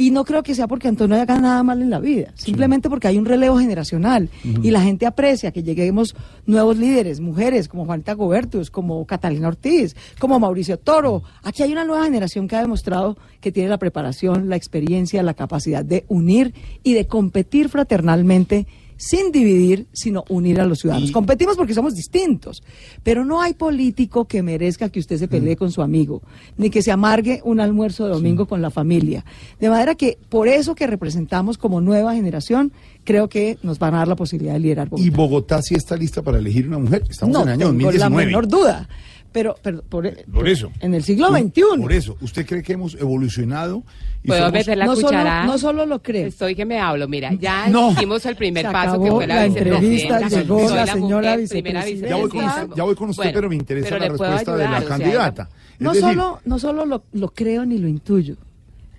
Y 0.00 0.12
no 0.12 0.24
creo 0.24 0.44
que 0.44 0.54
sea 0.54 0.68
porque 0.68 0.86
Antonio 0.86 1.16
haya 1.16 1.24
ganado 1.24 1.48
nada 1.48 1.62
mal 1.64 1.82
en 1.82 1.90
la 1.90 1.98
vida, 1.98 2.32
simplemente 2.36 2.88
porque 2.88 3.08
hay 3.08 3.18
un 3.18 3.24
relevo 3.24 3.58
generacional 3.58 4.30
y 4.44 4.70
la 4.70 4.80
gente 4.80 5.06
aprecia 5.06 5.50
que 5.50 5.64
lleguemos 5.64 6.14
nuevos 6.46 6.78
líderes, 6.78 7.18
mujeres 7.18 7.66
como 7.66 7.84
Juanita 7.84 8.12
Gobertus, 8.12 8.70
como 8.70 9.04
Catalina 9.06 9.48
Ortiz, 9.48 9.96
como 10.20 10.38
Mauricio 10.38 10.78
Toro. 10.78 11.24
Aquí 11.42 11.64
hay 11.64 11.72
una 11.72 11.84
nueva 11.84 12.04
generación 12.04 12.46
que 12.46 12.54
ha 12.54 12.60
demostrado 12.60 13.16
que 13.40 13.50
tiene 13.50 13.70
la 13.70 13.78
preparación, 13.78 14.48
la 14.48 14.54
experiencia, 14.54 15.20
la 15.24 15.34
capacidad 15.34 15.84
de 15.84 16.04
unir 16.06 16.54
y 16.84 16.94
de 16.94 17.08
competir 17.08 17.68
fraternalmente 17.68 18.68
sin 18.98 19.32
dividir, 19.32 19.86
sino 19.92 20.24
unir 20.28 20.60
a 20.60 20.66
los 20.66 20.80
ciudadanos. 20.80 21.12
Competimos 21.12 21.56
porque 21.56 21.72
somos 21.72 21.94
distintos, 21.94 22.62
pero 23.02 23.24
no 23.24 23.40
hay 23.40 23.54
político 23.54 24.26
que 24.26 24.42
merezca 24.42 24.90
que 24.90 24.98
usted 24.98 25.16
se 25.16 25.28
pelee 25.28 25.56
con 25.56 25.70
su 25.70 25.80
amigo, 25.80 26.20
ni 26.56 26.68
que 26.68 26.82
se 26.82 26.90
amargue 26.90 27.40
un 27.44 27.60
almuerzo 27.60 28.04
de 28.04 28.10
domingo 28.10 28.46
con 28.46 28.60
la 28.60 28.70
familia. 28.70 29.24
De 29.60 29.70
manera 29.70 29.94
que 29.94 30.18
por 30.28 30.48
eso 30.48 30.74
que 30.74 30.86
representamos 30.86 31.56
como 31.56 31.80
nueva 31.80 32.14
generación, 32.14 32.72
creo 33.04 33.28
que 33.28 33.56
nos 33.62 33.78
van 33.78 33.94
a 33.94 33.98
dar 33.98 34.08
la 34.08 34.16
posibilidad 34.16 34.54
de 34.54 34.60
liderar 34.60 34.88
Bogotá. 34.88 35.06
¿Y 35.06 35.10
Bogotá 35.10 35.62
sí 35.62 35.74
está 35.76 35.96
lista 35.96 36.20
para 36.20 36.38
elegir 36.38 36.66
una 36.66 36.78
mujer? 36.78 37.04
Estamos 37.08 37.32
no 37.32 37.42
en 37.42 37.48
el 37.48 37.54
año 37.54 37.66
tengo 37.68 37.92
la 37.92 38.08
2019. 38.08 38.26
menor 38.26 38.48
duda. 38.48 38.88
Pero, 39.30 39.56
pero 39.62 39.82
por, 39.82 40.10
Por 40.32 40.48
eso. 40.48 40.70
en 40.80 40.94
el 40.94 41.02
siglo 41.04 41.28
XXI. 41.28 41.62
Por 41.82 41.92
eso. 41.92 42.16
¿Usted 42.20 42.46
cree 42.46 42.62
que 42.62 42.72
hemos 42.72 42.94
evolucionado? 42.94 43.82
y 44.24 44.28
¿Puedo 44.28 44.40
somos- 44.40 44.52
meter 44.52 44.78
la 44.78 44.86
no 44.86 44.96
solo- 44.96 45.06
cucharada? 45.08 45.44
no 45.46 45.58
solo 45.58 45.86
lo 45.86 46.02
creo. 46.02 46.26
Estoy 46.26 46.54
que 46.56 46.64
me 46.64 46.78
hablo. 46.80 47.06
Mira, 47.08 47.32
ya 47.38 47.68
No. 47.68 47.92
hicimos 47.92 48.24
el 48.26 48.36
primer 48.36 48.66
Se 48.66 48.72
paso 48.72 49.00
que 49.02 49.10
fue 49.10 49.26
la, 49.26 49.34
la 49.36 49.44
entrevista, 49.44 49.78
vicepresidenta. 50.18 50.28
llegó 50.40 50.68
Soy 50.68 50.76
la 50.76 50.86
señora 50.86 51.34
primera 51.36 51.36
vicepresidenta. 51.36 52.08
Ya 52.08 52.16
voy 52.16 52.28
con 52.30 52.44
usted, 52.44 52.68
ya 52.76 52.82
voy 52.84 52.94
con 52.96 53.10
usted, 53.10 53.22
Bueno, 53.22 53.34
pero 53.36 53.48
me 53.50 53.56
interesa 53.56 53.88
pero 53.90 53.98
la 54.00 54.08
respuesta 54.08 54.52
de 54.56 54.58
la 54.58 54.64
ayudar, 54.64 54.82
o 54.82 54.86
sea, 54.86 54.88
candidata. 54.98 55.48
Es 55.74 55.80
No 55.80 55.90
decir, 55.92 56.08
solo, 56.08 56.40
no 56.44 56.58
solo 56.58 56.84
lo, 56.86 57.04
lo 57.12 57.28
creo 57.28 57.64
ni 57.66 57.78
lo 57.78 57.86
intuyo, 57.86 58.36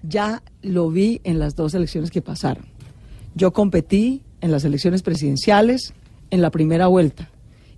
ya 0.03 0.41
lo 0.61 0.89
vi 0.89 1.19
en 1.25 1.39
las 1.39 1.55
dos 1.55 1.73
elecciones 1.73 2.11
que 2.11 2.21
pasaron. 2.21 2.65
Yo 3.35 3.51
competí 3.51 4.21
en 4.41 4.51
las 4.51 4.63
elecciones 4.63 5.01
presidenciales 5.01 5.93
en 6.31 6.41
la 6.41 6.49
primera 6.51 6.87
vuelta 6.87 7.29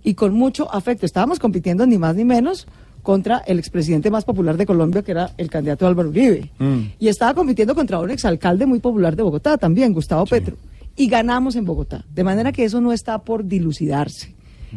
y 0.02 0.14
con 0.14 0.34
mucho 0.34 0.72
afecto. 0.72 1.06
Estábamos 1.06 1.38
compitiendo 1.38 1.86
ni 1.86 1.98
más 1.98 2.14
ni 2.16 2.24
menos 2.24 2.66
contra 3.02 3.38
el 3.38 3.58
expresidente 3.58 4.10
más 4.10 4.24
popular 4.24 4.56
de 4.56 4.66
Colombia, 4.66 5.02
que 5.02 5.10
era 5.10 5.32
el 5.36 5.50
candidato 5.50 5.86
Álvaro 5.86 6.10
Uribe. 6.10 6.50
Y 6.98 7.08
estaba 7.08 7.34
compitiendo 7.34 7.74
contra 7.74 7.98
un 7.98 8.10
exalcalde 8.10 8.66
muy 8.66 8.78
popular 8.78 9.16
de 9.16 9.22
Bogotá 9.22 9.58
también, 9.58 9.92
Gustavo 9.92 10.24
Petro. 10.26 10.56
Y 10.96 11.08
ganamos 11.08 11.56
en 11.56 11.64
Bogotá. 11.64 12.04
De 12.14 12.22
manera 12.22 12.52
que 12.52 12.64
eso 12.64 12.80
no 12.80 12.92
está 12.92 13.18
por 13.18 13.44
dilucidarse. 13.44 14.34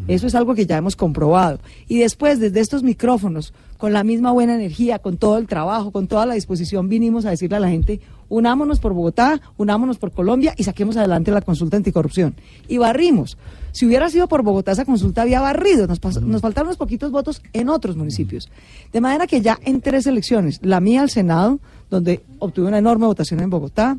Eso 0.07 0.27
es 0.27 0.35
algo 0.35 0.55
que 0.55 0.65
ya 0.65 0.77
hemos 0.77 0.95
comprobado. 0.95 1.59
Y 1.87 1.99
después, 1.99 2.39
desde 2.39 2.59
estos 2.59 2.83
micrófonos, 2.83 3.53
con 3.77 3.93
la 3.93 4.03
misma 4.03 4.31
buena 4.31 4.55
energía, 4.55 4.99
con 4.99 5.17
todo 5.17 5.37
el 5.37 5.47
trabajo, 5.47 5.91
con 5.91 6.07
toda 6.07 6.25
la 6.25 6.33
disposición, 6.33 6.89
vinimos 6.89 7.25
a 7.25 7.29
decirle 7.29 7.57
a 7.57 7.61
la 7.61 7.69
gente, 7.69 8.01
unámonos 8.29 8.79
por 8.79 8.93
Bogotá, 8.93 9.41
unámonos 9.57 9.97
por 9.97 10.11
Colombia 10.11 10.53
y 10.57 10.63
saquemos 10.63 10.97
adelante 10.97 11.31
la 11.31 11.41
consulta 11.41 11.77
anticorrupción. 11.77 12.35
Y 12.67 12.77
barrimos. 12.77 13.37
Si 13.71 13.85
hubiera 13.85 14.09
sido 14.09 14.27
por 14.27 14.41
Bogotá, 14.41 14.71
esa 14.71 14.85
consulta 14.85 15.23
había 15.23 15.41
barrido. 15.41 15.85
Nos, 15.85 15.99
faltaron 15.99 16.67
unos 16.67 16.77
poquitos 16.77 17.11
votos 17.11 17.41
en 17.51 17.67
otros 17.69 17.97
municipios. 17.97 18.49
De 18.93 19.01
manera 19.01 19.27
que 19.27 19.41
ya 19.41 19.59
en 19.63 19.81
tres 19.81 20.07
elecciones, 20.07 20.59
la 20.63 20.79
mía 20.79 21.01
al 21.01 21.09
Senado, 21.09 21.59
donde 21.89 22.23
obtuve 22.39 22.67
una 22.67 22.77
enorme 22.77 23.05
votación 23.05 23.41
en 23.41 23.49
Bogotá, 23.49 23.97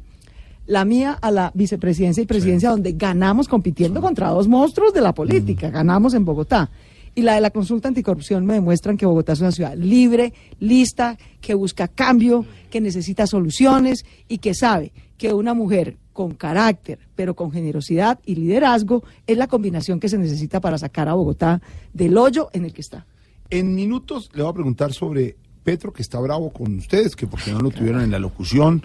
la 0.67 0.85
mía 0.85 1.17
a 1.21 1.31
la 1.31 1.53
vicepresidencia 1.55 2.23
y 2.23 2.27
presidencia, 2.27 2.71
donde 2.71 2.93
ganamos 2.93 3.49
compitiendo 3.49 4.01
contra 4.01 4.31
dos 4.31 4.49
monstruos 4.49 4.93
de 4.93 5.01
la 5.01 5.15
política, 5.15 5.71
ganamos 5.71 6.15
en 6.15 6.25
Bogotá. 6.25 6.71
Y 7.17 7.23
la 7.23 7.35
de 7.35 7.41
la 7.41 7.51
consulta 7.51 7.89
anticorrupción 7.89 8.45
me 8.45 8.53
demuestran 8.53 8.99
que 8.99 9.07
Bogotá 9.07 9.33
es 9.33 9.41
una 9.41 9.51
ciudad 9.51 9.75
libre, 9.75 10.35
lista, 10.61 11.17
que 11.41 11.55
busca 11.55 11.89
cambio, 11.89 12.45
que 12.71 12.79
necesita 12.79 13.27
soluciones 13.27 14.05
y 14.29 14.37
que 14.37 14.53
sabe 14.53 14.93
que 15.17 15.33
una 15.33 15.55
mujer 15.55 15.97
con 16.13 16.35
carácter, 16.35 16.99
pero 17.15 17.35
con 17.35 17.51
generosidad 17.51 18.21
y 18.27 18.35
liderazgo 18.35 19.03
es 19.27 19.39
la 19.39 19.47
combinación 19.47 19.99
que 19.99 20.11
se 20.11 20.19
necesita 20.19 20.61
para 20.61 20.77
sacar 20.77 21.09
a 21.09 21.15
Bogotá 21.15 21.63
del 21.95 22.19
hoyo 22.19 22.51
en 22.53 22.67
el 22.67 22.75
que 22.75 22.83
está. 22.83 23.07
En 23.49 23.75
minutos 23.75 24.29
le 24.35 24.43
voy 24.43 24.51
a 24.51 24.55
preguntar 24.55 24.93
sobre 24.93 25.37
Petro, 25.65 25.95
que 25.95 26.03
está 26.03 26.21
bravo 26.21 26.51
con 26.51 26.77
ustedes, 26.77 27.17
que 27.17 27.27
porque 27.27 27.51
no 27.51 27.61
lo 27.61 27.71
tuvieron 27.71 28.03
en 28.03 28.11
la 28.11 28.19
locución 28.19 28.83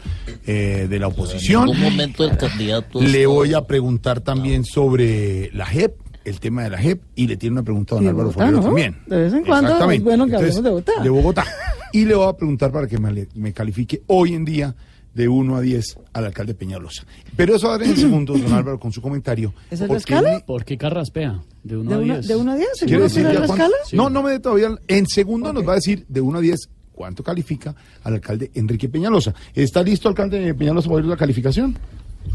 eh, 0.47 0.87
de 0.89 0.99
la 0.99 1.09
oposición. 1.09 1.69
En 1.69 1.75
un 1.75 1.81
momento 1.81 2.23
el 2.23 2.37
candidato. 2.37 3.01
Le 3.01 3.25
voy 3.27 3.53
a 3.53 3.67
preguntar 3.67 4.21
también 4.21 4.63
sobre 4.63 5.51
la 5.51 5.65
JEP, 5.65 5.95
el 6.25 6.39
tema 6.39 6.63
de 6.63 6.69
la 6.71 6.77
JEP, 6.77 7.01
y 7.15 7.27
le 7.27 7.37
tiene 7.37 7.53
una 7.53 7.63
pregunta 7.63 7.95
a 7.95 7.97
don 7.99 8.07
Álvaro 8.07 8.25
Bogotá, 8.29 8.39
Forero 8.45 8.57
¿no? 8.57 8.63
también. 8.65 8.97
De 9.07 9.17
vez 9.17 9.33
en 9.33 9.43
cuando 9.45 9.91
es 9.91 10.03
bueno 10.03 10.25
que 10.27 10.31
Entonces, 10.33 10.57
hablemos 10.57 10.63
de 10.63 10.69
Bogotá. 10.69 11.03
De 11.03 11.09
Bogotá. 11.09 11.45
Y 11.93 12.05
le 12.05 12.15
voy 12.15 12.27
a 12.29 12.33
preguntar 12.33 12.71
para 12.71 12.87
que 12.87 12.97
me, 12.97 13.27
me 13.35 13.53
califique 13.53 14.01
hoy 14.07 14.33
en 14.33 14.45
día 14.45 14.75
de 15.13 15.27
1 15.27 15.55
a 15.57 15.61
10 15.61 15.97
al 16.13 16.25
alcalde 16.25 16.53
Peñalosa. 16.53 17.03
Pero 17.35 17.55
eso 17.55 17.67
va 17.67 17.75
a 17.75 17.77
dar 17.79 17.87
en 17.87 17.97
segundos, 17.97 18.41
don 18.41 18.53
Álvaro, 18.53 18.79
con 18.79 18.91
su 18.93 19.01
comentario. 19.01 19.53
¿Esa 19.69 19.73
es 19.73 19.79
la 19.81 19.87
porque 19.87 20.13
escala? 20.13 20.39
¿Por 20.45 20.63
qué 20.63 20.77
carraspea? 20.77 21.41
De 21.63 21.75
1 21.77 21.89
¿De 21.89 21.95
a 21.95 21.99
uno- 21.99 22.13
10. 22.15 22.27
de 22.27 22.35
uno 22.37 22.51
a 22.51 22.55
10? 22.55 22.69
¿Quiere 22.79 22.87
¿Seguro 22.87 23.03
decir 23.03 23.23
la 23.39 23.45
escala? 23.45 23.75
No, 23.93 24.09
no 24.09 24.23
me 24.23 24.31
dé 24.31 24.39
todavía. 24.39 24.69
En 24.87 25.05
segundo 25.07 25.51
nos 25.51 25.67
va 25.67 25.73
a 25.73 25.75
decir 25.75 26.05
de 26.07 26.21
1 26.21 26.37
a 26.37 26.41
10 26.41 26.59
cuánto 26.93 27.23
califica 27.23 27.75
al 28.03 28.13
alcalde 28.13 28.51
Enrique 28.53 28.87
Peñalosa. 28.87 29.33
¿Está 29.53 29.81
listo, 29.83 30.07
alcalde 30.07 30.53
Peñalosa, 30.53 30.87
para 30.87 30.97
oír 31.01 31.05
la 31.07 31.17
calificación? 31.17 31.75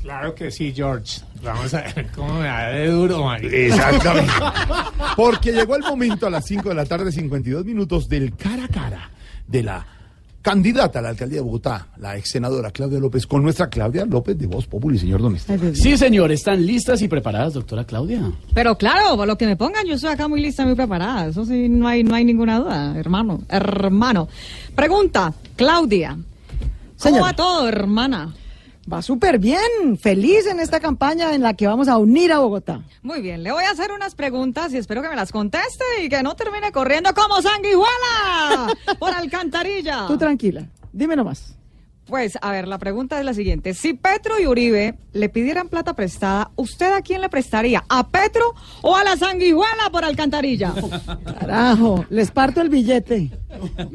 Claro 0.02 0.34
que 0.34 0.50
sí, 0.50 0.72
George. 0.74 1.20
Vamos 1.42 1.74
a 1.74 1.82
ver 1.82 2.08
cómo 2.14 2.40
me 2.40 2.46
da 2.46 2.68
de 2.68 2.88
duro, 2.90 3.24
marica. 3.24 3.56
Exactamente. 3.56 4.32
Porque 5.16 5.52
llegó 5.52 5.76
el 5.76 5.82
momento 5.82 6.26
a 6.26 6.30
las 6.30 6.44
5 6.46 6.68
de 6.68 6.74
la 6.74 6.84
tarde, 6.84 7.10
52 7.10 7.64
minutos, 7.64 8.08
del 8.08 8.34
cara 8.36 8.64
a 8.64 8.68
cara 8.68 9.10
de 9.46 9.62
la 9.62 9.86
candidata 10.42 11.00
a 11.00 11.02
la 11.02 11.08
alcaldía 11.08 11.38
de 11.38 11.42
Bogotá, 11.42 11.88
la 11.98 12.16
ex 12.16 12.30
senadora 12.30 12.70
Claudia 12.70 13.00
López, 13.00 13.26
con 13.26 13.42
nuestra 13.42 13.68
Claudia 13.68 14.04
López 14.04 14.38
de 14.38 14.46
Voz 14.46 14.64
Populi, 14.68 14.96
señor 14.96 15.20
Don 15.20 15.34
Esteban. 15.34 15.74
Sí, 15.74 15.98
señor, 15.98 16.30
están 16.30 16.64
listas 16.64 17.02
y 17.02 17.08
preparadas, 17.08 17.54
doctora 17.54 17.84
Claudia. 17.84 18.30
Pero 18.54 18.78
claro, 18.78 19.16
por 19.16 19.26
lo 19.26 19.36
que 19.36 19.44
me 19.44 19.56
pongan, 19.56 19.84
yo 19.86 19.94
estoy 19.94 20.10
acá 20.10 20.28
muy 20.28 20.40
lista, 20.40 20.64
muy 20.64 20.76
preparada. 20.76 21.26
Eso 21.26 21.44
sí, 21.44 21.68
no 21.68 21.88
hay, 21.88 22.04
no 22.04 22.14
hay 22.14 22.24
ninguna 22.24 22.60
duda, 22.60 22.96
hermano. 22.96 23.40
Hermano. 23.48 24.28
Pregunta, 24.76 25.34
Claudia. 25.56 26.10
¿Cómo 26.10 26.22
Señora. 26.96 27.22
va 27.22 27.32
todo, 27.32 27.68
hermana? 27.68 28.32
Va 28.90 29.02
súper 29.02 29.40
bien, 29.40 29.98
feliz 30.00 30.46
en 30.46 30.60
esta 30.60 30.78
campaña 30.78 31.34
en 31.34 31.42
la 31.42 31.54
que 31.54 31.66
vamos 31.66 31.88
a 31.88 31.98
unir 31.98 32.32
a 32.32 32.38
Bogotá. 32.38 32.82
Muy 33.02 33.20
bien, 33.20 33.42
le 33.42 33.50
voy 33.50 33.64
a 33.64 33.70
hacer 33.70 33.90
unas 33.90 34.14
preguntas 34.14 34.72
y 34.72 34.76
espero 34.76 35.02
que 35.02 35.08
me 35.08 35.16
las 35.16 35.32
conteste 35.32 35.84
y 36.04 36.08
que 36.08 36.22
no 36.22 36.36
termine 36.36 36.70
corriendo 36.70 37.12
como 37.12 37.42
sanguijuela 37.42 38.72
por 39.00 39.12
alcantarilla. 39.12 40.06
Tú 40.06 40.16
tranquila, 40.16 40.68
dime 40.92 41.16
nomás. 41.16 41.56
Pues, 42.06 42.38
a 42.40 42.52
ver, 42.52 42.68
la 42.68 42.78
pregunta 42.78 43.18
es 43.18 43.24
la 43.24 43.34
siguiente. 43.34 43.74
Si 43.74 43.92
Petro 43.92 44.38
y 44.38 44.46
Uribe 44.46 44.96
le 45.12 45.28
pidieran 45.28 45.68
plata 45.68 45.94
prestada, 45.94 46.52
¿usted 46.54 46.92
a 46.92 47.02
quién 47.02 47.20
le 47.20 47.28
prestaría? 47.28 47.84
¿A 47.88 48.06
Petro 48.06 48.54
o 48.82 48.94
a 48.94 49.02
la 49.02 49.16
sanguijuela 49.16 49.90
por 49.90 50.04
alcantarilla? 50.04 50.72
Carajo, 51.40 52.04
les 52.08 52.30
parto 52.30 52.60
el 52.60 52.68
billete. 52.68 53.32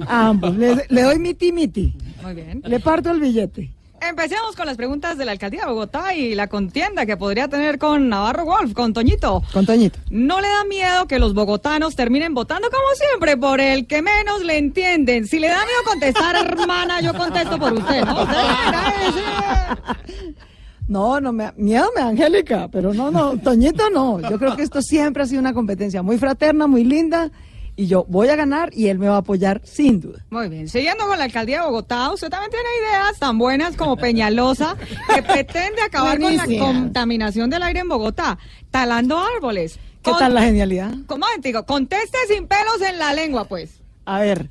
A 0.05 0.27
ambos, 0.27 0.57
le, 0.57 0.85
le 0.89 1.01
doy 1.01 1.19
miti 1.19 1.53
miti. 1.53 1.95
Muy 2.21 2.33
bien. 2.33 2.61
Le 2.65 2.81
parto 2.81 3.11
el 3.11 3.21
billete. 3.21 3.73
Empecemos 4.01 4.55
con 4.55 4.65
las 4.65 4.77
preguntas 4.77 5.15
de 5.19 5.25
la 5.25 5.33
alcaldía 5.33 5.61
de 5.61 5.67
Bogotá 5.67 6.15
y 6.15 6.33
la 6.33 6.47
contienda 6.47 7.05
que 7.05 7.17
podría 7.17 7.47
tener 7.47 7.77
con 7.77 8.09
Navarro 8.09 8.45
Wolf, 8.45 8.73
con 8.73 8.93
Toñito. 8.93 9.43
Con 9.53 9.67
Toñito. 9.67 9.99
¿No 10.09 10.41
le 10.41 10.47
da 10.47 10.63
miedo 10.63 11.05
que 11.07 11.19
los 11.19 11.35
bogotanos 11.35 11.95
terminen 11.95 12.33
votando 12.33 12.69
como 12.71 12.87
siempre 12.95 13.37
por 13.37 13.61
el 13.61 13.85
que 13.85 14.01
menos 14.01 14.43
le 14.43 14.57
entienden? 14.57 15.27
Si 15.27 15.39
le 15.39 15.49
da 15.49 15.59
miedo 15.59 15.83
contestar, 15.85 16.35
hermana, 16.35 16.99
yo 17.01 17.13
contesto 17.13 17.59
por 17.59 17.73
usted, 17.73 18.03
¿no? 18.03 18.27
No, 20.87 21.21
no 21.21 21.31
me 21.31 21.53
miedo 21.55 21.85
me 21.95 22.01
Angélica, 22.01 22.67
pero 22.69 22.93
no, 22.93 23.11
no, 23.11 23.37
Toñito 23.37 23.89
no. 23.91 24.19
Yo 24.29 24.37
creo 24.37 24.57
que 24.57 24.63
esto 24.63 24.81
siempre 24.81 25.23
ha 25.23 25.25
sido 25.25 25.39
una 25.39 25.53
competencia 25.53 26.01
muy 26.01 26.17
fraterna, 26.17 26.67
muy 26.67 26.83
linda, 26.83 27.31
y 27.75 27.87
yo 27.87 28.05
voy 28.07 28.27
a 28.29 28.35
ganar 28.35 28.69
y 28.73 28.87
él 28.87 28.99
me 28.99 29.07
va 29.07 29.15
a 29.15 29.19
apoyar 29.19 29.61
sin 29.63 29.99
duda. 29.99 30.25
Muy 30.29 30.49
bien, 30.49 30.67
siguiendo 30.67 31.07
con 31.07 31.17
la 31.17 31.25
alcaldía 31.25 31.61
de 31.61 31.65
Bogotá, 31.65 32.11
usted 32.11 32.29
también 32.29 32.51
tiene 32.51 32.67
ideas 32.81 33.19
tan 33.19 33.37
buenas 33.37 33.75
como 33.75 33.97
Peñalosa, 33.97 34.75
que 35.13 35.23
pretende 35.23 35.81
acabar 35.81 36.19
con 36.19 36.35
la 36.35 36.45
contaminación 36.45 37.49
del 37.49 37.63
aire 37.63 37.79
en 37.79 37.89
Bogotá, 37.89 38.37
talando 38.69 39.19
árboles. 39.19 39.79
¿Qué 40.03 40.11
tal 40.17 40.33
la 40.33 40.41
genialidad? 40.41 40.93
¿Cómo 41.07 41.25
digo? 41.41 41.65
Conteste 41.65 42.17
sin 42.27 42.47
pelos 42.47 42.81
en 42.81 42.97
la 42.97 43.13
lengua, 43.13 43.45
pues. 43.45 43.81
A 44.05 44.19
ver, 44.19 44.49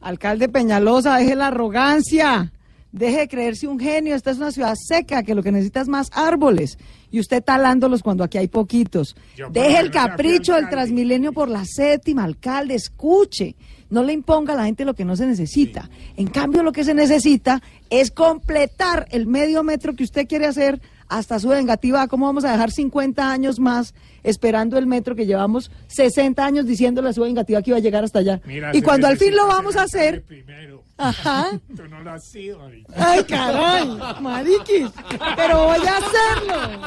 alcalde 0.00 0.48
Peñalosa, 0.48 1.16
deje 1.16 1.34
la 1.34 1.48
arrogancia, 1.48 2.51
deje 2.92 3.20
de 3.20 3.28
creerse 3.28 3.66
un 3.66 3.80
genio. 3.80 4.14
Esta 4.14 4.30
es 4.30 4.36
una 4.36 4.52
ciudad 4.52 4.74
seca 4.76 5.22
que 5.22 5.34
lo 5.34 5.42
que 5.42 5.50
necesita 5.50 5.80
es 5.80 5.88
más 5.88 6.08
árboles. 6.12 6.78
Y 7.10 7.20
usted 7.20 7.42
talándolos 7.42 8.02
cuando 8.02 8.24
aquí 8.24 8.38
hay 8.38 8.48
poquitos. 8.48 9.16
Yo 9.36 9.50
Deje 9.50 9.78
el 9.78 9.90
capricho 9.90 10.54
del. 10.54 10.68
Transmilenio 10.68 11.32
por 11.32 11.48
la 11.48 11.64
séptima, 11.64 12.24
alcalde, 12.24 12.74
escuche. 12.74 13.56
No 13.90 14.02
le 14.02 14.14
imponga 14.14 14.54
a 14.54 14.56
la 14.56 14.64
gente 14.64 14.86
lo 14.86 14.94
que 14.94 15.04
no 15.04 15.16
se 15.16 15.26
necesita. 15.26 15.90
En 16.16 16.28
cambio, 16.28 16.62
lo 16.62 16.72
que 16.72 16.84
se 16.84 16.94
necesita 16.94 17.62
es 17.90 18.10
completar 18.10 19.06
el 19.10 19.26
medio 19.26 19.62
metro 19.62 19.94
que 19.94 20.04
usted 20.04 20.26
quiere 20.26 20.46
hacer 20.46 20.80
hasta 21.16 21.38
su 21.38 21.48
vengativa. 21.48 22.06
¿Cómo 22.08 22.26
vamos 22.26 22.44
a 22.44 22.52
dejar 22.52 22.70
50 22.70 23.30
años 23.30 23.58
más 23.58 23.94
esperando 24.22 24.78
el 24.78 24.86
metro 24.86 25.14
que 25.14 25.26
llevamos 25.26 25.70
60 25.88 26.44
años 26.44 26.66
diciéndole 26.66 27.10
a 27.10 27.12
su 27.12 27.22
vengativa 27.22 27.60
que 27.62 27.70
iba 27.70 27.76
a 27.76 27.80
llegar 27.80 28.04
hasta 28.04 28.20
allá? 28.20 28.40
Mira, 28.44 28.74
y 28.74 28.82
cuando 28.82 29.06
al 29.06 29.18
fin 29.18 29.34
lo 29.34 29.46
vamos 29.46 29.76
a 29.76 29.82
hacer, 29.82 30.22
Primero. 30.22 30.82
Ajá. 30.96 31.60
Tú 31.76 31.86
no 31.88 32.00
lo 32.00 32.12
has 32.12 32.24
sido. 32.24 32.60
Ay, 32.94 33.24
caray, 33.24 33.88
mariquis, 34.20 34.90
pero 35.36 35.64
voy 35.64 35.86
a 35.86 35.96
hacerlo. 35.98 36.86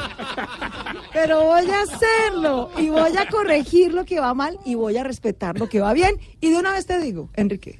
Pero 1.12 1.44
voy 1.44 1.70
a 1.70 1.82
hacerlo 1.82 2.70
y 2.78 2.88
voy 2.88 3.16
a 3.16 3.28
corregir 3.28 3.94
lo 3.94 4.04
que 4.04 4.20
va 4.20 4.34
mal 4.34 4.58
y 4.64 4.74
voy 4.74 4.96
a 4.96 5.04
respetar 5.04 5.58
lo 5.58 5.68
que 5.68 5.80
va 5.80 5.92
bien. 5.92 6.16
Y 6.40 6.50
de 6.50 6.58
una 6.58 6.72
vez 6.72 6.86
te 6.86 6.98
digo, 7.00 7.30
Enrique 7.34 7.78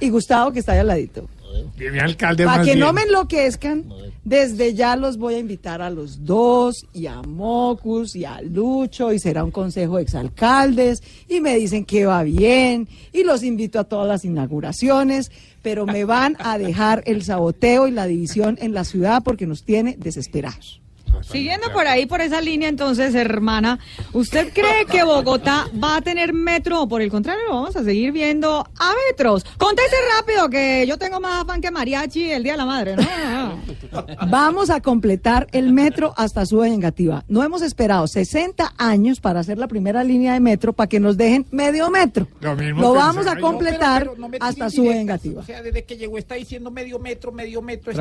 y 0.00 0.10
Gustavo 0.10 0.52
que 0.52 0.60
está 0.60 0.72
ahí 0.72 0.78
al 0.78 0.86
ladito, 0.86 1.28
Dime, 1.76 2.00
alcalde, 2.00 2.44
para 2.44 2.62
que 2.62 2.76
no 2.76 2.92
me 2.92 3.02
enloquezcan, 3.02 3.84
desde 4.24 4.74
ya 4.74 4.96
los 4.96 5.16
voy 5.16 5.34
a 5.34 5.38
invitar 5.38 5.82
a 5.82 5.90
los 5.90 6.24
dos 6.24 6.86
y 6.92 7.06
a 7.06 7.22
Mocus 7.22 8.14
y 8.16 8.24
a 8.24 8.40
Lucho 8.42 9.12
y 9.12 9.18
será 9.18 9.44
un 9.44 9.50
consejo 9.50 9.96
de 9.96 10.02
exalcaldes 10.02 11.02
y 11.28 11.40
me 11.40 11.56
dicen 11.56 11.84
que 11.84 12.06
va 12.06 12.22
bien 12.22 12.88
y 13.12 13.24
los 13.24 13.42
invito 13.42 13.80
a 13.80 13.84
todas 13.84 14.06
las 14.06 14.24
inauguraciones, 14.24 15.30
pero 15.62 15.86
me 15.86 16.04
van 16.04 16.36
a 16.38 16.58
dejar 16.58 17.02
el 17.06 17.22
saboteo 17.22 17.88
y 17.88 17.92
la 17.92 18.06
división 18.06 18.58
en 18.60 18.74
la 18.74 18.84
ciudad 18.84 19.22
porque 19.24 19.46
nos 19.46 19.64
tiene 19.64 19.96
desesperados. 19.98 20.79
Siguiendo 21.22 21.72
por 21.72 21.86
ahí, 21.86 22.06
por 22.06 22.20
esa 22.20 22.40
línea, 22.40 22.68
entonces, 22.68 23.14
hermana, 23.14 23.78
¿usted 24.12 24.52
cree 24.52 24.86
que 24.86 25.04
Bogotá 25.04 25.68
va 25.82 25.96
a 25.96 26.00
tener 26.00 26.32
metro 26.32 26.82
o 26.82 26.88
por 26.88 27.02
el 27.02 27.10
contrario 27.10 27.42
lo 27.48 27.54
vamos 27.54 27.76
a 27.76 27.84
seguir 27.84 28.12
viendo 28.12 28.66
a 28.78 28.92
metros? 29.08 29.44
Conteste 29.58 29.96
rápido, 30.18 30.48
que 30.48 30.84
yo 30.88 30.96
tengo 30.98 31.20
más 31.20 31.42
afán 31.42 31.60
que 31.60 31.70
mariachi 31.70 32.30
el 32.30 32.42
Día 32.42 32.52
de 32.52 32.58
la 32.58 32.66
Madre, 32.66 32.96
¿no? 32.96 33.02
Vamos 34.28 34.70
a 34.70 34.80
completar 34.80 35.46
el 35.52 35.72
metro 35.72 36.14
hasta 36.16 36.46
su 36.46 36.58
vengativa. 36.58 37.24
No 37.28 37.42
hemos 37.42 37.62
esperado 37.62 38.06
60 38.06 38.74
años 38.78 39.20
para 39.20 39.40
hacer 39.40 39.58
la 39.58 39.66
primera 39.68 40.04
línea 40.04 40.34
de 40.34 40.40
metro 40.40 40.72
para 40.72 40.88
que 40.88 41.00
nos 41.00 41.16
dejen 41.16 41.46
medio 41.50 41.90
metro. 41.90 42.26
Lo 42.40 42.54
mismo 42.56 42.80
Lo 42.80 42.92
pensé 42.92 43.06
vamos 43.06 43.26
a 43.26 43.34
yo. 43.34 43.40
completar 43.40 44.02
Pero 44.02 44.16
no 44.16 44.28
me 44.28 44.38
hasta 44.40 44.70
su 44.70 44.84
vengativa. 44.84 45.42
O 45.42 45.44
sea, 45.44 45.62
desde 45.62 45.84
que 45.84 45.96
llegó 45.96 46.18
está 46.18 46.34
diciendo 46.36 46.70
medio 46.70 46.98
metro, 46.98 47.32
medio 47.32 47.62
metro, 47.62 47.92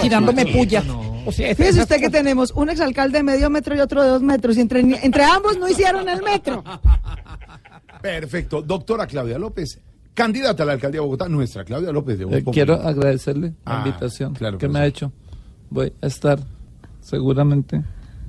tirándome 0.00 0.46
puya. 0.46 0.82
No. 0.82 1.22
O 1.26 1.32
sea, 1.32 1.54
Fíjese 1.54 1.80
usted 1.82 2.00
que 2.00 2.10
tenemos 2.10 2.51
un 2.54 2.70
exalcalde 2.70 3.18
de 3.18 3.24
medio 3.24 3.50
metro 3.50 3.74
y 3.76 3.80
otro 3.80 4.02
de 4.02 4.08
dos 4.08 4.22
metros 4.22 4.56
y 4.56 4.60
entre, 4.60 4.80
entre 4.80 5.24
ambos 5.24 5.58
no 5.58 5.68
hicieron 5.68 6.08
el 6.08 6.22
metro. 6.22 6.62
Perfecto. 8.00 8.62
Doctora 8.62 9.06
Claudia 9.06 9.38
López, 9.38 9.80
candidata 10.14 10.62
a 10.62 10.66
la 10.66 10.72
alcaldía 10.72 11.00
de 11.00 11.04
Bogotá, 11.06 11.28
nuestra 11.28 11.64
Claudia 11.64 11.92
López 11.92 12.18
de 12.18 12.24
Eh, 12.24 12.26
Populi. 12.40 12.52
quiero 12.54 12.74
agradecerle 12.74 13.48
la 13.64 13.82
Ah, 13.82 13.84
invitación 13.86 14.34
claro, 14.34 14.58
que 14.58 14.68
me 14.68 14.80
ha 14.80 14.86
hecho. 14.86 15.12
Voy 15.70 15.92
a 16.02 16.06
estar 16.06 16.38
seguramente 17.00 17.82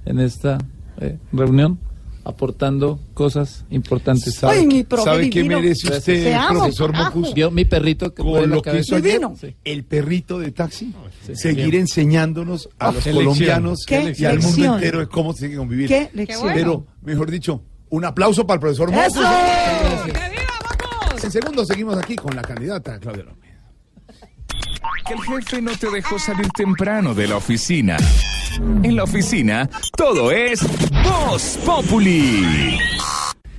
en 0.06 0.20
esta 0.20 0.58
eh, 1.00 1.18
reunión 1.32 1.80
aportando 2.26 3.00
cosas 3.14 3.66
importantes. 3.70 4.36
¿Sabe- 4.36 4.60
Ay, 4.60 4.66
mi 4.68 4.84
profe 4.84 5.04
¿sabe 5.10 5.30
qué 5.30 5.44
merece 5.44 5.90
usted, 5.90 6.36
profesor. 6.50 6.94
Mocus? 6.96 7.34
Vio 7.34 7.52
mi 7.52 7.66
perrito 7.66 8.14
que 8.14 8.24
Con 8.24 8.34
la 8.34 8.48
lo 8.48 8.62
que 8.62 8.70
cabeza. 8.72 8.82
hizo 8.82 8.96
ayer, 8.96 9.22
Sí. 9.40 9.56
el 9.66 9.84
perrito 9.84 10.40
de 10.40 10.52
taxi, 10.52 10.94
sí. 11.26 11.36
seguir 11.36 11.76
enseñándonos 11.76 12.70
a 12.80 12.88
Ah, 12.88 12.92
los 12.94 13.04
colombianos 13.04 13.86
qué 13.86 14.14
y 14.18 14.26
al 14.26 14.36
mundo 14.40 14.48
lección. 14.50 14.74
entero 14.76 15.00
de 15.00 15.08
cómo 15.08 15.34
se 15.34 15.40
tiene 15.40 15.54
que 15.54 15.58
convivir. 15.58 15.88
Qué 15.90 16.10
lección. 16.14 16.52
Pero, 16.54 16.86
mejor 17.02 17.30
dicho, 17.30 17.62
un 17.90 18.06
aplauso 18.06 18.48
para 18.48 18.56
el 18.56 18.60
profesor 18.62 18.90
Mocus. 18.92 19.16
¡Eso! 19.18 19.22
En 21.26 21.32
segundo 21.32 21.66
seguimos 21.66 21.98
aquí 21.98 22.16
con 22.16 22.36
la 22.36 22.42
candidata 22.42 23.00
Claudia 23.00 23.24
López. 23.24 23.43
Que 25.06 25.14
el 25.14 25.22
jefe 25.22 25.62
no 25.62 25.72
te 25.78 25.90
dejó 25.90 26.18
salir 26.20 26.48
temprano 26.50 27.14
de 27.14 27.28
la 27.28 27.38
oficina. 27.38 27.98
En 28.84 28.96
la 28.96 29.04
oficina, 29.04 29.70
todo 29.98 30.32
es 30.32 30.62
Voz 31.04 31.58
Populi. 31.66 32.78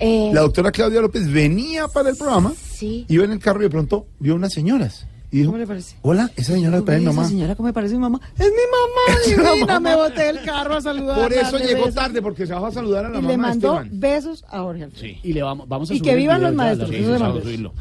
Eh, 0.01 0.31
La 0.33 0.43
doctora 0.43 0.71
Claudia 0.71 1.01
López 1.01 1.31
venía 1.31 1.89
para 1.89 2.11
el 2.11 2.17
programa, 2.17 2.53
sí. 2.73 3.05
iba 3.09 3.25
en 3.25 3.33
el 3.33 3.39
carro 3.39 3.61
y 3.61 3.65
de 3.65 3.71
pronto 3.71 4.07
vio 4.19 4.35
unas 4.35 4.53
señoras. 4.53 5.07
Y 5.35 5.39
dijo, 5.39 5.51
¿Cómo 5.51 5.59
le 5.59 5.67
parece? 5.67 5.97
hola, 6.03 6.31
esa 6.37 6.53
señora 6.53 6.79
Uy, 6.79 6.85
parece 6.85 7.01
mi 7.05 7.11
esa 7.11 7.17
mamá. 7.17 7.29
señora, 7.29 7.55
¿cómo 7.57 7.67
me 7.67 7.73
parece 7.73 7.95
mi 7.95 8.01
mamá? 8.03 8.21
¡Es 8.39 8.47
mi 8.47 8.53
mamá 8.71 9.21
divina! 9.53 9.67
mamá. 9.67 9.81
Me 9.91 9.97
boté 9.97 10.23
del 10.33 10.43
carro 10.45 10.77
a 10.77 10.81
saludar. 10.81 11.19
Por 11.21 11.33
eso 11.33 11.59
llegó 11.59 11.79
besos. 11.87 11.95
tarde, 11.97 12.23
porque 12.23 12.47
se 12.47 12.53
bajó 12.53 12.67
a 12.67 12.71
saludar 12.71 13.07
a 13.07 13.09
la 13.09 13.19
Y 13.19 13.23
mamá 13.23 13.31
le 13.33 13.37
mandó 13.39 13.81
Esteban. 13.81 14.01
besos 14.01 14.45
a 14.49 14.61
Jorge 14.61 14.85
Alfredo. 14.85 15.15
Y 15.25 15.33
le 15.33 15.43
vamos, 15.43 15.67
vamos 15.69 15.91
a 15.91 15.95
Y 15.95 15.99
subir 15.99 16.09
que 16.13 16.17
vivan 16.17 16.41
los 16.41 16.55
maestros, 16.55 16.89
eso 16.91 16.99
sí, 16.99 17.05
de 17.05 17.19
vamos 17.19 17.39
a 17.39 17.43
subirlo. 17.43 17.73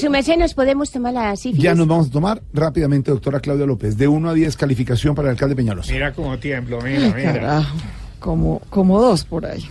Su 0.00 0.08
merced 0.08 0.36
nos 0.38 0.54
podemos 0.54 0.90
tomar 0.90 1.12
la 1.12 1.36
sífilis. 1.36 1.62
Ya 1.62 1.74
nos 1.74 1.86
vamos 1.86 2.06
a 2.08 2.10
tomar 2.10 2.42
rápidamente, 2.54 3.10
doctora 3.10 3.38
Claudia 3.40 3.66
López. 3.66 3.98
De 3.98 4.08
1 4.08 4.30
a 4.30 4.32
10, 4.32 4.56
calificación 4.56 5.14
para 5.14 5.28
el 5.28 5.32
alcalde 5.32 5.54
Peñalosa. 5.56 5.92
Mira 5.92 6.14
cómo 6.14 6.38
tiemblo, 6.38 6.80
mira, 6.80 7.12
mira. 7.14 7.32
carajo. 7.34 7.76
Como, 8.18 8.60
como 8.70 8.98
dos 8.98 9.26
por 9.26 9.44
ahí. 9.44 9.62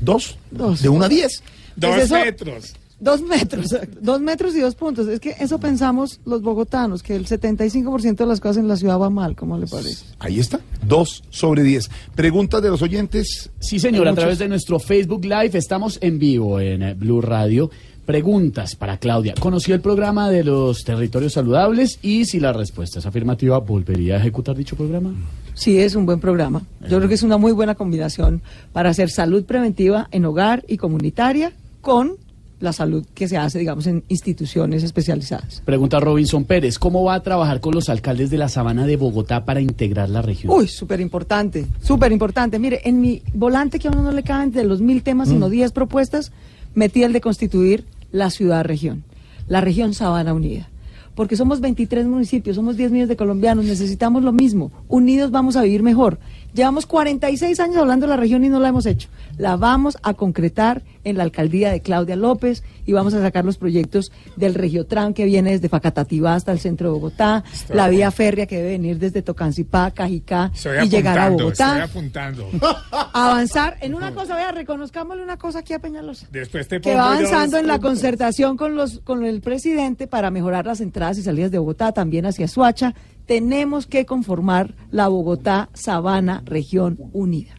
¿Dos? 0.00 0.38
Dos. 0.50 0.80
¿De 0.80 0.88
1 0.88 1.04
a 1.04 1.08
10? 1.10 1.42
Dos 1.76 1.90
Pues 1.90 2.04
eso- 2.04 2.14
metros. 2.14 2.74
Dos 3.02 3.20
metros, 3.20 3.74
dos 4.00 4.20
metros 4.20 4.54
y 4.54 4.60
dos 4.60 4.76
puntos. 4.76 5.08
Es 5.08 5.18
que 5.18 5.34
eso 5.40 5.58
pensamos 5.58 6.20
los 6.24 6.40
bogotanos, 6.40 7.02
que 7.02 7.16
el 7.16 7.26
75% 7.26 8.14
de 8.14 8.26
las 8.26 8.38
cosas 8.38 8.58
en 8.58 8.68
la 8.68 8.76
ciudad 8.76 8.96
va 8.96 9.10
mal, 9.10 9.34
¿cómo 9.34 9.58
le 9.58 9.66
parece? 9.66 10.04
Ahí 10.20 10.38
está, 10.38 10.60
2 10.86 11.24
sobre 11.28 11.64
10. 11.64 11.90
Preguntas 12.14 12.62
de 12.62 12.70
los 12.70 12.80
oyentes. 12.80 13.50
Sí, 13.58 13.80
señor, 13.80 14.06
a 14.06 14.14
través 14.14 14.38
de 14.38 14.46
nuestro 14.46 14.78
Facebook 14.78 15.24
Live 15.24 15.50
estamos 15.54 15.98
en 16.00 16.20
vivo 16.20 16.60
en 16.60 16.82
eh, 16.84 16.94
Blue 16.94 17.20
Radio. 17.20 17.72
Preguntas 18.06 18.76
para 18.76 18.98
Claudia. 18.98 19.34
¿Conoció 19.38 19.74
el 19.74 19.80
programa 19.80 20.30
de 20.30 20.44
los 20.44 20.84
territorios 20.84 21.32
saludables? 21.32 21.98
Y 22.02 22.26
si 22.26 22.38
la 22.38 22.52
respuesta 22.52 23.00
es 23.00 23.06
afirmativa, 23.06 23.58
¿volvería 23.58 24.14
a 24.14 24.18
ejecutar 24.18 24.54
dicho 24.54 24.76
programa? 24.76 25.12
Sí, 25.54 25.76
es 25.80 25.96
un 25.96 26.06
buen 26.06 26.20
programa. 26.20 26.62
Yo 26.88 26.98
creo 26.98 27.08
que 27.08 27.14
es 27.14 27.24
una 27.24 27.36
muy 27.36 27.50
buena 27.50 27.74
combinación 27.74 28.42
para 28.72 28.90
hacer 28.90 29.10
salud 29.10 29.44
preventiva 29.44 30.06
en 30.12 30.24
hogar 30.24 30.64
y 30.68 30.76
comunitaria 30.76 31.52
con 31.80 32.16
la 32.62 32.72
salud 32.72 33.04
que 33.14 33.28
se 33.28 33.36
hace, 33.36 33.58
digamos, 33.58 33.86
en 33.86 34.04
instituciones 34.08 34.84
especializadas. 34.84 35.62
Pregunta 35.64 35.98
Robinson 35.98 36.44
Pérez. 36.44 36.78
¿Cómo 36.78 37.02
va 37.02 37.14
a 37.14 37.22
trabajar 37.22 37.60
con 37.60 37.74
los 37.74 37.88
alcaldes 37.88 38.30
de 38.30 38.38
la 38.38 38.48
Sabana 38.48 38.86
de 38.86 38.96
Bogotá 38.96 39.44
para 39.44 39.60
integrar 39.60 40.08
la 40.08 40.22
región? 40.22 40.52
Uy, 40.54 40.68
súper 40.68 41.00
importante, 41.00 41.66
súper 41.82 42.12
importante. 42.12 42.58
Mire, 42.58 42.80
en 42.84 43.00
mi 43.00 43.22
volante 43.34 43.78
que 43.78 43.88
a 43.88 43.90
uno 43.90 44.02
no 44.02 44.12
le 44.12 44.22
caben 44.22 44.52
de 44.52 44.64
los 44.64 44.80
mil 44.80 45.02
temas, 45.02 45.28
sino 45.28 45.50
diez 45.50 45.72
propuestas, 45.72 46.30
metí 46.74 47.02
el 47.02 47.12
de 47.12 47.20
constituir 47.20 47.84
la 48.12 48.30
ciudad-región, 48.30 49.02
la 49.48 49.60
región 49.60 49.92
Sabana 49.92 50.32
Unida. 50.32 50.68
Porque 51.14 51.36
somos 51.36 51.60
23 51.60 52.06
municipios, 52.06 52.56
somos 52.56 52.76
10 52.76 52.90
millones 52.90 53.08
de 53.10 53.16
colombianos, 53.16 53.66
necesitamos 53.66 54.22
lo 54.22 54.32
mismo. 54.32 54.72
Unidos 54.88 55.30
vamos 55.30 55.56
a 55.56 55.62
vivir 55.62 55.82
mejor. 55.82 56.18
Llevamos 56.54 56.86
46 56.86 57.60
años 57.60 57.76
hablando 57.76 58.06
de 58.06 58.10
la 58.10 58.16
región 58.16 58.44
y 58.44 58.48
no 58.48 58.60
la 58.60 58.68
hemos 58.68 58.86
hecho. 58.86 59.08
La 59.36 59.56
vamos 59.56 59.98
a 60.02 60.14
concretar 60.14 60.82
en 61.04 61.16
la 61.16 61.24
alcaldía 61.24 61.70
de 61.70 61.80
Claudia 61.80 62.16
López 62.16 62.62
y 62.86 62.92
vamos 62.92 63.14
a 63.14 63.20
sacar 63.20 63.44
los 63.44 63.58
proyectos 63.58 64.12
del 64.36 64.54
Regiotran 64.54 65.14
que 65.14 65.24
viene 65.24 65.52
desde 65.52 65.68
Facatativá 65.68 66.34
hasta 66.34 66.52
el 66.52 66.58
centro 66.60 66.88
de 66.88 66.94
Bogotá, 66.94 67.44
Estoy 67.52 67.76
la 67.76 67.88
vía 67.88 68.10
férrea 68.10 68.46
que 68.46 68.56
debe 68.56 68.70
venir 68.70 68.98
desde 68.98 69.22
Tocancipá, 69.22 69.90
Cajicá 69.90 70.50
y 70.82 70.88
llegar 70.88 71.18
a 71.18 71.30
Bogotá. 71.30 71.84
estoy 71.84 72.00
apuntando. 72.00 72.48
Avanzar 73.12 73.76
en 73.80 73.94
una 73.94 74.12
cosa, 74.12 74.36
vea, 74.36 74.52
reconozcámosle 74.52 75.22
una 75.22 75.36
cosa 75.36 75.60
aquí 75.60 75.72
a 75.72 75.78
Peñalosa. 75.78 76.26
Después 76.30 76.68
te 76.68 76.80
Que 76.80 76.90
pongo 76.90 76.98
va 76.98 77.20
yo 77.20 77.26
avanzando 77.26 77.58
en 77.58 77.66
la 77.66 77.78
concertación 77.78 78.56
con 78.56 78.74
los 78.74 79.00
con 79.00 79.24
el 79.24 79.40
presidente 79.40 80.06
para 80.06 80.30
mejorar 80.30 80.66
las 80.66 80.80
entradas 80.80 81.18
y 81.18 81.22
salidas 81.22 81.50
de 81.50 81.58
Bogotá, 81.58 81.92
también 81.92 82.26
hacia 82.26 82.48
Suacha. 82.48 82.94
Tenemos 83.26 83.86
que 83.86 84.04
conformar 84.04 84.74
la 84.90 85.08
Bogotá 85.08 85.68
Sabana 85.74 86.42
Región 86.44 86.98
Unida. 87.12 87.54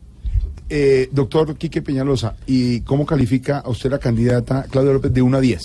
Eh, 0.75 1.07
doctor 1.11 1.55
Quique 1.55 1.83
Peñalosa, 1.83 2.35
¿y 2.47 2.81
cómo 2.81 3.05
califica 3.05 3.59
a 3.59 3.69
usted 3.69 3.91
la 3.91 3.99
candidata 3.99 4.65
Claudia 4.71 4.93
López 4.93 5.13
de 5.13 5.21
1 5.21 5.37
a 5.37 5.39
10? 5.39 5.61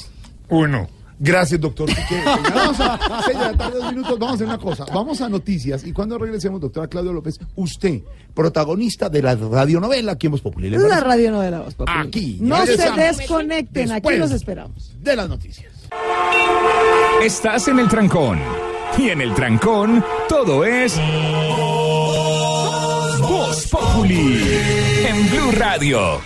Uno. 0.50 0.86
Gracias, 1.18 1.58
doctor 1.58 1.88
Quique 1.88 2.22
la 2.24 3.54
tarde, 3.56 3.78
dos 3.78 3.90
minutos. 3.90 4.18
Vamos 4.18 4.32
a 4.32 4.34
hacer 4.34 4.46
una 4.46 4.58
cosa. 4.58 4.84
Vamos 4.92 5.18
a 5.22 5.30
noticias. 5.30 5.86
Y 5.86 5.94
cuando 5.94 6.18
regresemos, 6.18 6.60
doctora 6.60 6.88
Claudia 6.88 7.10
López, 7.10 7.38
usted, 7.56 8.02
protagonista 8.34 9.08
de 9.08 9.22
la 9.22 9.34
radionovela 9.34 10.12
aquí 10.12 10.26
en 10.26 10.32
Voz 10.32 10.42
Populi. 10.42 10.68
¿le 10.68 10.76
La 10.76 10.88
parece? 10.88 11.04
radio 11.06 11.30
novela 11.30 11.60
Voz 11.60 11.74
Populi. 11.74 11.96
Aquí. 12.06 12.38
No 12.42 12.66
se 12.66 12.76
desconecten, 12.76 13.92
aquí 13.92 14.14
los 14.14 14.30
esperamos. 14.30 14.94
De 15.00 15.16
las 15.16 15.26
noticias. 15.26 15.72
Estás 17.22 17.66
en 17.68 17.78
el 17.78 17.88
trancón. 17.88 18.38
Y 18.98 19.08
en 19.08 19.22
el 19.22 19.34
trancón, 19.34 20.04
todo 20.28 20.66
es. 20.66 21.00
Voz. 23.28 23.68
En 25.04 25.30
Blue 25.30 25.52
Radio. 25.52 26.20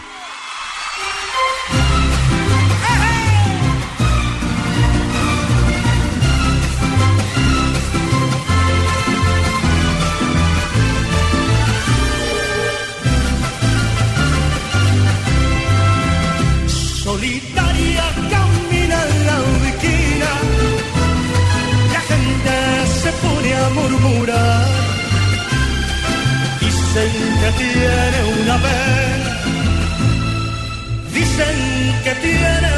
Solitaria 17.02 18.04
camina 18.30 18.98
en 19.08 19.26
la 19.26 19.36
ubiquina, 19.52 20.30
la 21.92 22.00
gente 22.10 22.52
se 23.00 23.10
pone 23.22 23.54
a 23.54 23.68
murmurar. 23.70 24.51
Dicen 27.02 27.38
que 27.40 27.50
tiene 27.58 28.42
una 28.42 28.56
pena, 28.62 29.40
dicen 31.12 31.56
que 32.04 32.14
tiene 32.14 32.70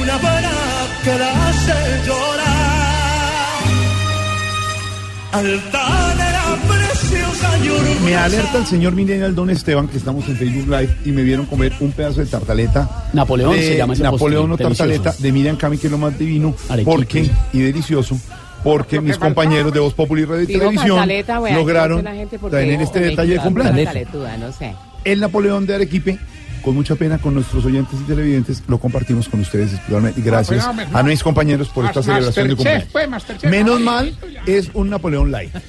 una 0.00 0.18
pena 0.18 0.50
que 1.02 1.18
la 1.18 1.48
hace 1.48 2.06
llorar. 2.06 2.52
Altanera 5.32 6.58
preciosa 6.68 7.58
y 7.58 7.68
orgullosa. 7.70 8.00
Me 8.04 8.16
alerta 8.16 8.58
el 8.58 8.66
señor 8.66 8.92
Milenial 8.92 9.34
Don 9.34 9.50
Esteban 9.50 9.88
que 9.88 9.96
estamos 9.96 10.28
en 10.28 10.36
Facebook 10.36 10.68
Live 10.68 10.96
y 11.04 11.10
me 11.10 11.24
vieron 11.24 11.46
comer 11.46 11.72
un 11.80 11.90
pedazo 11.90 12.20
de 12.20 12.26
tartaleta. 12.26 13.08
Napoleón 13.12 13.56
de 13.56 13.62
se 13.66 13.76
llama 13.76 13.94
ese 13.94 14.04
Napoleón 14.04 14.50
postre, 14.50 14.66
o 14.66 14.68
tartaleta 14.68 15.10
delicioso. 15.10 15.22
de 15.24 15.32
Miriam 15.32 15.56
Cami, 15.56 15.78
que 15.78 15.88
es 15.88 15.90
lo 15.90 15.98
más 15.98 16.16
divino. 16.16 16.54
Arequipe. 16.68 16.96
Porque, 16.96 17.30
y 17.52 17.58
delicioso, 17.58 18.16
porque 18.62 19.00
mis 19.00 19.16
compañeros 19.18 19.72
de 19.72 19.80
Voz 19.80 19.94
Populi 19.94 20.24
Radio 20.24 20.42
y 20.42 20.46
Digo 20.46 20.60
Televisión 20.60 21.08
lograron 21.54 22.04
tener 22.50 22.80
este 22.82 23.00
detalle 23.00 23.34
de 23.34 23.40
cumpleaños. 23.40 23.84
cantaletuda, 23.84 24.36
no 24.36 24.52
sé. 24.52 24.74
El 25.04 25.20
Napoleón 25.20 25.66
de 25.66 25.74
Arequipe, 25.74 26.18
con 26.62 26.74
mucha 26.76 26.94
pena 26.94 27.18
con 27.18 27.34
nuestros 27.34 27.64
oyentes 27.64 27.98
y 28.00 28.04
televidentes, 28.04 28.62
lo 28.68 28.78
compartimos 28.78 29.28
con 29.28 29.40
ustedes 29.40 29.72
especialmente. 29.72 30.20
Y 30.20 30.22
gracias 30.22 30.64
Ah, 30.64 30.74
a 30.92 31.02
mis 31.02 31.22
compañeros 31.22 31.68
por 31.70 31.84
esta 31.86 32.02
celebración 32.02 32.48
de 32.48 32.54
cumpleaños. 32.56 32.88
Menos 33.44 33.80
mal, 33.80 34.16
es 34.46 34.70
un 34.74 34.90
Napoleón 34.90 35.32
Light. 35.32 35.52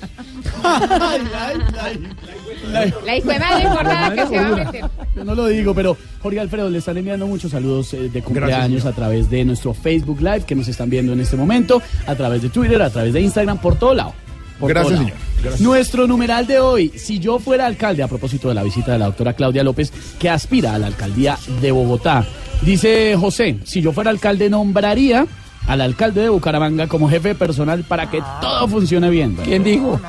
La 2.72 2.86
hijo 3.18 3.30
de 3.30 3.40
madre 3.40 3.64
engordada 3.64 4.14
que 4.16 4.28
se 4.28 4.36
va 4.36 4.48
a 4.48 4.56
meter. 4.56 4.86
Yo 5.16 5.24
no 5.24 5.36
lo 5.36 5.48
digo, 5.48 5.74
pero 5.74 5.98
Jorge 6.22 6.40
Alfredo, 6.40 6.70
le 6.70 6.80
están 6.80 6.98
enviando 6.98 7.28
muchos 7.28 7.52
saludos 7.52 7.94
eh, 7.94 8.10
de 8.10 8.22
cumpleaños 8.22 8.86
a 8.86 8.92
través 8.94 9.30
de 9.30 9.46
nuestro 9.46 9.74
Facebook 9.74 10.20
Live 10.20 10.42
que 10.42 10.56
nos 10.56 10.68
están 10.68 10.90
viendo 10.90 11.14
en 11.14 11.20
este 11.20 11.36
momento, 11.36 11.82
a 12.08 12.16
través 12.16 12.42
de 12.42 12.50
Twitter, 12.50 12.82
a 12.82 12.90
través 12.90 13.14
de 13.14 13.22
Instagram, 13.22 13.58
por 13.60 13.78
todo 13.78 13.94
lado. 13.94 14.14
Por 14.60 14.70
Gracias, 14.70 14.94
todo 14.94 15.04
lado. 15.04 15.18
señor. 15.18 15.34
Gracias. 15.42 15.62
Nuestro 15.62 16.08
numeral 16.08 16.48
de 16.48 16.60
hoy, 16.60 16.90
si 16.96 17.20
yo 17.20 17.40
fuera 17.40 17.66
alcalde, 17.66 18.04
a 18.04 18.08
propósito 18.08 18.48
de 18.48 18.54
la 18.56 18.64
visita 18.64 18.94
de 18.94 19.00
la 19.00 19.06
doctora 19.06 19.34
Claudia 19.34 19.64
López, 19.64 19.92
que 20.20 20.30
aspira 20.30 20.74
a 20.74 20.80
la 20.80 20.88
alcaldía 20.88 21.38
de 21.62 21.72
Bogotá. 21.72 22.26
Dice 22.62 23.16
José, 23.20 23.58
si 23.66 23.82
yo 23.82 23.92
fuera 23.92 24.10
alcalde, 24.10 24.50
nombraría 24.50 25.28
al 25.68 25.82
alcalde 25.82 26.22
de 26.22 26.30
Bucaramanga 26.30 26.88
como 26.88 27.10
jefe 27.10 27.36
personal 27.36 27.84
para 27.84 28.10
que 28.10 28.22
todo 28.42 28.68
funcione 28.68 29.10
bien. 29.10 29.36
¿Quién 29.44 29.64
dijo? 29.64 30.00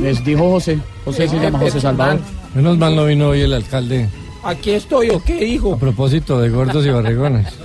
Les 0.00 0.24
dijo 0.24 0.50
José. 0.50 0.78
José 1.04 1.28
se 1.28 1.38
llama 1.38 1.58
José 1.58 1.80
Salvador. 1.80 2.20
Menos 2.54 2.78
mal 2.78 2.96
no 2.96 3.04
vino 3.04 3.28
hoy 3.28 3.42
el 3.42 3.52
alcalde 3.52 4.08
Aquí 4.46 4.70
estoy, 4.70 5.10
¿o 5.10 5.22
qué 5.22 5.44
dijo? 5.44 5.74
a 5.74 5.78
propósito 5.78 6.40
de 6.40 6.50
gordos 6.50 6.86
y 6.86 6.90
barrigones. 6.90 7.52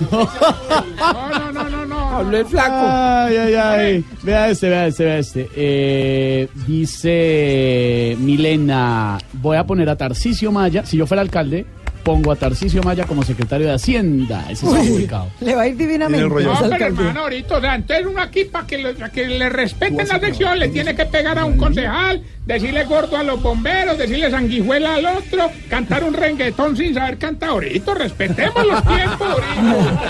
No, 1.02 1.28
no, 1.28 1.52
no, 1.52 1.68
no, 1.68 1.86
no. 1.86 1.98
Habló 2.10 2.38
el 2.38 2.46
flaco. 2.46 2.74
Ay, 2.76 3.36
ay, 3.36 3.54
ay. 3.54 4.04
Vea 4.22 4.50
este, 4.50 4.68
vea 4.68 4.86
este, 4.86 5.04
vea 5.04 5.18
este. 5.18 5.48
Eh, 5.56 6.48
dice 6.66 8.16
Milena, 8.20 9.18
voy 9.32 9.56
a 9.56 9.66
poner 9.66 9.90
a 9.90 9.96
Tarcisio 9.96 10.52
Maya. 10.52 10.86
Si 10.86 10.96
yo 10.96 11.06
fuera 11.06 11.22
alcalde, 11.22 11.66
pongo 12.02 12.32
a 12.32 12.36
Tarcisio 12.36 12.82
Maya 12.82 13.04
como 13.04 13.22
secretario 13.22 13.66
de 13.68 13.74
Hacienda. 13.74 14.44
Ese 14.50 14.66
está 14.66 14.80
Uy, 14.80 14.88
publicado. 14.88 15.30
le 15.40 15.54
va 15.54 15.62
a 15.62 15.68
ir 15.68 15.76
divinamente. 15.76 16.26
No, 16.28 16.34
pero 16.34 16.52
hermano, 16.86 17.20
ahorita, 17.20 17.56
o 17.56 17.60
sea, 17.60 17.74
entonces 17.74 18.06
uno 18.06 18.20
aquí 18.20 18.44
para 18.44 18.66
que, 18.66 18.78
le- 18.78 18.94
que 19.10 19.26
le 19.26 19.48
respeten 19.48 20.06
la 20.08 20.18
sección 20.20 20.58
le 20.58 20.68
tiene 20.68 20.94
que 20.94 21.04
pegar 21.06 21.38
a 21.38 21.44
un 21.44 21.56
concejal, 21.56 22.22
decirle 22.46 22.84
gordo 22.84 23.16
a 23.16 23.22
los 23.22 23.40
bomberos, 23.40 23.96
decirle 23.98 24.30
sanguijuela 24.30 24.94
al 24.96 25.06
otro, 25.06 25.50
cantar 25.68 26.02
un 26.04 26.12
renguetón 26.14 26.76
sin 26.76 26.92
saber 26.94 27.16
cantar 27.18 27.50
ahorita, 27.50 27.94
respetemos 27.94 28.66
los 28.66 28.82
tiempos 28.84 29.28
ahorita. 29.28 30.02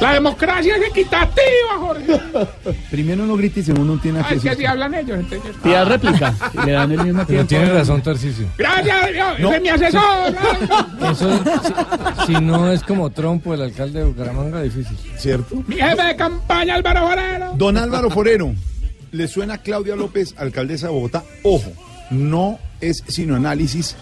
La 0.00 0.12
democracia 0.14 0.76
es 0.76 0.82
equitativa, 0.88 1.76
Jorge. 1.78 2.20
Primero 2.90 3.26
no 3.26 3.36
grite 3.36 3.60
y 3.60 3.62
segundo 3.64 3.94
no 3.96 4.00
tiene 4.00 4.20
Ah, 4.20 4.22
es 4.22 4.28
que 4.28 4.34
acceso. 4.50 4.52
así 4.54 4.64
hablan 4.66 4.94
ellos. 4.94 5.18
entonces- 5.18 5.54
Pida 5.62 5.84
réplica. 5.84 6.34
y 6.54 6.66
Le 6.66 6.72
dan 6.72 6.92
el 6.92 7.02
mismo 7.04 7.24
Pero 7.26 7.44
tiempo. 7.46 7.48
tiene 7.48 7.78
razón, 7.78 8.02
Tarcisio. 8.02 8.46
Gracias, 8.56 9.12
Dios, 9.12 9.38
ese 9.38 9.56
es 9.56 9.62
mi 9.62 9.68
asesor. 9.68 10.36
Eso, 11.12 11.44
si, 12.26 12.34
si 12.34 12.40
no 12.40 12.70
es 12.72 12.82
como 12.84 13.10
Trompo, 13.10 13.54
el 13.54 13.62
alcalde 13.62 14.00
de 14.00 14.04
Bucaramanga, 14.06 14.62
difícil. 14.62 14.96
¿Cierto? 15.16 15.62
Mi 15.66 15.76
jefe 15.76 16.02
de 16.02 16.16
campaña, 16.16 16.74
Álvaro 16.76 17.08
Forero. 17.08 17.52
Don 17.56 17.76
Álvaro 17.76 18.10
Forero, 18.10 18.52
¿Le 19.10 19.26
suena 19.28 19.58
Claudia 19.58 19.96
López, 19.96 20.34
alcaldesa 20.36 20.88
de 20.88 20.92
Bogotá? 20.92 21.24
Ojo, 21.42 21.72
no 22.10 22.58
es 22.80 23.02
sino 23.08 23.36
análisis 23.36 23.96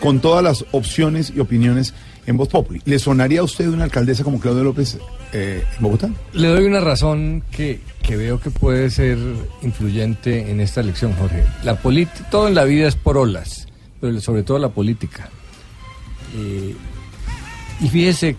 con 0.00 0.20
todas 0.20 0.44
las 0.44 0.64
opciones 0.72 1.32
y 1.34 1.40
opiniones 1.40 1.94
en 2.26 2.36
Voz 2.36 2.48
Populi. 2.48 2.82
¿Le 2.84 2.98
sonaría 2.98 3.40
a 3.40 3.44
usted 3.44 3.68
una 3.68 3.84
alcaldesa 3.84 4.24
como 4.24 4.40
Claudia 4.40 4.62
López 4.62 4.98
eh, 5.32 5.64
en 5.76 5.82
Bogotá? 5.82 6.10
Le 6.34 6.48
doy 6.48 6.64
una 6.64 6.80
razón 6.80 7.42
que, 7.50 7.80
que 8.02 8.16
veo 8.16 8.40
que 8.40 8.50
puede 8.50 8.90
ser 8.90 9.18
influyente 9.62 10.50
en 10.50 10.60
esta 10.60 10.80
elección, 10.80 11.14
Jorge. 11.14 11.44
La 11.64 11.76
todo 12.30 12.48
en 12.48 12.54
la 12.54 12.64
vida 12.64 12.88
es 12.88 12.96
por 12.96 13.16
olas, 13.16 13.66
pero 14.00 14.20
sobre 14.20 14.42
todo 14.42 14.58
la 14.58 14.68
política. 14.68 15.30
Eh, 16.36 16.74
y 17.80 17.88
fíjese 17.88 18.36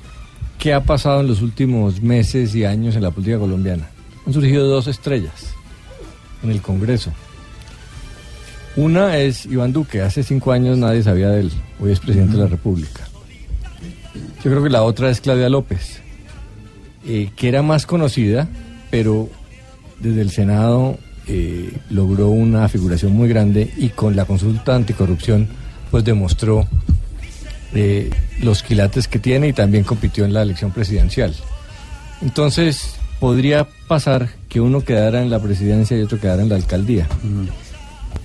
qué 0.59 0.73
ha 0.73 0.83
pasado 0.83 1.21
en 1.21 1.27
los 1.27 1.41
últimos 1.41 2.01
meses 2.01 2.55
y 2.55 2.65
años 2.65 2.95
en 2.95 3.01
la 3.01 3.11
política 3.11 3.39
colombiana. 3.39 3.89
Han 4.25 4.33
surgido 4.33 4.67
dos 4.67 4.87
estrellas 4.87 5.53
en 6.43 6.51
el 6.51 6.61
Congreso. 6.61 7.11
Una 8.75 9.17
es 9.17 9.45
Iván 9.45 9.71
Duque, 9.71 10.01
hace 10.01 10.23
cinco 10.23 10.51
años 10.51 10.77
nadie 10.77 11.03
sabía 11.03 11.29
de 11.29 11.41
él, 11.41 11.51
hoy 11.79 11.91
es 11.91 11.99
presidente 11.99 12.37
de 12.37 12.43
la 12.43 12.49
República. 12.49 13.07
Yo 14.43 14.51
creo 14.51 14.63
que 14.63 14.69
la 14.69 14.83
otra 14.83 15.09
es 15.09 15.21
Claudia 15.21 15.49
López, 15.49 15.99
eh, 17.05 17.29
que 17.35 17.47
era 17.47 17.61
más 17.61 17.85
conocida, 17.85 18.47
pero 18.89 19.29
desde 19.99 20.21
el 20.21 20.31
Senado 20.31 20.97
eh, 21.27 21.77
logró 21.89 22.29
una 22.29 22.67
figuración 22.67 23.13
muy 23.13 23.29
grande 23.29 23.71
y 23.77 23.89
con 23.89 24.15
la 24.15 24.25
consulta 24.25 24.75
anticorrupción 24.75 25.47
pues 25.89 26.03
demostró 26.03 26.67
eh, 27.73 28.09
los 28.41 28.63
quilates 28.63 29.07
que 29.07 29.19
tiene 29.19 29.47
y 29.47 29.53
también 29.53 29.83
compitió 29.83 30.25
en 30.25 30.33
la 30.33 30.41
elección 30.41 30.71
presidencial. 30.71 31.33
Entonces 32.21 32.95
podría 33.23 33.65
pasar 33.87 34.31
que 34.49 34.59
uno 34.59 34.83
quedara 34.83 35.21
en 35.21 35.29
la 35.29 35.41
presidencia 35.41 35.97
y 35.97 36.01
otro 36.01 36.19
quedara 36.19 36.41
en 36.41 36.49
la 36.49 36.57
alcaldía. 36.57 37.07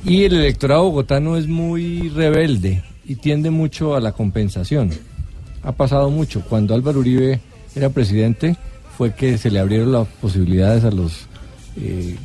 Y 0.04 0.24
el 0.24 0.34
electorado 0.34 0.82
bogotano 0.82 1.36
es 1.36 1.46
muy 1.46 2.08
rebelde 2.08 2.82
y 3.06 3.14
tiende 3.14 3.50
mucho 3.50 3.94
a 3.94 4.00
la 4.00 4.10
compensación. 4.10 4.90
Ha 5.62 5.70
pasado 5.70 6.10
mucho. 6.10 6.40
Cuando 6.40 6.74
Álvaro 6.74 6.98
Uribe 6.98 7.38
era 7.76 7.90
presidente 7.90 8.56
fue 8.96 9.14
que 9.14 9.38
se 9.38 9.52
le 9.52 9.60
abrieron 9.60 9.92
las 9.92 10.08
posibilidades 10.20 10.82
a 10.82 10.90
los 10.90 11.28
eh, 11.76 12.16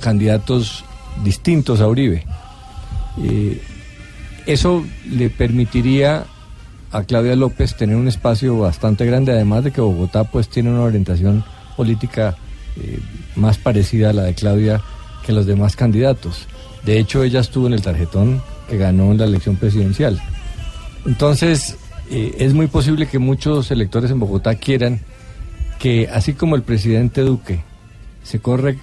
candidatos 0.00 0.84
distintos 1.22 1.80
a 1.80 1.86
Uribe. 1.86 2.24
Eh, 3.22 3.62
eso 4.46 4.84
le 5.08 5.30
permitiría 5.30 6.24
a 6.90 7.04
Claudia 7.04 7.36
López 7.36 7.76
tener 7.76 7.94
un 7.94 8.08
espacio 8.08 8.58
bastante 8.58 9.06
grande, 9.06 9.30
además 9.30 9.62
de 9.62 9.70
que 9.70 9.80
Bogotá 9.80 10.24
pues 10.24 10.48
tiene 10.48 10.70
una 10.70 10.82
orientación 10.82 11.44
política 11.76 12.36
eh, 12.76 12.98
más 13.36 13.58
parecida 13.58 14.10
a 14.10 14.12
la 14.12 14.22
de 14.22 14.34
Claudia 14.34 14.80
que 15.24 15.32
los 15.32 15.46
demás 15.46 15.76
candidatos. 15.76 16.46
De 16.84 16.98
hecho, 16.98 17.22
ella 17.22 17.40
estuvo 17.40 17.66
en 17.66 17.74
el 17.74 17.82
tarjetón 17.82 18.42
que 18.68 18.78
ganó 18.78 19.12
en 19.12 19.18
la 19.18 19.24
elección 19.24 19.56
presidencial. 19.56 20.20
Entonces, 21.04 21.76
eh, 22.10 22.36
es 22.38 22.54
muy 22.54 22.66
posible 22.66 23.06
que 23.06 23.18
muchos 23.18 23.70
electores 23.70 24.10
en 24.10 24.20
Bogotá 24.20 24.54
quieran 24.54 25.00
que, 25.78 26.08
así 26.12 26.34
como 26.34 26.56
el 26.56 26.62
presidente 26.62 27.22
Duque 27.22 27.62
se 28.22 28.40
corre 28.40 28.78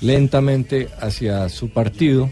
lentamente 0.00 0.88
hacia 1.00 1.48
su 1.48 1.70
partido, 1.70 2.28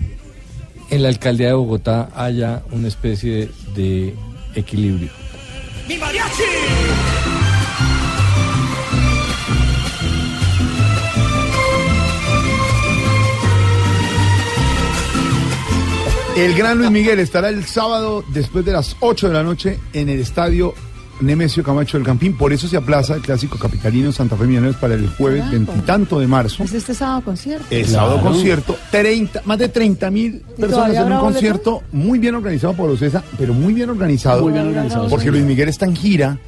en 0.90 1.02
la 1.02 1.08
alcaldía 1.08 1.48
de 1.48 1.52
Bogotá 1.54 2.10
haya 2.14 2.62
una 2.72 2.88
especie 2.88 3.48
de 3.74 4.14
equilibrio. 4.54 5.10
¡Mi 5.88 5.96
mariachi! 5.96 6.49
El 16.40 16.54
gran 16.54 16.78
Luis 16.78 16.90
Miguel 16.90 17.18
estará 17.18 17.50
el 17.50 17.66
sábado 17.66 18.24
después 18.32 18.64
de 18.64 18.72
las 18.72 18.96
8 19.00 19.28
de 19.28 19.34
la 19.34 19.42
noche 19.42 19.78
en 19.92 20.08
el 20.08 20.20
estadio 20.20 20.72
Nemesio 21.20 21.62
Camacho 21.62 21.98
del 21.98 22.06
Campín. 22.06 22.34
Por 22.34 22.50
eso 22.54 22.66
se 22.66 22.78
aplaza 22.78 23.14
el 23.16 23.20
clásico 23.20 23.58
capitalino 23.58 24.10
Santa 24.10 24.36
Fe 24.36 24.44
Millonarios 24.46 24.76
para 24.76 24.94
el 24.94 25.06
jueves 25.10 25.42
Claro. 25.42 25.52
veintitanto 25.66 26.18
de 26.18 26.26
marzo. 26.26 26.62
Es 26.64 26.72
este 26.72 26.94
sábado 26.94 27.20
concierto. 27.26 27.66
El 27.68 27.86
sábado 27.86 28.22
concierto, 28.22 28.74
30, 28.90 29.42
más 29.44 29.58
de 29.58 29.68
30 29.68 30.10
mil 30.10 30.40
personas 30.58 30.96
en 30.96 31.12
un 31.12 31.20
concierto 31.20 31.82
muy 31.92 32.18
bien 32.18 32.34
organizado 32.34 32.72
por 32.72 32.88
Ocesa, 32.88 33.22
pero 33.36 33.52
muy 33.52 33.74
bien 33.74 33.90
organizado. 33.90 34.42
Muy 34.44 34.52
bien 34.54 34.68
organizado, 34.68 35.08
Porque. 35.10 35.30
Luis 35.30 35.44
Miguel 35.44 35.68
está 35.68 35.84
en 35.84 35.94
gira 35.94 36.38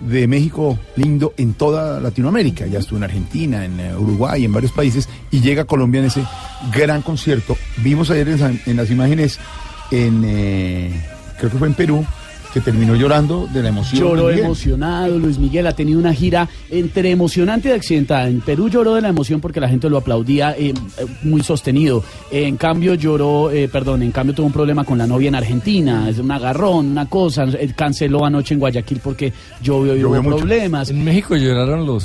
de 0.00 0.26
México 0.26 0.78
lindo 0.96 1.34
en 1.36 1.54
toda 1.54 2.00
Latinoamérica. 2.00 2.66
Ya 2.66 2.78
estuvo 2.78 2.98
en 2.98 3.04
Argentina, 3.04 3.64
en 3.64 3.80
eh, 3.80 3.96
Uruguay, 3.96 4.44
en 4.44 4.52
varios 4.52 4.72
países 4.72 5.08
y 5.30 5.40
llega 5.40 5.62
a 5.62 5.66
Colombia 5.66 6.00
en 6.00 6.06
ese 6.06 6.24
gran 6.72 7.02
concierto. 7.02 7.56
Vimos 7.78 8.10
ayer 8.10 8.28
en, 8.28 8.60
en 8.66 8.76
las 8.76 8.90
imágenes 8.90 9.38
en, 9.90 10.22
eh, 10.24 11.04
creo 11.38 11.50
que 11.50 11.58
fue 11.58 11.68
en 11.68 11.74
Perú, 11.74 12.04
que 12.58 12.64
terminó 12.64 12.94
llorando 12.94 13.48
de 13.52 13.62
la 13.62 13.68
emoción. 13.68 14.00
Lloró 14.02 14.22
Luis 14.22 14.28
Miguel. 14.34 14.44
emocionado, 14.46 15.18
Luis 15.18 15.38
Miguel 15.38 15.66
ha 15.66 15.72
tenido 15.72 15.98
una 15.98 16.12
gira 16.12 16.48
entre 16.70 17.10
emocionante 17.10 17.68
y 17.68 17.72
accidentada. 17.72 18.28
En 18.28 18.40
Perú 18.40 18.68
lloró 18.68 18.94
de 18.94 19.00
la 19.02 19.08
emoción 19.08 19.40
porque 19.40 19.60
la 19.60 19.68
gente 19.68 19.88
lo 19.88 19.96
aplaudía 19.98 20.52
eh, 20.58 20.70
eh, 20.98 21.06
muy 21.22 21.42
sostenido. 21.42 22.02
En 22.30 22.56
cambio 22.56 22.94
lloró, 22.94 23.50
eh, 23.50 23.68
perdón, 23.68 24.02
en 24.02 24.10
cambio 24.12 24.34
tuvo 24.34 24.46
un 24.46 24.52
problema 24.52 24.84
con 24.84 24.98
la 24.98 25.06
novia 25.06 25.28
en 25.28 25.34
Argentina, 25.34 26.08
es 26.08 26.18
un 26.18 26.30
agarrón, 26.30 26.86
una 26.86 27.06
cosa. 27.08 27.44
Eh, 27.44 27.72
Canceló 27.76 28.24
anoche 28.24 28.54
en 28.54 28.60
Guayaquil 28.60 29.00
porque 29.02 29.32
llovió 29.62 29.96
y 29.96 30.00
Llovió 30.00 30.20
hubo 30.20 30.22
mucho. 30.30 30.36
problemas. 30.38 30.90
En 30.90 31.04
México 31.04 31.36
lloraron 31.36 31.86
los 31.86 32.04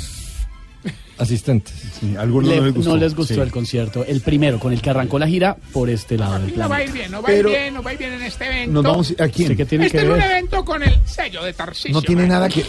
asistentes. 1.18 1.74
algunos 2.18 2.48
Le- 2.50 2.56
no 2.56 2.64
les 2.64 2.74
gustó. 2.74 2.90
no 2.90 2.96
les 2.96 3.14
gustó 3.14 3.34
Sí. 3.34 3.40
el 3.40 3.50
concierto, 3.50 4.04
el 4.04 4.20
primero 4.20 4.58
con 4.58 4.72
el 4.72 4.80
que 4.82 4.90
arrancó 4.90 5.18
la 5.18 5.26
gira 5.26 5.56
por 5.72 5.88
este 5.90 6.16
lado 6.18 6.34
del 6.34 6.48
No 6.48 6.54
plan. 6.54 6.70
va 6.70 6.76
a 6.76 6.84
ir 6.84 6.92
bien, 6.92 7.10
no 7.10 7.22
va 7.22 7.26
Pero- 7.26 7.48
a 7.48 7.52
ir 7.52 7.58
bien, 7.58 7.74
no 7.74 7.82
va 7.82 7.90
a 7.90 7.92
ir 7.92 7.98
bien 7.98 8.12
en 8.14 8.22
este 8.22 8.46
evento. 8.46 8.72
Nos 8.72 8.82
vamos 8.84 9.10
a 9.18 9.28
quién? 9.28 9.50
¿Usted 9.52 9.56
qué 9.56 9.64
tiene 9.66 9.86
este 9.86 9.98
que 9.98 10.04
es 10.04 10.10
un 10.10 10.18
ver? 10.18 10.30
evento 10.30 10.64
con 10.64 10.82
el 10.82 10.94
sello 11.06 11.42
de 11.44 11.52
Tarcisio. 11.52 11.92
No 11.92 12.02
tiene 12.02 12.26
nada 12.26 12.48
que. 12.48 12.64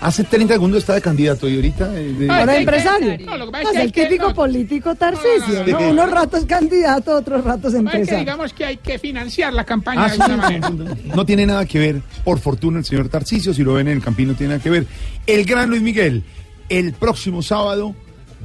Hace 0.00 0.24
30 0.24 0.54
segundos 0.54 0.78
está 0.80 0.94
de 0.94 1.00
candidato 1.00 1.48
y 1.48 1.56
ahorita. 1.56 1.90
eh, 1.98 2.12
de- 2.18 2.30
Ah, 2.30 2.40
Ahora 2.40 2.52
sí, 2.54 2.58
empresario. 2.60 3.18
No, 3.26 3.36
lo 3.38 3.46
que 3.46 3.52
pasa 3.52 3.64
No, 3.64 3.70
es 3.70 3.76
es 3.76 3.80
que 3.80 3.86
el 3.86 3.92
que- 3.92 4.06
típico 4.06 4.28
no. 4.28 4.34
político 4.34 4.94
Tarcisio. 4.94 5.64
no, 5.66 5.72
¿no? 5.72 5.80
no. 5.80 5.90
Unos 5.90 6.10
ratos 6.10 6.44
candidato, 6.44 7.16
otros 7.16 7.44
ratos 7.44 7.66
es 7.72 7.80
que 7.80 7.86
empresario. 7.86 8.18
digamos 8.20 8.52
que 8.52 8.64
hay 8.64 8.76
que 8.78 8.98
financiar 8.98 9.52
la 9.52 9.64
campaña 9.64 10.04
Ah, 10.04 10.08
de 10.08 10.16
sí, 10.16 10.22
alguna 10.22 10.42
manera. 10.42 10.70
No 11.14 11.24
tiene 11.24 11.46
nada 11.46 11.64
que 11.66 11.78
ver, 11.78 12.02
por 12.24 12.38
fortuna, 12.40 12.78
el 12.78 12.84
señor 12.84 13.08
Tarcisio, 13.08 13.54
si 13.54 13.62
lo 13.62 13.74
ven 13.74 13.88
en 13.88 13.96
el 13.98 14.02
Campín, 14.02 14.28
no 14.28 14.34
tiene 14.34 14.54
nada 14.54 14.62
que 14.62 14.70
ver. 14.70 14.86
El 15.26 15.44
gran 15.44 15.70
Luis 15.70 15.82
Miguel, 15.82 16.22
el 16.68 16.92
próximo 16.92 17.42
sábado, 17.42 17.94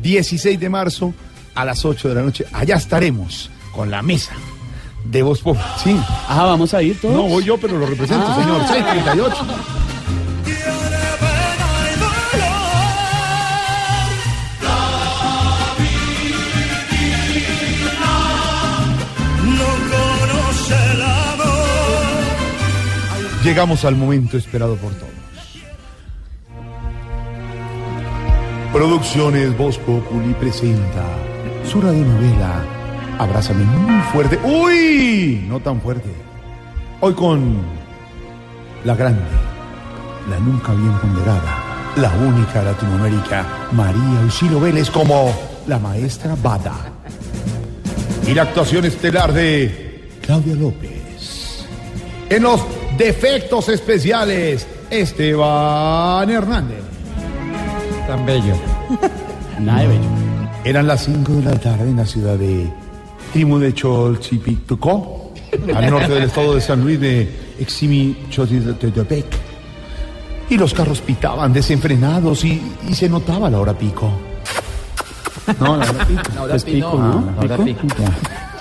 16 0.02 0.60
de 0.60 0.70
marzo, 0.70 1.14
a 1.56 1.66
las 1.66 1.84
8 1.86 2.10
de 2.10 2.16
la 2.16 2.22
noche, 2.22 2.46
allá 2.54 2.76
estaremos 2.76 3.50
con 3.74 3.92
la 3.92 4.02
mesa 4.02 4.34
de 5.06 5.22
Voz 5.24 5.42
Pop. 5.42 5.58
Sí. 5.84 5.96
Ah, 6.28 6.46
vamos 6.46 6.74
a 6.74 6.82
ir 6.82 7.00
todos. 7.00 7.16
No 7.16 7.24
voy 7.24 7.44
yo, 7.44 7.58
pero 7.58 7.78
lo 7.78 7.86
represento, 7.86 8.26
Ah. 8.28 8.36
señor. 8.36 8.68
638. 8.68 9.46
No 19.44 19.70
conoce 19.92 20.92
el 20.94 21.02
amor. 21.02 21.44
Llegamos 23.44 23.86
al 23.86 23.96
momento 23.96 24.38
esperado 24.38 24.76
por 24.76 24.94
todos. 24.94 25.10
Producciones 28.74 29.58
Voz 29.58 29.78
Populi 29.78 30.34
presenta 30.34 31.06
su 31.70 31.82
radionovela 31.82 32.64
Abrázame 33.22 33.64
muy 33.66 34.02
fuerte. 34.12 34.40
¡Uy! 34.44 35.46
No 35.48 35.60
tan 35.60 35.80
fuerte. 35.80 36.10
Hoy 37.02 37.14
con 37.14 37.58
la 38.84 38.96
grande, 38.96 39.22
la 40.28 40.40
nunca 40.40 40.74
bien 40.74 40.92
ponderada, 41.00 41.94
la 41.98 42.12
única 42.14 42.64
Latinoamérica, 42.64 43.46
María 43.74 44.22
Auxilio 44.24 44.60
Vélez 44.60 44.90
como 44.90 45.32
la 45.68 45.78
maestra 45.78 46.36
Bada. 46.42 46.74
Y 48.28 48.34
la 48.34 48.42
actuación 48.42 48.86
estelar 48.86 49.32
de 49.34 50.10
Claudia 50.22 50.56
López. 50.56 51.68
En 52.28 52.42
los 52.42 52.62
defectos 52.98 53.70
especiales, 53.70 54.66
Esteban 54.90 56.28
Hernández. 56.28 56.81
Tan 58.12 58.26
bello. 58.26 58.54
Nada 59.62 59.84
de 59.84 59.88
bello. 59.88 60.10
Eran 60.66 60.86
las 60.86 61.06
5 61.06 61.32
de 61.32 61.44
la 61.44 61.58
tarde 61.58 61.90
en 61.90 61.96
la 61.96 62.06
ciudad 62.06 62.38
de 62.38 62.70
Timu 63.32 63.58
de 63.58 63.74
Cholchipictocó, 63.74 65.32
al 65.74 65.90
norte 65.90 66.12
del 66.16 66.24
estado 66.24 66.56
de 66.56 66.60
San 66.60 66.82
Luis 66.82 67.00
de 67.00 67.54
Eximi 67.58 68.18
Chotepec. 68.30 69.28
Y 70.50 70.58
los 70.58 70.74
carros 70.74 71.00
pitaban 71.00 71.54
desenfrenados 71.54 72.44
y, 72.44 72.62
y 72.90 72.94
se 72.94 73.08
notaba 73.08 73.50
la 73.50 73.62
hora 73.62 73.74
pico. 73.78 74.12
No, 75.62 75.78
la 75.78 75.90
hora 75.90 76.06
pico. 76.06 76.22
La 76.36 76.42
hora 76.44 76.56
Es 76.58 76.66
pico, 76.66 76.92
pico, 76.92 77.02
¿no? 77.02 77.34
La 77.38 77.42
hora 77.46 77.64
¿Pico? 77.64 77.82
pico. 77.82 78.04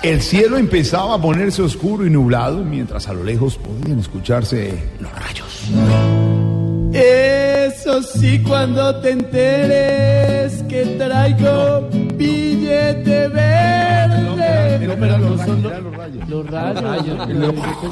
El 0.01 0.21
cielo 0.21 0.57
empezaba 0.57 1.15
a 1.15 1.21
ponerse 1.21 1.61
oscuro 1.61 2.05
y 2.05 2.09
nublado, 2.09 2.63
mientras 2.63 3.05
a 3.09 3.13
lo 3.13 3.25
lejos 3.25 3.57
podían 3.57 3.99
escucharse 3.99 4.81
los 5.01 5.11
rayos. 5.11 5.71
Eso 7.73 8.01
sí, 8.03 8.39
cuando 8.45 8.95
te 8.97 9.11
enteres 9.11 10.61
que 10.63 10.85
traigo 10.97 11.87
billete 12.15 13.27
verde. 13.29 14.87
los 14.87 15.41
son 15.41 15.63
rayos, 15.63 15.83
los- 15.83 15.95
rayos. 15.95 16.29
Los 16.29 16.49
rayos. 16.49 17.27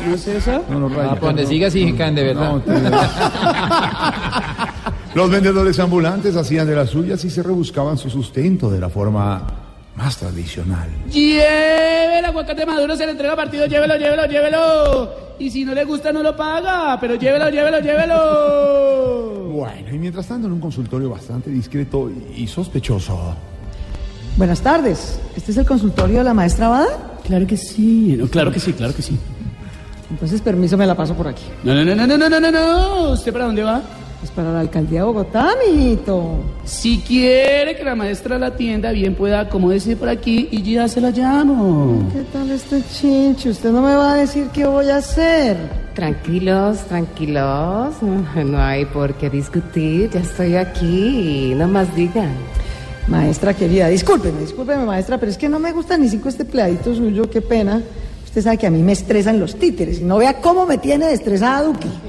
¿No 0.06 0.14
es 0.14 0.28
esa? 0.28 0.62
No, 0.70 0.80
los 0.82 0.94
rayos. 0.94 1.12
Ah, 1.14 1.16
por 1.16 1.30
donde 1.30 1.46
siga, 1.48 1.70
sí 1.72 1.94
caen 1.94 2.16
de 2.16 2.24
verdad. 2.24 2.52
No, 2.52 2.60
te- 2.60 2.72
Los 5.16 5.30
vendedores 5.30 5.80
ambulantes 5.80 6.36
hacían 6.36 6.68
de 6.68 6.76
las 6.76 6.90
suyas 6.90 7.24
y 7.26 7.30
se 7.30 7.42
rebuscaban 7.42 7.98
su 7.98 8.10
sustento 8.10 8.70
de 8.70 8.80
la 8.80 8.90
forma 8.90 9.42
más 9.96 10.18
tradicional. 10.18 10.90
Lleve 11.12 12.20
el 12.20 12.26
aguacate 12.26 12.66
maduro, 12.66 12.96
se 12.96 13.06
le 13.06 13.12
entrega 13.12 13.36
partido, 13.36 13.66
llévelo, 13.66 13.98
llévelo, 13.98 14.26
llévelo. 14.26 15.30
Y 15.40 15.50
si 15.50 15.64
no 15.66 15.74
le 15.74 15.86
gusta, 15.86 16.12
no 16.12 16.22
lo 16.22 16.36
paga, 16.36 16.98
pero 17.00 17.16
llévelo, 17.16 17.50
llévelo, 17.50 17.80
llévelo. 17.80 19.50
Bueno, 19.52 19.94
y 19.94 19.98
mientras 19.98 20.28
tanto, 20.28 20.48
en 20.48 20.54
un 20.54 20.60
consultorio 20.60 21.10
bastante 21.10 21.50
discreto 21.50 22.12
y 22.36 22.48
sospechoso. 22.48 23.36
Buenas 24.38 24.62
tardes. 24.62 25.20
¿Este 25.36 25.52
es 25.52 25.58
el 25.58 25.66
consultorio 25.66 26.20
de 26.20 26.24
la 26.24 26.34
maestra 26.34 26.68
Abada? 26.68 27.20
Claro 27.26 27.46
que 27.46 27.58
sí, 27.58 28.18
claro 28.32 28.52
que 28.52 28.60
sí, 28.60 28.74
claro 28.74 28.96
que 28.96 29.02
sí. 29.02 29.18
Entonces, 30.10 30.42
permiso, 30.42 30.78
me 30.78 30.88
la 30.88 30.96
paso 30.96 31.14
por 31.14 31.28
aquí. 31.28 31.44
No, 31.64 31.76
no, 31.76 31.84
no, 31.84 31.96
no, 31.96 32.18
no, 32.18 32.30
no, 32.30 32.40
no, 32.40 32.52
no. 32.52 33.12
¿Usted 33.12 33.32
para 33.32 33.46
dónde 33.46 33.64
va? 33.64 33.82
Es 34.22 34.32
para 34.32 34.52
la 34.52 34.60
alcaldía 34.60 35.00
de 35.00 35.06
Bogotá, 35.06 35.52
mijito. 35.66 36.40
Si 36.66 37.00
quiere 37.00 37.78
que 37.78 37.86
la 37.86 37.96
maestra 37.96 38.38
la 38.38 38.48
atienda, 38.48 38.92
bien 38.92 39.16
pueda 39.16 39.40
acomódese 39.40 39.96
por 39.96 40.10
aquí 40.10 40.50
y 40.52 40.62
ya 40.62 40.90
se 40.90 41.00
la 41.00 41.12
llamo. 41.12 42.06
¿Qué 42.12 42.24
tal 42.34 42.52
este 42.52 42.84
chinche? 42.92 43.52
Usted 43.52 43.72
no 43.72 43.82
me 43.82 43.96
va 43.96 44.14
a 44.14 44.16
decir 44.18 44.48
qué 44.54 44.66
voy 44.66 44.90
a 44.90 44.98
hacer. 44.98 45.56
Tranquilos, 45.96 46.80
tranquilos, 46.80 47.96
no 48.02 48.62
hay 48.62 48.84
por 48.86 49.14
qué 49.14 49.30
discutir, 49.30 50.10
ya 50.10 50.20
estoy 50.20 50.56
aquí, 50.56 51.54
no 51.56 51.70
más 51.70 51.96
digan. 51.96 52.34
Maestra 53.08 53.54
querida, 53.54 53.88
discúlpeme, 53.88 54.42
discúlpeme, 54.42 54.86
maestra, 54.86 55.18
pero 55.18 55.32
es 55.32 55.38
que 55.38 55.48
no 55.48 55.60
me 55.60 55.72
gusta 55.72 55.98
ni 55.98 56.10
cinco 56.10 56.28
este 56.28 56.44
pleadito 56.44 56.94
suyo, 56.94 57.30
qué 57.30 57.42
pena. 57.42 57.82
Usted 58.30 58.44
sabe 58.44 58.58
que 58.60 58.68
a 58.68 58.70
mí 58.70 58.84
me 58.84 58.92
estresan 58.92 59.40
los 59.40 59.56
títeres 59.56 60.02
y 60.02 60.04
no 60.04 60.18
vea 60.18 60.36
cómo 60.36 60.68
me 60.68 60.78
tiene 60.78 61.08
de 61.08 61.14
estresada 61.14 61.64
Duque. 61.64 61.88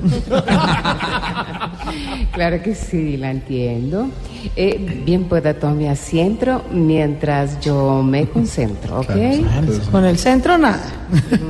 Claro 2.32 2.62
que 2.62 2.74
sí, 2.74 3.16
la 3.16 3.30
entiendo. 3.30 4.08
Eh, 4.54 5.02
bien 5.04 5.24
pueda 5.24 5.54
tomar 5.54 5.88
asiento 5.88 6.62
mientras 6.70 7.58
yo 7.60 8.02
me 8.02 8.26
concentro, 8.28 9.00
¿ok? 9.00 9.10
Con 9.90 10.04
el 10.04 10.18
centro 10.18 10.56
nada. 10.56 10.84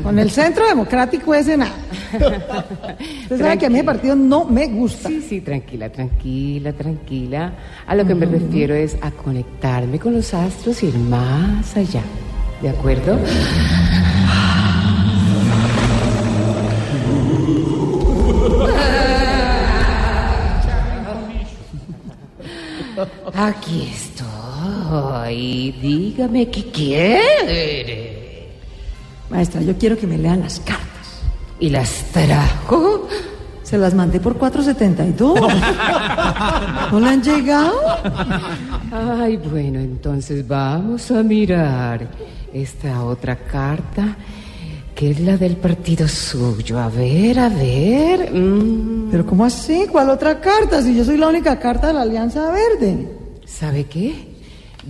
Con 0.02 0.18
el 0.18 0.30
centro 0.30 0.66
democrático 0.66 1.34
ese 1.34 1.56
nada. 1.56 1.74
Usted 3.22 3.38
sabe 3.38 3.58
que 3.58 3.66
a 3.66 3.70
mí 3.70 3.80
el 3.80 3.84
partido 3.84 4.14
no 4.16 4.44
me 4.44 4.68
gusta. 4.68 5.08
Sí, 5.08 5.20
sí, 5.28 5.40
tranquila, 5.40 5.90
tranquila, 5.90 6.72
tranquila. 6.72 7.52
A 7.86 7.94
lo 7.94 8.06
que 8.06 8.14
me 8.14 8.26
refiero 8.26 8.74
es 8.74 8.96
a 9.02 9.10
conectarme 9.10 9.98
con 9.98 10.14
los 10.14 10.32
astros 10.32 10.82
y 10.82 10.86
ir 10.86 10.96
más 10.96 11.76
allá. 11.76 12.02
¿De 12.62 12.68
acuerdo? 12.68 13.18
Aquí 23.42 23.88
estoy. 23.94 25.72
Dígame 25.80 26.50
qué 26.50 26.70
quiere. 26.70 28.48
Maestra, 29.30 29.62
yo 29.62 29.78
quiero 29.78 29.96
que 29.96 30.06
me 30.06 30.18
lean 30.18 30.40
las 30.42 30.60
cartas. 30.60 31.22
¿Y 31.58 31.70
las 31.70 31.90
trajo? 32.12 33.08
Se 33.62 33.78
las 33.78 33.94
mandé 33.94 34.20
por 34.20 34.36
472. 34.36 35.40
¿No 36.92 37.00
le 37.00 37.06
han 37.08 37.22
llegado? 37.22 37.72
Ay, 38.92 39.38
bueno, 39.38 39.78
entonces 39.80 40.46
vamos 40.46 41.10
a 41.10 41.22
mirar 41.22 42.08
esta 42.52 43.04
otra 43.04 43.36
carta, 43.36 44.16
que 44.94 45.12
es 45.12 45.20
la 45.20 45.38
del 45.38 45.56
partido 45.56 46.06
suyo. 46.08 46.78
A 46.78 46.88
ver, 46.90 47.38
a 47.38 47.48
ver. 47.48 48.30
mm, 48.34 49.10
¿Pero 49.10 49.24
cómo 49.24 49.46
así? 49.46 49.86
¿Cuál 49.90 50.10
otra 50.10 50.38
carta? 50.40 50.82
Si 50.82 50.94
yo 50.94 51.06
soy 51.06 51.16
la 51.16 51.28
única 51.28 51.58
carta 51.58 51.86
de 51.86 51.94
la 51.94 52.02
Alianza 52.02 52.50
Verde. 52.50 53.19
¿Sabe 53.58 53.84
qué? 53.84 54.14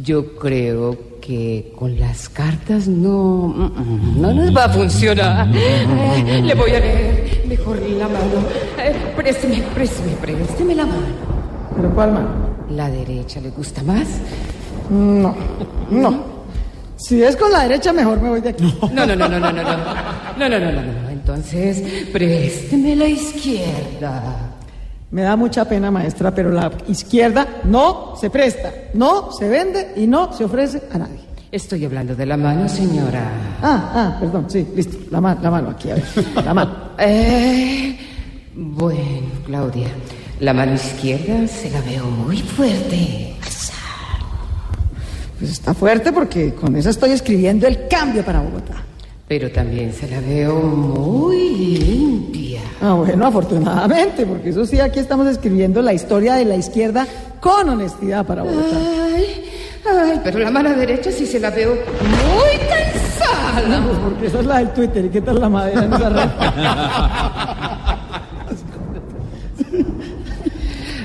Yo 0.00 0.36
creo 0.36 0.96
que 1.20 1.72
con 1.76 1.98
las 1.98 2.28
cartas 2.28 2.86
no, 2.86 3.72
no 4.16 4.32
nos 4.32 4.56
va 4.56 4.64
a 4.66 4.68
funcionar. 4.68 5.48
Eh, 5.52 6.42
le 6.44 6.54
voy 6.54 6.70
a 6.70 6.78
leer 6.78 7.44
mejor 7.48 7.80
la 7.80 8.06
mano. 8.06 8.46
Eh, 8.78 8.94
présteme, 9.16 9.62
présteme, 9.74 10.12
présteme 10.20 10.74
la 10.74 10.86
mano. 10.86 11.06
¿Pero 11.74 11.94
cuál 11.94 12.12
mano? 12.12 12.28
¿La 12.70 12.88
derecha 12.88 13.40
le 13.40 13.50
gusta 13.50 13.82
más? 13.82 14.06
No, 14.88 15.34
no. 15.90 16.24
Si 16.96 17.22
es 17.22 17.34
con 17.36 17.50
la 17.50 17.62
derecha, 17.62 17.92
mejor 17.92 18.20
me 18.20 18.28
voy 18.28 18.40
de 18.40 18.50
aquí. 18.50 18.78
No, 18.92 19.06
no, 19.06 19.16
no, 19.16 19.28
no, 19.28 19.40
no, 19.40 19.52
no, 19.52 19.62
no. 19.62 19.76
No, 20.38 20.48
no, 20.48 20.60
no, 20.60 20.72
no, 20.72 20.82
no. 20.82 21.08
Entonces, 21.10 21.82
présteme 22.12 22.94
la 22.94 23.06
izquierda. 23.06 24.49
Me 25.12 25.22
da 25.22 25.34
mucha 25.36 25.64
pena, 25.64 25.90
maestra, 25.90 26.32
pero 26.32 26.50
la 26.50 26.70
izquierda 26.88 27.62
no 27.64 28.14
se 28.20 28.30
presta, 28.30 28.72
no 28.94 29.32
se 29.32 29.48
vende 29.48 29.92
y 29.96 30.06
no 30.06 30.32
se 30.32 30.44
ofrece 30.44 30.82
a 30.92 30.98
nadie. 30.98 31.18
Estoy 31.50 31.84
hablando 31.84 32.14
de 32.14 32.26
la 32.26 32.36
mano, 32.36 32.68
señora. 32.68 33.22
Ah, 33.60 33.92
ah, 33.94 34.16
perdón, 34.20 34.46
sí, 34.48 34.64
listo. 34.76 34.98
La, 35.10 35.20
ma- 35.20 35.36
la 35.42 35.50
mano 35.50 35.70
aquí, 35.70 35.90
a 35.90 35.94
ver. 35.96 36.04
La 36.44 36.54
mano. 36.54 36.90
Eh, 37.02 37.98
bueno, 38.54 39.30
Claudia, 39.46 39.88
la 40.40 40.52
mano 40.52 40.74
izquierda 40.74 41.48
se 41.48 41.70
la 41.70 41.80
veo 41.80 42.04
muy 42.04 42.36
fuerte. 42.38 43.34
Pues 45.38 45.50
está 45.52 45.72
fuerte 45.74 46.12
porque 46.12 46.54
con 46.54 46.76
esa 46.76 46.90
estoy 46.90 47.12
escribiendo 47.12 47.66
el 47.66 47.88
cambio 47.88 48.22
para 48.24 48.42
Bogotá. 48.42 48.84
Pero 49.26 49.50
también 49.50 49.92
se 49.94 50.08
la 50.08 50.20
veo 50.20 50.54
muy 50.60 51.78
limpia. 51.78 52.59
Ah, 52.82 52.94
bueno, 52.94 53.26
afortunadamente, 53.26 54.24
porque 54.24 54.48
eso 54.50 54.64
sí, 54.64 54.80
aquí 54.80 55.00
estamos 55.00 55.26
escribiendo 55.26 55.82
la 55.82 55.92
historia 55.92 56.34
de 56.34 56.46
la 56.46 56.56
izquierda 56.56 57.06
con 57.38 57.68
honestidad 57.68 58.24
para 58.24 58.42
Bogotá. 58.42 58.76
Ay, 59.14 59.44
ay, 59.86 60.20
pero 60.24 60.38
la 60.38 60.50
mano 60.50 60.70
derecha 60.70 61.12
sí 61.12 61.26
se 61.26 61.38
la 61.38 61.50
veo 61.50 61.72
muy 61.72 62.58
cansada. 62.68 63.82
Pues 63.86 63.98
porque 64.04 64.26
esa 64.26 64.40
es 64.40 64.46
la 64.46 64.58
del 64.58 64.70
Twitter. 64.70 65.04
¿Y 65.04 65.08
qué 65.10 65.20
tal 65.20 65.40
la 65.40 65.48
madera 65.50 65.84
en 65.84 65.92
esa 65.92 66.08
red? 66.08 66.30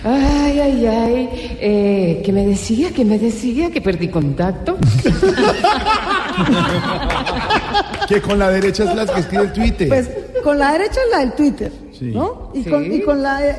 Ay, 0.08 0.60
ay, 0.60 0.86
ay. 0.86 1.30
Eh, 1.60 2.22
¿Qué 2.24 2.32
me 2.32 2.46
decía? 2.46 2.92
¿Qué 2.96 3.04
me 3.04 3.18
decía? 3.18 3.72
Que 3.72 3.82
perdí 3.82 4.08
contacto. 4.08 4.78
Que 8.08 8.22
con 8.22 8.38
la 8.38 8.50
derecha 8.52 8.84
es 8.84 8.96
la 8.96 9.06
que 9.08 9.20
escribe 9.20 9.44
el 9.46 9.54
Twitter. 9.54 9.88
Pues 9.88 10.10
con 10.44 10.60
la 10.60 10.74
derecha 10.74 11.00
es 11.06 11.12
la 11.12 11.20
del 11.20 11.34
Twitter, 11.34 11.72
Sí. 11.98 12.12
¿no? 12.14 12.52
Y, 12.54 12.64
Sí. 12.64 12.70
con, 12.70 12.94
y 12.94 13.02
con 13.02 13.22
la... 13.24 13.40
de- 13.42 13.56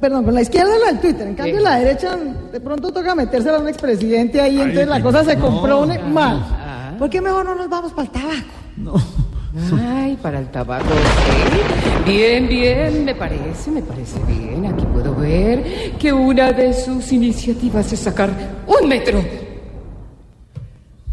perdón, 0.00 0.24
con 0.24 0.34
la 0.34 0.42
izquierda 0.42 0.74
es 0.74 0.80
la 0.80 0.86
del 0.88 1.00
Twitter. 1.00 1.26
En 1.28 1.34
cambio, 1.34 1.56
Sí. 1.58 1.64
la 1.64 1.76
derecha 1.76 2.16
de 2.52 2.60
pronto 2.60 2.92
toca 2.92 3.14
metérsela 3.14 3.56
a 3.56 3.60
un 3.60 3.68
expresidente 3.68 4.38
ahí, 4.40 4.56
entonces 4.60 4.86
la 4.88 5.00
cosa 5.02 5.24
se 5.24 5.38
comprone 5.38 5.98
mal. 6.00 6.94
¿Por 6.98 7.08
qué 7.08 7.20
mejor 7.22 7.44
no 7.46 7.54
nos 7.54 7.70
vamos 7.70 7.92
para 7.92 8.02
el 8.04 8.10
tabaco? 8.10 9.00
Ay, 9.80 10.18
para 10.20 10.40
el 10.40 10.48
tabaco. 10.50 10.84
Bien, 12.04 12.46
bien, 12.48 13.04
me 13.06 13.14
parece, 13.14 13.70
me 13.70 13.80
parece 13.80 14.18
bien. 14.28 14.66
Aquí 14.66 14.84
que 15.98 16.12
una 16.12 16.52
de 16.52 16.72
sus 16.72 17.12
iniciativas 17.12 17.92
es 17.92 18.00
sacar 18.00 18.30
un 18.66 18.88
metro. 18.88 19.22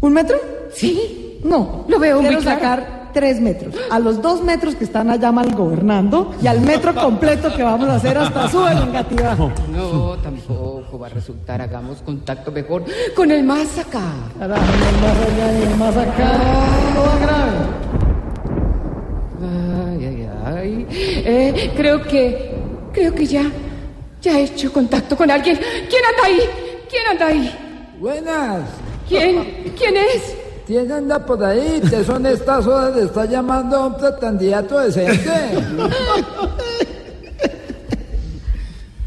¿Un 0.00 0.12
metro? 0.12 0.36
Sí, 0.72 1.40
No. 1.44 1.84
Lo 1.88 1.98
veo 1.98 2.16
muy 2.20 2.28
Quiero 2.28 2.42
claro. 2.42 2.58
sacar 2.60 3.10
tres 3.12 3.40
metros. 3.40 3.74
A 3.90 3.98
los 3.98 4.20
dos 4.22 4.42
metros 4.42 4.74
que 4.74 4.84
están 4.84 5.08
allá 5.10 5.30
mal 5.30 5.54
gobernando 5.54 6.34
y 6.42 6.46
al 6.46 6.60
metro 6.62 6.94
completo 6.94 7.54
que 7.54 7.62
vamos 7.62 7.88
a 7.88 7.96
hacer 7.96 8.16
hasta 8.18 8.48
su 8.48 8.66
Engativá. 8.66 9.36
no, 9.72 10.16
tampoco 10.22 10.98
va 10.98 11.06
a 11.06 11.10
resultar. 11.10 11.60
Hagamos 11.62 11.98
contacto 12.02 12.50
mejor 12.50 12.84
con 13.14 13.30
el 13.30 13.44
más 13.44 13.78
acá. 13.78 14.02
Carajo, 14.38 14.62
el 14.62 15.00
más 15.00 15.16
allá 15.28 15.58
y 15.58 15.62
el 15.62 15.76
más 15.76 15.96
acá. 15.96 16.32
Todo 16.94 17.20
grave. 17.20 17.58
Ay, 19.42 20.06
ay, 20.06 20.28
ay. 20.56 20.86
Eh, 20.90 21.72
creo 21.76 22.02
que, 22.02 22.54
creo 22.92 23.14
que 23.14 23.26
ya, 23.26 23.44
ya 24.24 24.40
he 24.40 24.44
hecho 24.44 24.72
contacto 24.72 25.16
con 25.16 25.30
alguien. 25.30 25.56
¿Quién 25.56 26.02
anda 26.10 26.24
ahí? 26.24 26.40
¿Quién 26.88 27.06
anda 27.10 27.26
ahí? 27.26 27.54
Buenas. 28.00 28.62
¿Quién? 29.06 29.44
¿Quién 29.76 29.96
es? 29.96 30.34
¿Quién 30.66 30.90
anda 30.90 31.24
por 31.24 31.44
ahí? 31.44 31.80
¿Te 31.90 32.02
son 32.02 32.24
estas 32.24 32.66
horas? 32.66 32.96
¿Le 32.96 33.02
está 33.04 33.26
llamando 33.26 33.76
a 33.76 33.86
un 33.88 33.96
precandidato 33.98 34.80
decente? 34.80 35.30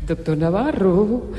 Doctor 0.07 0.38
Navarro, 0.38 1.31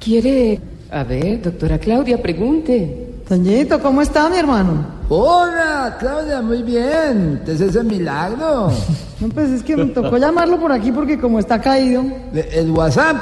¿quiere...? 0.00 0.58
A 0.90 1.04
ver, 1.04 1.40
doctora 1.40 1.78
Claudia, 1.78 2.20
pregunte. 2.20 3.11
Toñito, 3.32 3.80
¿cómo 3.80 4.02
está 4.02 4.28
mi 4.28 4.36
hermano? 4.36 4.84
Hola, 5.08 5.96
Claudia, 5.98 6.42
muy 6.42 6.62
bien. 6.62 7.40
¿Te 7.46 7.52
es 7.52 7.62
ese 7.62 7.82
milagro? 7.82 8.70
No, 9.20 9.28
pues 9.28 9.50
es 9.50 9.62
que 9.62 9.74
me 9.74 9.86
tocó 9.86 10.18
llamarlo 10.18 10.60
por 10.60 10.70
aquí 10.70 10.92
porque 10.92 11.18
como 11.18 11.38
está 11.38 11.58
caído. 11.58 12.04
¿El 12.34 12.72
WhatsApp? 12.72 13.16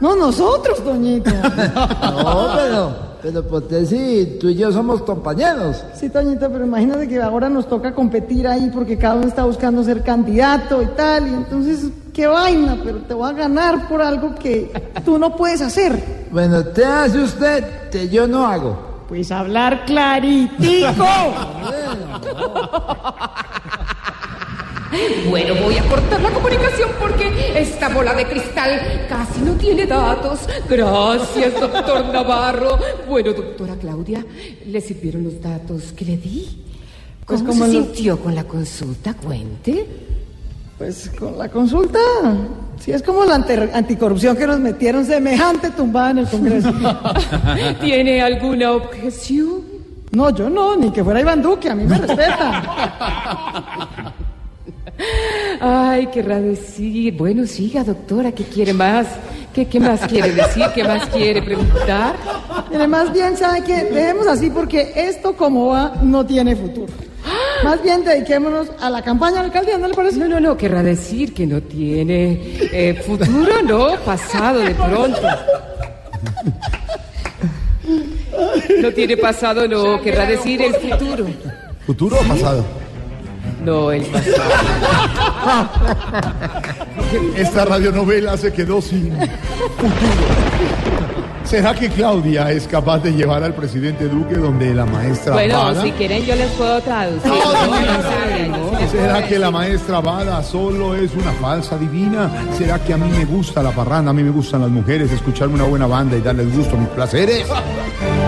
No, 0.00 0.16
nosotros, 0.16 0.82
Toñito. 0.82 1.30
No, 2.02 2.48
pero 2.56 2.92
Pero 3.22 3.46
porque 3.46 3.86
sí, 3.86 4.38
tú 4.40 4.48
y 4.48 4.56
yo 4.56 4.72
somos 4.72 5.02
compañeros. 5.02 5.84
Sí, 5.94 6.08
Toñito, 6.08 6.50
pero 6.50 6.64
imagínate 6.64 7.06
que 7.06 7.22
ahora 7.22 7.48
nos 7.48 7.68
toca 7.68 7.94
competir 7.94 8.48
ahí 8.48 8.68
porque 8.74 8.98
cada 8.98 9.14
uno 9.14 9.28
está 9.28 9.44
buscando 9.44 9.84
ser 9.84 10.02
candidato 10.02 10.82
y 10.82 10.86
tal. 10.86 11.28
Y 11.28 11.34
entonces, 11.34 11.84
qué 12.12 12.26
vaina, 12.26 12.78
pero 12.82 12.98
te 12.98 13.14
voy 13.14 13.30
a 13.30 13.32
ganar 13.32 13.86
por 13.88 14.02
algo 14.02 14.34
que 14.34 14.72
tú 15.04 15.18
no 15.18 15.36
puedes 15.36 15.62
hacer. 15.62 16.02
Bueno, 16.32 16.64
¿qué 16.74 16.84
hace 16.84 17.20
usted 17.20 17.90
que 17.90 18.08
yo 18.08 18.26
no 18.26 18.44
hago? 18.44 18.91
Pues 19.12 19.30
hablar 19.30 19.84
claritico. 19.84 21.04
Bueno, 25.28 25.54
voy 25.62 25.76
a 25.76 25.82
cortar 25.84 26.20
la 26.22 26.30
comunicación 26.30 26.90
porque 26.98 27.58
esta 27.58 27.88
bola 27.90 28.12
de 28.14 28.26
cristal 28.26 29.06
casi 29.08 29.40
no 29.42 29.52
tiene 29.54 29.84
datos. 29.86 30.40
Gracias, 30.68 31.58
doctor 31.60 32.06
Navarro. 32.12 32.78
Bueno, 33.08 33.32
doctora 33.34 33.74
Claudia, 33.76 34.24
¿le 34.66 34.80
sirvieron 34.80 35.24
los 35.24 35.40
datos 35.42 35.92
que 35.92 36.04
le 36.06 36.16
di? 36.18 36.64
Pues 37.26 37.40
¿Cómo 37.40 37.52
como 37.52 37.66
se 37.66 37.72
lo- 37.72 37.84
sintió 37.84 38.18
con 38.18 38.34
la 38.34 38.44
consulta? 38.44 39.12
Cuente. 39.14 39.86
Pues 40.82 41.12
con 41.16 41.38
la 41.38 41.48
consulta, 41.48 42.00
sí, 42.80 42.90
es 42.90 43.04
como 43.04 43.24
la 43.24 43.36
anticorrupción 43.36 44.36
que 44.36 44.48
nos 44.48 44.58
metieron 44.58 45.04
semejante 45.06 45.70
tumbada 45.70 46.10
en 46.10 46.18
el 46.18 46.26
Congreso. 46.26 46.72
¿Tiene 47.80 48.20
alguna 48.20 48.72
objeción? 48.72 49.62
No, 50.10 50.30
yo 50.30 50.50
no, 50.50 50.74
ni 50.74 50.90
que 50.90 51.04
fuera 51.04 51.20
Iván 51.20 51.40
Duque, 51.40 51.70
a 51.70 51.76
mí 51.76 51.84
me 51.84 51.96
respetan. 51.96 52.64
Ay, 55.60 56.08
querrá 56.08 56.40
decir. 56.40 57.16
Bueno, 57.16 57.46
siga, 57.46 57.84
doctora, 57.84 58.32
¿qué 58.32 58.42
quiere 58.42 58.74
más? 58.74 59.06
¿Qué, 59.54 59.66
qué 59.66 59.78
más 59.78 60.00
quiere 60.08 60.32
decir? 60.32 60.64
¿Qué 60.74 60.82
más 60.82 61.06
quiere 61.10 61.42
preguntar? 61.42 62.16
Mire, 62.72 62.88
más 62.88 63.12
bien, 63.12 63.36
¿sabe 63.36 63.62
qué? 63.62 63.84
Dejemos 63.84 64.26
así 64.26 64.50
porque 64.50 64.92
esto 64.96 65.36
como 65.36 65.68
va 65.68 65.92
no 66.02 66.26
tiene 66.26 66.56
futuro. 66.56 66.92
Más 67.64 67.82
bien 67.82 68.04
dediquémonos 68.04 68.68
a 68.80 68.90
la 68.90 69.02
campaña 69.02 69.36
de 69.36 69.38
la 69.40 69.44
alcaldía, 69.46 69.78
¿no 69.78 69.88
le 69.88 69.94
parece? 69.94 70.18
No, 70.18 70.26
no, 70.26 70.40
no, 70.40 70.56
querrá 70.56 70.82
decir 70.82 71.32
que 71.32 71.46
no 71.46 71.60
tiene 71.60 72.40
eh, 72.72 72.94
futuro, 73.06 73.62
no, 73.62 73.96
pasado 74.04 74.60
de 74.60 74.74
pronto. 74.74 75.20
No 78.80 78.92
tiene 78.92 79.16
pasado, 79.16 79.68
no, 79.68 80.00
querrá 80.00 80.26
decir 80.26 80.60
el 80.62 80.74
futuro. 80.74 81.26
¿Futuro 81.86 82.16
o 82.18 82.28
pasado? 82.28 82.64
No, 83.64 83.92
el 83.92 84.02
pasado. 84.06 84.42
Esta 87.36 87.64
radionovela 87.64 88.36
se 88.36 88.52
quedó 88.52 88.80
sin 88.80 89.12
futuro. 89.12 90.81
¿Será 91.52 91.74
que 91.74 91.90
Claudia 91.90 92.50
es 92.50 92.66
capaz 92.66 93.00
de 93.00 93.12
llevar 93.12 93.44
al 93.44 93.54
presidente 93.54 94.08
Duque 94.08 94.36
donde 94.36 94.72
la 94.72 94.86
maestra 94.86 95.34
Bueno, 95.34 95.58
Bada? 95.58 95.82
si 95.82 95.92
quieren 95.92 96.24
yo 96.24 96.34
les 96.34 96.50
puedo 96.52 96.80
traducir. 96.80 97.30
No, 97.30 98.56
no, 98.56 98.70
no, 98.72 98.88
¿Será 98.90 99.28
que 99.28 99.38
la 99.38 99.50
maestra 99.50 100.00
Bada 100.00 100.42
solo 100.42 100.94
es 100.94 101.12
una 101.14 101.30
falsa 101.32 101.76
divina? 101.76 102.30
¿Será 102.56 102.78
que 102.78 102.94
a 102.94 102.96
mí 102.96 103.06
me 103.10 103.26
gusta 103.26 103.62
la 103.62 103.70
parranda, 103.70 104.12
a 104.12 104.14
mí 104.14 104.22
me 104.22 104.30
gustan 104.30 104.62
las 104.62 104.70
mujeres, 104.70 105.12
escucharme 105.12 105.56
una 105.56 105.64
buena 105.64 105.86
banda 105.86 106.16
y 106.16 106.22
darles 106.22 106.56
gusto 106.56 106.74
a 106.74 106.78
mis 106.78 106.88
placeres? 106.88 107.46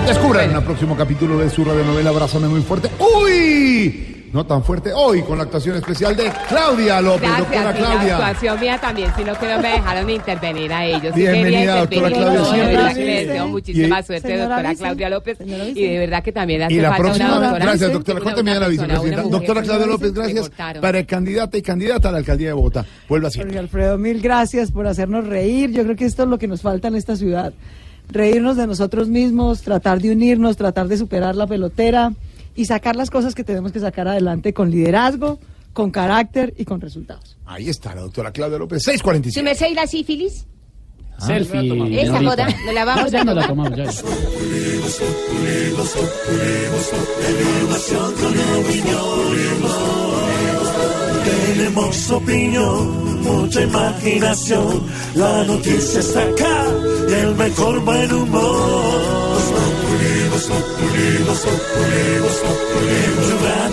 Descubran 0.06 0.50
en 0.50 0.56
el 0.56 0.62
próximo 0.62 0.94
capítulo 0.94 1.38
de 1.38 1.48
su 1.48 1.64
radionovela 1.64 2.10
Abrázame 2.10 2.48
muy 2.48 2.60
fuerte. 2.60 2.90
¡Uy! 2.98 4.13
No 4.34 4.44
tan 4.44 4.64
fuerte 4.64 4.92
hoy 4.92 5.22
con 5.22 5.38
la 5.38 5.44
actuación 5.44 5.76
especial 5.76 6.16
de 6.16 6.28
Claudia 6.48 7.00
López, 7.00 7.30
doctora 7.38 7.62
Gracias, 7.62 7.78
y 7.78 7.82
la 7.82 7.88
Claudia. 7.94 8.16
actuación 8.16 8.60
mía 8.60 8.78
también, 8.80 9.10
sino 9.16 9.38
que 9.38 9.46
no 9.46 9.62
me 9.62 9.68
dejaron 9.68 10.10
intervenir 10.10 10.72
a 10.72 10.84
ellos. 10.86 11.14
Sí 11.14 11.20
Bienvenida, 11.20 11.50
quería 11.52 11.74
doctora 11.76 12.10
Claudia, 12.10 12.44
siempre. 12.44 12.74
verdad 12.76 12.94
que 12.94 13.04
les 13.04 13.28
deseo 13.28 13.46
muchísima 13.48 14.00
y- 14.00 14.02
suerte, 14.02 14.36
doctora 14.36 14.74
Claudia 14.74 15.08
López. 15.10 15.38
Y 15.76 15.86
de 15.86 15.98
verdad 16.00 16.24
que 16.24 16.32
también 16.32 16.62
hace 16.62 16.74
Y 16.74 16.78
la 16.80 16.88
falta 16.88 17.02
próxima, 17.04 17.26
una 17.28 17.34
doctora. 17.46 17.64
gracias 17.64 17.92
doctora, 17.92 18.20
cuéntame 18.20 18.50
a 18.50 18.58
la 18.60 18.68
vicepresidenta. 18.68 19.22
Doctora 19.22 19.62
Claudia 19.62 19.86
López, 19.86 20.12
gracias 20.12 20.50
para 20.80 21.04
candidata 21.06 21.56
y 21.56 21.62
candidata 21.62 22.08
a 22.08 22.12
la 22.12 22.18
alcaldía 22.18 22.48
de 22.48 22.54
Bogotá. 22.54 22.84
Vuelva 23.08 23.28
así. 23.28 23.40
Alfredo, 23.40 23.98
mil 23.98 24.20
gracias 24.20 24.72
por 24.72 24.88
hacernos 24.88 25.28
reír. 25.28 25.70
Yo 25.70 25.84
creo 25.84 25.94
que 25.94 26.06
esto 26.06 26.24
es 26.24 26.28
lo 26.28 26.38
que 26.38 26.48
nos 26.48 26.60
falta 26.60 26.88
en 26.88 26.96
esta 26.96 27.14
ciudad. 27.14 27.52
Reírnos 28.10 28.56
de 28.56 28.66
nosotros 28.66 29.06
mismos, 29.08 29.62
tratar 29.62 30.00
de 30.00 30.10
unirnos, 30.10 30.56
tratar 30.56 30.88
de 30.88 30.96
superar 30.98 31.36
la 31.36 31.46
pelotera 31.46 32.12
y 32.54 32.64
sacar 32.66 32.96
las 32.96 33.10
cosas 33.10 33.34
que 33.34 33.44
tenemos 33.44 33.72
que 33.72 33.80
sacar 33.80 34.08
adelante 34.08 34.52
con 34.54 34.70
liderazgo, 34.70 35.38
con 35.72 35.90
carácter 35.90 36.54
y 36.56 36.64
con 36.64 36.80
resultados. 36.80 37.36
Ahí 37.46 37.68
está 37.68 37.94
la 37.94 38.02
doctora 38.02 38.30
Claudia 38.32 38.58
López, 38.58 38.82
647. 38.84 39.40
¿Su 39.40 39.44
merced 39.44 39.70
y 39.70 39.74
la 39.74 39.86
sífilis? 39.86 40.46
Selfie. 41.18 42.00
Esa 42.02 42.14
ahorita. 42.14 42.30
joda, 42.30 42.48
¿no 42.66 42.72
la 42.72 42.84
vamos 42.84 43.10
Ya 43.12 43.20
a 43.20 43.24
no 43.24 43.34
la 43.34 43.46
tomar? 43.46 43.70
tomamos, 43.74 44.02
ya. 44.02 45.14
Tenemos 51.24 52.10
opinión, 52.10 53.22
mucha 53.22 53.62
imaginación. 53.62 54.82
La 55.14 55.44
noticia 55.44 56.00
está 56.00 56.22
acá 56.22 56.64
y 57.08 57.12
el 57.12 57.34
mejor 57.36 57.80
buen 57.80 58.12
humor. 58.12 59.23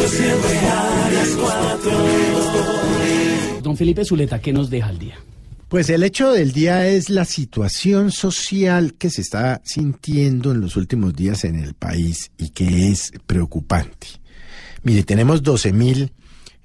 Siempre 0.08 0.58
a 0.70 1.10
las 1.14 1.30
cuatro. 1.36 1.92
Don 3.62 3.76
Felipe 3.78 4.06
Zuleta, 4.06 4.40
¿qué 4.40 4.54
nos 4.54 4.70
deja 4.70 4.90
el 4.90 5.00
día? 5.00 5.16
Pues 5.68 5.90
el 5.90 6.04
hecho 6.04 6.32
del 6.32 6.52
día 6.52 6.88
es 6.88 7.10
la 7.10 7.26
situación 7.26 8.12
social 8.12 8.94
que 8.96 9.10
se 9.10 9.22
está 9.22 9.62
sintiendo 9.64 10.52
en 10.52 10.62
los 10.62 10.76
últimos 10.76 11.14
días 11.16 11.44
en 11.46 11.56
el 11.56 11.74
país 11.74 12.32
y 12.38 12.50
que 12.50 12.90
es 12.90 13.12
preocupante. 13.26 14.08
Mire, 14.84 15.04
tenemos 15.04 15.44
12 15.44 15.74
mil 15.74 16.12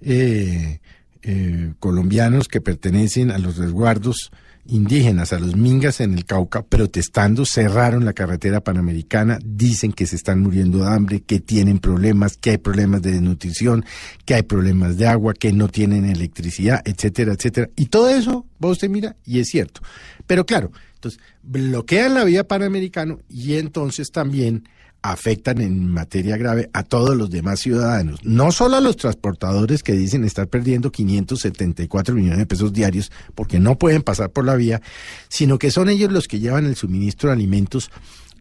eh, 0.01 0.81
eh, 1.23 1.73
colombianos 1.78 2.49
que 2.49 2.61
pertenecen 2.61 3.31
a 3.31 3.39
los 3.39 3.57
resguardos 3.57 4.31
indígenas, 4.69 5.33
a 5.33 5.39
los 5.39 5.57
mingas 5.57 6.01
en 6.01 6.15
el 6.15 6.25
Cauca, 6.25 6.63
protestando, 6.63 7.45
cerraron 7.45 8.05
la 8.05 8.13
carretera 8.13 8.61
panamericana, 8.61 9.39
dicen 9.45 9.93
que 9.93 10.07
se 10.07 10.17
están 10.17 10.41
muriendo 10.41 10.79
de 10.79 10.89
hambre, 10.89 11.21
que 11.21 11.41
tienen 11.41 11.79
problemas, 11.79 12.37
que 12.37 12.51
hay 12.51 12.59
problemas 12.59 13.03
de 13.03 13.13
desnutrición, 13.13 13.85
que 14.25 14.35
hay 14.35 14.43
problemas 14.43 14.97
de 14.97 15.07
agua, 15.07 15.35
que 15.35 15.53
no 15.53 15.69
tienen 15.69 16.05
electricidad, 16.05 16.83
etcétera, 16.85 17.33
etcétera. 17.35 17.71
Y 17.77 17.87
todo 17.87 18.09
eso, 18.09 18.47
va 18.63 18.71
usted 18.71 18.89
mira, 18.89 19.17
y 19.25 19.41
es 19.41 19.49
cierto. 19.49 19.81
Pero 20.27 20.47
claro, 20.47 20.73
entonces 20.95 21.21
bloquean 21.43 22.15
la 22.15 22.25
vía 22.25 22.47
panamericana 22.47 23.17
y 23.29 23.55
entonces 23.55 24.11
también 24.11 24.69
afectan 25.12 25.61
en 25.61 25.89
materia 25.89 26.37
grave 26.37 26.70
a 26.73 26.83
todos 26.83 27.16
los 27.16 27.31
demás 27.31 27.61
ciudadanos, 27.61 28.24
no 28.24 28.51
solo 28.53 28.77
a 28.77 28.81
los 28.81 28.97
transportadores 28.97 29.83
que 29.83 29.93
dicen 29.93 30.24
estar 30.24 30.49
perdiendo 30.49 30.91
574 30.91 32.15
millones 32.15 32.39
de 32.39 32.47
pesos 32.47 32.73
diarios 32.73 33.12
porque 33.35 33.59
no 33.59 33.78
pueden 33.78 34.03
pasar 34.03 34.31
por 34.31 34.45
la 34.45 34.57
vía, 34.57 34.83
sino 35.28 35.59
que 35.59 35.70
son 35.70 35.89
ellos 35.89 36.11
los 36.11 36.28
que 36.28 36.41
llevan 36.41 36.66
el 36.66 36.77
suministro 36.77 37.28
de 37.28 37.35
alimentos 37.35 37.91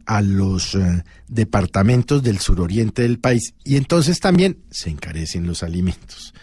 a 0.06 0.22
los 0.22 0.76
eh, 0.76 1.04
departamentos 1.28 2.22
del 2.24 2.40
suroriente 2.40 3.02
del 3.02 3.20
país 3.20 3.54
y 3.64 3.76
entonces 3.78 4.20
también 4.20 4.58
se 4.72 4.90
encarecen 4.90 5.48
los 5.48 5.64
alimentos. 5.64 6.34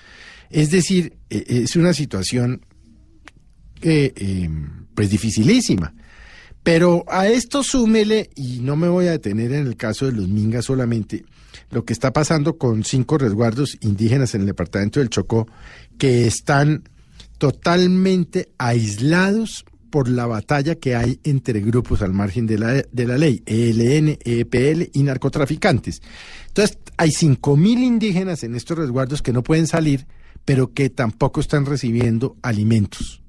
Es 0.51 0.71
decir, 0.71 1.15
eh, 1.31 1.45
es 1.49 1.77
una 1.77 1.95
situación 1.95 2.65
eh, 3.81 4.49
pues 4.95 5.11
dificilísima. 5.11 5.95
Pero 6.63 7.05
a 7.09 7.27
esto 7.29 7.63
súmele, 7.63 8.31
y 8.37 8.61
no 8.61 8.77
me 8.77 8.89
voy 8.89 9.07
a 9.07 9.13
detener 9.13 9.53
en 9.53 9.67
el 9.67 9.77
caso 9.77 10.07
de 10.07 10.13
los 10.13 10.29
mingas 10.29 10.67
solamente, 10.67 11.25
lo 11.71 11.85
que 11.85 11.93
está 11.93 12.13
pasando 12.13 12.57
con 12.57 12.85
cinco 12.85 13.19
resguardos 13.19 13.77
indígenas 13.81 14.35
en 14.35 14.43
el 14.43 14.47
departamento 14.47 15.01
del 15.01 15.11
Chocó, 15.11 15.49
que 15.99 16.27
están 16.27 16.85
totalmente 17.39 18.51
aislados 18.59 19.65
por 19.91 20.09
la 20.09 20.27
batalla 20.27 20.77
que 20.77 20.95
hay 20.95 21.21
entre 21.25 21.61
grupos 21.61 22.01
al 22.01 22.13
margen 22.13 22.47
de 22.47 22.59
la, 22.59 22.73
de 22.73 23.07
la 23.07 23.19
ley, 23.19 23.43
ELN, 23.45 24.17
EPL 24.25 24.91
y 24.95 25.03
narcotraficantes. 25.03 26.01
Entonces, 26.47 26.79
hay 26.97 27.11
cinco 27.11 27.57
mil 27.57 27.83
indígenas 27.83 28.43
en 28.43 28.55
estos 28.55 28.79
resguardos 28.79 29.21
que 29.21 29.33
no 29.33 29.43
pueden 29.43 29.67
salir, 29.67 30.07
pero 30.45 30.73
que 30.73 30.89
tampoco 30.89 31.41
están 31.41 31.67
recibiendo 31.67 32.37
alimentos. 32.43 33.23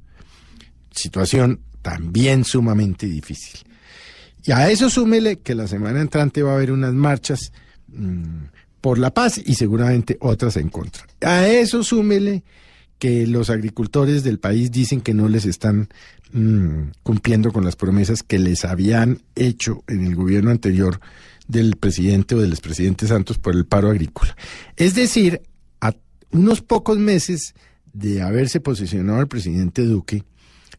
Situación 0.92 1.60
también 1.84 2.46
sumamente 2.46 3.06
difícil. 3.06 3.60
Y 4.44 4.52
a 4.52 4.72
eso 4.72 4.90
súmele 4.90 5.40
que 5.40 5.54
la 5.54 5.68
semana 5.68 6.02
entrante 6.02 6.42
va 6.42 6.54
a 6.54 6.56
haber 6.56 6.72
unas 6.72 6.94
marchas 6.94 7.54
mmm, 7.88 8.46
por 8.82 8.98
la 8.98 9.14
paz 9.14 9.40
y 9.46 9.54
seguramente 9.54 10.18
otras 10.20 10.58
en 10.58 10.70
contra. 10.70 11.06
A 11.22 11.48
eso 11.48 11.84
súmele 11.84 12.44
que 12.98 13.28
los 13.28 13.50
agricultores 13.50 14.24
del 14.24 14.40
país 14.40 14.72
dicen 14.72 15.02
que 15.02 15.14
no 15.14 15.28
les 15.30 15.46
están 15.46 15.90
mmm, 16.32 16.90
cumpliendo 17.04 17.54
con 17.54 17.64
las 17.64 17.76
promesas 17.76 18.24
que 18.24 18.40
les 18.40 18.66
habían 18.66 19.22
hecho 19.36 19.84
en 19.88 20.06
el 20.06 20.16
gobierno 20.16 20.52
anterior 20.52 21.00
del 21.48 21.76
presidente 21.76 22.36
o 22.36 22.42
del 22.42 22.52
expresidente 22.52 23.08
Santos 23.08 23.38
por 23.38 23.56
el 23.56 23.66
paro 23.66 23.90
agrícola. 23.90 24.36
Es 24.78 24.96
decir, 24.96 25.42
a 25.80 25.94
unos 26.32 26.62
pocos 26.62 26.98
meses 26.98 27.54
de 27.94 28.22
haberse 28.22 28.60
posicionado 28.60 29.22
el 29.22 29.28
presidente 29.28 29.84
Duque, 29.84 30.24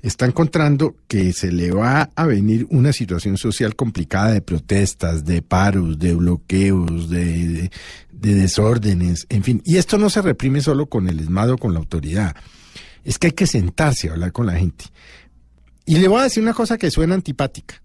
está 0.07 0.27
encontrando 0.27 0.97
que 1.09 1.33
se 1.33 1.51
le 1.51 1.71
va 1.73 2.11
a 2.15 2.27
venir 2.27 2.67
una 2.71 2.93
situación 2.93 3.37
social 3.39 3.75
complicada 3.75 4.33
de 4.33 4.43
protestas, 4.43 5.25
de 5.25 5.41
paros, 5.43 5.99
de 5.99 6.15
bloqueos, 6.15 7.09
de, 7.11 7.25
de- 7.49 7.71
de 8.13 8.35
desórdenes, 8.35 9.27
en 9.29 9.43
fin. 9.43 9.61
Y 9.67 9.77
esto 9.77 9.99
no 9.99 10.09
se 10.09 10.23
reprime 10.23 10.61
solo 10.63 10.87
con 10.87 11.09
el 11.09 11.21
esmado, 11.21 11.59
con 11.59 11.75
la 11.75 11.79
autoridad. 11.81 12.35
Es 13.03 13.19
que 13.19 13.27
hay 13.29 13.33
que 13.33 13.47
sentarse 13.47 14.09
a 14.09 14.13
hablar 14.13 14.33
con 14.33 14.47
la 14.47 14.55
gente. 14.57 14.87
Y 15.85 15.99
le 15.99 16.09
voy 16.09 16.21
a 16.21 16.25
decir 16.25 16.43
una 16.43 16.55
cosa 16.55 16.79
que 16.79 16.91
suena 16.91 17.15
antipática. 17.15 17.83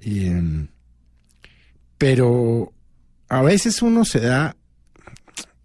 Em, 0.00 0.66
pero 1.98 2.72
a 3.28 3.42
veces 3.42 3.82
uno 3.82 4.04
se 4.04 4.20
da, 4.20 4.56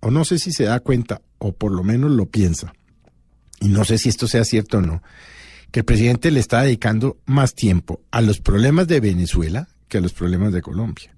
o 0.01 0.11
no 0.11 0.25
sé 0.25 0.37
si 0.39 0.51
se 0.51 0.65
da 0.65 0.79
cuenta, 0.79 1.21
o 1.37 1.53
por 1.53 1.71
lo 1.71 1.83
menos 1.83 2.11
lo 2.11 2.25
piensa, 2.27 2.73
y 3.59 3.69
no 3.69 3.85
sé 3.85 3.97
si 3.97 4.09
esto 4.09 4.27
sea 4.27 4.43
cierto 4.43 4.77
o 4.79 4.81
no, 4.81 5.01
que 5.75 5.81
el 5.81 5.85
presidente 5.85 6.31
le 6.31 6.39
está 6.39 6.61
dedicando 6.61 7.17
más 7.25 7.53
tiempo 7.53 7.99
a 8.09 8.21
los 8.21 8.39
problemas 8.39 8.87
de 8.87 9.01
Venezuela 9.01 9.67
que 9.89 9.97
a 9.97 10.01
los 10.01 10.13
problemas 10.13 10.53
de 10.53 10.61
Colombia. 10.61 11.13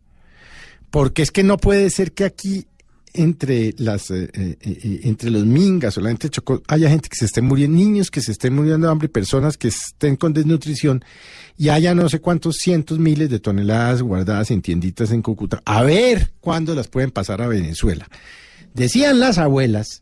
Porque 0.90 1.22
es 1.22 1.30
que 1.30 1.44
no 1.44 1.58
puede 1.58 1.92
ser 1.92 2.14
que 2.14 2.24
aquí 2.24 2.66
entre 3.14 3.76
las 3.78 4.10
eh, 4.10 4.32
eh, 4.34 4.58
eh, 4.60 5.00
entre 5.04 5.30
los 5.30 5.46
mingas 5.46 5.96
o 6.00 6.02
la 6.02 6.10
gente 6.10 6.32
Chocó 6.32 6.64
haya 6.68 6.90
gente 6.90 7.08
que 7.08 7.18
se 7.18 7.26
esté 7.26 7.44
muriendo, 7.44 7.78
niños 7.78 8.10
que 8.10 8.20
se 8.20 8.32
estén 8.32 8.56
muriendo 8.56 8.88
de 8.88 8.92
hambre, 8.94 9.10
personas 9.10 9.58
que 9.58 9.68
estén 9.68 10.16
con 10.16 10.34
desnutrición 10.34 11.06
y 11.56 11.70
haya 11.70 11.94
no 11.94 12.10
sé 12.10 12.20
cuántos 12.20 12.56
cientos 12.56 12.98
miles 12.98 13.30
de 13.30 13.40
toneladas 13.40 14.02
guardadas 14.02 14.50
en 14.50 14.64
tienditas 14.64 15.12
en 15.12 15.22
Cúcuta. 15.22 15.62
A 15.66 15.84
ver 15.84 16.32
cuándo 16.40 16.74
las 16.74 16.88
pueden 16.88 17.12
pasar 17.12 17.44
a 17.44 17.48
Venezuela. 17.48 18.10
Decían 18.74 19.20
las 19.20 19.38
abuelas, 19.38 20.02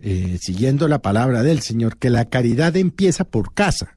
eh, 0.00 0.38
siguiendo 0.40 0.88
la 0.88 1.00
palabra 1.00 1.42
del 1.42 1.60
Señor, 1.60 1.96
que 1.96 2.10
la 2.10 2.26
caridad 2.26 2.76
empieza 2.76 3.24
por 3.24 3.52
casa. 3.54 3.96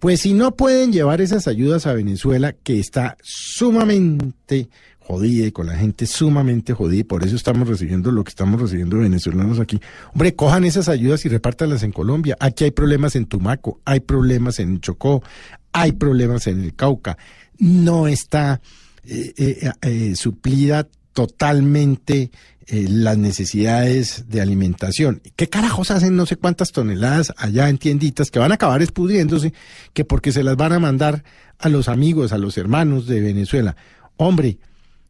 Pues 0.00 0.20
si 0.22 0.34
no 0.34 0.56
pueden 0.56 0.92
llevar 0.92 1.20
esas 1.20 1.46
ayudas 1.46 1.86
a 1.86 1.92
Venezuela, 1.92 2.52
que 2.52 2.80
está 2.80 3.16
sumamente 3.22 4.68
jodida 4.98 5.46
y 5.46 5.52
con 5.52 5.66
la 5.66 5.76
gente 5.76 6.06
sumamente 6.06 6.72
jodida, 6.72 7.00
y 7.00 7.04
por 7.04 7.24
eso 7.24 7.36
estamos 7.36 7.68
recibiendo 7.68 8.10
lo 8.10 8.24
que 8.24 8.30
estamos 8.30 8.60
recibiendo 8.60 8.98
venezolanos 8.98 9.60
aquí. 9.60 9.80
Hombre, 10.12 10.34
cojan 10.34 10.64
esas 10.64 10.88
ayudas 10.88 11.24
y 11.24 11.28
repártanlas 11.28 11.84
en 11.84 11.92
Colombia. 11.92 12.36
Aquí 12.40 12.64
hay 12.64 12.72
problemas 12.72 13.14
en 13.14 13.26
Tumaco, 13.26 13.80
hay 13.84 14.00
problemas 14.00 14.58
en 14.58 14.80
Chocó, 14.80 15.22
hay 15.72 15.92
problemas 15.92 16.48
en 16.48 16.64
el 16.64 16.74
Cauca. 16.74 17.16
No 17.58 18.08
está 18.08 18.60
eh, 19.04 19.70
eh, 19.82 20.16
suplida 20.16 20.88
totalmente 21.12 22.30
eh, 22.68 22.86
las 22.88 23.18
necesidades 23.18 24.26
de 24.28 24.40
alimentación. 24.40 25.20
¿Qué 25.36 25.48
carajos 25.48 25.90
hacen 25.90 26.16
no 26.16 26.26
sé 26.26 26.36
cuántas 26.36 26.70
toneladas 26.70 27.32
allá 27.36 27.68
en 27.68 27.78
tienditas 27.78 28.30
que 28.30 28.38
van 28.38 28.52
a 28.52 28.54
acabar 28.54 28.82
expudriéndose 28.82 29.52
que 29.92 30.04
porque 30.04 30.32
se 30.32 30.44
las 30.44 30.56
van 30.56 30.72
a 30.72 30.78
mandar 30.78 31.24
a 31.58 31.68
los 31.68 31.88
amigos, 31.88 32.32
a 32.32 32.38
los 32.38 32.56
hermanos 32.58 33.06
de 33.06 33.20
Venezuela? 33.20 33.74
Hombre, 34.16 34.58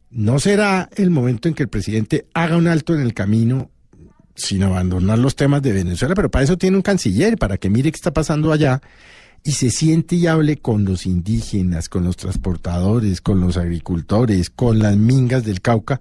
¿no 0.09 0.39
será 0.39 0.89
el 0.95 1.11
momento 1.11 1.47
en 1.47 1.53
que 1.53 1.63
el 1.63 1.69
presidente 1.69 2.25
haga 2.33 2.57
un 2.57 2.67
alto 2.67 2.95
en 2.95 3.01
el 3.01 3.13
camino 3.13 3.69
sin 4.35 4.63
abandonar 4.63 5.19
los 5.19 5.35
temas 5.35 5.61
de 5.61 5.73
Venezuela? 5.73 6.15
Pero 6.15 6.31
para 6.31 6.45
eso 6.45 6.57
tiene 6.57 6.77
un 6.77 6.83
canciller, 6.83 7.37
para 7.37 7.57
que 7.57 7.69
mire 7.69 7.91
qué 7.91 7.97
está 7.97 8.11
pasando 8.11 8.51
allá 8.51 8.81
y 9.43 9.51
se 9.51 9.69
siente 9.69 10.15
y 10.15 10.25
hable 10.25 10.57
con 10.57 10.85
los 10.85 11.05
indígenas, 11.05 11.89
con 11.89 12.03
los 12.03 12.15
transportadores, 12.15 13.21
con 13.21 13.41
los 13.41 13.57
agricultores, 13.57 14.49
con 14.49 14.79
las 14.79 14.95
mingas 14.95 15.43
del 15.43 15.61
Cauca 15.61 15.99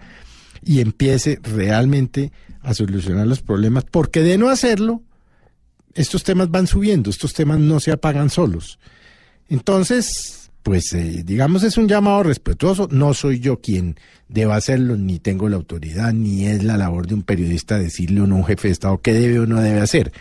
y 0.64 0.80
empiece 0.80 1.39
realmente 1.43 2.32
a 2.60 2.74
solucionar 2.74 3.26
los 3.26 3.43
problemas, 3.43 3.84
porque 3.84 4.22
de 4.22 4.39
no 4.39 4.48
hacerlo, 4.48 5.02
estos 5.94 6.24
temas 6.24 6.51
van 6.51 6.66
subiendo, 6.66 7.10
estos 7.10 7.34
temas 7.34 7.59
no 7.59 7.80
se 7.80 7.93
apagan 7.93 8.30
solos. 8.30 8.78
Entonces, 9.48 10.51
pues 10.62 10.93
eh, 10.93 11.22
digamos 11.24 11.64
es 11.64 11.76
un 11.76 11.89
llamado 11.89 12.22
respetuoso, 12.22 12.89
no 12.90 13.14
soy 13.14 13.40
yo 13.40 13.60
quien 13.60 13.97
deba 14.28 14.56
hacerlo, 14.56 14.97
ni 14.97 15.18
tengo 15.18 15.48
la 15.48 15.56
autoridad, 15.56 16.12
ni 16.12 16.47
es 16.47 16.62
la 16.62 16.76
labor 16.76 17.06
de 17.06 17.14
un 17.14 17.22
periodista 17.22 17.78
decirle 17.78 18.20
a 18.20 18.24
un 18.24 18.44
jefe 18.44 18.68
de 18.68 18.72
Estado 18.72 18.98
qué 18.98 19.12
debe 19.12 19.40
o 19.40 19.47
no 19.47 19.60
debe 19.60 19.80
hacer. 19.80 20.12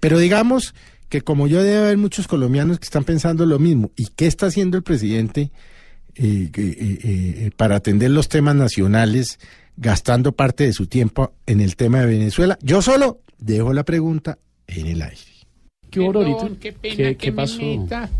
Pero 0.00 0.18
digamos 0.18 0.74
que 1.08 1.22
como 1.22 1.46
yo 1.46 1.62
debe 1.62 1.78
haber 1.78 1.96
muchos 1.96 2.28
colombianos 2.28 2.78
que 2.78 2.84
están 2.84 3.04
pensando 3.04 3.46
lo 3.46 3.58
mismo, 3.58 3.90
¿y 3.96 4.08
qué 4.14 4.26
está 4.26 4.46
haciendo 4.46 4.76
el 4.76 4.82
presidente 4.82 5.50
eh, 6.14 6.50
eh, 6.54 7.50
para 7.56 7.76
atender 7.76 8.10
los 8.10 8.28
temas 8.28 8.56
nacionales, 8.56 9.38
gastando 9.78 10.32
parte 10.32 10.64
de 10.64 10.72
su 10.72 10.86
tiempo 10.86 11.32
en 11.46 11.60
el 11.60 11.76
tema 11.76 12.00
de 12.00 12.06
Venezuela? 12.06 12.58
Yo 12.62 12.82
solo 12.82 13.20
dejo 13.38 13.72
la 13.72 13.84
pregunta 13.84 14.38
en 14.66 14.86
el 14.86 15.02
aire. 15.02 15.16
¿Qué 15.90 16.00
hubo, 16.00 16.12
Perdón, 16.12 16.56
qué 16.60 16.72
pena 16.72 16.96
¿Qué- 16.96 17.02
que 17.04 17.16
qué 17.16 17.30
me 17.30 17.36
pasó? 17.36 17.62
meta. 17.62 18.10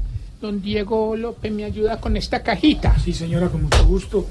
Don 0.40 0.62
Diego 0.62 1.16
López 1.16 1.50
me 1.52 1.64
ayuda 1.64 2.00
con 2.00 2.16
esta 2.16 2.44
cajita. 2.44 2.96
Sí, 3.00 3.12
señora, 3.12 3.48
con 3.48 3.64
mucho 3.64 3.84
gusto. 3.84 4.24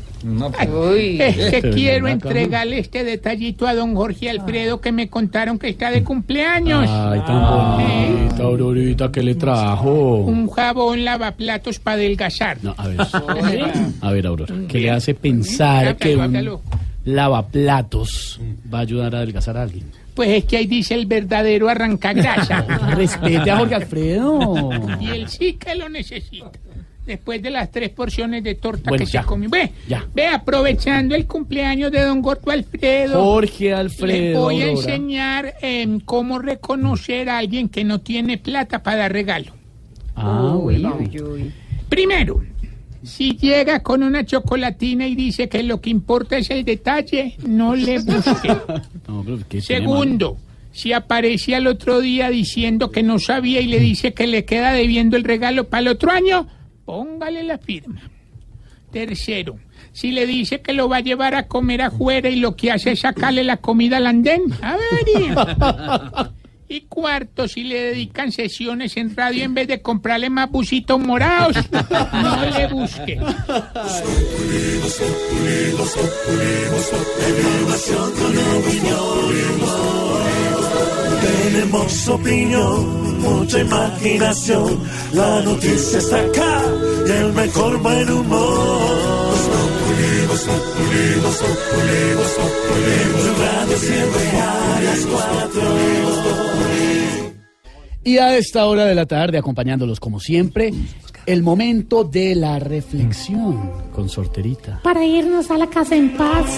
Ay, 0.58 0.70
Uy. 0.70 1.22
es 1.22 1.36
que 1.52 1.70
quiero 1.76 2.08
entregarle 2.08 2.80
este 2.80 3.04
detallito 3.04 3.68
a 3.68 3.76
don 3.76 3.94
Jorge 3.94 4.30
Alfredo 4.30 4.80
que 4.80 4.94
me 4.94 5.10
contaron 5.10 5.60
que 5.60 5.68
está 5.68 5.91
de 5.91 6.06
cumpleaños. 6.06 6.88
Ay, 6.90 7.20
tan 7.28 7.41
bonita, 7.44 8.41
Aurorita, 8.44 9.12
¿qué 9.12 9.22
le 9.22 9.36
trajo? 9.36 10.20
Un 10.20 10.49
jabón 10.49 11.04
lavaplatos 11.04 11.78
para 11.80 11.95
adelgazar. 11.95 12.58
No, 12.64 12.74
a 12.78 12.88
ver. 12.88 12.98
A 13.99 14.12
ver, 14.14 14.28
Aurora, 14.28 14.56
¿qué 14.70 14.80
le 14.80 14.91
hace 14.91 15.14
pensar 15.14 15.98
que 15.98 16.16
un 16.16 16.62
lavaplatos 17.08 18.40
va 18.72 18.80
a 18.80 18.82
ayudar 18.82 19.16
a 19.16 19.20
adelgazar 19.20 19.58
a 19.58 19.64
alguien? 19.64 19.86
Pues 20.14 20.30
es 20.30 20.46
que 20.46 20.58
ahí 20.58 20.68
dice 20.68 20.94
el 20.96 21.06
verdadero 21.06 21.70
arrancagrasa. 21.70 22.62
Respete 22.96 23.50
a 23.50 23.58
Jorge 23.58 23.76
Alfredo. 23.76 24.70
Y 25.00 25.08
él 25.10 25.28
sí 25.30 25.54
que 25.54 25.76
lo 25.76 25.90
necesita. 25.90 26.52
Después 27.06 27.42
de 27.42 27.50
las 27.52 27.72
tres 27.72 27.90
porciones 27.92 28.44
de 28.44 28.56
torta 28.56 28.90
Bueno, 28.90 29.06
que 29.06 29.10
ya, 29.12 29.22
se 29.22 29.28
comió. 29.28 29.50
Ve, 29.50 29.72
ya. 29.88 30.04
ve, 30.14 30.28
aprovechando 30.28 31.16
el 31.16 31.26
cumpleaños 31.26 31.90
de 31.90 32.02
don 32.02 32.22
Gordo 32.22 32.52
Alfredo. 32.52 33.24
Jorge 33.24 33.74
Alfredo, 33.74 34.08
Les 34.08 34.38
voy 34.38 34.62
a 34.62 34.66
Aurora. 34.68 34.82
enseñar 34.82 35.54
em, 35.62 36.00
cómo 36.02 36.40
reconocer 36.40 37.30
a 37.30 37.38
alguien 37.38 37.70
que 37.70 37.86
no 37.86 38.00
tiene 38.02 38.38
plata 38.38 38.84
para 38.84 38.98
dar 38.98 39.14
regalo. 39.14 39.54
Ah, 40.16 40.58
bueno. 40.62 40.98
Primero, 41.88 42.44
si 43.08 43.38
llega 43.38 43.82
con 43.82 44.04
una 44.04 44.26
chocolatina 44.26 45.08
y 45.08 45.16
dice 45.16 45.50
que 45.50 45.64
lo 45.64 45.82
que 45.82 45.90
importa 45.90 46.38
es 46.38 46.50
el 46.50 46.64
detalle, 46.66 47.36
no 47.46 47.76
le 47.76 48.00
busque. 48.00 48.50
No, 49.08 49.24
pero 49.24 49.38
¿qué 49.48 49.62
tiene 49.62 49.62
Segundo, 49.62 50.38
si 50.74 50.92
aparece 50.92 51.56
al 51.56 51.68
otro 51.68 52.02
día 52.02 52.30
diciendo 52.30 52.92
que 52.92 53.02
no 53.02 53.20
sabía 53.20 53.62
y 53.62 53.68
le 53.68 53.80
dice 53.80 54.14
que 54.14 54.28
le 54.28 54.44
queda 54.44 54.74
debiendo 54.74 55.16
el 55.16 55.24
regalo 55.24 55.70
para 55.70 55.82
el 55.82 55.88
otro 55.88 56.12
año, 56.12 56.48
póngale 56.86 57.44
la 57.44 57.58
firma. 57.58 58.02
Tercero, 58.92 59.58
si 59.94 60.12
le 60.12 60.26
dice 60.26 60.62
que 60.62 60.74
lo 60.74 60.90
va 60.90 60.98
a 60.98 61.02
llevar 61.02 61.36
a 61.36 61.48
comer 61.48 61.82
afuera 61.82 62.30
y 62.30 62.36
lo 62.36 62.56
que 62.56 62.72
hace 62.72 62.92
es 62.92 63.00
sacarle 63.00 63.44
la 63.46 63.58
comida 63.58 63.98
al 63.98 64.08
andén, 64.08 64.42
a 64.62 64.76
ver. 64.76 66.32
Y 66.69 66.81
cuarto, 66.81 67.48
si 67.48 67.64
le 67.64 67.81
dedican 67.81 68.31
sesiones 68.31 68.98
en 68.98 69.15
radio 69.15 69.45
en 69.45 69.53
vez 69.53 69.69
de 69.69 69.81
comprarle 69.81 70.30
más 70.30 70.52
busitos 70.52 70.99
morados, 70.99 71.56
no 72.11 72.45
le 72.45 72.68
busque. 72.68 73.18
Tenemos 81.22 82.07
opinión, 82.10 83.22
mucha 83.22 83.60
imaginación. 83.60 84.84
La 85.14 85.41
noticia 85.41 85.99
está 85.99 86.19
acá 86.19 86.61
y 87.07 87.11
el 87.11 87.34
mejor 87.34 87.77
buen 87.81 88.10
humor. 88.11 89.07
Y 98.08 98.20
a 98.20 98.38
esta 98.38 98.66
hora 98.68 98.86
de 98.86 98.96
la 98.96 99.06
tarde, 99.06 99.38
acompañándolos 99.38 100.00
como 100.00 100.22
siempre, 100.22 100.72
el 101.26 101.44
momento 101.44 102.06
de 102.06 102.36
la 102.36 102.58
reflexión 102.58 103.70
con 103.94 104.08
sorterita. 104.08 104.80
para 104.82 105.06
irnos 105.06 105.52
a 105.52 105.58
la 105.58 105.68
casa 105.68 105.98
en 105.98 106.16
paz. 106.16 106.58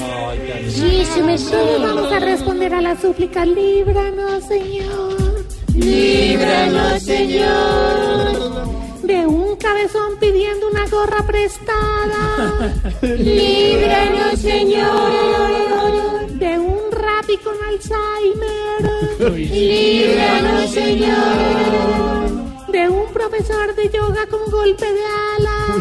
Sí, 0.68 1.02
sí 1.12 1.24
me 1.24 1.40
Todos 1.40 1.82
vamos 1.82 2.12
a 2.12 2.20
responder 2.20 2.72
a 2.76 2.82
la 2.82 2.96
súplica, 3.02 3.48
líbranos, 3.48 4.44
Señor. 4.44 5.44
Líbranos, 5.74 7.02
Señor. 7.02 8.68
De 9.02 9.26
un 9.26 9.56
cabezón 9.56 10.20
pidiendo 10.20 10.70
una 10.70 10.88
gorra 10.88 11.26
prestada. 11.26 12.54
Líbranos, 13.02 14.38
Señor. 14.38 16.30
De 16.30 16.60
un 16.60 16.92
rapi 16.92 17.38
con 17.38 17.56
Alzheimer. 17.70 18.99
Líbranos, 19.38 20.72
Señor. 20.72 22.30
De 22.72 22.90
un 22.90 23.12
profesor 23.14 23.76
de 23.76 23.90
yoga 23.90 24.28
con 24.28 24.52
golpe 24.52 24.86
de 24.86 25.02
ala. 25.38 25.78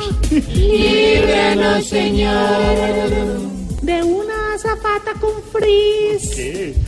Líbranos, 0.55 1.87
Señor. 1.87 3.09
De 3.83 4.03
una 4.03 4.55
azafata 4.55 5.13
con 5.21 5.43
frizz. 5.53 6.37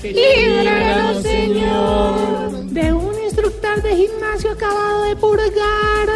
Líbranos, 0.02 1.22
Señor. 1.22 2.50
De 2.66 2.92
un 2.92 3.14
instructor 3.22 3.60
de 3.82 3.90
de 3.90 3.96
gimnasio 3.96 4.52
acabado 4.52 5.02
de 5.04 5.16
purgar. 5.16 6.08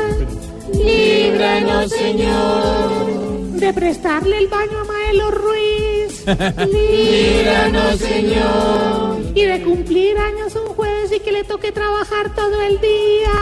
Líbranos, 0.73 1.91
Señor. 1.91 3.07
De 3.53 3.73
prestarle 3.73 4.39
el 4.39 4.49
baño 4.49 4.79
a 4.81 4.85
Maelo 4.85 5.31
Ruiz. 5.31 6.14
Líbranos, 6.27 7.99
Señor. 7.99 9.19
Y 9.35 9.43
de 9.43 9.63
cumplir 9.63 10.17
años 10.17 10.55
un 10.55 10.75
jueves 10.75 11.13
y 11.13 11.21
que 11.21 11.33
le 11.33 11.45
toque 11.45 11.73
trabajar 11.73 12.35
todo 12.35 12.61
el 12.63 12.81
día. 12.81 13.33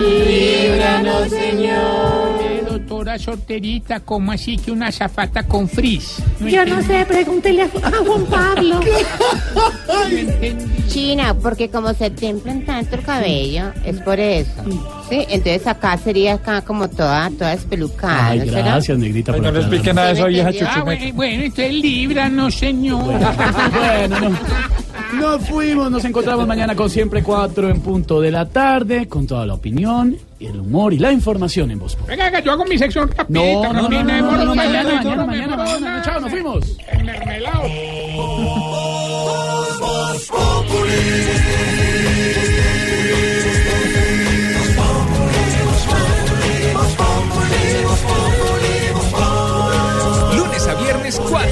Líbranos, 0.00 1.30
Señor. 1.30 2.40
Eh, 2.42 2.64
doctora 2.68 3.18
Sorterita, 3.18 4.00
¿cómo 4.00 4.32
así 4.32 4.58
que 4.58 4.70
una 4.70 4.92
zafata 4.92 5.44
con 5.44 5.68
frizz? 5.68 6.18
Yo 6.40 6.64
no 6.66 6.82
sé, 6.82 7.04
pregúntele 7.06 7.62
a, 7.62 7.66
a 7.66 7.90
Juan 8.04 8.26
Pablo. 8.26 8.80
China, 10.88 11.34
porque 11.34 11.70
como 11.70 11.94
se 11.94 12.10
templan 12.10 12.64
tanto 12.64 12.96
el 12.96 13.02
cabello, 13.02 13.72
es 13.84 14.00
por 14.00 14.20
eso. 14.20 14.62
Sí, 15.14 15.26
entonces 15.28 15.66
acá 15.66 15.96
sería 15.96 16.34
acá 16.34 16.62
como 16.62 16.88
toda, 16.88 17.30
toda 17.30 17.52
espelucada. 17.52 18.28
Ay, 18.28 18.38
¿no 18.40 18.44
será? 18.46 18.62
gracias, 18.62 18.98
negrita. 18.98 19.32
Ay, 19.32 19.40
no 19.40 19.50
le 19.52 19.60
explique 19.60 19.94
nada 19.94 20.08
de 20.08 20.14
eso 20.14 20.26
vieja 20.26 20.48
Ah, 20.48 20.52
chuchumeca. 20.52 20.82
bueno, 20.84 21.14
bueno, 21.14 21.42
entonces 21.44 21.72
líbranos, 21.74 22.54
Señor. 22.54 23.04
Bueno, 23.04 24.20
no. 24.20 24.38
Nos 25.20 25.48
fuimos, 25.48 25.90
nos 25.92 26.04
encontramos 26.04 26.46
mañana 26.46 26.74
con 26.74 26.90
siempre 26.90 27.22
cuatro 27.22 27.68
en 27.70 27.80
punto 27.80 28.20
de 28.20 28.32
la 28.32 28.46
tarde, 28.46 29.06
con 29.06 29.26
toda 29.28 29.46
la 29.46 29.54
opinión, 29.54 30.16
el 30.40 30.58
humor 30.60 30.92
y 30.92 30.98
la 30.98 31.12
información 31.12 31.70
en 31.70 31.78
voz. 31.78 31.96
Venga, 32.08 32.24
venga, 32.24 32.40
yo 32.40 32.52
hago 32.52 32.64
mi 32.64 32.76
sección 32.76 33.08
rapidita. 33.08 33.68
No, 33.68 33.72
no, 33.72 33.82
no, 33.82 33.88
no, 33.88 34.02
no, 34.02 34.12
demoro 34.12 34.36
no, 34.36 34.52
una 34.52 34.54
mañana, 34.64 34.94
mañana, 34.96 35.26
mañana, 35.26 35.56
mañana. 35.56 36.02
Chao, 36.02 36.20
nos 36.20 36.30
fuimos. 36.30 36.76
El 36.90 37.04
mermelado. 37.04 37.62